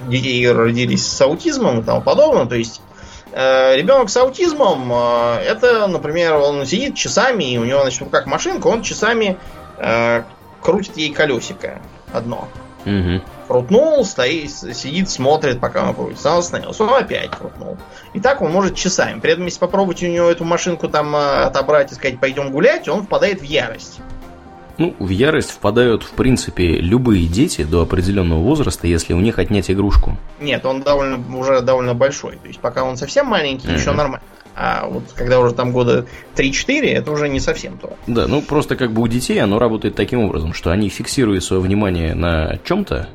детей 0.07 0.51
родились 0.51 1.07
с 1.07 1.21
аутизмом 1.21 1.79
и 1.79 1.83
тому 1.83 2.01
подобное, 2.01 2.45
то 2.45 2.55
есть 2.55 2.81
Э, 3.33 3.77
ребенок 3.77 4.09
с 4.09 4.17
аутизмом, 4.17 4.91
э, 4.91 5.37
это, 5.45 5.87
например, 5.87 6.35
он 6.35 6.65
сидит 6.65 6.95
часами, 6.95 7.53
и 7.53 7.57
у 7.57 7.63
него, 7.63 7.81
значит, 7.81 8.01
руках 8.01 8.25
машинка, 8.25 8.67
он 8.67 8.81
часами 8.81 9.37
э, 9.81 10.23
крутит 10.61 10.97
ей 10.97 11.11
колесико 11.11 11.81
одно. 12.13 12.47
Угу. 12.85 13.21
Крутнул, 13.47 14.05
стоит, 14.05 14.51
сидит, 14.51 15.09
смотрит, 15.09 15.59
пока 15.59 15.87
он 15.87 15.93
крутится. 15.93 16.31
Он 16.31 16.39
остановился, 16.39 16.83
он 16.83 16.93
опять 16.93 17.31
крутнул. 17.31 17.77
И 18.13 18.19
так 18.19 18.41
он 18.41 18.51
может 18.51 18.75
часами. 18.75 19.19
При 19.19 19.33
этом, 19.33 19.45
если 19.45 19.59
попробовать 19.59 20.01
у 20.03 20.07
него 20.07 20.29
эту 20.29 20.45
машинку 20.45 20.87
там 20.87 21.15
э, 21.15 21.43
отобрать 21.43 21.91
и 21.91 21.95
сказать, 21.95 22.19
пойдем 22.19 22.51
гулять, 22.51 22.87
он 22.87 23.03
впадает 23.03 23.41
в 23.41 23.43
ярость. 23.43 23.99
Ну, 24.77 24.95
в 24.97 25.09
ярость 25.09 25.51
впадают, 25.51 26.01
в 26.01 26.11
принципе, 26.11 26.77
любые 26.77 27.27
дети 27.27 27.63
до 27.63 27.81
определенного 27.81 28.39
возраста, 28.39 28.87
если 28.87 29.13
у 29.13 29.19
них 29.19 29.37
отнять 29.37 29.69
игрушку. 29.69 30.17
Нет, 30.39 30.65
он 30.65 30.81
довольно, 30.81 31.21
уже 31.37 31.61
довольно 31.61 31.93
большой. 31.93 32.37
То 32.37 32.47
есть, 32.47 32.59
пока 32.59 32.83
он 32.83 32.97
совсем 32.97 33.27
маленький, 33.27 33.67
mm-hmm. 33.67 33.77
еще 33.77 33.91
нормально. 33.91 34.25
А 34.55 34.87
вот 34.87 35.03
когда 35.15 35.39
уже 35.39 35.53
там 35.53 35.71
года 35.71 36.05
3-4, 36.35 36.91
это 36.91 37.11
уже 37.11 37.29
не 37.29 37.39
совсем 37.39 37.77
то. 37.77 37.95
Да, 38.07 38.27
ну 38.27 38.41
просто 38.41 38.75
как 38.75 38.91
бы 38.91 39.01
у 39.01 39.07
детей 39.07 39.39
оно 39.39 39.59
работает 39.59 39.95
таким 39.95 40.19
образом, 40.19 40.53
что 40.53 40.71
они 40.71 40.89
фиксируют 40.89 41.43
свое 41.43 41.61
внимание 41.61 42.13
на 42.13 42.57
чем-то, 42.63 43.09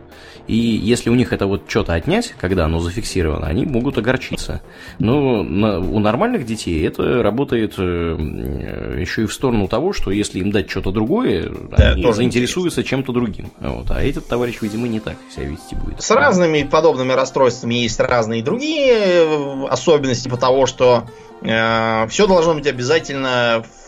и 0.47 0.55
если 0.55 1.11
у 1.11 1.15
них 1.15 1.33
это 1.33 1.47
вот 1.47 1.63
что-то 1.67 1.95
отнять, 1.95 2.35
когда 2.41 2.67
оно 2.67 2.79
зафиксировано, 2.79 3.47
они 3.47 3.67
могут 3.67 3.99
огорчиться. 3.99 4.63
Но 4.99 5.43
на, 5.43 5.81
у 5.81 5.99
нормальных 5.99 6.47
детей 6.47 6.87
это 6.87 7.23
работает 7.23 7.75
э, 7.79 8.97
еще 9.01 9.25
и 9.25 9.27
в 9.27 9.33
сторону 9.33 9.67
того, 9.67 9.93
что 9.93 10.11
если 10.11 10.39
им 10.39 10.51
дать 10.51 10.71
что-то 10.71 10.93
другое, 10.93 11.51
да, 11.77 11.93
они 11.93 12.13
заинтересуются 12.13 12.85
чем-то 12.85 13.13
другим. 13.13 13.51
Вот. 13.61 13.91
А 13.91 14.03
этот 14.03 14.29
товарищ, 14.29 14.59
видимо, 14.61 14.87
не 14.87 15.01
так 15.01 15.17
себя 15.35 15.47
вести 15.47 15.75
будет. 15.75 16.03
С 16.03 16.11
разными 16.11 16.63
подобными 16.63 17.13
расстройствами 17.13 17.75
есть 17.75 17.99
разные 17.99 18.43
другие 18.43 18.95
э, 18.95 19.67
особенности 19.69 20.29
по 20.29 20.37
того, 20.37 20.67
что 20.67 21.05
э, 21.43 22.07
все 22.09 22.27
должно 22.27 22.55
быть 22.55 22.67
обязательно 22.67 23.65
в 23.65 23.86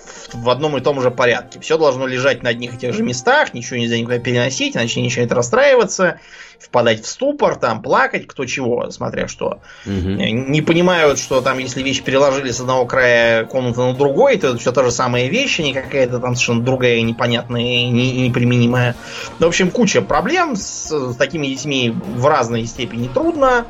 одном 0.49 0.77
и 0.77 0.81
том 0.81 1.01
же 1.01 1.11
порядке. 1.11 1.61
Все 1.61 1.79
должно 1.79 2.07
лежать 2.07 2.43
на 2.43 2.51
одних 2.51 2.75
и 2.75 2.77
тех 2.77 2.95
же 2.95 3.03
местах, 3.03 3.55
ничего 3.55 3.79
нельзя 3.79 3.99
никуда 3.99 4.19
переносить, 4.19 4.77
иначе 4.77 5.01
начинает 5.01 5.33
расстраиваться, 5.33 6.21
впадать 6.61 7.05
в 7.05 7.09
ступор, 7.09 7.57
там, 7.57 7.83
плакать, 7.83 8.27
кто 8.27 8.45
чего, 8.45 8.91
смотря 8.91 9.29
что. 9.29 9.61
Угу. 9.87 9.95
Не 9.95 10.63
понимают, 10.63 11.19
что 11.19 11.41
там, 11.41 11.59
если 11.59 11.83
вещь 11.83 12.03
переложили 12.03 12.51
с 12.51 12.61
одного 12.61 12.85
края 12.87 13.45
комнаты 13.45 13.81
на 13.81 13.95
другой, 13.95 14.37
то 14.37 14.49
это 14.49 14.59
все 14.59 14.73
та 14.73 14.83
же 14.85 14.91
самая 14.91 15.29
вещь, 15.29 15.61
а 15.61 15.63
не 15.63 15.73
какая-то 15.73 16.19
там 16.19 16.35
совершенно 16.35 16.63
другая, 16.63 17.01
непонятная 17.03 17.63
и 17.63 17.89
неприменимая. 17.89 18.97
Ну, 19.39 19.47
в 19.47 19.49
общем, 19.49 19.71
куча 19.71 20.03
проблем 20.03 20.57
с, 20.57 20.91
с 20.91 21.17
такими 21.17 21.47
детьми 21.47 21.91
в 21.91 22.27
разной 22.27 22.67
степени 22.67 23.09
трудно. 23.09 23.67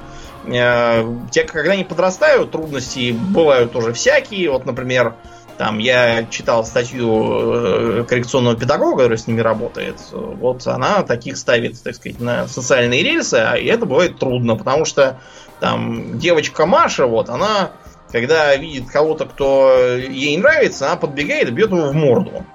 Э, 0.46 1.04
те, 1.30 1.44
когда 1.44 1.72
они 1.72 1.84
подрастают, 1.84 2.50
трудности 2.50 3.12
бывают 3.12 3.72
тоже 3.72 3.92
всякие. 3.92 4.50
Вот, 4.50 4.64
например, 4.66 5.14
там 5.58 5.78
я 5.78 6.24
читал 6.26 6.64
статью 6.64 8.00
э, 8.00 8.04
коррекционного 8.08 8.56
педагога, 8.56 8.98
который 8.98 9.18
с 9.18 9.26
ними 9.26 9.40
работает. 9.40 9.96
Вот 10.12 10.64
она 10.68 11.02
таких 11.02 11.36
ставит, 11.36 11.82
так 11.82 11.96
сказать, 11.96 12.20
на 12.20 12.46
социальные 12.46 13.02
рельсы, 13.02 13.34
а 13.34 13.58
это 13.58 13.84
бывает 13.84 14.18
трудно, 14.18 14.54
потому 14.56 14.84
что 14.84 15.20
там 15.58 16.18
девочка 16.18 16.64
Маша, 16.64 17.06
вот, 17.06 17.28
она, 17.28 17.72
когда 18.12 18.54
видит 18.54 18.88
кого-то, 18.88 19.26
кто 19.26 19.76
ей 19.96 20.36
нравится, 20.36 20.86
она 20.86 20.96
подбегает 20.96 21.48
и 21.48 21.52
бьет 21.52 21.70
его 21.70 21.88
в 21.88 21.92
морду. 21.92 22.46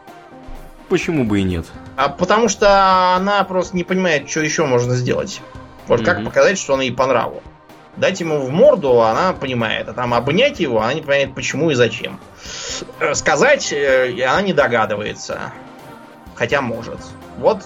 Почему 0.87 1.25
бы 1.25 1.41
и 1.41 1.43
нет? 1.43 1.65
А 1.97 2.07
потому 2.07 2.47
что 2.47 3.15
она 3.15 3.43
просто 3.43 3.75
не 3.75 3.83
понимает, 3.83 4.29
что 4.29 4.39
еще 4.39 4.65
можно 4.65 4.95
сделать. 4.95 5.41
Вот 5.87 5.99
mm-hmm. 5.99 6.05
как 6.05 6.23
показать, 6.23 6.57
что 6.57 6.75
она 6.75 6.83
ей 6.83 6.93
по 6.93 7.05
нраву 7.05 7.43
дать 7.97 8.19
ему 8.19 8.39
в 8.39 8.51
морду, 8.51 9.01
она 9.01 9.33
понимает. 9.33 9.87
А 9.89 9.93
там 9.93 10.13
обнять 10.13 10.59
его, 10.59 10.81
она 10.81 10.93
не 10.93 11.01
понимает, 11.01 11.35
почему 11.35 11.71
и 11.71 11.75
зачем. 11.75 12.19
Э, 12.99 13.13
сказать 13.13 13.71
э, 13.71 14.23
она 14.25 14.41
не 14.41 14.53
догадывается. 14.53 15.53
Хотя 16.35 16.61
может. 16.61 16.99
Вот 17.37 17.63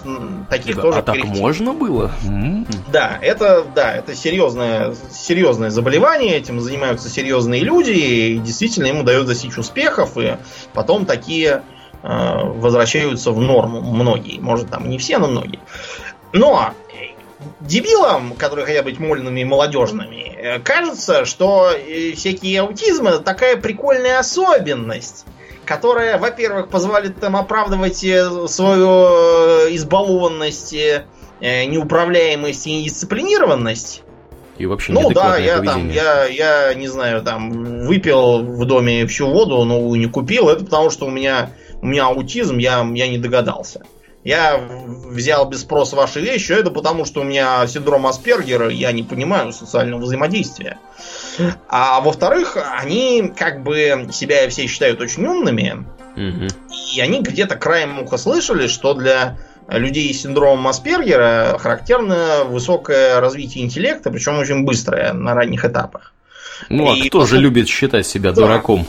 таких 0.50 0.76
да, 0.76 0.82
тоже. 0.82 1.00
А 1.00 1.02
так 1.02 1.24
можно 1.24 1.74
было? 1.74 2.12
Да, 2.92 3.18
это 3.22 3.66
да, 3.76 3.94
это 3.94 4.16
серьезное, 4.16 4.96
серьезное 5.12 5.70
заболевание, 5.70 6.38
этим 6.38 6.60
занимаются 6.62 7.10
серьезные 7.10 7.64
люди, 7.64 7.92
и 7.92 8.38
действительно 8.38 8.88
ему 8.88 9.04
дают 9.04 9.28
достичь 9.28 9.58
успехов, 9.58 10.18
и 10.18 10.38
потом 10.74 11.06
такие 11.06 11.64
э, 12.02 12.44
возвращаются 12.44 13.32
в 13.32 13.42
норму 13.42 13.82
многие. 13.82 14.40
Может, 14.40 14.70
там 14.70 14.90
не 14.90 14.98
все, 14.98 15.18
но 15.18 15.28
многие. 15.28 15.60
Но 16.34 16.74
дебилам, 17.60 18.34
которые 18.34 18.66
хотят 18.66 18.86
быть 18.86 19.00
мольными 19.00 19.42
и 19.42 19.46
молодежными, 19.46 20.36
э, 20.36 20.60
кажется, 20.60 21.26
что 21.26 21.72
э, 21.72 22.14
всякие 22.14 22.62
аутизмы 22.62 23.12
это 23.12 23.20
такая 23.20 23.58
прикольная 23.58 24.20
особенность, 24.20 25.26
которая, 25.66 26.18
во-первых, 26.18 26.70
позволит 26.70 27.24
им 27.24 27.36
оправдывать 27.36 28.04
э, 28.04 28.48
свою 28.48 29.76
избалованность, 29.76 30.76
неуправляемость 31.40 32.66
и 32.66 32.82
недисциплинированность. 32.82 34.04
И 34.58 34.66
вообще 34.66 34.92
Ну 34.92 35.12
да, 35.12 35.38
я 35.38 35.62
там, 35.62 35.90
я, 35.90 36.26
я 36.26 36.74
не 36.74 36.88
знаю, 36.88 37.22
там 37.22 37.86
выпил 37.86 38.40
в 38.42 38.66
доме 38.66 39.06
всю 39.06 39.28
воду, 39.28 39.64
но 39.66 39.96
не 39.96 40.08
купил. 40.08 40.50
Это 40.50 40.66
потому, 40.66 40.90
что 40.90 41.06
у 41.06 41.12
меня, 41.12 41.52
у 41.82 41.86
меня 41.86 42.08
аутизм, 42.08 42.58
я, 42.58 42.80
я 42.96 43.08
не 43.08 43.20
догадался. 43.20 43.84
Я 44.28 44.60
взял 44.60 45.48
без 45.48 45.62
спроса 45.62 45.96
ваши 45.96 46.20
вещи, 46.20 46.52
это 46.52 46.70
потому, 46.70 47.06
что 47.06 47.22
у 47.22 47.24
меня 47.24 47.66
синдром 47.66 48.08
Аспергера, 48.08 48.68
я 48.68 48.92
не 48.92 49.02
понимаю 49.02 49.54
социального 49.54 50.02
взаимодействия. 50.02 50.80
А 51.70 52.02
во-вторых, 52.02 52.58
они 52.78 53.32
как 53.34 53.64
бы 53.64 54.10
себя 54.12 54.50
все 54.50 54.68
считают 54.68 55.00
очень 55.00 55.26
умными, 55.26 55.86
угу. 56.18 56.48
и 56.94 57.00
они 57.00 57.22
где-то 57.22 57.56
краем 57.56 58.00
уха 58.02 58.18
слышали, 58.18 58.68
что 58.68 58.96
для 58.96 59.38
людей 59.70 60.14
с 60.14 60.24
синдромом 60.24 60.68
Аспергера 60.68 61.58
характерно 61.58 62.44
высокое 62.44 63.22
развитие 63.22 63.64
интеллекта, 63.64 64.12
причем 64.12 64.40
очень 64.40 64.66
быстрое 64.66 65.14
на 65.14 65.36
ранних 65.36 65.64
этапах. 65.64 66.14
Ну, 66.68 66.92
а 66.92 66.98
и 66.98 67.08
кто 67.08 67.26
же 67.26 67.38
любит 67.38 67.70
считать 67.70 68.06
себя 68.06 68.34
да. 68.34 68.42
дураком? 68.42 68.86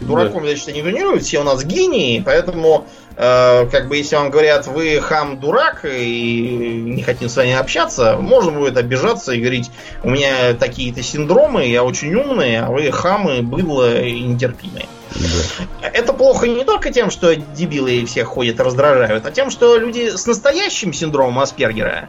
Дураком, 0.00 0.42
да. 0.42 0.48
значит, 0.48 0.74
не 0.74 0.82
любят, 0.82 1.22
все 1.22 1.40
у 1.40 1.44
нас 1.44 1.64
гении, 1.64 2.22
поэтому 2.24 2.86
Э, 3.20 3.66
как 3.66 3.88
бы 3.88 3.96
если 3.96 4.14
вам 4.14 4.30
говорят, 4.30 4.68
вы 4.68 5.00
хам 5.00 5.40
дурак 5.40 5.84
и 5.84 6.82
не 6.86 7.02
хотим 7.02 7.28
с 7.28 7.36
вами 7.36 7.52
общаться, 7.52 8.16
можно 8.16 8.52
будет 8.52 8.76
обижаться 8.76 9.32
и 9.32 9.40
говорить, 9.40 9.72
у 10.04 10.10
меня 10.10 10.54
такие-то 10.54 11.02
синдромы, 11.02 11.66
я 11.66 11.82
очень 11.82 12.14
умный, 12.14 12.60
а 12.60 12.70
вы 12.70 12.92
хамы, 12.92 13.42
быдло 13.42 14.00
и 14.00 14.20
нетерпимые. 14.20 14.86
Да. 15.16 15.88
Это 15.92 16.12
плохо 16.12 16.46
не 16.46 16.62
только 16.62 16.92
тем, 16.92 17.10
что 17.10 17.34
дебилы 17.34 18.04
всех 18.06 18.28
ходят 18.28 18.60
раздражают, 18.60 19.26
а 19.26 19.32
тем, 19.32 19.50
что 19.50 19.76
люди 19.78 20.16
с 20.16 20.24
настоящим 20.26 20.92
синдромом 20.92 21.40
Аспергера 21.40 22.08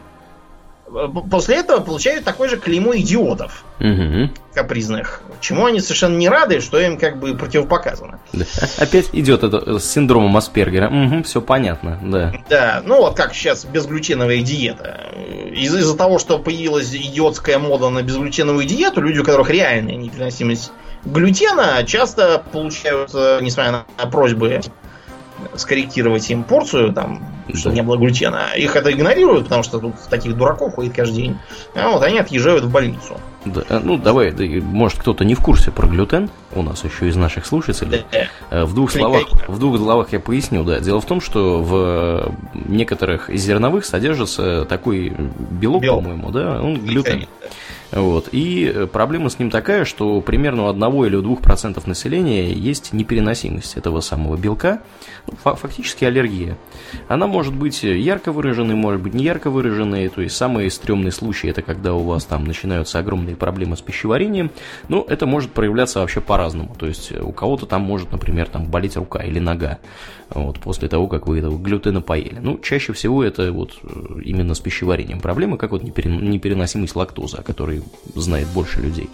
после 1.30 1.56
этого 1.56 1.80
получают 1.80 2.24
такой 2.24 2.48
же 2.48 2.56
клеймо 2.56 2.96
идиотов 2.96 3.64
угу. 3.78 4.30
капризных. 4.54 5.22
Чему 5.40 5.66
они 5.66 5.80
совершенно 5.80 6.16
не 6.16 6.28
рады, 6.28 6.60
что 6.60 6.80
им 6.80 6.98
как 6.98 7.18
бы 7.18 7.36
противопоказано. 7.36 8.20
Да. 8.32 8.44
Опять 8.78 9.10
идет 9.12 9.44
это 9.44 9.78
с 9.78 9.84
синдромом 9.90 10.36
Аспергера. 10.36 10.88
Угу, 10.88 11.22
все 11.24 11.40
понятно, 11.40 11.98
да. 12.02 12.34
Да, 12.48 12.82
ну 12.84 12.98
вот 12.98 13.16
как 13.16 13.34
сейчас 13.34 13.64
безглютеновая 13.64 14.42
диета. 14.42 15.12
Из- 15.52 15.74
из-за 15.74 15.96
того, 15.96 16.18
что 16.18 16.38
появилась 16.38 16.94
идиотская 16.94 17.58
мода 17.58 17.88
на 17.90 18.02
безглютеновую 18.02 18.64
диету, 18.64 19.00
люди, 19.00 19.20
у 19.20 19.24
которых 19.24 19.50
реальная 19.50 19.96
непереносимость 19.96 20.72
глютена, 21.04 21.82
часто 21.86 22.42
получают, 22.52 23.14
несмотря 23.14 23.84
на 23.98 24.06
просьбы 24.06 24.60
скорректировать 25.56 26.28
им 26.30 26.44
порцию, 26.44 26.92
там, 26.92 27.22
чтобы 27.54 27.74
не 27.74 27.82
было 27.82 27.96
глютена, 27.96 28.50
их 28.56 28.76
это 28.76 28.92
игнорируют, 28.92 29.44
потому 29.44 29.62
что 29.62 29.78
тут 29.78 29.94
таких 30.08 30.36
дураков 30.36 30.74
ходит 30.74 30.94
каждый 30.94 31.16
день. 31.16 31.38
А 31.74 31.90
вот 31.90 32.02
они 32.02 32.18
отъезжают 32.18 32.64
в 32.64 32.70
больницу. 32.70 33.16
Да, 33.44 33.62
э, 33.68 33.80
ну, 33.82 33.96
давай, 33.96 34.32
да, 34.32 34.44
может, 34.62 34.98
кто-то 34.98 35.24
не 35.24 35.34
в 35.34 35.40
курсе 35.40 35.70
про 35.70 35.86
глютен, 35.86 36.28
у 36.52 36.62
нас 36.62 36.84
еще 36.84 37.08
из 37.08 37.16
наших 37.16 37.46
слушателей. 37.46 38.04
Да. 38.12 38.18
Э, 38.50 38.64
В 38.64 38.74
двух, 38.74 38.90
словах, 38.90 39.22
в 39.48 39.58
двух 39.58 39.78
словах 39.78 40.12
я 40.12 40.20
поясню, 40.20 40.62
да. 40.64 40.80
Дело 40.80 41.00
в 41.00 41.06
том, 41.06 41.20
что 41.20 41.62
в 41.62 42.34
некоторых 42.54 43.30
из 43.30 43.42
зерновых 43.42 43.84
содержится 43.84 44.64
такой 44.66 45.08
белок, 45.50 45.82
Белок. 45.82 46.02
по-моему, 46.02 46.30
да, 46.30 46.60
он 46.60 46.78
глютен. 46.80 47.20
Да. 47.20 47.48
Вот. 47.92 48.28
И 48.32 48.70
э, 48.72 48.86
проблема 48.86 49.30
с 49.30 49.38
ним 49.38 49.50
такая, 49.50 49.84
что 49.84 50.20
примерно 50.20 50.66
у 50.66 50.68
1 50.70 50.82
или 51.06 51.16
у 51.16 51.22
2% 51.22 51.82
населения 51.88 52.52
есть 52.52 52.92
непереносимость 52.92 53.76
этого 53.76 54.00
самого 54.00 54.36
белка, 54.36 54.80
ну, 55.26 55.34
фа- 55.42 55.56
фактически 55.56 56.04
аллергия. 56.04 56.56
Она 57.08 57.26
может 57.26 57.54
быть 57.54 57.82
ярко 57.82 58.30
выраженной, 58.32 58.76
может 58.76 59.02
быть 59.02 59.14
не 59.14 59.24
ярко 59.24 59.50
выраженной, 59.50 60.08
то 60.08 60.22
есть 60.22 60.36
самые 60.36 60.70
стрёмные 60.70 61.10
случаи 61.10 61.50
это 61.50 61.62
когда 61.62 61.94
у 61.94 62.02
вас 62.02 62.24
там 62.24 62.44
начинаются 62.44 62.98
огромные 63.00 63.34
проблемы 63.34 63.76
с 63.76 63.80
пищеварением, 63.80 64.50
но 64.88 65.04
это 65.08 65.26
может 65.26 65.50
проявляться 65.50 66.00
вообще 66.00 66.20
по-разному, 66.20 66.76
то 66.78 66.86
есть 66.86 67.10
э, 67.10 67.20
у 67.20 67.32
кого-то 67.32 67.66
там 67.66 67.82
может, 67.82 68.12
например, 68.12 68.48
там 68.48 68.66
болеть 68.66 68.96
рука 68.96 69.20
или 69.24 69.40
нога, 69.40 69.78
вот, 70.28 70.60
после 70.60 70.88
того, 70.88 71.08
как 71.08 71.26
вы 71.26 71.40
этого 71.40 71.58
глютена 71.58 72.02
поели. 72.02 72.38
Ну, 72.40 72.58
чаще 72.58 72.92
всего 72.92 73.24
это 73.24 73.50
вот 73.52 73.78
э, 73.82 74.20
именно 74.24 74.54
с 74.54 74.60
пищеварением 74.60 75.20
проблемы, 75.20 75.56
как 75.56 75.72
вот 75.72 75.82
неперен- 75.82 76.22
непереносимость 76.22 76.94
лактозы, 76.94 77.36
о 77.38 77.42
которой 77.42 77.79
знает 78.14 78.48
больше 78.48 78.80
людей. 78.80 79.08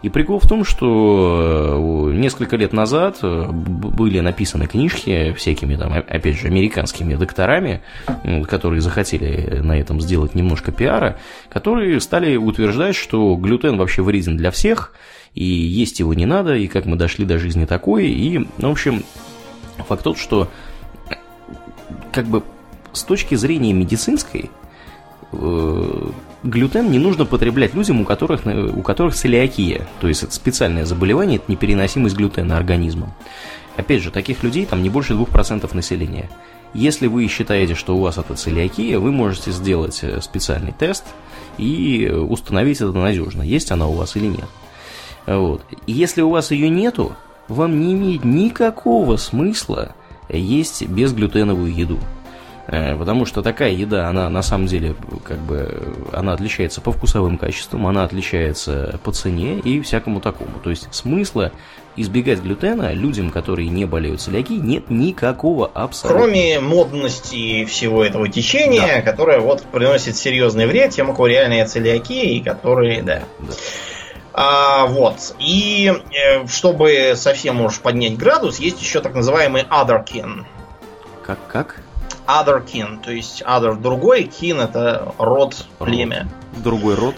И 0.00 0.10
прикол 0.10 0.38
в 0.38 0.46
том, 0.46 0.64
что 0.64 2.10
э, 2.12 2.16
несколько 2.16 2.56
лет 2.56 2.72
назад 2.72 3.18
э, 3.22 3.46
были 3.50 4.20
написаны 4.20 4.68
книжки 4.68 5.32
всякими 5.36 5.74
там, 5.74 5.92
опять 5.92 6.38
же, 6.38 6.46
американскими 6.46 7.16
докторами, 7.16 7.82
которые 8.46 8.80
захотели 8.80 9.58
на 9.60 9.78
этом 9.78 10.00
сделать 10.00 10.36
немножко 10.36 10.70
пиара, 10.70 11.18
которые 11.48 12.00
стали 12.00 12.36
утверждать, 12.36 12.94
что 12.94 13.34
глютен 13.34 13.76
вообще 13.76 14.02
вреден 14.02 14.36
для 14.36 14.52
всех, 14.52 14.92
и 15.34 15.44
есть 15.44 15.98
его 15.98 16.14
не 16.14 16.26
надо, 16.26 16.54
и 16.54 16.68
как 16.68 16.86
мы 16.86 16.96
дошли 16.96 17.24
до 17.24 17.38
жизни 17.38 17.64
такой, 17.64 18.06
и, 18.06 18.38
в 18.38 18.66
общем, 18.66 19.02
факт 19.88 20.04
тот, 20.04 20.16
что 20.16 20.48
как 22.12 22.26
бы 22.26 22.42
с 22.92 23.02
точки 23.02 23.34
зрения 23.34 23.72
медицинской 23.72 24.42
э, 24.42 24.67
глютен 25.32 26.90
не 26.90 26.98
нужно 26.98 27.24
потреблять 27.24 27.74
людям, 27.74 28.00
у 28.00 28.04
которых, 28.04 28.46
э, 28.46 28.66
у 28.68 28.82
которых 28.82 29.14
целиакия, 29.14 29.86
то 30.00 30.08
есть 30.08 30.22
это 30.22 30.32
специальное 30.32 30.84
заболевание, 30.84 31.36
это 31.36 31.50
непереносимость 31.50 32.16
глютена 32.16 32.56
организмом. 32.56 33.12
Опять 33.76 34.02
же, 34.02 34.10
таких 34.10 34.42
людей 34.42 34.66
там 34.66 34.82
не 34.82 34.90
больше 34.90 35.14
2% 35.14 35.72
населения. 35.74 36.30
Если 36.74 37.06
вы 37.06 37.26
считаете, 37.28 37.74
что 37.74 37.96
у 37.96 38.00
вас 38.00 38.18
это 38.18 38.34
целиакия, 38.34 38.98
вы 38.98 39.12
можете 39.12 39.52
сделать 39.52 40.00
э, 40.02 40.20
специальный 40.20 40.72
тест 40.72 41.04
и 41.56 42.04
э, 42.04 42.16
установить 42.16 42.78
это 42.78 42.92
надежно, 42.92 43.42
есть 43.42 43.70
она 43.70 43.86
у 43.86 43.92
вас 43.92 44.16
или 44.16 44.26
нет. 44.26 44.48
Вот. 45.26 45.62
Если 45.86 46.22
у 46.22 46.30
вас 46.30 46.50
ее 46.50 46.70
нету, 46.70 47.14
вам 47.48 47.80
не 47.80 47.94
имеет 47.94 48.24
никакого 48.24 49.16
смысла 49.16 49.94
есть 50.28 50.86
безглютеновую 50.86 51.74
еду. 51.74 51.98
Э, 52.68 52.94
Потому 52.96 53.24
что 53.24 53.42
такая 53.42 53.70
еда, 53.70 54.08
она 54.08 54.28
на 54.28 54.42
самом 54.42 54.66
деле, 54.66 54.94
как 55.24 55.38
бы, 55.38 55.94
она 56.12 56.34
отличается 56.34 56.82
по 56.82 56.92
вкусовым 56.92 57.38
качествам, 57.38 57.86
она 57.86 58.04
отличается 58.04 59.00
по 59.02 59.10
цене 59.10 59.58
и 59.58 59.80
всякому 59.80 60.20
такому. 60.20 60.50
То 60.62 60.68
есть 60.68 60.92
смысла 60.94 61.50
избегать 61.96 62.40
глютена 62.40 62.92
людям, 62.92 63.30
которые 63.30 63.70
не 63.70 63.86
болеют 63.86 64.20
целиакией, 64.20 64.60
нет 64.60 64.90
никакого 64.90 65.66
абсолютно. 65.66 66.20
Кроме 66.20 66.60
модности 66.60 67.64
всего 67.64 68.04
этого 68.04 68.28
течения, 68.28 69.00
которое 69.02 69.40
вот 69.40 69.62
приносит 69.62 70.16
серьезный 70.16 70.66
вред 70.66 70.90
тем, 70.90 71.08
у 71.08 71.12
кого 71.14 71.26
реальная 71.26 71.66
целиакия, 71.66 72.34
и 72.34 72.40
которые, 72.40 73.02
да. 73.02 73.22
Да. 73.38 73.54
А, 74.34 74.86
вот. 74.86 75.34
И 75.40 75.90
э, 75.90 76.46
чтобы 76.46 77.14
совсем 77.16 77.62
уж 77.62 77.80
поднять 77.80 78.18
градус, 78.18 78.60
есть 78.60 78.80
еще 78.80 79.00
так 79.00 79.14
называемый 79.14 79.62
other 79.62 80.04
kin. 80.04 80.44
Other 82.28 82.62
kin, 82.64 83.02
то 83.02 83.10
есть 83.10 83.42
other 83.42 83.74
другой, 83.80 84.24
kin 84.24 84.62
это 84.62 85.14
род, 85.18 85.56
племя. 85.78 86.28
Другой 86.56 86.94
род? 86.94 87.16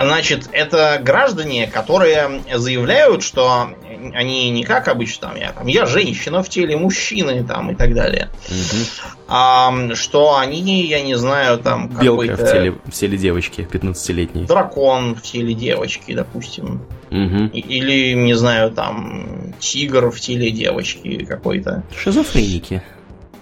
Значит, 0.00 0.48
это 0.52 0.98
граждане, 1.04 1.66
которые 1.66 2.40
заявляют, 2.54 3.22
что 3.22 3.68
они 4.14 4.48
не 4.48 4.64
как 4.64 4.88
обычно, 4.88 5.28
там, 5.28 5.36
я, 5.36 5.52
там, 5.52 5.66
я 5.66 5.84
женщина 5.84 6.42
в 6.42 6.48
теле 6.48 6.78
мужчины 6.78 7.44
там, 7.44 7.70
и 7.72 7.74
так 7.74 7.92
далее. 7.94 8.30
Мгм. 8.48 8.86
А, 9.28 9.94
что 9.94 10.38
они, 10.38 10.86
я 10.86 11.02
не 11.02 11.14
знаю, 11.16 11.58
там 11.58 11.88
Белка 11.88 12.36
в 12.36 12.50
теле, 12.50 12.70
в 12.86 12.90
теле 12.90 13.18
девочки 13.18 13.68
15-летней. 13.70 14.46
дракон 14.46 15.14
в 15.14 15.20
теле 15.20 15.52
девочки, 15.52 16.14
допустим. 16.14 16.80
И- 17.10 17.60
Или, 17.60 18.14
не 18.14 18.32
знаю, 18.32 18.70
там 18.70 19.52
тигр 19.60 20.10
в 20.10 20.18
теле 20.18 20.50
девочки 20.50 21.22
какой-то. 21.26 21.82
Шизофреники. 21.94 22.82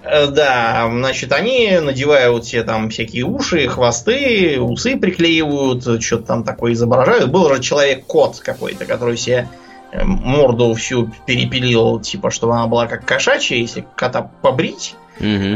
Э, 0.02 0.26
Да, 0.28 0.88
значит, 0.90 1.32
они 1.32 1.78
надевают 1.80 2.44
все 2.44 2.62
там 2.62 2.90
всякие 2.90 3.24
уши, 3.24 3.68
хвосты, 3.68 4.58
усы 4.60 4.96
приклеивают, 4.96 6.02
что-то 6.02 6.24
там 6.24 6.44
такое 6.44 6.72
изображают. 6.72 7.30
Был 7.30 7.48
же 7.54 7.62
человек-кот 7.62 8.40
какой-то, 8.40 8.86
который 8.86 9.16
себе 9.16 9.48
э, 9.92 10.04
морду 10.04 10.72
всю 10.74 11.10
перепилил, 11.26 12.00
типа, 12.00 12.30
чтобы 12.30 12.54
она 12.54 12.66
была 12.66 12.86
как 12.86 13.04
кошачья. 13.04 13.56
Если 13.56 13.84
кота 13.96 14.30
побрить, 14.42 14.94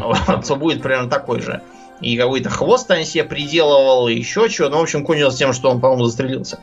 вот, 0.01 0.47
то 0.47 0.57
будет 0.57 0.83
примерно 0.83 1.09
такой 1.09 1.41
же. 1.41 1.63
И 2.01 2.19
какой-то 2.19 2.51
хвост 2.51 2.91
он 2.91 3.05
себе 3.05 3.25
приделывал, 3.25 4.09
и 4.09 4.15
еще 4.15 4.49
что. 4.51 4.69
Ну, 4.69 4.79
в 4.79 4.83
общем, 4.83 5.05
кончилось 5.07 5.37
тем, 5.37 5.53
что 5.53 5.71
он, 5.71 5.81
по-моему, 5.81 6.05
застрелился. 6.05 6.59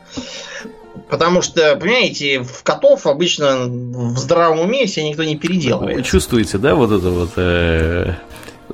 Потому 1.12 1.42
что, 1.42 1.76
понимаете, 1.76 2.40
в 2.40 2.62
котов 2.62 3.06
обычно 3.06 3.66
в 3.66 4.16
здравом 4.16 4.60
уме 4.60 4.86
себе 4.86 5.10
никто 5.10 5.22
не 5.24 5.34
Вы 5.34 5.40
переделывает. 5.42 6.06
чувствуете, 6.06 6.56
да, 6.56 6.74
вот 6.74 6.90
это 6.90 7.10
вот 7.10 7.32
э, 7.36 8.14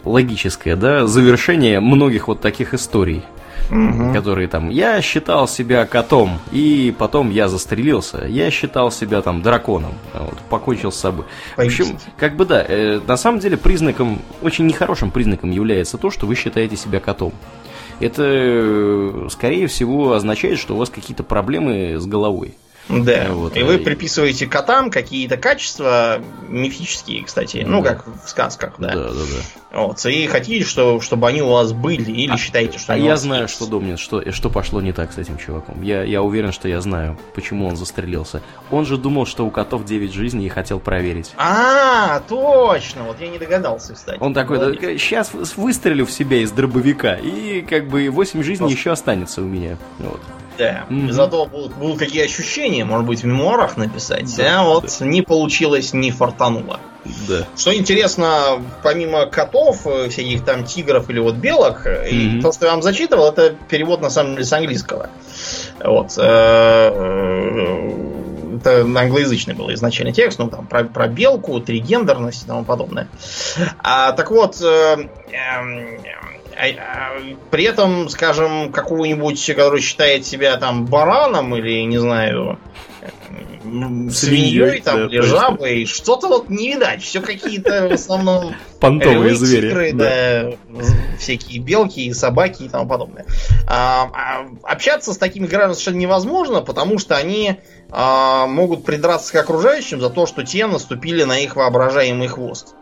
логическое, 0.05 0.77
да, 0.77 1.09
завершение 1.09 1.81
многих 1.81 2.29
вот 2.29 2.41
таких 2.41 2.75
историй, 2.75 3.25
Мгм. 3.71 4.15
которые 4.15 4.47
там, 4.47 4.71
я 4.71 5.03
считал 5.03 5.49
себя 5.49 5.85
котом, 5.85 6.39
и 6.53 6.95
потом 6.97 7.31
я 7.31 7.49
застрелился, 7.49 8.25
я 8.29 8.53
считал 8.53 8.93
себя 8.93 9.21
там 9.21 9.43
драконом, 9.43 9.95
а 10.15 10.23
вот, 10.23 10.39
покончил 10.49 10.93
с 10.93 10.97
собой. 10.97 11.25
В 11.57 11.61
общем, 11.61 11.99
как 12.17 12.37
бы 12.37 12.45
да, 12.45 12.65
э, 12.67 13.01
на 13.05 13.17
самом 13.17 13.41
деле 13.41 13.57
признаком, 13.57 14.23
очень 14.43 14.65
нехорошим 14.67 15.11
признаком 15.11 15.51
является 15.51 15.99
то, 15.99 16.13
что 16.13 16.25
вы 16.27 16.37
считаете 16.37 16.77
себя 16.77 17.01
котом. 17.01 17.33
Это, 18.01 18.23
э, 18.25 19.29
скорее 19.31 19.67
всего, 19.67 20.13
означает, 20.13 20.59
что 20.59 20.75
у 20.75 20.79
вас 20.79 20.89
какие-то 20.89 21.25
проблемы 21.25 21.99
с 21.99 22.07
головой. 22.07 22.55
Да. 22.89 23.27
Вот, 23.31 23.57
и 23.57 23.63
вы 23.63 23.75
э, 23.75 23.79
приписываете 23.79 24.47
котам 24.47 24.91
какие-то 24.91 25.37
качества 25.37 26.21
мифические, 26.49 27.25
кстати. 27.25 27.65
Ну, 27.67 27.83
Да. 27.83 27.91
как 27.95 28.07
в 28.25 28.29
сказках, 28.29 28.75
да. 28.79 28.89
Да, 28.95 29.05
да, 29.09 29.11
да. 29.15 29.79
Вот. 29.81 30.05
И 30.07 30.27
хотите, 30.27 30.65
что, 30.65 31.01
чтобы 31.01 31.29
они 31.29 31.43
у 31.43 31.51
вас 31.51 31.73
были, 31.73 32.11
или 32.11 32.37
считаете, 32.37 32.79
что 32.79 32.95
А 32.95 32.97
я 32.97 33.17
знаю, 33.17 33.43
есть. 33.43 33.55
что 33.55 33.67
Домнин, 33.67 33.99
что, 33.99 34.31
что 34.33 34.49
пошло 34.49 34.81
не 34.81 34.93
так 34.93 35.13
с 35.13 35.19
этим 35.19 35.37
чуваком. 35.37 35.83
Я, 35.83 36.03
я 36.03 36.23
уверен, 36.23 36.53
что 36.53 36.69
я 36.69 36.81
знаю, 36.81 37.19
почему 37.35 37.67
он 37.69 37.77
застрелился. 37.77 38.41
Он 38.71 38.87
же 38.87 38.97
думал, 38.97 39.27
что 39.27 39.45
у 39.47 39.51
котов 39.51 39.85
9 39.85 40.13
жизней 40.13 40.47
и 40.47 40.49
хотел 40.49 40.81
проверить. 40.81 41.33
А, 41.37 42.21
точно! 42.29 43.03
Вот 43.05 43.21
я 43.21 43.29
не 43.29 43.39
догадался, 43.39 43.93
кстати. 43.95 44.19
Он 44.21 44.33
такой, 44.33 44.57
Молодец. 44.59 45.01
сейчас 45.01 45.31
выстрелю 45.57 46.07
в 46.07 46.11
себя 46.11 46.39
из 46.39 46.51
дробовика, 46.53 47.15
и 47.17 47.61
как 47.61 47.89
бы 47.89 48.09
8 48.11 48.43
жизней 48.43 48.57
Просто- 48.67 48.79
еще 48.79 48.91
останется 48.93 49.43
у 49.43 49.45
меня. 49.45 49.77
Вот. 49.99 50.21
Да. 50.59 50.85
Мгм. 50.89 51.13
Зато 51.13 51.47
будут, 51.47 51.75
будут 51.75 51.99
какие 51.99 52.25
ощущения, 52.25 52.85
может 52.85 53.07
быть, 53.07 53.23
в 53.23 53.27
мемуарах 53.27 53.77
написать. 53.77 54.35
Да, 54.37 54.61
а 54.61 54.65
вот 54.65 55.01
не 55.01 55.23
получилось, 55.23 55.93
не 55.93 56.11
фартануло. 56.11 56.81
Да. 57.29 57.47
Что 57.57 57.75
интересно, 57.75 58.61
помимо 58.83 59.27
котов, 59.27 59.87
э, 59.87 60.09
всяких 60.09 60.45
там 60.45 60.65
тигров 60.65 61.09
или 61.09 61.21
вот 61.21 61.37
белок, 61.37 61.87
э, 61.87 62.11
и 62.11 62.43
то, 62.43 62.53
что 62.53 62.67
я 62.67 62.73
вам 62.73 62.83
зачитывал, 62.83 63.29
это 63.29 63.55
перевод 63.69 64.01
на 64.01 64.11
самом 64.11 64.33
деле 64.33 64.45
с 64.45 64.53
английского. 64.53 65.09
Вот. 65.83 66.19
э, 66.19 66.23
э, 66.23 68.05
Это 68.59 68.81
англоязычный 68.81 69.55
был 69.55 69.73
изначально 69.73 70.13
текст, 70.13 70.41
ну 70.41 70.51
там 70.51 70.67
про, 70.67 70.85
про 70.85 71.07
белку, 71.07 71.61
тригендерность 71.61 72.45
и 72.45 72.47
тому 72.47 72.65
подобное. 72.65 73.07
А, 73.79 74.13
так 74.13 74.33
вот, 74.33 74.61
э, 74.61 74.97
а, 75.33 75.63
при 77.51 77.65
этом, 77.65 78.09
скажем, 78.09 78.73
какого-нибудь, 78.73 79.45
который 79.47 79.81
считает 79.81 80.27
себя 80.27 80.57
там 80.57 80.87
бараном 80.87 81.55
или, 81.55 81.83
не 81.83 81.99
знаю, 81.99 82.59
Свиньей, 83.63 84.11
свиньей 84.11 84.81
там, 84.81 84.97
да, 84.97 85.05
или 85.07 85.21
точно. 85.21 85.39
жабой, 85.39 85.85
что-то 85.85 86.29
вот 86.29 86.49
не 86.49 86.73
видать. 86.73 87.03
Все 87.03 87.21
какие-то 87.21 87.89
в 87.89 87.93
основном 87.93 88.55
Понтовые 88.81 89.35
звери. 89.35 89.69
тигры, 89.69 89.93
да. 89.93 90.53
да, 90.69 90.85
всякие 91.19 91.61
белки 91.61 92.07
и 92.07 92.13
собаки 92.13 92.63
и 92.63 92.69
тому 92.69 92.89
подобное. 92.89 93.27
А, 93.67 94.09
а, 94.13 94.47
общаться 94.63 95.13
с 95.13 95.19
такими 95.19 95.47
гражданами 95.47 95.75
совершенно 95.75 95.99
невозможно, 95.99 96.61
потому 96.63 96.99
что 96.99 97.17
они 97.17 97.61
а, 97.91 98.47
могут 98.47 98.85
придраться 98.85 99.33
к 99.33 99.37
окружающим 99.37 100.01
за 100.01 100.11
то, 100.11 100.27
что 100.27 100.45
те 100.45 100.67
наступили 100.67 101.25
на 101.25 101.39
их 101.39 101.57
воображаемый 101.57 102.29
хвост. 102.29 102.75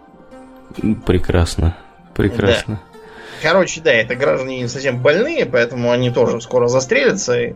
Прекрасно, 1.04 1.76
прекрасно. 2.14 2.80
Да. 2.92 2.95
Короче, 3.42 3.80
да, 3.80 3.92
это 3.92 4.14
граждане 4.14 4.62
не 4.62 4.68
совсем 4.68 5.00
больные, 5.00 5.46
поэтому 5.46 5.90
они 5.90 6.10
тоже 6.10 6.40
скоро 6.40 6.68
застрелятся, 6.68 7.40
и 7.40 7.54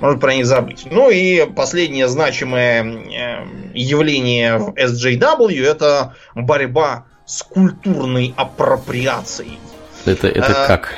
можно 0.00 0.18
про 0.18 0.34
них 0.34 0.46
забыть. 0.46 0.86
Ну 0.90 1.10
и 1.10 1.46
последнее 1.46 2.08
значимое 2.08 2.82
э, 2.82 3.46
явление 3.74 4.58
в 4.58 4.70
SJW 4.70 5.64
это 5.64 6.14
борьба 6.34 7.06
с 7.26 7.42
культурной 7.42 8.34
апроприацией. 8.36 9.58
Это, 10.04 10.28
это 10.28 10.64
а, 10.64 10.66
как? 10.66 10.94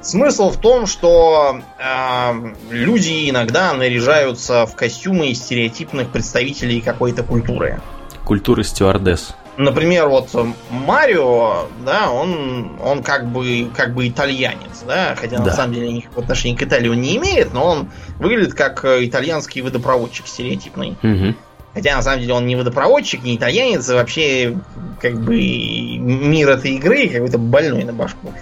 Смысл 0.00 0.50
в 0.50 0.60
том, 0.60 0.86
что 0.86 1.60
э, 1.78 2.32
люди 2.70 3.28
иногда 3.28 3.72
наряжаются 3.74 4.64
в 4.66 4.76
костюмы 4.76 5.34
стереотипных 5.34 6.10
представителей 6.10 6.80
какой-то 6.80 7.22
культуры. 7.24 7.80
Культуры 8.24 8.62
стюардесс. 8.62 9.34
Например, 9.58 10.08
вот 10.08 10.30
Марио, 10.70 11.66
да, 11.84 12.10
он, 12.10 12.78
он 12.82 13.02
как 13.02 13.26
бы 13.26 13.70
как 13.74 13.94
бы 13.94 14.06
итальянец, 14.06 14.84
да, 14.86 15.14
хотя 15.18 15.38
да. 15.38 15.44
на 15.44 15.52
самом 15.52 15.74
деле 15.74 15.92
никакого 15.92 16.22
отношения 16.22 16.56
к 16.56 16.62
Италии 16.62 16.88
он 16.88 17.00
не 17.00 17.16
имеет, 17.16 17.54
но 17.54 17.64
он 17.64 17.90
выглядит 18.18 18.54
как 18.54 18.84
итальянский 18.84 19.62
водопроводчик 19.62 20.26
стереотипный. 20.26 20.96
Угу. 21.02 21.34
Хотя 21.76 21.96
на 21.96 22.02
самом 22.02 22.20
деле 22.20 22.32
он 22.32 22.46
не 22.46 22.56
водопроводчик, 22.56 23.22
не 23.22 23.36
итальянец, 23.36 23.88
а 23.90 23.96
вообще 23.96 24.56
как 25.00 25.20
бы 25.20 25.36
мир 25.36 26.48
этой 26.48 26.72
игры 26.72 27.08
какой-то 27.08 27.36
больной 27.36 27.84
на 27.84 27.92
башку. 27.92 28.32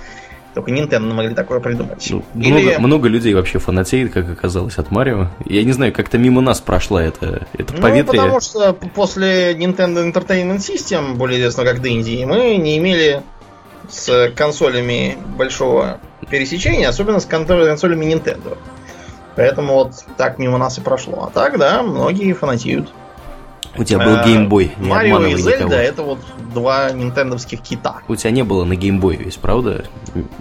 Только 0.55 0.71
Nintendo 0.71 1.13
могли 1.13 1.35
такое 1.35 1.59
придумать. 1.59 2.07
Ну, 2.11 2.23
Или... 2.35 2.63
много, 2.63 2.81
много 2.81 3.09
людей 3.09 3.35
вообще 3.35 3.59
фанатеет, 3.59 4.13
как 4.13 4.31
оказалось, 4.31 4.79
от 4.79 4.93
Марио. 4.93 5.29
Я 5.45 5.65
не 5.65 5.73
знаю, 5.73 5.93
как-то 5.93 6.17
мимо 6.17 6.41
нас 6.41 6.61
прошла 6.61 7.03
это, 7.03 7.47
это 7.55 7.75
ну, 7.75 7.83
поветрие. 7.83 8.23
потому 8.23 8.41
что 8.41 8.73
после 8.73 9.55
Nintendo 9.55 10.09
Entertainment 10.09 10.59
System, 10.59 11.15
более 11.15 11.41
известно 11.41 11.65
как 11.65 11.81
Dendy, 11.81 12.25
мы 12.25 12.57
не 12.57 12.79
имели 12.79 13.23
с 13.89 14.31
консолями 14.37 15.19
большого 15.37 15.99
пересечения, 16.31 16.89
особенно 16.89 17.19
с 17.19 17.27
консолями 17.27 18.05
Nintendo. 18.05 18.57
Поэтому 19.35 19.75
вот 19.75 19.93
так 20.17 20.39
мимо 20.39 20.59
нас 20.59 20.79
и 20.79 20.81
прошло. 20.81 21.25
А 21.25 21.31
так, 21.31 21.59
да, 21.59 21.83
многие 21.83 22.33
фанатеют. 22.33 22.93
У 23.77 23.85
тебя 23.85 24.05
был 24.05 24.25
геймбой, 24.25 24.73
не 24.79 24.89
Марио 24.89 25.25
и 25.27 25.37
Зельда 25.37 25.65
никого. 25.65 25.75
это 25.75 26.03
вот 26.03 26.19
два 26.53 26.91
нинтендовских 26.93 27.61
кита. 27.61 28.01
У 28.09 28.17
тебя 28.17 28.31
не 28.31 28.43
было 28.43 28.65
на 28.65 28.77
геймбой 28.77 29.17
весь, 29.17 29.37
правда? 29.37 29.85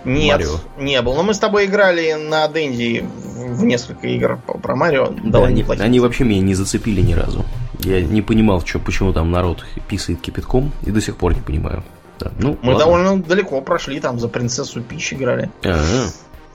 Нет, 0.05 0.39
Марио? 0.39 0.59
не 0.77 1.01
было. 1.01 1.15
Но 1.15 1.23
мы 1.23 1.33
с 1.33 1.39
тобой 1.39 1.65
играли 1.65 2.13
на 2.13 2.47
Денди 2.47 3.03
в 3.35 3.63
несколько 3.63 4.07
игр 4.07 4.39
про 4.61 4.75
Марио. 4.75 5.13
Да, 5.23 5.45
они, 5.45 5.65
они 5.67 5.99
вообще 5.99 6.23
меня 6.23 6.41
не 6.41 6.53
зацепили 6.53 7.01
ни 7.01 7.13
разу. 7.13 7.45
Я 7.79 8.01
не 8.01 8.21
понимал, 8.21 8.65
что, 8.65 8.79
почему 8.79 9.13
там 9.13 9.31
народ 9.31 9.65
писает 9.87 10.21
кипятком, 10.21 10.71
и 10.83 10.91
до 10.91 11.01
сих 11.01 11.17
пор 11.17 11.33
не 11.33 11.41
понимаю. 11.41 11.83
Да, 12.19 12.31
ну, 12.39 12.57
мы 12.61 12.73
ладно. 12.73 12.85
довольно 12.85 13.23
далеко 13.23 13.59
прошли, 13.61 13.99
там 13.99 14.19
за 14.19 14.29
принцессу 14.29 14.81
Пищ 14.81 15.13
играли. 15.13 15.49
А-а. 15.63 16.07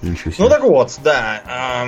Ничего 0.03 0.33
себе. 0.33 0.45
Ну 0.45 0.49
так 0.49 0.63
вот, 0.63 0.99
да. 1.03 1.87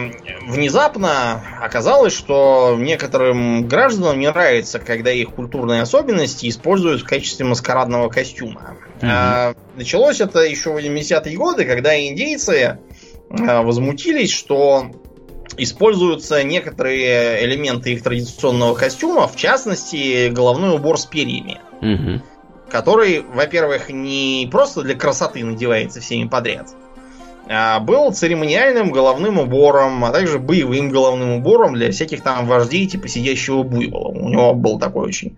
Внезапно 0.49 1.43
оказалось, 1.61 2.13
что 2.13 2.77
некоторым 2.79 3.69
гражданам 3.69 4.19
не 4.19 4.29
нравится, 4.29 4.79
когда 4.79 5.11
их 5.13 5.31
культурные 5.31 5.83
особенности 5.83 6.49
используют 6.49 7.03
в 7.03 7.07
качестве 7.07 7.47
маскарадного 7.47 8.09
костюма. 8.09 8.77
Угу. 9.01 9.57
Началось 9.77 10.21
это 10.21 10.41
еще 10.41 10.73
в 10.73 10.77
80-е 10.77 11.37
годы, 11.37 11.65
когда 11.65 11.99
индейцы 11.99 12.79
а, 13.31 13.63
возмутились, 13.63 14.33
что 14.33 14.91
используются 15.57 16.43
некоторые 16.43 17.45
элементы 17.45 17.93
их 17.93 18.03
традиционного 18.03 18.75
костюма, 18.75 19.29
в 19.29 19.37
частности, 19.37 20.29
головной 20.29 20.75
убор 20.75 20.99
с 20.99 21.07
перьями. 21.07 21.61
Угу. 21.81 22.23
Который, 22.71 23.21
во-первых, 23.21 23.91
не 23.91 24.49
просто 24.51 24.83
для 24.83 24.95
красоты 24.95 25.45
надевается 25.45 26.01
всеми 26.01 26.29
подряд, 26.29 26.69
был 27.81 28.13
церемониальным 28.13 28.93
головным 28.93 29.39
убором, 29.39 30.05
а 30.05 30.13
также 30.13 30.39
боевым 30.39 30.89
головным 30.91 31.33
убором 31.33 31.75
для 31.75 31.91
всяких 31.91 32.23
там 32.23 32.47
вождей, 32.47 32.87
типа 32.87 33.09
сидящего 33.09 33.65
буйвола. 33.65 34.09
У 34.09 34.29
него 34.29 34.55
был 34.55 34.79
такой 34.79 35.09
очень 35.09 35.37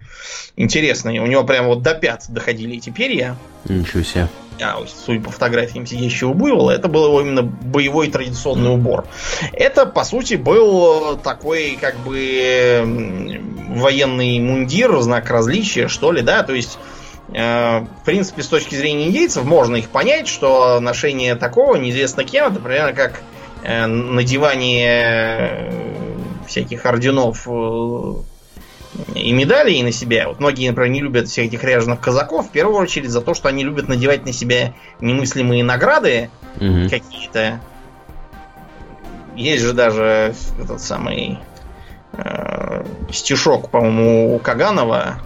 интересный. 0.57 1.19
У 1.21 1.27
него 1.27 1.45
прям 1.45 1.67
вот 1.67 1.83
до 1.83 1.95
пят 1.95 2.25
доходили 2.29 2.77
эти 2.77 2.91
перья. 2.91 3.37
Ничего 3.65 4.03
себе. 4.03 4.29
А, 4.61 4.79
судя 4.87 5.21
по 5.21 5.31
фотографиям 5.31 5.87
сидящего 5.87 6.35
буйвола, 6.35 6.73
это 6.73 6.89
был 6.89 7.07
его 7.07 7.21
именно 7.23 7.43
боевой 7.43 8.11
традиционный 8.11 8.75
убор. 8.75 9.07
Это, 9.53 9.87
по 9.87 10.05
сути, 10.05 10.35
был 10.35 11.17
такой, 11.17 11.79
как 11.81 11.97
бы, 12.01 13.41
военный 13.71 14.39
мундир, 14.39 15.01
знак 15.01 15.31
различия, 15.31 15.89
что 15.89 16.13
ли, 16.13 16.21
да, 16.21 16.43
то 16.43 16.53
есть 16.53 16.79
в 17.33 18.05
принципе, 18.05 18.43
с 18.43 18.49
точки 18.49 18.75
зрения 18.75 19.09
индейцев, 19.09 19.45
можно 19.45 19.77
их 19.77 19.89
понять, 19.89 20.29
что 20.29 20.81
ношение 20.81 21.35
такого 21.35 21.77
неизвестно 21.77 22.25
кем, 22.25 22.53
это 22.53 22.61
примерно 22.61 22.93
как 22.93 23.23
э, 23.63 23.87
надевание 23.87 25.71
э, 25.71 26.17
всяких 26.47 26.85
орденов 26.85 27.47
и 29.15 29.33
медалей 29.33 29.83
на 29.83 29.93
себя. 29.93 30.29
Вот 30.29 30.41
многие, 30.41 30.69
например, 30.69 30.91
не 30.91 31.01
любят 31.01 31.29
всех 31.29 31.47
этих 31.47 31.65
ряженых 31.65 32.01
казаков, 32.01 32.49
в 32.49 32.51
первую 32.51 32.79
очередь 32.79 33.11
за 33.11 33.21
то, 33.21 33.35
что 33.35 33.49
они 33.49 33.65
любят 33.65 33.89
надевать 33.89 34.27
на 34.27 34.33
себя 34.33 34.75
немыслимые 35.01 35.65
награды 35.65 36.31
угу. 36.57 36.89
какие-то. 36.91 37.61
Есть 39.35 39.63
же 39.63 39.73
даже 39.73 40.35
этот 40.61 40.83
самый 40.83 41.39
э, 42.13 42.85
стишок, 43.11 43.71
по-моему, 43.71 44.37
у 44.37 44.39
Каганова 44.39 45.21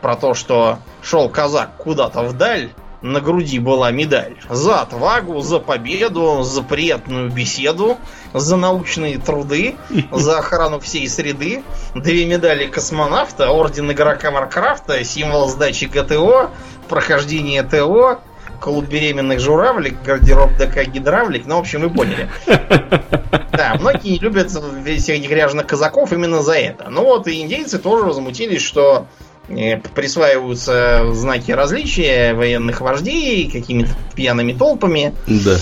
про 0.00 0.16
то, 0.16 0.34
что 0.34 0.78
шел 1.02 1.28
казак 1.28 1.76
куда-то 1.76 2.22
вдаль, 2.22 2.70
на 3.04 3.20
груди 3.20 3.58
была 3.58 3.90
медаль. 3.90 4.36
За 4.48 4.80
отвагу, 4.80 5.40
за 5.42 5.58
победу, 5.58 6.42
за 6.42 6.62
приятную 6.62 7.30
беседу, 7.30 7.98
за 8.32 8.56
научные 8.56 9.18
труды, 9.18 9.76
за 10.10 10.38
охрану 10.38 10.80
всей 10.80 11.06
среды. 11.06 11.62
Две 11.94 12.24
медали 12.24 12.66
космонавта, 12.66 13.50
орден 13.50 13.92
игрока 13.92 14.30
Маркрафта, 14.30 15.04
символ 15.04 15.50
сдачи 15.50 15.84
ГТО, 15.84 16.50
прохождение 16.88 17.62
ТО, 17.62 18.20
клуб 18.58 18.86
беременных 18.86 19.38
журавлик, 19.38 20.02
гардероб 20.02 20.56
ДК 20.56 20.84
гидравлик. 20.84 21.44
Ну, 21.44 21.56
в 21.56 21.60
общем, 21.60 21.82
вы 21.82 21.90
поняли. 21.90 22.30
Да, 23.52 23.76
многие 23.78 24.10
не 24.10 24.18
любят 24.18 24.50
всех 24.50 25.16
этих 25.16 25.30
ряженых 25.30 25.68
казаков 25.68 26.12
именно 26.12 26.42
за 26.42 26.54
это. 26.54 26.90
Ну 26.90 27.04
вот 27.04 27.28
и 27.28 27.40
индейцы 27.40 27.78
тоже 27.78 28.04
возмутились, 28.04 28.62
что 28.62 29.06
присваиваются 29.94 31.12
знаки 31.12 31.52
различия 31.52 32.34
военных 32.34 32.80
вождей 32.80 33.50
какими-то 33.50 33.90
пьяными 34.14 34.52
толпами. 34.52 35.14
Да. 35.26 35.56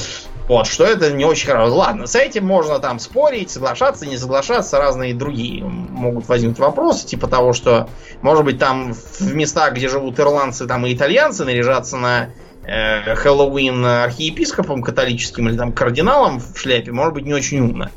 Вот, 0.49 0.67
что 0.67 0.85
это 0.85 1.13
не 1.13 1.25
очень 1.25 1.47
хорошо. 1.47 1.75
Ладно, 1.75 2.07
с 2.07 2.17
этим 2.17 2.45
можно 2.45 2.79
там 2.79 2.99
спорить, 2.99 3.51
соглашаться, 3.51 4.07
не 4.07 4.19
соглашаться, 4.19 4.79
разные 4.79 5.15
другие 5.15 5.65
могут 5.65 6.29
возникнуть 6.29 6.59
вопросы, 6.59 7.07
типа 7.07 7.29
того, 7.29 7.53
что, 7.53 7.89
может 8.23 8.45
быть, 8.45 8.59
там 8.59 8.93
в 8.93 9.35
местах, 9.35 9.75
где 9.75 9.89
живут 9.89 10.19
ирландцы, 10.19 10.67
там 10.67 10.85
и 10.85 10.95
итальянцы 10.95 11.45
наряжаться 11.45 11.97
на 11.97 12.31
э, 12.67 13.15
Хэллоуин 13.15 13.85
архиепископом 13.85 14.83
католическим 14.83 15.49
или 15.49 15.57
там 15.57 15.73
кардиналом 15.73 16.41
в 16.41 16.59
шляпе, 16.59 16.91
может 16.91 17.15
быть, 17.15 17.25
не 17.25 17.35
очень 17.35 17.61
умно. 17.61 17.91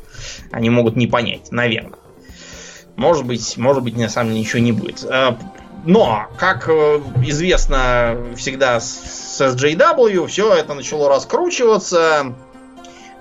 Они 0.52 0.70
могут 0.70 0.96
не 0.96 1.08
понять, 1.08 1.50
наверное. 1.50 1.98
Может 2.94 3.26
быть, 3.26 3.58
может 3.58 3.82
быть, 3.82 3.96
на 3.96 4.08
самом 4.08 4.30
деле 4.30 4.40
ничего 4.40 4.62
не 4.62 4.72
будет. 4.72 5.04
Но, 5.86 6.26
как 6.36 6.68
э, 6.68 7.00
известно 7.26 8.18
всегда 8.36 8.80
с 8.80 9.40
SJW, 9.40 10.26
все 10.26 10.52
это 10.52 10.74
начало 10.74 11.08
раскручиваться, 11.08 12.34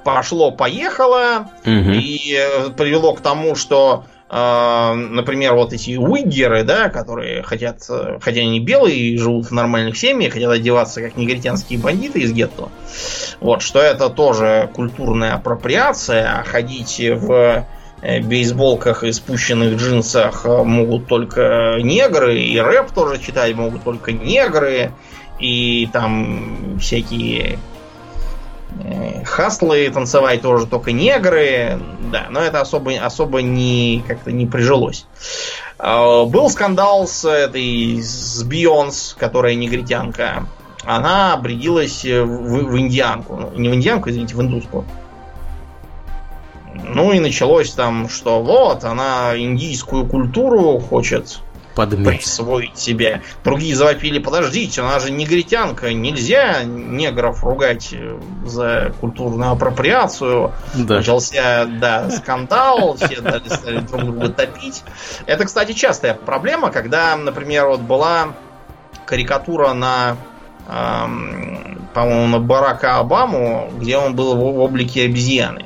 пошло-поехало, 0.04 1.52
угу. 1.62 1.92
и 1.92 2.36
э, 2.36 2.70
привело 2.72 3.14
к 3.14 3.22
тому, 3.22 3.54
что 3.54 4.06
э, 4.32 4.94
например, 4.94 5.54
вот 5.54 5.74
эти 5.74 5.96
уиггеры, 5.96 6.64
да, 6.64 6.90
которые 6.90 7.44
хотят, 7.44 7.84
хотя 8.20 8.42
они 8.42 8.60
белые, 8.60 9.16
живут 9.20 9.46
в 9.46 9.52
нормальных 9.52 9.96
семьях, 9.96 10.34
хотят 10.34 10.52
одеваться 10.52 11.02
как 11.02 11.18
негритянские 11.18 11.78
бандиты 11.78 12.22
из 12.22 12.34
гетто. 12.34 12.70
Вот, 13.42 13.62
что 13.62 13.80
это 13.80 14.10
тоже 14.10 14.72
культурная 14.74 15.36
апроприация, 15.36 16.40
а 16.40 16.44
ходить 16.44 17.00
в 17.00 17.68
бейсболках 18.24 19.04
и 19.04 19.12
спущенных 19.12 19.78
джинсах 19.78 20.46
э, 20.46 20.64
могут 20.64 21.08
только 21.08 21.78
негры, 21.82 22.38
и 22.38 22.58
рэп 22.60 22.92
тоже 22.92 23.20
читать 23.20 23.56
могут 23.56 23.84
только 23.84 24.12
негры, 24.12 24.92
и 25.40 25.90
там 25.92 26.78
всякие 26.80 27.58
э, 28.84 29.24
хаслы 29.24 29.90
танцевать 29.90 30.42
тоже 30.42 30.68
только 30.68 30.92
негры, 30.92 31.80
да, 32.12 32.28
но 32.30 32.42
это 32.42 32.62
особо, 32.62 32.94
особо 32.94 33.42
не 33.42 34.04
как-то 34.08 34.32
не 34.32 34.46
прижилось. 34.46 35.06
Был 35.78 36.50
скандал 36.50 37.06
с 37.06 37.30
этой 37.30 38.02
с 38.02 38.42
Бионс, 38.44 39.16
которая 39.20 39.56
негритянка. 39.56 40.48
Она 40.86 41.34
обрядилась 41.34 42.06
в, 42.06 42.26
в 42.26 42.80
индианку. 42.80 43.36
Ну, 43.36 43.52
не 43.60 43.68
в 43.68 43.76
индианку, 43.76 44.10
извините, 44.10 44.36
в 44.36 44.42
индуску. 44.42 44.86
Ну 46.84 47.14
и 47.14 47.20
началось 47.20 47.72
там, 47.72 48.10
что 48.10 48.42
вот, 48.42 48.84
она 48.84 49.38
индийскую 49.38 50.06
культуру 50.06 50.80
хочет 50.80 51.40
Подмять. 51.76 52.20
присвоить 52.20 52.78
себе. 52.78 53.22
Другие 53.44 53.76
завопили, 53.76 54.20
подождите, 54.20 54.82
она 54.82 55.00
же 55.00 55.12
негритянка, 55.12 55.94
нельзя 55.94 56.64
негров 56.64 57.44
ругать 57.44 57.90
э, 57.92 58.18
за 58.46 58.94
культурную 59.02 59.52
апроприацию. 59.52 60.54
Да. 60.74 60.96
Начался, 60.96 61.66
да, 61.66 62.10
скандал, 62.12 62.96
все 62.96 63.20
дали, 63.22 63.48
стали 63.48 63.80
друг 63.80 64.04
друга 64.04 64.30
топить. 64.30 64.84
Это, 65.26 65.46
кстати, 65.46 65.74
частая 65.74 66.14
проблема, 66.14 66.72
когда, 66.72 67.16
например, 67.18 67.68
вот 67.68 67.82
была 67.82 68.34
карикатура 69.06 69.74
на, 69.74 70.18
эм, 70.70 71.88
по-моему, 71.94 72.28
на 72.28 72.40
Барака 72.40 72.98
Обаму, 72.98 73.70
где 73.78 73.98
он 73.98 74.16
был 74.16 74.36
в 74.36 74.60
облике 74.60 75.06
обезьяны. 75.06 75.66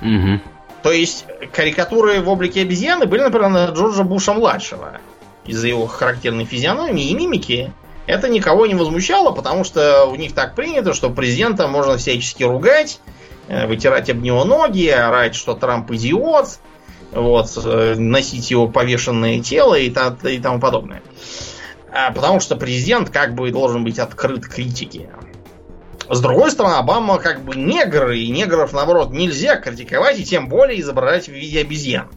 Мгм. 0.00 0.40
То 0.82 0.92
есть 0.92 1.26
карикатуры 1.52 2.20
в 2.20 2.28
облике 2.28 2.62
обезьяны 2.62 3.06
были, 3.06 3.22
например, 3.22 3.48
на 3.50 3.66
Джорджа 3.66 4.04
Буша 4.04 4.32
младшего. 4.32 4.98
Из-за 5.44 5.66
его 5.66 5.86
характерной 5.86 6.44
физиономии 6.44 7.08
и 7.08 7.14
мимики. 7.14 7.72
Это 8.06 8.28
никого 8.28 8.66
не 8.66 8.74
возмущало, 8.74 9.32
потому 9.32 9.64
что 9.64 10.06
у 10.06 10.14
них 10.14 10.34
так 10.34 10.54
принято, 10.54 10.94
что 10.94 11.10
президента 11.10 11.68
можно 11.68 11.98
всячески 11.98 12.42
ругать, 12.42 13.00
э, 13.48 13.66
вытирать 13.66 14.08
об 14.08 14.22
него 14.22 14.44
ноги, 14.44 14.86
орать, 14.88 15.34
что 15.34 15.54
Трамп 15.54 15.90
идиот, 15.90 16.58
вот, 17.12 17.50
э, 17.64 17.94
носить 17.96 18.50
его 18.50 18.68
повешенное 18.68 19.40
тело 19.40 19.74
и, 19.74 19.90
та- 19.90 20.16
и 20.22 20.38
тому 20.38 20.60
подобное. 20.60 21.02
А, 21.90 22.12
Потому 22.12 22.40
что 22.40 22.56
президент 22.56 23.10
как 23.10 23.34
бы 23.34 23.50
должен 23.50 23.84
быть 23.84 23.98
открыт 23.98 24.46
критике. 24.46 25.10
С 26.10 26.20
другой 26.20 26.50
стороны, 26.50 26.74
Обама 26.74 27.18
как 27.18 27.42
бы 27.42 27.54
негр, 27.54 28.10
и 28.10 28.28
негров, 28.28 28.72
наоборот, 28.72 29.10
нельзя 29.10 29.56
критиковать, 29.56 30.18
и 30.18 30.24
тем 30.24 30.48
более 30.48 30.80
изображать 30.80 31.26
в 31.26 31.32
виде 31.32 31.60
обезьян. 31.60 32.08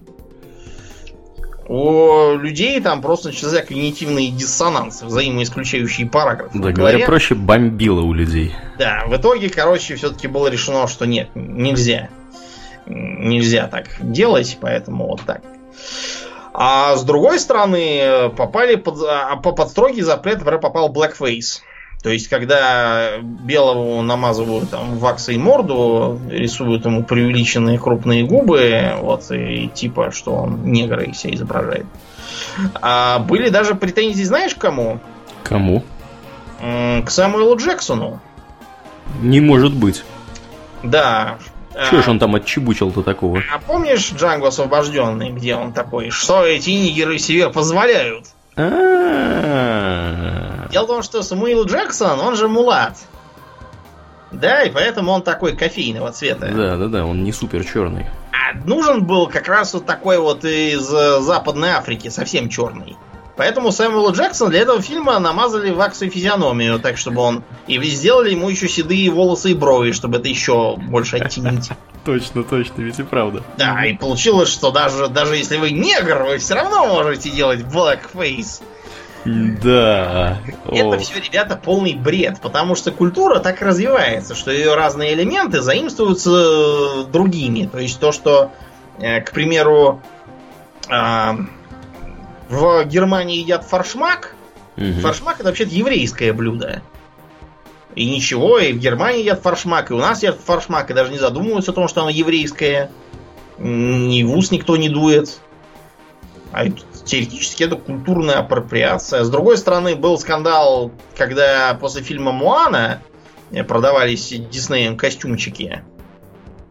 У 1.67 2.35
людей 2.37 2.81
там 2.81 3.01
просто 3.01 3.29
начался 3.29 3.61
когнитивный 3.61 4.27
диссонанс, 4.29 5.03
взаимоисключающие 5.03 6.07
параграфы. 6.07 6.59
Да, 6.59 6.71
говоря 6.71 7.05
проще, 7.05 7.35
бомбило 7.35 8.01
у 8.01 8.13
людей. 8.13 8.53
Да, 8.77 9.03
в 9.07 9.15
итоге, 9.15 9.49
короче, 9.49 9.95
все-таки 9.95 10.27
было 10.27 10.47
решено, 10.47 10.87
что 10.87 11.05
нет, 11.05 11.29
нельзя. 11.35 12.09
Нельзя 12.87 13.67
так 13.67 13.85
делать, 14.01 14.57
поэтому 14.59 15.07
вот 15.07 15.21
так. 15.21 15.41
А 16.53 16.97
с 16.97 17.03
другой 17.03 17.39
стороны, 17.39 18.29
попали 18.35 18.75
под, 18.75 19.01
а, 19.07 19.37
по- 19.37 19.53
под 19.53 19.69
строгий 19.69 20.01
запрет, 20.01 20.39
например, 20.39 20.59
попал 20.59 20.91
blackface. 20.91 21.61
То 22.03 22.09
есть, 22.09 22.27
когда 22.29 23.17
белому 23.21 24.01
намазывают 24.01 24.71
там 24.71 24.97
ваксой 24.97 25.37
морду, 25.37 26.19
рисуют 26.29 26.85
ему 26.85 27.03
преувеличенные 27.03 27.77
крупные 27.77 28.23
губы, 28.23 28.93
вот, 28.99 29.29
и 29.31 29.67
типа, 29.67 30.11
что 30.11 30.33
он 30.33 30.65
негр 30.65 31.01
и 31.01 31.13
себя 31.13 31.35
изображает. 31.35 31.85
А 32.81 33.19
были 33.19 33.49
даже 33.49 33.75
претензии, 33.75 34.23
знаешь, 34.23 34.55
к 34.55 34.57
кому? 34.57 34.99
Кому? 35.43 35.83
К 36.59 37.05
Самуэлу 37.09 37.55
Джексону. 37.57 38.19
Не 39.21 39.39
может 39.39 39.73
быть. 39.73 40.03
Да. 40.83 41.37
Чего 41.89 41.99
А, 41.99 42.03
ж 42.03 42.07
он 42.07 42.19
там 42.19 42.33
отчебучил-то 42.35 43.03
такого? 43.03 43.41
А 43.53 43.59
помнишь 43.59 44.11
Джанго 44.17 44.47
освобожденный, 44.47 45.29
где 45.31 45.55
он 45.55 45.71
такой, 45.71 46.09
что 46.09 46.43
эти 46.45 46.71
нигеры 46.71 47.19
себе 47.19 47.49
позволяют? 47.49 48.25
А-а-а. 48.55 50.30
Дело 50.71 50.85
в 50.85 50.87
том, 50.87 51.03
что 51.03 51.21
Самуил 51.21 51.65
Джексон, 51.65 52.19
он 52.19 52.35
же 52.35 52.47
мулат. 52.47 52.97
Да, 54.31 54.63
и 54.63 54.71
поэтому 54.71 55.11
он 55.11 55.23
такой 55.23 55.55
кофейного 55.55 56.11
цвета. 56.11 56.49
Да, 56.53 56.77
да, 56.77 56.87
да, 56.87 57.05
он 57.05 57.23
не 57.23 57.33
супер 57.33 57.65
черный. 57.65 58.07
А 58.31 58.57
нужен 58.65 59.03
был 59.03 59.27
как 59.27 59.47
раз 59.47 59.73
вот 59.73 59.85
такой 59.85 60.17
вот 60.19 60.45
из 60.45 60.91
э, 60.93 61.19
Западной 61.19 61.71
Африки, 61.71 62.07
совсем 62.07 62.47
черный. 62.47 62.95
Поэтому 63.35 63.71
Сэмюэлу 63.71 64.13
Джексон 64.13 64.51
для 64.51 64.59
этого 64.61 64.81
фильма 64.81 65.17
намазали 65.19 65.71
ваксу 65.71 66.09
физиономию, 66.09 66.79
так 66.79 66.97
чтобы 66.97 67.21
он... 67.21 67.43
И 67.67 67.81
сделали 67.81 68.31
ему 68.31 68.49
еще 68.49 68.67
седые 68.67 69.09
волосы 69.09 69.51
и 69.51 69.53
брови, 69.53 69.91
чтобы 69.91 70.19
это 70.19 70.27
еще 70.27 70.77
больше 70.77 71.17
оттенить. 71.17 71.69
Точно, 72.05 72.43
точно, 72.43 72.81
ведь 72.81 72.97
и 72.97 73.03
правда. 73.03 73.43
Да, 73.57 73.85
и 73.85 73.95
получилось, 73.95 74.49
что 74.49 74.71
даже, 74.71 75.07
даже 75.07 75.35
если 75.35 75.57
вы 75.57 75.69
негр, 75.69 76.23
вы 76.23 76.39
все 76.39 76.55
равно 76.55 76.87
можете 76.87 77.29
делать 77.29 77.59
blackface. 77.59 78.63
Да. 79.25 80.39
Это 80.65 80.97
все, 80.99 81.19
ребята, 81.19 81.55
полный 81.55 81.93
бред, 81.93 82.39
потому 82.41 82.75
что 82.75 82.91
культура 82.91 83.39
так 83.39 83.61
развивается, 83.61 84.33
что 84.35 84.51
ее 84.51 84.75
разные 84.75 85.13
элементы 85.13 85.61
заимствуются 85.61 86.31
э, 86.31 87.03
другими. 87.11 87.67
То 87.71 87.77
есть 87.77 87.99
то, 87.99 88.11
что, 88.11 88.51
э, 88.97 89.21
к 89.21 89.31
примеру, 89.31 90.01
а, 90.89 91.37
в 92.49 92.83
Германии 92.85 93.37
едят 93.37 93.63
форшмак. 93.63 94.35
мгм. 94.75 95.01
Форшмак 95.01 95.35
это 95.39 95.49
вообще-то 95.49 95.73
еврейское 95.73 96.33
блюдо. 96.33 96.81
И 97.95 98.09
ничего, 98.09 98.57
и 98.57 98.73
в 98.73 98.79
Германии 98.79 99.21
едят 99.21 99.41
форшмак, 99.41 99.91
и 99.91 99.93
у 99.93 99.97
нас 99.97 100.23
едят 100.23 100.39
форшмак, 100.39 100.89
и 100.89 100.93
даже 100.93 101.11
не 101.11 101.19
задумываются 101.19 101.71
о 101.71 101.73
том, 101.73 101.87
что 101.87 102.01
оно 102.01 102.09
еврейское. 102.09 102.89
Ни 103.57 104.23
в 104.23 104.35
ус 104.35 104.49
никто 104.49 104.77
не 104.77 104.89
дует. 104.89 105.39
А 106.51 106.65
теоретически 107.11 107.63
это 107.63 107.75
культурная 107.75 108.37
апроприация. 108.37 109.25
С 109.25 109.29
другой 109.29 109.57
стороны, 109.57 109.97
был 109.97 110.17
скандал, 110.17 110.91
когда 111.17 111.77
после 111.79 112.01
фильма 112.01 112.31
Муана 112.31 113.01
продавались 113.67 114.29
Диснеем 114.29 114.95
костюмчики 114.95 115.83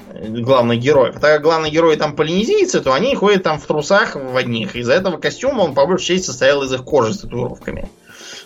э, 0.09 0.29
главных 0.29 0.81
героев. 0.81 1.17
А 1.17 1.21
так 1.21 1.35
как 1.35 1.43
главные 1.43 1.71
герои 1.71 1.97
там 1.97 2.17
полинезийцы, 2.17 2.81
то 2.81 2.95
они 2.95 3.15
ходят 3.15 3.43
там 3.43 3.61
в 3.61 3.67
трусах 3.67 4.17
в 4.17 4.35
одних. 4.35 4.77
Из-за 4.77 4.95
этого 4.95 5.19
костюма 5.19 5.61
он 5.61 5.75
по 5.75 5.85
большей 5.85 6.17
части 6.17 6.27
состоял 6.29 6.63
из 6.63 6.73
их 6.73 6.85
кожи 6.85 7.13
с 7.13 7.19
татуировками. 7.19 7.91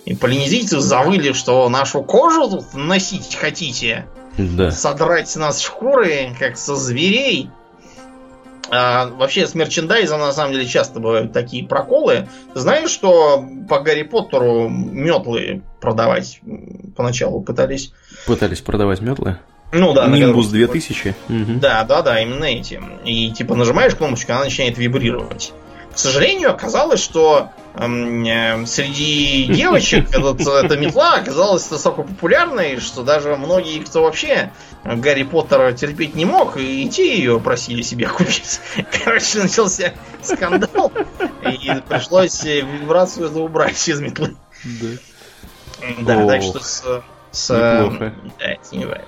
И 0.05 0.16
полинезийцы 0.16 0.81
завыли, 0.81 1.33
что 1.33 1.69
нашу 1.69 2.03
кожу 2.03 2.51
тут 2.51 2.75
носить 2.75 3.37
хотите. 3.37 4.07
Да. 4.37 4.73
Содрать 4.73 5.29
с 5.29 5.37
нас 5.37 5.61
шкуры, 5.61 6.35
как 6.41 6.57
со 6.57 6.75
зверей. 6.75 7.51
А, 8.70 9.07
вообще 9.07 9.47
с 9.47 9.55
мерчендайзом 9.55 10.20
на 10.20 10.32
самом 10.32 10.53
деле 10.53 10.66
часто 10.66 11.01
бывают 11.01 11.32
такие 11.32 11.66
проколы. 11.66 12.28
Знаешь, 12.55 12.91
что 12.91 13.45
по 13.69 13.81
Гарри 13.81 14.03
Поттеру 14.03 14.69
метлы 14.69 15.62
продавать 15.81 16.41
поначалу 16.97 17.41
пытались? 17.43 17.93
Пытались 18.27 18.61
продавать 18.61 19.01
метлы. 19.01 19.39
Ну 19.73 19.93
да, 19.93 20.07
Нимбус 20.07 20.47
которых- 20.47 20.70
2000. 20.70 21.15
Мгм. 21.28 21.59
Да, 21.61 21.85
да, 21.85 22.03
да, 22.03 22.20
именно 22.20 22.45
эти. 22.45 22.81
И 23.05 23.31
типа 23.32 23.55
нажимаешь 23.55 23.95
кнопочку, 23.95 24.32
она 24.32 24.45
начинает 24.45 24.78
вибрировать. 24.78 25.53
К 25.95 25.99
сожалению, 25.99 26.51
оказалось, 26.51 27.01
что 27.01 27.51
эм, 27.75 28.25
э, 28.25 28.66
среди 28.66 29.47
девочек 29.47 30.09
этот, 30.12 30.41
эта 30.41 30.77
метла 30.77 31.15
оказалась 31.15 31.71
настолько 31.71 32.03
популярной, 32.03 32.81
что 32.81 33.03
даже 33.05 33.37
многие, 33.37 33.79
кто 33.79 34.03
вообще 34.03 34.51
Гарри 34.85 35.23
Поттера 35.23 35.73
терпеть 35.73 36.16
не 36.16 36.25
мог, 36.25 36.57
и 36.57 36.89
те 36.89 37.16
ее 37.16 37.39
просили 37.39 37.83
себе 37.83 38.09
купить. 38.09 38.61
Короче, 39.05 39.39
начался 39.39 39.95
скандал, 40.21 40.91
и 41.43 41.81
пришлось 41.89 42.45
э, 42.45 42.62
вибрацию 42.62 43.29
эту 43.29 43.43
убрать 43.43 43.89
из 43.89 44.01
метлы. 44.01 44.37
Да. 44.65 44.89
Да, 46.01 46.27
так 46.27 46.43
что 46.43 46.61
с... 46.61 47.03
с 47.31 47.51
неплохо. 47.51 48.15
да, 48.39 48.47
это 48.47 48.77
бывает. 48.77 49.05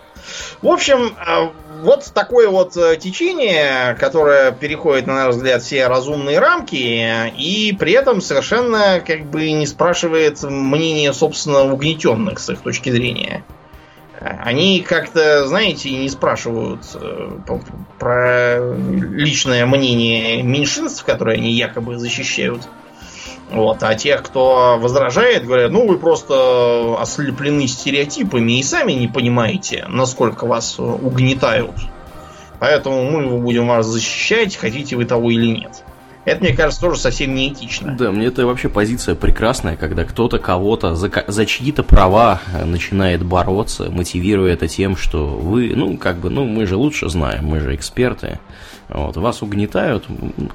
В 0.63 0.69
общем, 0.69 1.17
э, 1.17 1.51
вот 1.83 2.11
такое 2.15 2.49
вот 2.49 2.77
э, 2.77 2.97
течение, 2.97 3.95
которое 3.95 4.53
переходит, 4.53 5.07
на 5.07 5.15
наш 5.15 5.35
взгляд, 5.35 5.63
все 5.63 5.87
разумные 5.87 6.39
рамки, 6.39 7.31
и 7.37 7.77
при 7.79 7.93
этом 7.93 8.21
совершенно 8.21 9.03
как 9.07 9.27
бы 9.27 9.51
не 9.53 9.67
спрашивает 9.67 10.43
мнение, 10.43 11.13
собственно, 11.13 11.73
угнетенных 11.73 12.39
с 12.39 12.51
их 12.51 12.61
точки 12.61 12.91
зрения. 12.91 13.45
Они 14.19 14.81
как-то, 14.81 15.47
знаете, 15.47 15.91
не 15.91 16.09
спрашивают 16.09 16.81
э, 16.95 17.31
про 17.99 18.59
личное 18.59 19.67
мнение 19.67 20.43
меньшинств, 20.43 21.05
которые 21.05 21.37
они 21.37 21.53
якобы 21.53 21.99
защищают. 21.99 22.63
Вот, 23.51 23.83
а 23.83 23.95
тех, 23.95 24.23
кто 24.23 24.77
возражает, 24.81 25.47
говорят, 25.47 25.71
ну 25.71 25.87
вы 25.87 25.99
просто 25.99 26.97
ослеплены 26.99 27.69
стереотипами 27.69 28.59
и 28.59 28.63
сами 28.63 28.93
не 28.93 29.07
понимаете, 29.07 29.85
насколько 29.89 30.47
вас 30.47 30.79
угнетают. 30.79 31.77
Поэтому 32.59 33.05
мы 33.05 33.39
будем 33.39 33.69
вас 33.69 33.87
защищать, 33.87 34.57
хотите 34.57 34.97
вы 34.97 35.05
того 35.05 35.31
или 35.31 35.47
нет. 35.47 35.85
Это, 36.27 36.43
мне 36.43 36.57
кажется, 36.57 36.81
тоже 36.81 36.99
совсем 36.99 37.37
неэтично. 37.37 37.95
Да, 37.97 38.11
мне 38.11 38.27
это 38.27 38.45
вообще 38.47 38.69
позиция 38.69 39.15
прекрасная, 39.15 39.77
когда 39.77 40.05
кто-то 40.05 40.41
кого-то 40.41 40.97
за, 40.97 41.09
за 41.29 41.47
чьи-то 41.47 41.85
права 41.85 42.41
э, 42.53 42.65
начинает 42.65 43.25
бороться, 43.25 43.89
мотивируя 43.93 44.53
это 44.53 44.67
тем, 44.67 44.97
что 44.97 45.25
вы, 45.25 45.73
ну, 45.77 45.97
как 45.97 46.17
бы, 46.17 46.29
ну, 46.29 46.45
мы 46.45 46.67
же 46.67 46.75
лучше 46.77 47.09
знаем, 47.09 47.47
мы 47.47 47.61
же 47.61 47.77
эксперты, 47.77 48.41
вот, 48.89 49.17
вас 49.17 49.41
угнетают, 49.43 50.05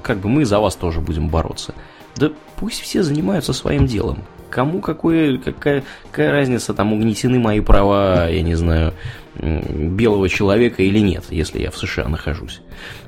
как 0.02 0.18
бы 0.18 0.28
мы 0.28 0.44
за 0.44 0.58
вас 0.58 0.76
тоже 0.76 1.00
будем 1.00 1.28
бороться. 1.28 1.72
Да 2.16 2.30
пусть 2.56 2.80
все 2.80 3.02
занимаются 3.02 3.52
своим 3.52 3.86
делом. 3.86 4.24
Кому 4.50 4.80
какое, 4.80 5.38
какая, 5.38 5.82
какая 6.10 6.30
разница, 6.30 6.74
там 6.74 6.92
угнетены 6.92 7.38
мои 7.38 7.60
права, 7.60 8.28
я 8.28 8.42
не 8.42 8.54
знаю, 8.54 8.92
белого 9.34 10.28
человека 10.28 10.82
или 10.82 10.98
нет, 10.98 11.24
если 11.30 11.62
я 11.62 11.70
в 11.70 11.78
США 11.78 12.08
нахожусь. 12.08 12.60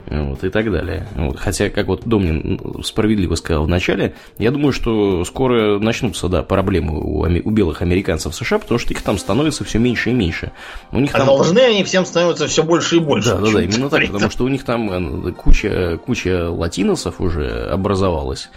Вот, 0.06 0.44
и 0.44 0.50
так 0.50 0.70
далее. 0.70 1.06
Вот, 1.16 1.38
хотя, 1.38 1.70
как 1.70 1.86
вот 1.86 2.02
Домнин 2.04 2.82
справедливо 2.82 3.34
сказал 3.36 3.64
в 3.64 3.68
начале, 3.68 4.14
я 4.38 4.50
думаю, 4.50 4.72
что 4.72 5.24
скоро 5.24 5.78
начнутся, 5.78 6.28
да, 6.28 6.42
проблемы 6.42 7.00
у, 7.00 7.20
у 7.20 7.50
белых 7.50 7.80
американцев 7.80 8.32
в 8.32 8.36
США, 8.36 8.58
потому 8.58 8.78
что 8.78 8.92
их 8.92 9.02
там 9.02 9.18
становится 9.18 9.64
все 9.64 9.78
меньше 9.78 10.10
и 10.10 10.12
меньше. 10.12 10.52
У 10.92 11.00
них 11.00 11.14
а 11.14 11.18
там... 11.18 11.26
должны 11.26 11.58
они 11.60 11.84
всем 11.84 12.04
становиться 12.04 12.46
все 12.46 12.62
больше 12.62 12.96
и 12.96 12.98
больше. 12.98 13.30
Да, 13.30 13.38
да, 13.38 13.52
да, 13.52 13.62
именно 13.62 13.88
так, 13.88 14.06
потому 14.06 14.30
что 14.30 14.44
у 14.44 14.48
них 14.48 14.64
там 14.64 15.26
э, 15.28 15.32
куча, 15.32 15.98
куча 16.04 16.50
латиносов 16.50 17.20
уже 17.20 17.66
образовалась 17.66 18.50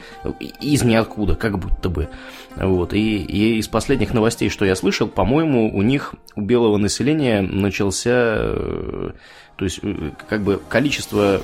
из 0.60 0.84
ниоткуда, 0.84 1.36
как 1.36 1.60
будто 1.60 1.90
бы. 1.90 2.10
Вот, 2.56 2.94
и, 2.94 3.18
и 3.18 3.60
из 3.60 3.68
последних 3.68 4.14
новостей, 4.14 4.49
что 4.49 4.65
я 4.65 4.76
слышал, 4.76 5.07
по-моему, 5.07 5.69
у 5.76 5.82
них, 5.84 6.15
у 6.36 6.41
белого 6.41 6.78
населения 6.78 7.41
начался, 7.41 8.36
э, 8.40 9.11
то 9.57 9.65
есть, 9.65 9.79
э, 9.84 10.11
как 10.29 10.41
бы 10.41 10.61
количество 10.69 11.41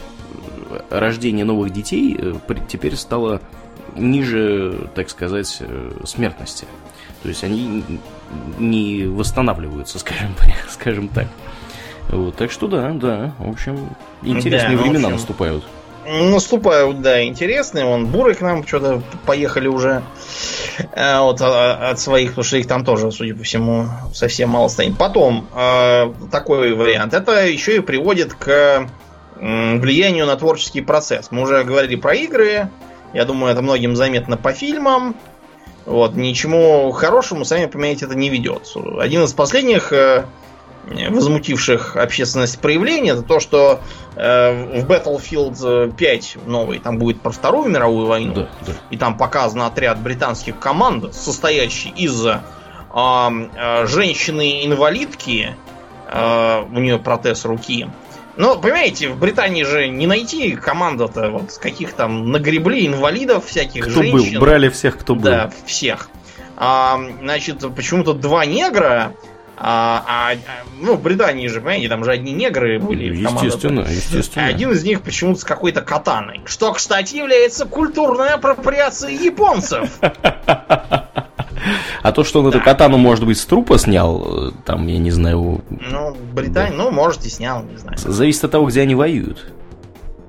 рождения 0.90 1.44
новых 1.44 1.73
детей 1.73 2.15
э, 2.18 2.35
теперь 2.69 2.95
стало 2.95 3.41
ниже, 3.95 4.88
так 4.95 5.10
сказать, 5.10 5.61
смертности. 6.06 6.65
То 7.22 7.30
есть 7.30 7.44
они 7.44 7.84
не 8.57 9.06
восстанавливаются, 9.06 9.99
скажем, 9.99 10.35
скажем 10.69 11.07
так. 11.10 11.27
Вот, 12.10 12.35
так 12.35 12.52
что 12.52 12.68
да, 12.68 12.91
да, 12.91 13.34
в 13.40 13.49
общем, 13.49 13.90
интересные 14.22 14.77
да, 14.77 14.84
времена 14.84 15.07
общем, 15.07 15.11
наступают. 15.11 15.64
Наступают, 16.06 17.02
да, 17.02 17.24
интересные. 17.24 17.86
Вон 17.86 18.08
буры 18.08 18.34
к 18.34 18.42
нам 18.42 18.66
что-то 18.66 19.02
поехали 19.26 19.68
уже 19.68 20.04
э, 20.94 21.20
вот, 21.20 21.42
а, 21.42 21.92
от 21.92 22.00
своих, 22.00 22.30
потому 22.32 22.44
что 22.44 22.58
их 22.58 22.68
там 22.68 22.84
тоже, 22.84 23.12
судя 23.12 23.36
по 23.36 23.44
всему, 23.44 23.88
совсем 24.14 24.50
мало 24.50 24.68
станет. 24.68 24.98
Потом, 24.98 25.48
э, 25.56 26.14
такой 26.32 26.74
вариант. 26.74 27.14
Это 27.14 27.46
еще 27.46 27.78
и 27.78 27.80
приводит 27.80 28.34
к 28.34 28.88
влиянию 29.36 30.26
на 30.26 30.36
творческий 30.38 30.82
процесс. 30.82 31.30
Мы 31.32 31.42
уже 31.42 31.64
говорили 31.64 31.96
про 31.96 32.14
игры. 32.16 32.70
Я 33.14 33.26
думаю, 33.26 33.52
это 33.52 33.62
многим 33.62 33.96
заметно 33.96 34.38
по 34.38 34.54
фильмам. 34.54 35.16
Вот, 35.86 36.16
ничему 36.16 36.92
хорошему, 36.92 37.44
сами 37.44 37.66
понимаете, 37.66 38.06
это 38.06 38.16
не 38.16 38.30
ведет. 38.30 38.72
Один 39.00 39.24
из 39.24 39.34
последних 39.34 39.92
э, 39.92 40.26
возмутивших 40.86 41.96
общественность 41.96 42.60
проявлений, 42.60 43.12
это 43.12 43.22
то, 43.22 43.40
что 43.40 43.80
э, 44.16 44.82
в 44.82 44.86
Battlefield 44.86 45.94
5 45.94 46.38
новый, 46.46 46.80
там 46.80 46.98
будет 46.98 47.22
про 47.22 47.32
Вторую 47.32 47.70
мировую 47.70 48.08
войну, 48.08 48.34
да, 48.34 48.50
да. 48.66 48.74
и 48.90 48.98
там 48.98 49.18
показан 49.18 49.62
отряд 49.62 50.00
британских 50.00 50.60
команд, 50.60 51.14
состоящий 51.14 51.90
из 51.90 52.26
э, 52.26 52.40
э, 52.94 53.88
женщины-инвалидки, 53.88 55.56
э, 56.10 56.64
у 56.70 56.80
нее 56.80 57.00
протез 57.00 57.46
руки. 57.46 57.88
Но, 58.36 58.58
понимаете, 58.58 59.10
в 59.10 59.20
Британии 59.20 59.64
же 59.64 59.88
не 59.88 60.08
найти 60.08 60.56
команду-то, 60.56 61.30
вот 61.30 61.58
каких 61.62 61.94
там 61.94 62.32
нагребли 62.32 62.88
инвалидов, 62.88 63.46
всяких 63.46 63.84
кто 63.84 64.02
женщин. 64.02 64.34
был, 64.34 64.42
брали 64.42 64.70
всех, 64.70 64.98
кто 64.98 65.14
был. 65.14 65.24
Да, 65.24 65.52
всех. 65.66 66.10
А, 66.58 67.00
значит, 67.22 67.64
почему-то 67.76 68.14
два 68.14 68.46
негра 68.46 69.14
а, 69.58 70.04
а, 70.08 70.36
ну, 70.82 70.96
в 70.96 71.02
Британии 71.02 71.48
же, 71.48 71.60
понимаете, 71.60 71.90
там 71.90 72.04
же 72.04 72.12
одни 72.12 72.34
негры 72.34 72.80
были. 72.80 73.16
Естественно, 73.16 73.82
естественно. 73.82 74.48
Один 74.48 74.72
из 74.72 74.84
них 74.84 75.02
почему-то 75.02 75.42
с 75.42 75.44
какой-то 75.44 75.82
катаной. 75.82 76.42
Что, 76.46 76.74
кстати, 76.74 77.16
является 77.16 77.66
культурной 77.66 78.30
апроприацией 78.30 79.24
японцев. 79.24 80.00
А 82.02 82.12
то, 82.12 82.26
что 82.26 82.40
он 82.40 82.52
да. 82.52 82.58
эту 82.58 82.66
катану, 82.66 82.98
может 82.98 83.26
быть, 83.26 83.38
с 83.38 83.46
трупа 83.46 83.78
снял, 83.78 84.52
там, 84.66 84.86
я 84.88 84.98
не 84.98 85.12
знаю... 85.12 85.64
Ну, 85.70 86.14
Британия, 86.34 86.78
да. 86.78 86.84
ну, 86.84 86.92
может, 86.92 87.26
и 87.26 87.30
снял, 87.30 87.64
не 87.64 87.78
знаю. 87.78 87.98
Зависит 87.98 88.44
от 88.44 88.52
того, 88.52 88.66
где 88.66 88.82
они 88.82 88.96
воюют. 88.96 89.54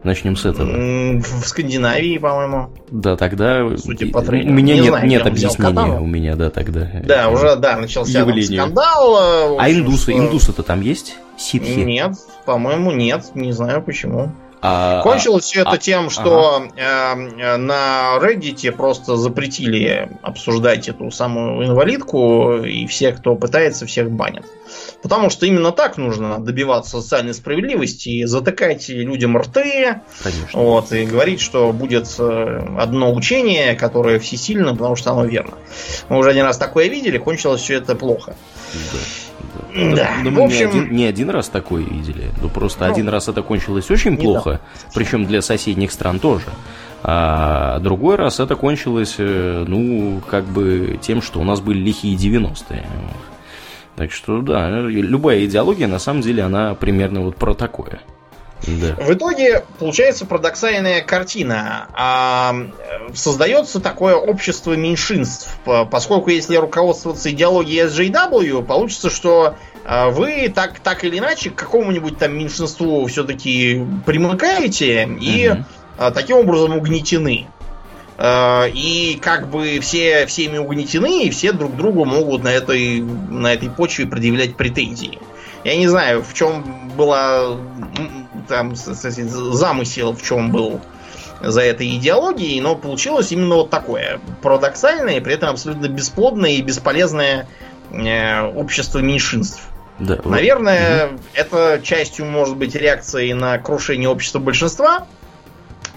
Начнем 0.04 0.36
с 0.36 0.44
этого. 0.44 0.70
В 1.18 1.46
Скандинавии, 1.46 2.18
по-моему. 2.18 2.70
Да, 2.90 3.16
тогда 3.16 3.66
Судя 3.78 4.06
по 4.08 4.20
трейлеру. 4.20 4.50
у 4.50 4.52
меня 4.52 4.74
не 4.74 4.80
нет, 4.80 4.88
знаю, 4.90 5.06
нет 5.08 5.26
объяснения. 5.26 5.98
У 5.98 6.06
меня, 6.06 6.36
да, 6.36 6.50
тогда. 6.50 6.90
Да, 7.02 7.30
уже, 7.30 7.56
да, 7.56 7.78
начался 7.78 8.22
скандал. 8.22 9.56
Э, 9.56 9.56
а 9.58 9.70
индусы, 9.72 10.12
что... 10.12 10.18
индусы-то 10.18 10.62
там 10.62 10.82
есть? 10.82 11.16
Ситхи? 11.38 11.80
Нет, 11.80 12.12
по-моему, 12.44 12.92
нет. 12.92 13.30
Не 13.34 13.52
знаю 13.52 13.82
почему. 13.82 14.30
А, 14.66 15.02
Кончилось 15.02 15.44
все 15.44 15.60
это 15.60 15.72
а, 15.72 15.76
тем, 15.76 16.08
что 16.08 16.56
ага. 16.56 16.70
э, 16.74 17.56
на 17.58 18.16
Reddit 18.18 18.72
просто 18.72 19.14
запретили 19.18 20.08
обсуждать 20.22 20.88
эту 20.88 21.10
самую 21.10 21.66
инвалидку, 21.66 22.54
и 22.64 22.86
все, 22.86 23.12
кто 23.12 23.36
пытается, 23.36 23.84
всех 23.84 24.10
банят. 24.10 24.46
Потому 25.02 25.28
что 25.28 25.44
именно 25.44 25.70
так 25.70 25.98
нужно 25.98 26.38
добиваться 26.38 27.02
социальной 27.02 27.34
справедливости 27.34 28.08
и 28.08 28.24
затыкать 28.24 28.88
людям 28.88 29.36
рты. 29.36 30.00
Конечно. 30.22 30.58
Вот, 30.58 30.92
и 30.92 31.04
говорить, 31.04 31.42
что 31.42 31.70
будет 31.74 32.08
э, 32.18 32.76
одно 32.78 33.12
учение, 33.12 33.74
которое 33.74 34.18
всесильно, 34.18 34.72
потому 34.72 34.96
что 34.96 35.10
оно 35.10 35.26
верно. 35.26 35.58
Мы 36.08 36.16
уже 36.16 36.30
один 36.30 36.46
раз 36.46 36.56
такое 36.56 36.88
видели, 36.88 37.18
кончилось 37.18 37.60
все 37.60 37.74
это 37.74 37.94
плохо. 37.94 38.34
Да. 38.72 38.98
Да. 39.74 40.10
Но 40.22 40.30
мы 40.30 40.44
общем... 40.44 40.58
не, 40.58 40.64
один, 40.64 40.92
не 40.92 41.04
один 41.04 41.30
раз 41.30 41.48
такое 41.48 41.82
видели. 41.82 42.30
Ну, 42.40 42.48
просто 42.48 42.86
ну, 42.86 42.92
один 42.92 43.08
раз 43.08 43.28
это 43.28 43.42
кончилось 43.42 43.90
очень 43.90 44.16
плохо, 44.16 44.50
да. 44.52 44.90
причем 44.94 45.26
для 45.26 45.42
соседних 45.42 45.90
стран 45.90 46.20
тоже. 46.20 46.46
А 47.02 47.80
другой 47.80 48.16
раз 48.16 48.40
это 48.40 48.56
кончилось, 48.56 49.16
э, 49.18 49.64
ну, 49.66 50.22
как 50.28 50.44
бы 50.44 50.98
тем, 51.02 51.20
что 51.20 51.40
у 51.40 51.44
нас 51.44 51.60
были 51.60 51.78
лихие 51.78 52.16
90-е. 52.16 52.86
Так 53.96 54.10
что, 54.10 54.40
да, 54.40 54.70
любая 54.80 55.44
идеология, 55.44 55.86
на 55.86 55.98
самом 55.98 56.22
деле, 56.22 56.42
она 56.42 56.74
примерно 56.74 57.20
вот 57.20 57.36
про 57.36 57.54
такое. 57.54 58.00
Да. 58.66 58.94
В 58.96 59.12
итоге 59.12 59.64
получается 59.78 60.26
парадоксальная 60.26 61.02
картина. 61.02 61.88
А, 61.92 62.54
создается 63.14 63.80
такое 63.80 64.14
общество 64.14 64.74
меньшинств. 64.74 65.56
Поскольку 65.90 66.30
если 66.30 66.56
руководствоваться 66.56 67.30
идеологией 67.30 67.86
SJW, 67.86 68.64
получится, 68.64 69.10
что 69.10 69.56
а, 69.84 70.08
вы 70.10 70.52
так, 70.54 70.80
так 70.80 71.04
или 71.04 71.18
иначе 71.18 71.50
к 71.50 71.56
какому-нибудь 71.56 72.18
там 72.18 72.36
меньшинству 72.36 73.06
все-таки 73.06 73.84
примыкаете 74.06 75.08
и 75.20 75.50
угу. 75.50 76.10
таким 76.14 76.38
образом 76.38 76.76
угнетены. 76.76 77.46
И 78.16 79.18
как 79.20 79.48
бы 79.48 79.80
все 79.80 80.26
всеми 80.26 80.56
угнетены, 80.58 81.24
и 81.24 81.30
все 81.30 81.50
друг 81.50 81.74
другу 81.76 82.04
могут 82.04 82.44
на 82.44 82.48
этой, 82.48 83.00
на 83.00 83.52
этой 83.52 83.68
почве 83.68 84.06
предъявлять 84.06 84.54
претензии. 84.54 85.18
Я 85.64 85.76
не 85.76 85.88
знаю, 85.88 86.22
в 86.22 86.32
чем 86.32 86.62
была 86.96 87.56
там 88.48 88.74
замысел, 88.76 90.12
в 90.12 90.22
чем 90.22 90.50
был 90.50 90.80
за 91.40 91.62
этой 91.62 91.96
идеологией, 91.96 92.60
но 92.60 92.76
получилось 92.76 93.32
именно 93.32 93.56
вот 93.56 93.70
такое 93.70 94.20
парадоксальное, 94.42 95.20
при 95.20 95.34
этом 95.34 95.50
абсолютно 95.50 95.88
бесплодное 95.88 96.52
и 96.52 96.62
бесполезное 96.62 97.48
э, 97.90 98.42
общество 98.42 99.00
меньшинств. 99.00 99.68
Да, 99.98 100.18
Наверное, 100.24 101.06
угу. 101.06 101.20
это 101.34 101.80
частью 101.82 102.26
может 102.26 102.56
быть 102.56 102.74
реакцией 102.74 103.32
на 103.34 103.58
крушение 103.58 104.08
общества 104.08 104.38
большинства, 104.40 105.06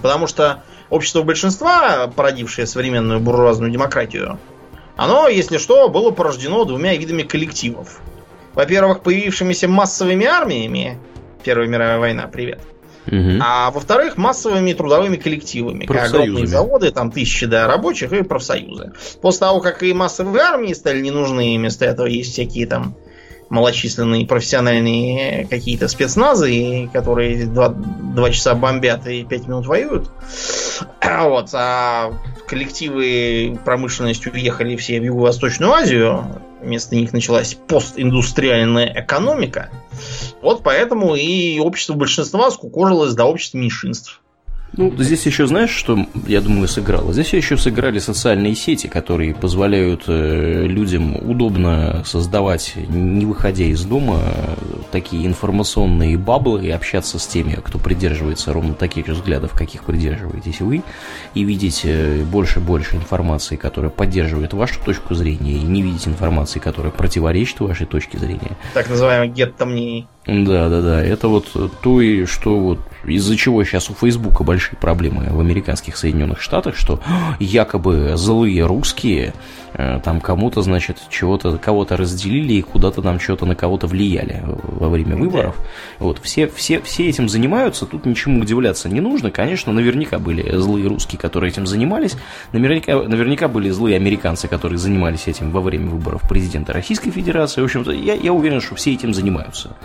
потому 0.02 0.28
что 0.28 0.64
общество 0.90 1.24
большинства, 1.24 2.08
породившее 2.08 2.68
современную 2.68 3.20
буржуазную 3.20 3.72
демократию, 3.72 4.40
оно, 4.96 5.28
если 5.28 5.58
что, 5.58 5.90
было 5.90 6.12
порождено 6.12 6.66
двумя 6.66 6.96
видами 6.96 7.24
коллективов. 7.24 8.00
Во-первых, 8.54 9.02
появившимися 9.02 9.68
массовыми 9.68 10.26
армиями, 10.26 11.00
Первая 11.44 11.68
мировая 11.68 12.00
война, 12.00 12.28
привет. 12.28 12.60
Угу. 13.08 13.40
А 13.42 13.72
во-вторых, 13.72 14.18
массовыми 14.18 14.74
трудовыми 14.74 15.16
коллективами, 15.16 15.86
как 15.86 16.10
огромные 16.10 16.46
заводы, 16.46 16.92
там 16.92 17.12
тысячи 17.12 17.46
да, 17.46 17.68
рабочих 17.68 18.12
и 18.12 18.22
профсоюзы. 18.24 18.92
После 19.22 19.40
того, 19.40 19.62
как 19.62 19.82
и 19.84 19.94
массовые 19.94 20.44
армии 20.44 20.74
стали 20.74 21.02
не 21.02 21.12
нужны, 21.12 21.56
вместо 21.58 21.86
этого 21.86 22.08
есть 22.08 22.34
всякие 22.34 22.68
там 22.68 22.98
малочисленные 23.50 24.26
профессиональные 24.26 25.48
какие-то 25.48 25.88
спецназы, 25.88 26.90
которые 26.92 27.46
два, 27.46 27.70
два 27.70 28.30
часа 28.32 28.56
бомбят 28.56 29.08
и 29.08 29.24
пять 29.24 29.48
минут 29.48 29.66
воюют. 29.66 30.10
Вот, 31.20 31.50
а 31.54 32.12
коллективы 32.48 33.58
промышленности 33.64 34.28
уехали 34.28 34.76
все 34.76 35.00
в 35.00 35.04
Юго-Восточную 35.04 35.72
Азию, 35.72 36.42
вместо 36.62 36.96
них 36.96 37.14
началась 37.14 37.54
постиндустриальная 37.54 38.94
экономика. 39.04 39.70
Вот 40.48 40.64
поэтому 40.64 41.14
и 41.14 41.60
общество 41.60 41.96
большинства 41.96 42.50
скукожилось 42.52 43.14
до 43.14 43.26
общества 43.26 43.58
меньшинств. 43.58 44.22
Ну, 44.78 44.94
здесь 44.98 45.26
еще 45.26 45.46
знаешь, 45.46 45.72
что, 45.72 46.06
я 46.26 46.40
думаю, 46.40 46.70
сыграло? 46.70 47.12
Здесь 47.12 47.34
еще 47.34 47.58
сыграли 47.58 48.00
социальные 48.00 48.56
сети, 48.56 48.88
которые 48.88 49.36
позволяют 49.36 50.04
э, 50.08 50.64
людям 50.66 51.18
удобно 51.18 52.02
создавать, 52.06 52.76
не 52.88 53.26
выходя 53.26 53.66
из 53.66 53.84
дома, 53.84 54.22
такие 54.94 55.28
информационные 55.28 56.18
баблы 56.18 56.66
и 56.66 56.70
общаться 56.70 57.20
с 57.20 57.28
теми, 57.28 57.60
кто 57.62 57.78
придерживается 57.78 58.54
ровно 58.54 58.74
таких 58.74 59.08
же 59.08 59.16
взглядов, 59.16 59.52
каких 59.52 59.84
придерживаетесь 59.84 60.62
вы, 60.62 60.82
и 61.34 61.44
видеть 61.44 61.82
э, 61.84 62.24
больше 62.24 62.60
и 62.60 62.64
больше 62.64 62.96
информации, 62.96 63.58
которая 63.58 63.92
поддерживает 63.92 64.54
вашу 64.54 64.80
точку 64.82 65.14
зрения, 65.14 65.58
и 65.58 65.62
не 65.62 65.82
видеть 65.82 66.08
информации, 66.08 66.60
которая 66.60 66.94
противоречит 66.94 67.60
вашей 67.60 67.86
точке 67.86 68.18
зрения. 68.18 68.56
Так 68.74 68.90
называемый 68.90 69.28
гетто 69.28 69.66
мнений. 69.66 70.08
Да, 70.28 70.68
да, 70.68 70.82
да. 70.82 71.04
Это 71.04 71.30
вот 71.30 71.48
то, 71.82 72.02
и 72.02 72.26
что 72.26 72.60
вот 72.60 72.80
из-за 73.06 73.38
чего 73.38 73.64
сейчас 73.64 73.90
у 73.90 73.94
Фейсбука 73.94 74.44
большие 74.44 74.78
проблемы 74.78 75.28
в 75.30 75.40
американских 75.40 75.96
Соединенных 75.96 76.42
Штатах, 76.42 76.76
что 76.76 77.00
якобы 77.40 78.14
злые 78.16 78.66
русские 78.66 79.34
э, 79.74 80.02
там 80.04 80.20
кому-то, 80.20 80.62
значит, 80.62 80.98
чего-то, 81.10 81.58
кого-то 81.58 81.96
разделили 81.96 82.56
и 82.56 82.62
куда-то 82.62 83.02
там 83.02 83.22
что-то 83.22 83.46
на 83.46 83.56
кого-то 83.56 83.88
влияли 83.88 84.44
во 84.64 84.90
время 84.90 85.16
выборов. 85.16 85.56
Вот, 86.00 86.20
все, 86.22 86.48
все, 86.50 86.82
все 86.82 87.08
этим 87.08 87.30
занимаются, 87.30 87.86
тут 87.86 88.06
ничему 88.06 88.42
удивляться 88.42 88.90
не 88.90 89.00
нужно. 89.00 89.32
Конечно, 89.32 89.72
наверняка 89.72 90.20
были 90.20 90.58
злые 90.58 90.88
русские, 90.88 91.20
которые 91.20 91.52
этим 91.52 91.66
занимались, 91.66 92.18
наверняка, 92.52 93.02
наверняка 93.04 93.48
были 93.48 93.70
злые 93.70 93.96
американцы, 93.96 94.50
которые 94.50 94.78
занимались 94.78 95.28
этим 95.28 95.52
во 95.52 95.62
время 95.62 95.88
выборов 95.90 96.28
президента 96.28 96.74
Российской 96.74 97.12
Федерации. 97.12 97.62
В 97.62 97.66
общем-то, 97.66 97.92
я, 97.92 98.16
я 98.16 98.34
уверен, 98.34 98.60
что 98.60 98.76
все 98.76 98.94
этим 98.94 99.14
занимаются. 99.14 99.76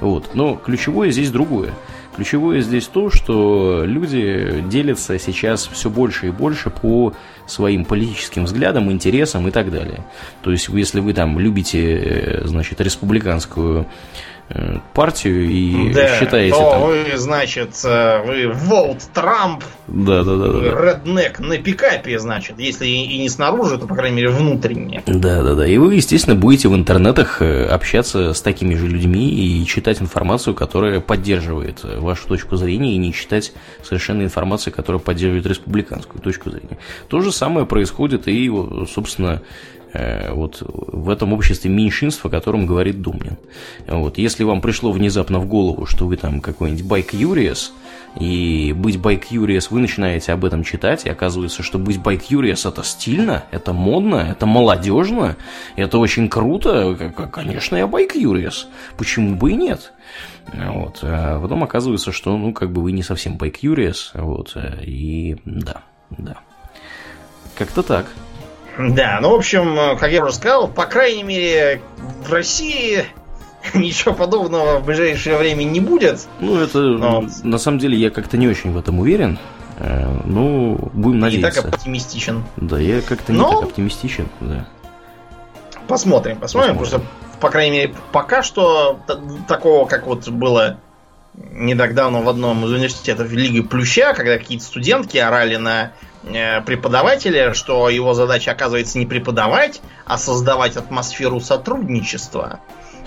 Вот. 0.00 0.34
Но 0.34 0.56
ключевое 0.56 1.10
здесь 1.10 1.30
другое. 1.30 1.72
Ключевое 2.16 2.62
здесь 2.62 2.86
то, 2.86 3.10
что 3.10 3.84
люди 3.84 4.64
делятся 4.70 5.18
сейчас 5.18 5.66
все 5.66 5.90
больше 5.90 6.28
и 6.28 6.30
больше 6.30 6.70
по 6.70 7.12
своим 7.46 7.84
политическим 7.84 8.44
взглядам, 8.44 8.90
интересам 8.90 9.46
и 9.48 9.50
так 9.50 9.70
далее. 9.70 10.02
То 10.42 10.50
есть, 10.50 10.68
если 10.68 11.00
вы 11.00 11.12
там 11.12 11.38
любите, 11.38 11.98
э, 11.98 12.46
значит, 12.46 12.80
республиканскую 12.80 13.86
партию 14.94 15.44
и 15.44 15.92
да, 15.92 16.18
считаете 16.18 16.56
то 16.56 16.70
там... 16.70 16.82
вы, 16.82 17.16
значит, 17.16 17.70
э, 17.84 18.22
вы 18.24 18.52
Волт 18.52 19.02
Трамп, 19.12 19.64
да, 19.88 20.22
да, 20.22 20.36
да, 20.36 20.52
да. 20.52 20.60
Реднек 20.60 21.40
на 21.40 21.58
пикапе, 21.58 22.18
значит, 22.20 22.60
если 22.60 22.86
и 22.86 23.18
не 23.18 23.28
снаружи, 23.28 23.76
то, 23.76 23.86
по 23.86 23.96
крайней 23.96 24.16
мере, 24.18 24.28
внутренне. 24.28 25.02
Да, 25.06 25.42
да, 25.42 25.54
да. 25.54 25.66
И 25.66 25.76
вы, 25.78 25.94
естественно, 25.94 26.36
будете 26.36 26.68
в 26.68 26.76
интернетах 26.76 27.42
э, 27.42 27.64
общаться 27.66 28.34
с 28.34 28.40
такими 28.40 28.74
же 28.74 28.86
людьми 28.86 29.28
и 29.28 29.66
читать 29.66 30.00
информацию, 30.00 30.54
которая 30.54 31.00
поддерживает 31.00 31.82
вашу 31.82 32.28
точку 32.28 32.54
зрения, 32.56 32.94
и 32.94 32.98
не 32.98 33.12
читать 33.12 33.52
совершенно 33.82 34.22
информацию, 34.22 34.72
которая 34.72 35.00
поддерживает 35.00 35.46
республиканскую 35.46 36.22
точку 36.22 36.50
зрения. 36.50 36.78
То 37.08 37.20
же 37.20 37.32
самое 37.32 37.66
происходит 37.66 38.28
и, 38.28 38.48
собственно, 38.92 39.42
Э, 39.75 39.75
вот 39.92 40.62
в 40.62 41.08
этом 41.08 41.32
обществе 41.32 41.70
меньшинства, 41.70 42.28
о 42.28 42.30
котором 42.30 42.66
говорит 42.66 43.00
Думнин. 43.00 43.36
Вот, 43.86 44.18
если 44.18 44.44
вам 44.44 44.60
пришло 44.60 44.92
внезапно 44.92 45.38
в 45.38 45.46
голову, 45.46 45.86
что 45.86 46.06
вы 46.06 46.16
там 46.16 46.40
какой-нибудь 46.40 46.84
байк 46.84 47.14
Юриес, 47.14 47.72
и 48.18 48.72
быть 48.74 48.98
байк 48.98 49.26
Юриес, 49.30 49.70
вы 49.70 49.80
начинаете 49.80 50.32
об 50.32 50.44
этом 50.44 50.64
читать, 50.64 51.04
и 51.04 51.10
оказывается, 51.10 51.62
что 51.62 51.78
быть 51.78 52.00
байк 52.00 52.24
Юриес 52.30 52.64
это 52.64 52.82
стильно, 52.82 53.44
это 53.50 53.72
модно, 53.72 54.16
это 54.16 54.46
молодежно, 54.46 55.36
это 55.76 55.98
очень 55.98 56.28
круто, 56.28 57.12
конечно, 57.30 57.76
я 57.76 57.86
байк 57.86 58.14
Юриес, 58.14 58.68
почему 58.96 59.36
бы 59.36 59.52
и 59.52 59.56
нет? 59.56 59.92
Вот. 60.52 61.00
А 61.02 61.40
потом 61.40 61.64
оказывается, 61.64 62.12
что, 62.12 62.36
ну, 62.36 62.52
как 62.52 62.70
бы 62.70 62.80
вы 62.80 62.92
не 62.92 63.02
совсем 63.02 63.36
байк 63.36 63.58
Юриес, 63.58 64.12
вот, 64.14 64.56
и 64.82 65.36
да, 65.44 65.82
да. 66.10 66.38
Как-то 67.54 67.82
так. 67.82 68.06
Да, 68.78 69.18
ну, 69.22 69.30
в 69.30 69.34
общем, 69.34 69.96
как 69.98 70.10
я 70.10 70.22
уже 70.22 70.34
сказал, 70.34 70.68
по 70.68 70.86
крайней 70.86 71.22
мере, 71.22 71.80
в 72.26 72.32
России 72.32 73.06
ничего 73.74 74.14
подобного 74.14 74.78
в 74.78 74.84
ближайшее 74.84 75.36
время 75.38 75.64
не 75.64 75.80
будет. 75.80 76.26
Ну, 76.40 76.60
это, 76.60 76.78
Но... 76.78 77.24
на 77.42 77.58
самом 77.58 77.78
деле, 77.78 77.96
я 77.96 78.10
как-то 78.10 78.36
не 78.36 78.48
очень 78.48 78.72
в 78.72 78.78
этом 78.78 78.98
уверен. 78.98 79.38
Э, 79.78 80.20
ну, 80.24 80.90
будем 80.92 81.20
надеяться. 81.20 81.60
Не 81.60 81.62
так 81.62 81.74
оптимистичен. 81.74 82.44
Да, 82.56 82.78
я 82.78 83.00
как-то 83.00 83.32
не 83.32 83.38
Но... 83.38 83.60
так 83.60 83.70
оптимистичен, 83.70 84.28
да. 84.40 84.66
Посмотрим, 85.88 86.38
посмотрим, 86.38 86.76
посмотрим. 86.76 86.76
Просто, 86.76 87.00
по 87.40 87.50
крайней 87.50 87.76
мере, 87.76 87.94
пока 88.12 88.42
что 88.42 89.00
такого, 89.46 89.86
как 89.86 90.06
вот 90.06 90.28
было 90.28 90.78
не 91.34 91.74
так 91.74 91.94
давно 91.94 92.22
в 92.22 92.28
одном 92.28 92.64
из 92.64 92.72
университетов 92.72 93.30
Лиги 93.30 93.60
Плюща, 93.60 94.14
когда 94.14 94.38
какие-то 94.38 94.64
студентки 94.64 95.18
орали 95.18 95.56
на 95.56 95.92
Э, 96.15 96.15
преподавателя, 96.26 97.54
что 97.54 97.88
его 97.88 98.14
задача 98.14 98.52
оказывается 98.52 98.98
не 98.98 99.06
преподавать, 99.06 99.80
а 100.04 100.18
создавать 100.18 100.76
атмосферу 100.76 101.40
сотрудничества. 101.40 102.60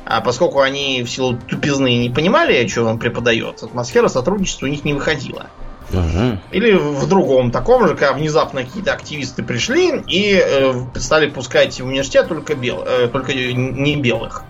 А 0.06 0.22
поскольку 0.22 0.62
они 0.62 1.04
в 1.04 1.10
силу 1.10 1.38
тупизны 1.38 1.98
не 1.98 2.10
понимали, 2.10 2.66
что 2.68 2.86
он 2.86 2.98
преподает, 2.98 3.62
атмосфера 3.62 4.08
сотрудничества 4.08 4.66
у 4.66 4.70
них 4.70 4.84
не 4.84 4.94
выходила. 4.94 5.48
Угу. 5.92 6.40
Или 6.52 6.74
в 6.74 7.08
другом 7.08 7.52
таком 7.52 7.88
же, 7.88 7.96
когда 7.96 8.14
внезапно 8.14 8.64
какие-то 8.64 8.94
активисты 8.94 9.44
пришли 9.44 10.02
и 10.08 10.40
э, 10.44 10.74
стали 10.96 11.30
пускать 11.30 11.80
в 11.82 11.86
университет 11.86 12.28
только, 12.28 12.56
бел, 12.56 12.84
э, 12.86 13.08
только 13.08 13.34
не 13.34 13.96
белых. 13.96 14.44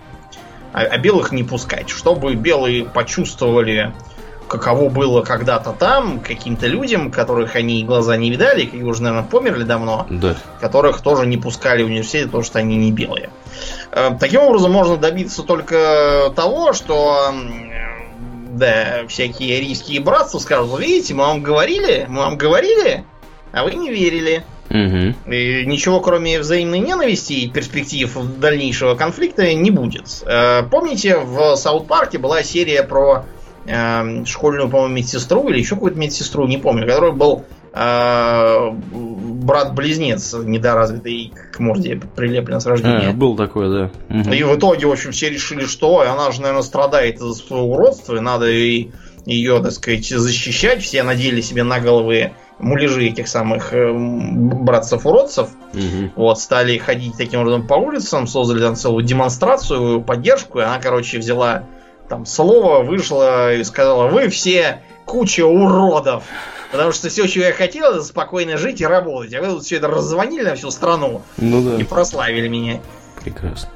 А, 0.72 0.82
а 0.82 0.98
белых 0.98 1.32
не 1.32 1.42
пускать, 1.42 1.88
чтобы 1.88 2.34
белые 2.34 2.84
почувствовали 2.84 3.92
каково 4.50 4.88
было 4.88 5.22
когда-то 5.22 5.72
там 5.72 6.20
каким-то 6.20 6.66
людям, 6.66 7.12
которых 7.12 7.54
они 7.54 7.84
глаза 7.84 8.16
не 8.16 8.30
видали, 8.30 8.66
как 8.66 8.82
уже, 8.82 9.02
наверное, 9.02 9.28
померли 9.28 9.62
давно, 9.62 10.06
да. 10.10 10.36
которых 10.60 11.00
тоже 11.00 11.26
не 11.26 11.36
пускали 11.36 11.84
в 11.84 11.86
университет, 11.86 12.26
потому 12.26 12.42
что 12.42 12.58
они 12.58 12.76
не 12.76 12.90
белые. 12.90 13.30
Э, 13.92 14.10
таким 14.18 14.40
образом 14.40 14.72
можно 14.72 14.96
добиться 14.96 15.44
только 15.44 16.32
того, 16.34 16.72
что 16.72 17.32
да, 18.50 19.06
всякие 19.08 19.58
арийские 19.58 20.00
братства 20.00 20.40
скажут, 20.40 20.78
видите, 20.80 21.14
мы 21.14 21.24
вам 21.24 21.42
говорили, 21.42 22.06
мы 22.08 22.22
вам 22.22 22.36
говорили, 22.36 23.04
а 23.52 23.64
вы 23.64 23.74
не 23.74 23.90
верили. 23.90 24.44
Угу. 24.68 25.32
И 25.32 25.66
ничего 25.66 26.00
кроме 26.00 26.38
взаимной 26.38 26.78
ненависти 26.78 27.32
и 27.32 27.48
перспектив 27.48 28.16
дальнейшего 28.38 28.94
конфликта 28.94 29.52
не 29.54 29.70
будет. 29.70 30.22
Э, 30.26 30.64
помните, 30.68 31.18
в 31.18 31.54
Саут 31.56 31.86
Парке 31.86 32.18
была 32.18 32.42
серия 32.42 32.82
про 32.82 33.24
э, 33.66 34.24
школьную, 34.24 34.68
по-моему, 34.68 34.94
медсестру 34.94 35.48
или 35.48 35.58
еще 35.58 35.74
какую-то 35.74 35.98
медсестру, 35.98 36.46
не 36.46 36.58
помню, 36.58 36.86
который 36.86 37.12
был 37.12 37.44
э, 37.72 38.70
брат-близнец 38.70 40.34
недоразвитый 40.34 41.32
к 41.52 41.58
морде 41.58 42.00
прилеплен 42.16 42.60
с 42.60 42.66
рождения. 42.66 43.08
А, 43.08 43.12
был 43.12 43.36
такой, 43.36 43.70
да. 43.70 43.90
Угу. 44.08 44.32
И 44.32 44.42
в 44.42 44.56
итоге, 44.56 44.86
в 44.86 44.92
общем, 44.92 45.12
все 45.12 45.30
решили, 45.30 45.64
что 45.64 46.00
она 46.00 46.30
же, 46.30 46.40
наверное, 46.40 46.62
страдает 46.62 47.16
из-за 47.16 47.34
своего 47.34 47.72
уродства, 47.72 48.16
и 48.16 48.20
надо 48.20 48.46
ей, 48.46 48.92
ее, 49.26 49.62
так 49.62 49.72
сказать, 49.72 50.06
защищать. 50.06 50.82
Все 50.82 51.02
надели 51.02 51.40
себе 51.40 51.62
на 51.62 51.80
головы 51.80 52.32
муляжи 52.58 53.06
этих 53.06 53.28
самых 53.28 53.72
э, 53.72 53.92
братцев-уродцев. 53.92 55.48
Угу. 55.72 56.12
Вот, 56.16 56.38
стали 56.38 56.76
ходить 56.78 57.14
таким 57.16 57.40
образом 57.40 57.66
по 57.66 57.74
улицам, 57.74 58.26
создали 58.26 58.60
там 58.60 58.76
целую 58.76 59.04
демонстрацию, 59.04 60.02
поддержку, 60.02 60.58
и 60.58 60.62
она, 60.62 60.78
короче, 60.78 61.18
взяла 61.18 61.64
там 62.10 62.26
слово 62.26 62.82
вышло 62.82 63.54
и 63.54 63.62
сказала, 63.62 64.08
вы 64.08 64.28
все 64.28 64.82
куча 65.04 65.46
уродов. 65.46 66.24
Потому 66.72 66.92
что 66.92 67.08
все, 67.08 67.26
чего 67.26 67.44
я 67.44 67.52
хотел, 67.52 67.92
это 67.92 68.02
спокойно 68.02 68.56
жить 68.58 68.80
и 68.80 68.86
работать. 68.86 69.32
А 69.34 69.40
вы 69.40 69.46
тут 69.48 69.64
все 69.64 69.76
это 69.76 69.86
раззвонили 69.86 70.42
на 70.42 70.56
всю 70.56 70.70
страну 70.70 71.22
ну, 71.36 71.62
да. 71.62 71.80
и 71.80 71.84
прославили 71.84 72.48
меня. 72.48 72.80
Прекрасно. 73.22 73.70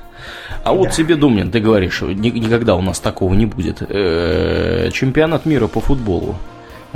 А 0.64 0.70
да. 0.70 0.72
вот 0.72 0.90
тебе, 0.90 1.14
Думнин, 1.14 1.50
ты 1.50 1.60
говоришь, 1.60 2.02
никогда 2.02 2.74
у 2.74 2.82
нас 2.82 2.98
такого 2.98 3.34
не 3.34 3.46
будет. 3.46 3.82
Э, 3.82 4.90
чемпионат 4.92 5.46
мира 5.46 5.68
по 5.68 5.80
футболу. 5.80 6.36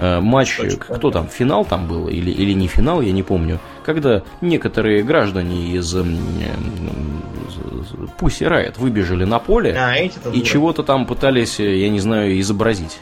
Э, 0.01 0.21
матч, 0.21 0.57
Точно. 0.57 0.95
кто 0.95 1.11
там, 1.11 1.27
финал 1.27 1.65
там 1.65 1.89
был 1.89 2.07
или, 2.07 2.31
или 2.31 2.53
не 2.53 2.69
финал, 2.69 3.01
я 3.01 3.11
не 3.11 3.25
помню, 3.25 3.59
когда 3.85 4.23
некоторые 4.41 5.03
граждане 5.03 5.73
из 5.73 5.97
Пусть 8.17 8.41
Riot 8.41 8.79
выбежали 8.79 9.25
на 9.25 9.41
поле 9.41 9.77
а, 9.77 9.97
и 9.97 10.43
чего-то 10.43 10.85
там 10.85 11.05
пытались, 11.05 11.59
э, 11.59 11.79
я 11.79 11.89
не 11.89 11.99
знаю, 11.99 12.39
изобразить. 12.39 12.99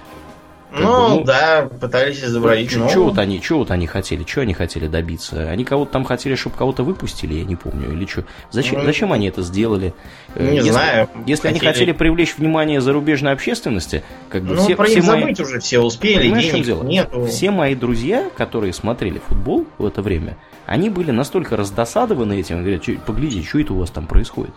Ну, 0.81 1.09
бы, 1.09 1.15
ну, 1.17 1.25
да, 1.25 1.69
пытались 1.81 2.23
изобразить. 2.23 2.71
Что 2.71 2.81
но... 2.81 3.05
вот 3.05 3.19
они, 3.19 3.41
что 3.43 3.59
вот 3.59 3.71
они 3.71 3.87
хотели, 3.87 4.25
что 4.25 4.43
они 4.43 4.55
хотели 4.55 4.87
добиться? 4.87 5.49
Они 5.49 5.65
кого-то 5.65 5.93
там 5.93 6.05
хотели, 6.05 6.35
чтобы 6.35 6.57
кого-то 6.57 6.83
выпустили, 6.83 7.35
я 7.35 7.45
не 7.45 7.57
помню, 7.57 7.93
или 7.93 8.07
что? 8.07 8.25
Зачем, 8.51 8.79
ну, 8.79 8.85
зачем 8.85 9.13
они 9.13 9.29
это 9.29 9.43
сделали? 9.43 9.95
Э, 10.35 10.51
не 10.51 10.57
если, 10.57 10.71
знаю. 10.71 11.09
Если 11.27 11.49
хотели... 11.49 11.65
они 11.65 11.73
хотели 11.73 11.93
привлечь 11.93 12.37
внимание 12.37 12.81
зарубежной 12.81 13.33
общественности, 13.33 14.03
как 14.29 14.43
бы 14.43 14.55
ну, 14.55 14.63
все, 14.63 14.77
про 14.77 14.87
все 14.87 15.03
мои... 15.03 15.21
забыть 15.21 15.41
уже 15.41 15.61
все 15.61 15.81
успели, 15.81 16.23
Понимаешь, 16.23 16.45
денег 16.45 16.65
дело? 16.65 16.83
нету. 16.85 17.27
Все 17.27 17.51
мои 17.51 17.75
друзья, 17.75 18.31
которые 18.37 18.73
смотрели 18.73 19.21
футбол 19.27 19.67
в 19.79 19.87
это 19.87 20.03
время, 20.03 20.37
они 20.67 20.91
были 20.91 21.11
настолько 21.11 21.57
раздосадованы 21.57 22.41
этим, 22.41 22.61
говорят, 22.61 22.83
погляди, 23.07 23.45
что 23.45 23.61
это 23.61 23.73
у 23.73 23.79
вас 23.79 23.91
там 23.91 24.07
происходит? 24.07 24.55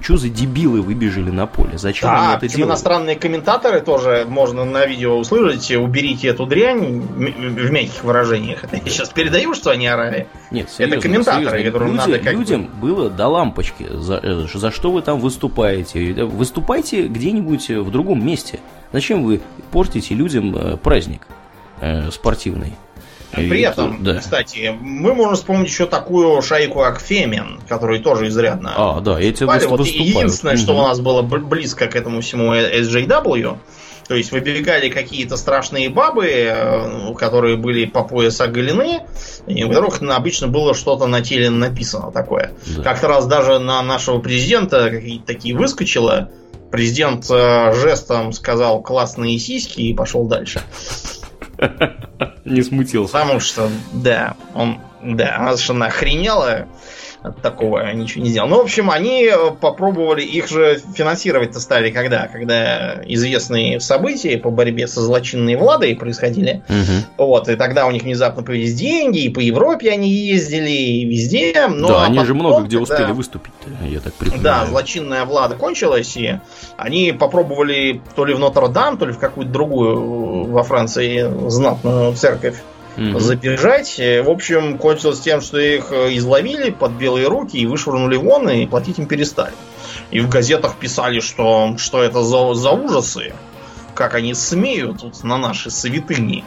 Что 0.00 0.16
за 0.16 0.28
дебилы 0.28 0.82
выбежали 0.82 1.30
на 1.30 1.46
поле? 1.46 1.78
Зачем 1.78 2.08
да, 2.08 2.26
они 2.28 2.36
это 2.36 2.48
делают? 2.48 2.68
иностранные 2.68 3.16
комментаторы 3.16 3.80
тоже 3.80 4.26
можно 4.28 4.64
на 4.64 4.84
видео 4.86 5.16
услышать. 5.18 5.70
Уберите 5.72 6.28
эту 6.28 6.46
дрянь 6.46 7.00
в 7.00 7.70
мягких 7.70 8.04
выражениях. 8.04 8.64
Я 8.72 8.80
сейчас 8.90 9.08
передаю, 9.10 9.54
что 9.54 9.70
они 9.70 9.86
орали. 9.86 10.26
Нет, 10.50 10.70
серьезно, 10.70 10.94
Это 10.94 11.02
комментаторы, 11.02 11.44
серьезно. 11.50 11.64
которым 11.66 11.88
Люди- 11.88 11.96
надо 11.98 12.18
как 12.18 12.34
бы- 12.34 12.38
Людям 12.40 12.68
было 12.80 13.10
до 13.10 13.28
лампочки. 13.28 13.86
За, 13.94 14.20
э, 14.22 14.46
за 14.52 14.70
что 14.70 14.90
вы 14.90 15.02
там 15.02 15.20
выступаете? 15.20 16.12
Выступайте 16.24 17.06
где-нибудь 17.08 17.68
в 17.70 17.90
другом 17.90 18.24
месте. 18.26 18.60
Зачем 18.92 19.22
вы 19.24 19.40
портите 19.70 20.14
людям 20.14 20.56
э, 20.56 20.76
праздник 20.76 21.26
э, 21.80 22.10
спортивный? 22.10 22.74
При 23.32 23.58
И 23.60 23.62
этом, 23.62 24.02
да. 24.02 24.14
кстати, 24.20 24.74
мы 24.80 25.12
можем 25.14 25.34
вспомнить 25.36 25.68
еще 25.68 25.86
такую 25.86 26.40
шайку, 26.42 26.78
как 26.80 27.00
Фемин, 27.00 27.60
который 27.68 27.98
тоже 28.00 28.28
изрядно 28.28 28.72
А, 28.74 29.00
да, 29.00 29.20
эти 29.20 29.44
выступали. 29.44 29.58
выступ- 29.66 29.78
Вот 29.78 29.86
единственное, 29.86 30.56
что 30.56 30.72
Мгм. 30.72 30.82
у 30.82 30.86
нас 30.88 31.00
было 31.00 31.20
близко 31.22 31.86
к 31.88 31.94
этому 31.96 32.22
всему 32.22 32.54
SJW, 32.54 33.58
то 34.08 34.14
есть 34.14 34.32
выбегали 34.32 34.88
какие-то 34.88 35.36
страшные 35.36 35.90
бабы, 35.90 36.26
э, 36.26 37.14
которые 37.18 37.58
были 37.58 37.84
по 37.84 38.02
пояс 38.02 38.40
оголены, 38.40 39.00
и 39.46 39.62
у 39.62 39.68
которых 39.68 40.00
обычно 40.00 40.48
было 40.48 40.72
что-то 40.74 41.06
на 41.06 41.20
теле 41.20 41.50
написано 41.50 42.10
такое. 42.10 42.52
Да. 42.78 42.82
Как-то 42.82 43.08
раз 43.08 43.26
даже 43.26 43.58
на 43.58 43.82
нашего 43.82 44.20
президента 44.20 44.88
какие-то 44.88 45.26
такие 45.26 45.54
выскочило. 45.54 46.30
Президент 46.72 47.26
э, 47.30 47.74
жестом 47.74 48.32
сказал 48.32 48.80
классные 48.82 49.38
сиськи 49.38 49.80
и 49.80 49.94
пошел 49.94 50.24
дальше. 50.24 50.62
Не 52.44 52.62
смутился. 52.62 53.12
Потому 53.14 53.40
что, 53.40 53.68
да, 53.92 54.36
он, 54.54 54.80
да, 55.02 55.36
она 55.36 55.52
совершенно 55.52 55.86
охренела 55.86 56.66
от 57.22 57.42
такого, 57.42 57.92
ничего 57.92 58.24
не 58.24 58.30
сделал. 58.30 58.48
Ну, 58.48 58.58
в 58.58 58.60
общем, 58.60 58.90
они 58.90 59.24
э, 59.24 59.50
попробовали, 59.60 60.22
их 60.22 60.48
же 60.48 60.80
финансировать-то 60.94 61.58
стали 61.58 61.90
когда? 61.90 62.28
Когда 62.28 63.00
известные 63.06 63.80
события 63.80 64.38
по 64.38 64.50
борьбе 64.50 64.86
со 64.86 65.00
злочинной 65.00 65.56
Владой 65.56 65.96
происходили. 65.96 66.62
Мгм. 66.68 67.04
Вот, 67.16 67.48
и 67.48 67.56
тогда 67.56 67.86
у 67.86 67.90
них 67.90 68.04
внезапно 68.04 68.42
появились 68.42 68.74
деньги, 68.74 69.20
и 69.20 69.28
по 69.30 69.40
Европе 69.40 69.90
они 69.90 70.10
ездили, 70.10 70.70
и 70.70 71.04
везде. 71.06 71.66
Ну, 71.68 71.88
да, 71.88 72.02
а 72.02 72.06
они 72.06 72.18
же 72.20 72.34
потом, 72.34 72.38
много 72.38 72.66
где 72.66 72.78
когда- 72.78 72.94
успели 72.94 73.12
выступить, 73.12 73.52
я 73.82 74.00
так 74.00 74.14
припоминаю. 74.14 74.44
да, 74.44 74.66
злочинная 74.66 75.24
влада 75.24 75.56
кончилась, 75.56 76.16
и 76.16 76.38
они 76.76 77.12
попробовали 77.12 78.00
то 78.14 78.24
ли 78.24 78.34
в 78.34 78.38
Нотр-Дам, 78.38 78.96
то 78.96 79.06
ли 79.06 79.12
в 79.12 79.18
какую-то 79.18 79.52
другую 79.52 80.46
э, 80.46 80.50
во 80.50 80.62
Франции 80.62 81.28
знатную 81.48 82.14
церковь 82.14 82.56
Мгм. 82.98 83.20
забежать. 83.20 83.98
Э, 83.98 84.22
В 84.22 84.30
общем, 84.30 84.76
кончилось 84.76 85.20
тем, 85.20 85.40
что 85.40 85.58
их 85.58 85.92
э, 85.92 86.16
изловили 86.16 86.70
под 86.70 86.92
белые 86.92 87.28
руки 87.28 87.56
и 87.56 87.64
вышвырнули 87.64 88.16
вон, 88.16 88.48
и 88.48 88.66
платить 88.66 88.98
им 88.98 89.06
перестали. 89.06 89.54
И 90.10 90.20
в 90.20 90.28
газетах 90.28 90.76
писали, 90.76 91.20
что, 91.20 91.76
что 91.78 92.02
это 92.02 92.22
за, 92.22 92.54
за 92.54 92.70
ужасы, 92.70 93.34
как 93.94 94.14
они 94.14 94.34
смеют 94.34 95.00
тут 95.00 95.22
на 95.22 95.38
наши 95.38 95.70
святыни. 95.70 96.44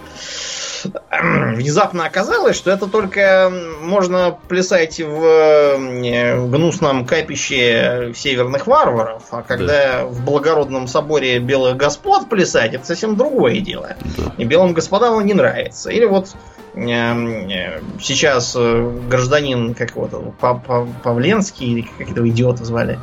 Внезапно 1.12 2.06
оказалось, 2.06 2.56
что 2.56 2.72
это 2.72 2.88
только 2.88 3.52
можно 3.82 4.38
плясать 4.48 5.00
в 5.00 5.24
э, 5.24 6.48
гнусном 6.48 7.06
капище 7.06 8.14
северных 8.16 8.68
варваров, 8.68 9.24
а 9.32 9.42
когда 9.42 10.06
в 10.06 10.24
благородном 10.24 10.88
соборе 10.88 11.40
белых 11.40 11.78
господ 11.78 12.30
плясать, 12.30 12.74
это 12.74 12.86
совсем 12.86 13.16
другое 13.16 13.60
дело. 13.60 13.96
Да. 14.18 14.34
И 14.38 14.46
белым 14.46 14.74
господам 14.74 15.24
не 15.26 15.34
нравится. 15.34 15.90
Или 15.90 16.06
вот 16.06 16.30
эм, 16.76 17.50
э, 17.50 17.82
сейчас 18.02 18.56
э, 18.58 19.00
гражданин, 19.10 19.74
как 19.74 19.94
Па- 20.40 20.88
Павленский, 21.04 21.68
или 21.68 21.88
как 21.98 22.12
этого 22.12 22.28
идиота 22.30 22.66
звали, 22.66 23.00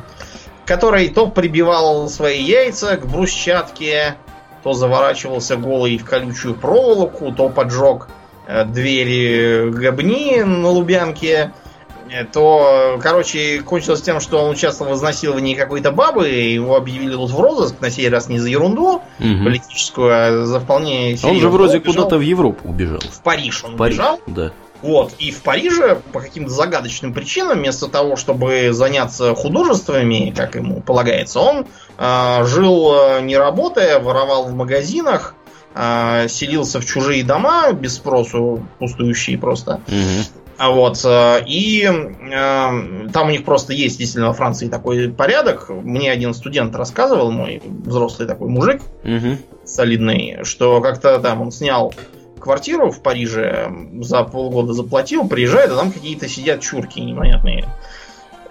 который 0.65 1.09
то 1.09 1.27
прибивал 1.27 2.09
свои 2.09 2.41
яйца 2.41 2.97
к 2.97 3.05
брусчатке, 3.05 4.15
то 4.63 4.73
заворачивался 4.73 5.55
голый 5.57 5.97
в 5.97 6.05
колючую 6.05 6.55
проволоку, 6.55 7.31
то 7.31 7.49
поджег 7.49 8.07
э, 8.47 8.65
двери 8.65 9.69
гобни 9.71 10.41
на 10.41 10.69
Лубянке, 10.69 11.51
э, 12.09 12.25
то, 12.25 12.99
короче, 13.01 13.61
кончилось 13.61 14.01
тем, 14.01 14.19
что 14.19 14.39
он 14.43 14.51
участвовал 14.51 14.93
в 14.93 14.95
изнасиловании 14.97 15.53
какой-то 15.55 15.91
бабы, 15.91 16.27
его 16.27 16.75
объявили 16.75 17.13
тут 17.13 17.31
в 17.31 17.39
розыск, 17.39 17.75
на 17.81 17.89
сей 17.89 18.09
раз 18.09 18.27
не 18.29 18.39
за 18.39 18.49
ерунду 18.49 19.01
Мгм. 19.19 19.45
политическую, 19.45 20.11
а 20.11 20.45
за 20.45 20.59
вполне 20.59 21.11
Он 21.11 21.15
же 21.15 21.17
серьезную. 21.17 21.51
вроде 21.51 21.79
куда-то 21.79 22.17
в 22.17 22.21
Европу 22.21 22.67
убежал. 22.67 22.99
в 22.99 23.21
Париж 23.21 23.63
он 23.63 23.75
В 23.75 23.77
Париж, 23.77 23.95
убежал. 23.97 24.19
да. 24.27 24.51
Вот. 24.81 25.13
И 25.19 25.31
в 25.31 25.41
Париже 25.43 26.01
по 26.13 26.21
каким-то 26.21 26.51
загадочным 26.51 27.13
причинам, 27.13 27.57
вместо 27.59 27.87
того, 27.87 28.15
чтобы 28.15 28.69
заняться 28.71 29.35
художествами, 29.35 30.33
как 30.35 30.55
ему 30.55 30.81
полагается, 30.81 31.39
он 31.39 31.67
э, 31.97 32.45
жил 32.45 33.21
не 33.21 33.37
работая, 33.37 33.99
воровал 33.99 34.45
в 34.45 34.53
магазинах, 34.53 35.35
э, 35.75 36.27
селился 36.29 36.79
в 36.79 36.85
чужие 36.85 37.23
дома 37.23 37.71
без 37.73 37.95
спросу, 37.95 38.65
пустующие 38.79 39.37
просто. 39.37 39.81
А 40.57 40.71
вот, 40.71 40.99
э, 41.05 41.43
и 41.47 41.83
э, 41.85 43.09
там 43.13 43.27
у 43.27 43.29
них 43.31 43.45
просто 43.45 43.71
есть 43.71 43.97
действительно 43.97 44.27
во 44.27 44.33
Франции 44.33 44.67
такой 44.67 45.09
порядок. 45.09 45.69
Мне 45.69 46.11
один 46.11 46.33
студент 46.33 46.75
рассказывал, 46.75 47.31
мой 47.31 47.61
взрослый 47.65 48.27
такой 48.27 48.49
мужик, 48.49 48.81
Мгм. 49.03 49.37
солидный, 49.63 50.39
что 50.43 50.81
как-то 50.81 51.17
там 51.19 51.41
он 51.41 51.51
снял 51.51 51.93
квартиру 52.39 52.91
в 52.91 53.01
Париже, 53.01 53.71
за 54.01 54.23
полгода 54.23 54.73
заплатил, 54.73 55.27
приезжает, 55.27 55.71
а 55.71 55.75
там 55.75 55.91
какие-то 55.91 56.27
сидят 56.27 56.61
чурки 56.61 56.99
непонятные. 56.99 57.65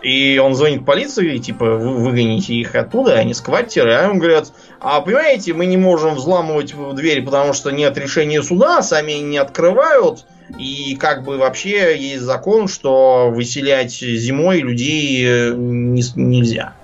И 0.02 0.38
он 0.38 0.54
звонит 0.54 0.84
полиции, 0.84 1.38
типа, 1.38 1.64
вы 1.76 1.96
выгоните 1.96 2.54
их 2.54 2.74
оттуда, 2.76 3.14
они 3.14 3.34
скваттеры. 3.34 3.94
А 3.94 4.06
им 4.08 4.18
говорят, 4.18 4.52
а 4.80 5.00
понимаете, 5.00 5.54
мы 5.54 5.66
не 5.66 5.76
можем 5.76 6.14
взламывать 6.14 6.72
дверь, 6.94 7.22
потому 7.22 7.52
что 7.52 7.70
нет 7.70 7.98
решения 7.98 8.42
суда, 8.42 8.80
сами 8.82 9.12
не 9.12 9.38
открывают. 9.38 10.24
И 10.56 10.96
как 10.98 11.24
бы 11.24 11.36
вообще 11.36 11.98
есть 11.98 12.22
закон, 12.22 12.68
что 12.68 13.28
выселять 13.30 13.92
зимой 13.92 14.60
людей 14.60 15.22
э, 15.26 15.54
не 15.54 16.02
с- 16.02 16.16
нельзя. 16.16 16.74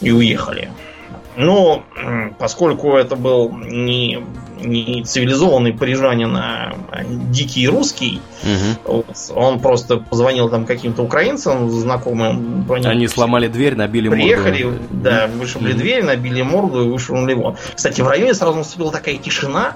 И 0.00 0.12
уехали. 0.12 0.70
Ну, 1.40 1.84
поскольку 2.40 2.96
это 2.96 3.14
был 3.14 3.52
не, 3.52 4.18
не 4.60 5.04
цивилизованный 5.04 5.72
парижанин, 5.72 6.36
а 6.36 6.74
а 6.90 7.04
дикий 7.04 7.68
русский, 7.68 8.20
Мгм. 8.42 8.76
вот, 8.84 9.06
он 9.36 9.60
просто 9.60 9.98
позвонил 9.98 10.48
там 10.48 10.66
каким-то 10.66 11.02
украинцам 11.02 11.70
знакомым. 11.70 12.66
Они 12.84 13.06
сломали 13.06 13.46
дверь, 13.46 13.76
набили 13.76 14.08
морду. 14.08 14.20
Приехали, 14.20 14.78
да, 14.90 15.28
вышибли 15.28 15.70
Мгм. 15.70 15.78
дверь, 15.78 16.02
набили 16.02 16.42
морду 16.42 16.84
и 16.84 16.88
вышвырнули 16.88 17.34
вон. 17.34 17.56
Кстати, 17.72 18.00
в 18.00 18.08
районе 18.08 18.34
сразу 18.34 18.58
наступила 18.58 18.90
такая 18.90 19.16
тишина. 19.16 19.74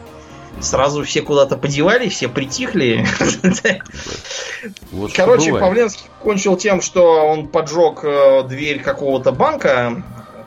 Сразу 0.60 1.04
все 1.04 1.22
куда-то 1.22 1.56
подевали, 1.56 2.08
все 2.08 2.28
притихли. 2.28 3.06
Вот 4.90 5.12
Короче. 5.12 5.52
Павленский 5.52 6.06
кончил 6.22 6.56
тем, 6.56 6.80
что 6.82 7.26
он 7.26 7.48
поджег 7.48 8.00
э, 8.04 8.42
дверь 8.48 8.80
какого-то 8.80 9.32
банка, 9.32 10.02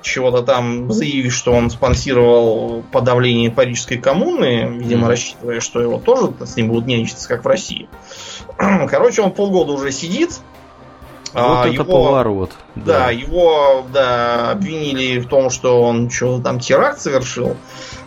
чего-то 0.06 0.44
там, 0.44 0.92
заявив, 0.92 1.34
что 1.34 1.52
он 1.52 1.70
спонсировал 1.70 2.84
подавление 2.92 3.52
парижской 3.52 3.98
коммуны, 3.98 4.68
видимо, 4.78 5.02
Мгм. 5.02 5.10
рассчитывая, 5.10 5.60
что 5.60 5.82
его 5.82 6.00
тоже 6.00 6.32
с 6.46 6.56
ним 6.56 6.70
будут 6.70 6.86
нянчиться, 6.86 7.28
как 7.28 7.44
в 7.44 7.48
России. 7.48 7.90
Короче, 8.58 9.22
он 9.22 9.32
полгода 9.32 9.74
уже 9.74 9.92
сидит. 9.92 10.40
Вот 11.36 11.44
А, 11.44 11.66
это 11.68 11.74
его- 11.74 11.84
поворот. 11.84 12.52
Да, 12.76 13.12
его 13.12 13.86
да, 13.92 14.52
обвинили 14.52 15.20
в 15.20 15.28
том, 15.28 15.50
что 15.50 15.82
он 15.82 16.10
что-то 16.10 16.44
там 16.44 16.60
теракт 16.60 17.02
совершил. 17.02 17.58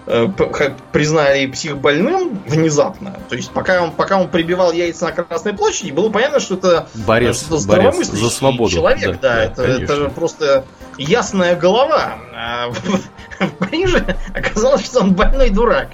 Э, 0.07 0.27
как 0.37 0.75
признали 0.91 1.45
психбольным 1.47 2.43
внезапно. 2.47 3.19
То 3.29 3.37
есть, 3.37 3.51
пока 3.51 3.83
он, 3.83 3.91
пока 3.91 4.19
он 4.19 4.29
прибивал 4.29 4.73
яйца 4.73 5.05
на 5.07 5.13
Красной 5.13 5.53
площади, 5.53 5.91
было 5.91 6.09
понятно, 6.09 6.41
что 6.41 6.55
это 6.55 6.89
Борец, 6.95 7.43
что-то 7.43 7.67
борец 7.69 8.07
за 8.07 8.31
свободу. 8.31 8.71
человек. 8.73 9.21
Да, 9.21 9.45
это, 9.45 9.63
конечно. 9.63 9.93
это 9.93 10.09
просто 10.09 10.65
ясная 10.97 11.55
голова. 11.57 12.15
А 12.35 12.71
в, 12.71 13.01
в 13.45 13.51
Париже 13.59 14.17
оказалось, 14.35 14.87
что 14.87 15.01
он 15.01 15.13
больной 15.13 15.51
дурак. 15.51 15.89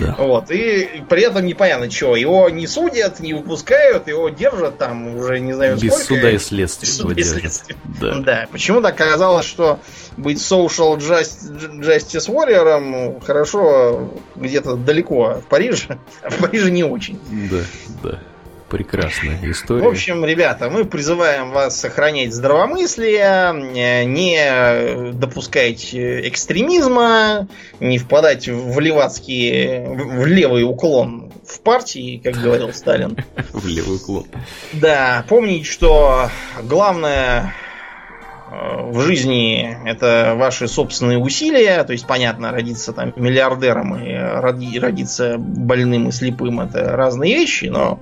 Да. 0.00 0.16
Вот, 0.18 0.50
и 0.50 1.02
при 1.08 1.22
этом 1.22 1.46
непонятно 1.46 1.88
чего. 1.88 2.16
Его 2.16 2.48
не 2.50 2.66
судят, 2.66 3.20
не 3.20 3.34
выпускают, 3.34 4.08
его 4.08 4.28
держат 4.28 4.78
там 4.78 5.16
уже 5.16 5.38
не 5.40 5.52
знаю 5.52 5.76
Без 5.76 5.92
сколько. 5.92 6.04
суда 6.04 6.30
и 6.30 6.38
следствия. 6.38 6.86
Без 6.86 6.96
суда 6.96 7.14
и 7.16 7.22
следствия. 7.22 7.76
Да. 8.00 8.14
Да, 8.18 8.48
почему-то 8.50 8.88
оказалось, 8.88 9.46
что 9.46 9.78
быть 10.16 10.38
social 10.38 10.96
just- 10.98 11.80
justice 11.80 12.28
warrior 12.28 13.22
хорошо 13.24 14.10
где-то 14.36 14.74
далеко 14.76 15.40
в 15.44 15.48
Париже, 15.48 15.98
а 16.22 16.30
в 16.30 16.38
Париже 16.38 16.70
не 16.70 16.84
очень. 16.84 17.20
Да, 17.50 17.60
да. 18.02 18.18
Прекрасная 18.68 19.38
история. 19.50 19.82
В 19.82 19.88
общем, 19.88 20.24
ребята, 20.26 20.68
мы 20.68 20.84
призываем 20.84 21.52
вас 21.52 21.80
сохранять 21.80 22.34
здравомыслие, 22.34 23.22
э, 23.22 24.04
не 24.04 25.12
допускать 25.12 25.94
э, 25.94 26.28
экстремизма, 26.28 27.48
не 27.80 27.96
впадать 27.96 28.46
в 28.46 28.78
левацкий, 28.78 29.86
в 29.86 30.26
левый 30.26 30.64
уклон 30.64 31.32
в 31.46 31.60
партии, 31.60 32.20
как 32.22 32.34
говорил 32.34 32.74
Сталин. 32.74 33.16
в 33.52 33.66
левый 33.66 33.96
уклон. 33.96 34.26
Да, 34.74 35.24
помнить, 35.30 35.64
что 35.64 36.28
главное 36.62 37.54
э, 38.50 38.82
в 38.82 39.00
жизни 39.00 39.78
это 39.86 40.34
ваши 40.36 40.68
собственные 40.68 41.16
усилия, 41.16 41.84
то 41.84 41.92
есть, 41.92 42.06
понятно, 42.06 42.52
родиться 42.52 42.92
там 42.92 43.14
миллиардером 43.16 43.96
и 43.96 44.14
родиться 44.78 45.36
больным 45.38 46.10
и 46.10 46.12
слепым 46.12 46.60
это 46.60 46.94
разные 46.94 47.34
вещи, 47.34 47.66
но 47.66 47.98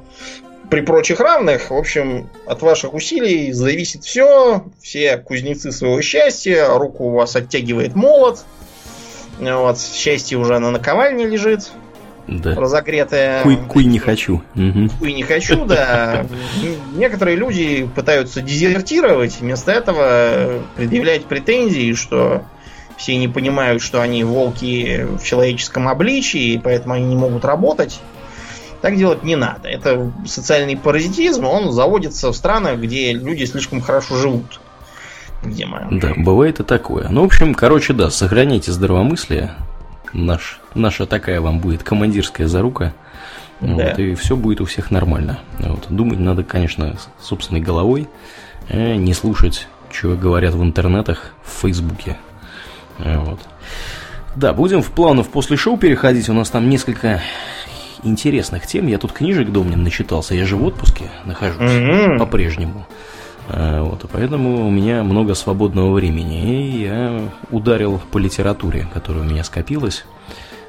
при 0.70 0.80
прочих 0.80 1.20
равных, 1.20 1.70
в 1.70 1.74
общем, 1.76 2.28
от 2.46 2.62
ваших 2.62 2.94
усилий 2.94 3.52
зависит 3.52 4.04
все, 4.04 4.64
все 4.82 5.16
кузнецы 5.18 5.72
своего 5.72 6.00
счастья, 6.02 6.68
руку 6.68 7.04
у 7.04 7.10
вас 7.10 7.36
оттягивает 7.36 7.94
молот, 7.94 8.44
вот, 9.38 9.78
счастье 9.78 10.38
уже 10.38 10.58
на 10.58 10.70
наковальне 10.70 11.26
лежит, 11.26 11.70
да. 12.26 12.54
разогретая. 12.54 13.42
Куй, 13.42 13.56
куй 13.56 13.84
не 13.84 13.98
хочу. 13.98 14.42
Угу. 14.54 14.88
Куй 14.98 15.12
не 15.12 15.22
хочу, 15.22 15.64
да. 15.64 16.26
Некоторые 16.94 17.36
люди 17.36 17.88
пытаются 17.94 18.40
дезертировать, 18.40 19.38
вместо 19.40 19.72
этого 19.72 20.62
предъявлять 20.76 21.24
претензии, 21.26 21.92
что 21.92 22.42
все 22.96 23.16
не 23.16 23.28
понимают, 23.28 23.82
что 23.82 24.00
они 24.00 24.24
волки 24.24 25.06
в 25.18 25.22
человеческом 25.22 25.88
обличии, 25.88 26.60
поэтому 26.62 26.94
они 26.94 27.04
не 27.04 27.16
могут 27.16 27.44
работать. 27.44 28.00
Так 28.86 28.96
делать 28.96 29.24
не 29.24 29.34
надо. 29.34 29.68
Это 29.68 30.12
социальный 30.26 30.76
паразитизм, 30.76 31.44
он 31.44 31.72
заводится 31.72 32.30
в 32.30 32.36
странах, 32.36 32.78
где 32.78 33.12
люди 33.12 33.42
слишком 33.42 33.80
хорошо 33.80 34.14
живут. 34.16 34.60
Видимо. 35.42 35.88
Да, 35.90 36.12
бывает 36.16 36.60
и 36.60 36.62
такое. 36.62 37.08
Ну, 37.08 37.22
в 37.22 37.24
общем, 37.24 37.52
короче, 37.52 37.94
да, 37.94 38.10
сохраняйте 38.10 38.70
здравомыслие, 38.70 39.54
наш, 40.12 40.60
наша 40.76 41.04
такая 41.04 41.40
вам 41.40 41.58
будет 41.58 41.82
командирская 41.82 42.46
зарука. 42.46 42.94
Да. 43.60 43.88
Вот, 43.88 43.98
и 43.98 44.14
все 44.14 44.36
будет 44.36 44.60
у 44.60 44.66
всех 44.66 44.92
нормально. 44.92 45.40
Вот. 45.58 45.86
Думать 45.88 46.20
надо, 46.20 46.44
конечно, 46.44 46.96
собственной 47.20 47.60
головой, 47.60 48.06
э, 48.68 48.94
не 48.94 49.14
слушать, 49.14 49.66
что 49.90 50.14
говорят 50.14 50.54
в 50.54 50.62
интернетах, 50.62 51.32
в 51.42 51.62
Фейсбуке. 51.62 52.18
Вот. 53.00 53.40
Да, 54.36 54.52
будем 54.52 54.80
в 54.80 54.92
планов 54.92 55.28
после 55.30 55.56
шоу 55.56 55.76
переходить. 55.76 56.28
У 56.28 56.34
нас 56.34 56.50
там 56.50 56.70
несколько 56.70 57.20
интересных 58.02 58.66
тем. 58.66 58.86
Я 58.86 58.98
тут 58.98 59.12
книжек 59.12 59.50
Домнин 59.50 59.82
начитался. 59.82 60.34
Я 60.34 60.44
же 60.44 60.56
в 60.56 60.64
отпуске 60.64 61.10
нахожусь 61.24 61.70
mm-hmm. 61.70 62.18
по-прежнему. 62.18 62.86
Э, 63.48 63.80
вот, 63.80 64.04
и 64.04 64.06
поэтому 64.06 64.66
у 64.66 64.70
меня 64.70 65.02
много 65.02 65.34
свободного 65.34 65.92
времени. 65.92 66.64
И 66.66 66.82
я 66.82 67.30
ударил 67.50 68.00
по 68.10 68.18
литературе, 68.18 68.88
которая 68.92 69.22
у 69.22 69.26
меня 69.26 69.44
скопилась. 69.44 70.04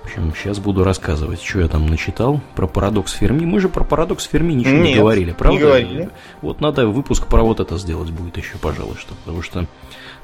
В 0.03 0.05
общем, 0.05 0.33
сейчас 0.35 0.59
буду 0.59 0.85
рассказывать, 0.85 1.41
что 1.41 1.59
я 1.59 1.67
там 1.67 1.85
начитал 1.85 2.39
про 2.55 2.65
парадокс 2.65 3.11
Ферми. 3.13 3.45
Мы 3.45 3.59
же 3.59 3.67
про 3.67 3.83
парадокс 3.83 4.25
Ферми 4.25 4.53
ничего 4.53 4.75
Нет, 4.75 4.85
не 4.85 4.95
говорили, 4.95 5.33
правда? 5.33 5.57
Не 5.57 5.59
говорили. 5.59 6.09
Вот 6.41 6.61
надо 6.61 6.87
выпуск 6.87 7.27
про 7.27 7.43
вот 7.43 7.59
это 7.59 7.77
сделать 7.77 8.11
будет 8.11 8.37
еще, 8.37 8.57
пожалуй, 8.57 8.95
что. 8.95 9.15
Потому 9.25 9.41
что 9.41 9.67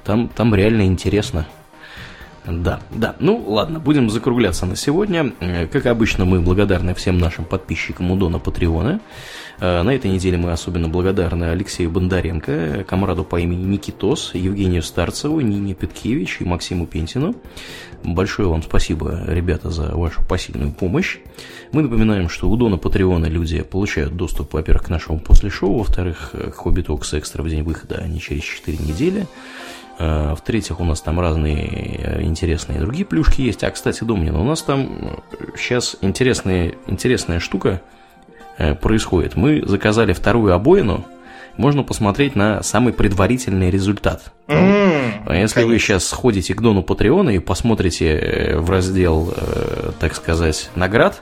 там, 0.06 0.30
там 0.30 0.56
реально 0.56 0.84
интересно. 0.84 1.48
Да, 2.46 2.82
да. 2.92 3.16
Ну, 3.20 3.42
ладно, 3.48 3.80
будем 3.80 4.10
закругляться 4.10 4.66
на 4.66 4.76
сегодня. 4.76 5.34
Э, 5.40 5.66
как 5.68 5.86
обычно, 5.86 6.26
мы 6.26 6.42
благодарны 6.42 6.94
всем 6.94 7.18
нашим 7.18 7.46
подписчикам 7.46 8.12
у 8.12 8.18
Дона 8.18 8.38
Патреона. 8.38 9.00
Э, 9.60 9.82
на 9.82 9.92
этой 9.92 10.12
неделе 10.12 10.38
мы 10.38 10.52
особенно 10.52 10.90
благодарны 10.90 11.46
Алексею 11.46 11.90
Бондаренко, 11.90 12.84
комраду 12.84 13.24
по 13.24 13.40
имени 13.40 13.64
Никитос, 13.64 14.32
Евгению 14.34 14.84
Старцеву, 14.84 15.40
Нине 15.40 15.74
Петкевич 15.74 16.42
и 16.42 16.46
Максиму 16.46 16.86
Пентину. 16.86 17.34
Большое 18.04 18.50
вам 18.50 18.62
спасибо, 18.62 19.24
ребята, 19.26 19.70
за 19.70 19.96
вашу 19.96 20.22
посильную 20.28 20.74
помощь. 20.74 21.20
Мы 21.72 21.84
напоминаем, 21.84 22.28
что 22.28 22.50
у 22.50 22.58
Дона 22.58 22.78
Патреона 22.78 23.28
люди 23.28 23.62
получают 23.62 24.18
доступ, 24.18 24.54
во-первых, 24.54 24.88
к 24.88 24.90
нашему 24.90 25.20
после 25.20 25.50
шоу, 25.50 25.78
во-вторых, 25.78 26.32
к 26.34 26.54
Хобби 26.56 26.82
Токс 26.82 27.14
Экстра 27.14 27.42
в 27.42 27.50
день 27.50 27.64
выхода, 27.64 28.02
а 28.04 28.08
не 28.08 28.20
через 28.20 28.44
4 28.44 28.78
недели. 28.80 29.28
Э, 30.00 30.34
в-третьих, 30.36 30.80
у 30.80 30.84
нас 30.84 31.02
там 31.02 31.20
разные 31.20 32.00
э, 32.00 32.24
интересные 32.24 32.80
другие 32.80 33.06
плюшки 33.06 33.42
есть. 33.42 33.64
А, 33.64 33.70
кстати, 33.70 34.04
Домнин, 34.04 34.36
у 34.36 34.44
нас 34.44 34.62
там 34.62 35.22
сейчас 35.56 35.98
интересная, 36.02 36.74
интересная 36.88 37.40
штука 37.40 37.82
э, 38.58 38.74
происходит. 38.76 39.36
Мы 39.36 39.64
заказали 39.66 40.14
вторую 40.14 40.54
обоину, 40.54 41.06
можно 41.58 41.84
посмотреть 41.84 42.36
на 42.36 42.64
самый 42.64 42.94
предварительный 42.94 43.70
результат. 43.70 44.32
Mm, 44.48 45.32
Если 45.40 45.54
конечно. 45.54 45.66
вы 45.68 45.78
сейчас 45.78 46.08
сходите 46.08 46.56
к 46.56 46.62
Дону 46.62 46.82
Патреона 46.82 47.30
и 47.30 47.38
посмотрите 47.38 48.56
в 48.58 48.72
раздел, 48.72 49.32
так 50.00 50.16
сказать, 50.16 50.72
наград, 50.74 51.22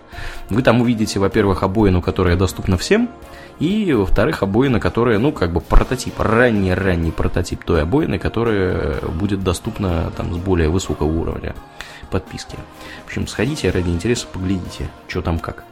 вы 0.49 0.61
там 0.61 0.79
увидите, 0.79 1.19
во-первых, 1.19 1.63
обоину, 1.63 2.01
которая 2.01 2.37
доступна 2.37 2.77
всем, 2.77 3.09
и, 3.59 3.93
во-вторых, 3.93 4.43
обоина, 4.43 4.79
которая, 4.79 5.19
ну, 5.19 5.31
как 5.31 5.51
бы 5.53 5.61
прототип, 5.61 6.19
ранний-ранний 6.19 7.11
прототип 7.11 7.63
той 7.63 7.83
обоины, 7.83 8.17
которая 8.19 9.01
будет 9.01 9.43
доступна 9.43 10.11
там 10.17 10.33
с 10.33 10.37
более 10.37 10.69
высокого 10.69 11.07
уровня 11.07 11.55
подписки. 12.09 12.57
В 13.03 13.07
общем, 13.07 13.27
сходите 13.27 13.69
ради 13.69 13.89
интереса, 13.89 14.27
поглядите, 14.27 14.89
что 15.07 15.21
там 15.21 15.39
как. 15.39 15.63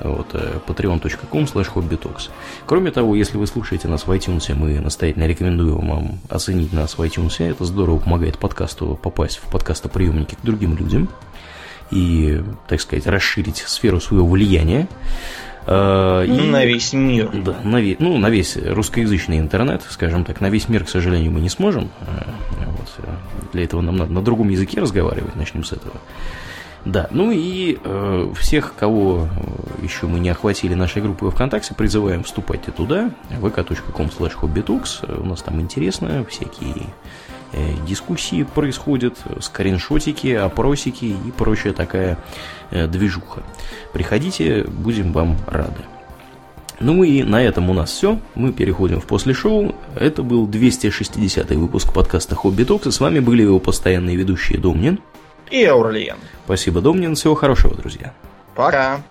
Вот, 0.00 0.34
patreon.com 0.34 1.44
slash 1.44 1.72
hobbytalks. 1.72 2.30
Кроме 2.66 2.90
того, 2.90 3.14
если 3.14 3.36
вы 3.36 3.46
слушаете 3.46 3.86
нас 3.86 4.06
в 4.06 4.10
iTunes, 4.10 4.52
мы 4.54 4.80
настоятельно 4.80 5.24
рекомендуем 5.26 5.88
вам 5.88 6.18
оценить 6.28 6.72
нас 6.72 6.98
в 6.98 7.02
iTunes. 7.02 7.36
Это 7.38 7.64
здорово 7.64 7.98
помогает 8.00 8.38
подкасту 8.38 8.98
попасть 9.00 9.38
в 9.38 9.50
подкастоприемники 9.50 10.34
к 10.34 10.42
другим 10.42 10.76
людям 10.76 11.08
и, 11.90 12.42
так 12.66 12.80
сказать, 12.80 13.06
расширить 13.06 13.58
сферу 13.58 14.00
своего 14.00 14.26
влияния. 14.26 14.88
Э, 15.66 16.24
и, 16.26 16.30
на 16.30 16.64
весь 16.64 16.92
мир. 16.92 17.30
Да, 17.32 17.56
на, 17.64 17.80
ну, 17.98 18.18
на 18.18 18.30
весь 18.30 18.56
русскоязычный 18.56 19.38
интернет, 19.38 19.82
скажем 19.88 20.24
так, 20.24 20.40
на 20.40 20.50
весь 20.50 20.68
мир, 20.68 20.84
к 20.84 20.88
сожалению, 20.88 21.32
мы 21.32 21.40
не 21.40 21.48
сможем. 21.48 21.90
Э, 22.00 22.24
вот, 22.66 22.88
э, 22.98 23.14
для 23.52 23.64
этого 23.64 23.80
нам 23.80 23.96
надо 23.96 24.12
на 24.12 24.22
другом 24.22 24.50
языке 24.50 24.80
разговаривать, 24.80 25.36
начнем 25.36 25.64
с 25.64 25.72
этого. 25.72 25.94
Да, 26.84 27.08
ну 27.10 27.30
и 27.30 27.78
э, 27.82 28.32
всех, 28.38 28.74
кого 28.78 29.28
еще 29.80 30.06
мы 30.06 30.20
не 30.20 30.28
охватили 30.28 30.74
нашей 30.74 31.00
группой 31.00 31.30
ВКонтакте, 31.30 31.74
призываем 31.74 32.24
вступать 32.24 32.62
туда, 32.76 33.10
vk.com 33.30 34.08
slash 34.08 35.18
у 35.18 35.24
нас 35.24 35.40
там 35.40 35.62
интересно, 35.62 36.26
всякие 36.28 36.88
э, 37.52 37.72
дискуссии 37.88 38.42
происходят, 38.42 39.16
скриншотики, 39.40 40.34
опросики 40.34 41.06
и 41.06 41.30
прочая 41.34 41.72
такая 41.72 42.18
Э, 42.18 42.18
движуха. 42.70 43.42
Приходите, 43.92 44.64
будем 44.64 45.12
вам 45.12 45.36
рады. 45.46 45.82
Ну 46.80 47.04
и 47.04 47.22
на 47.22 47.42
этом 47.42 47.70
у 47.70 47.74
нас 47.74 47.90
все. 47.90 48.18
Мы 48.34 48.52
переходим 48.52 49.00
в 49.00 49.06
после 49.06 49.32
шоу. 49.32 49.74
Это 49.94 50.22
был 50.22 50.46
260 50.46 51.50
выпуск 51.50 51.92
подкаста 51.92 52.34
Хобби 52.34 52.64
Токс. 52.64 52.86
С 52.86 53.00
вами 53.00 53.20
были 53.20 53.42
его 53.42 53.60
постоянные 53.60 54.16
ведущие 54.16 54.58
Домнин 54.58 54.98
и 55.50 55.64
Аурлиен. 55.64 56.16
Спасибо, 56.44 56.80
Домнин. 56.80 57.14
Всего 57.14 57.34
хорошего, 57.34 57.74
друзья. 57.74 58.12
Пока. 58.54 59.02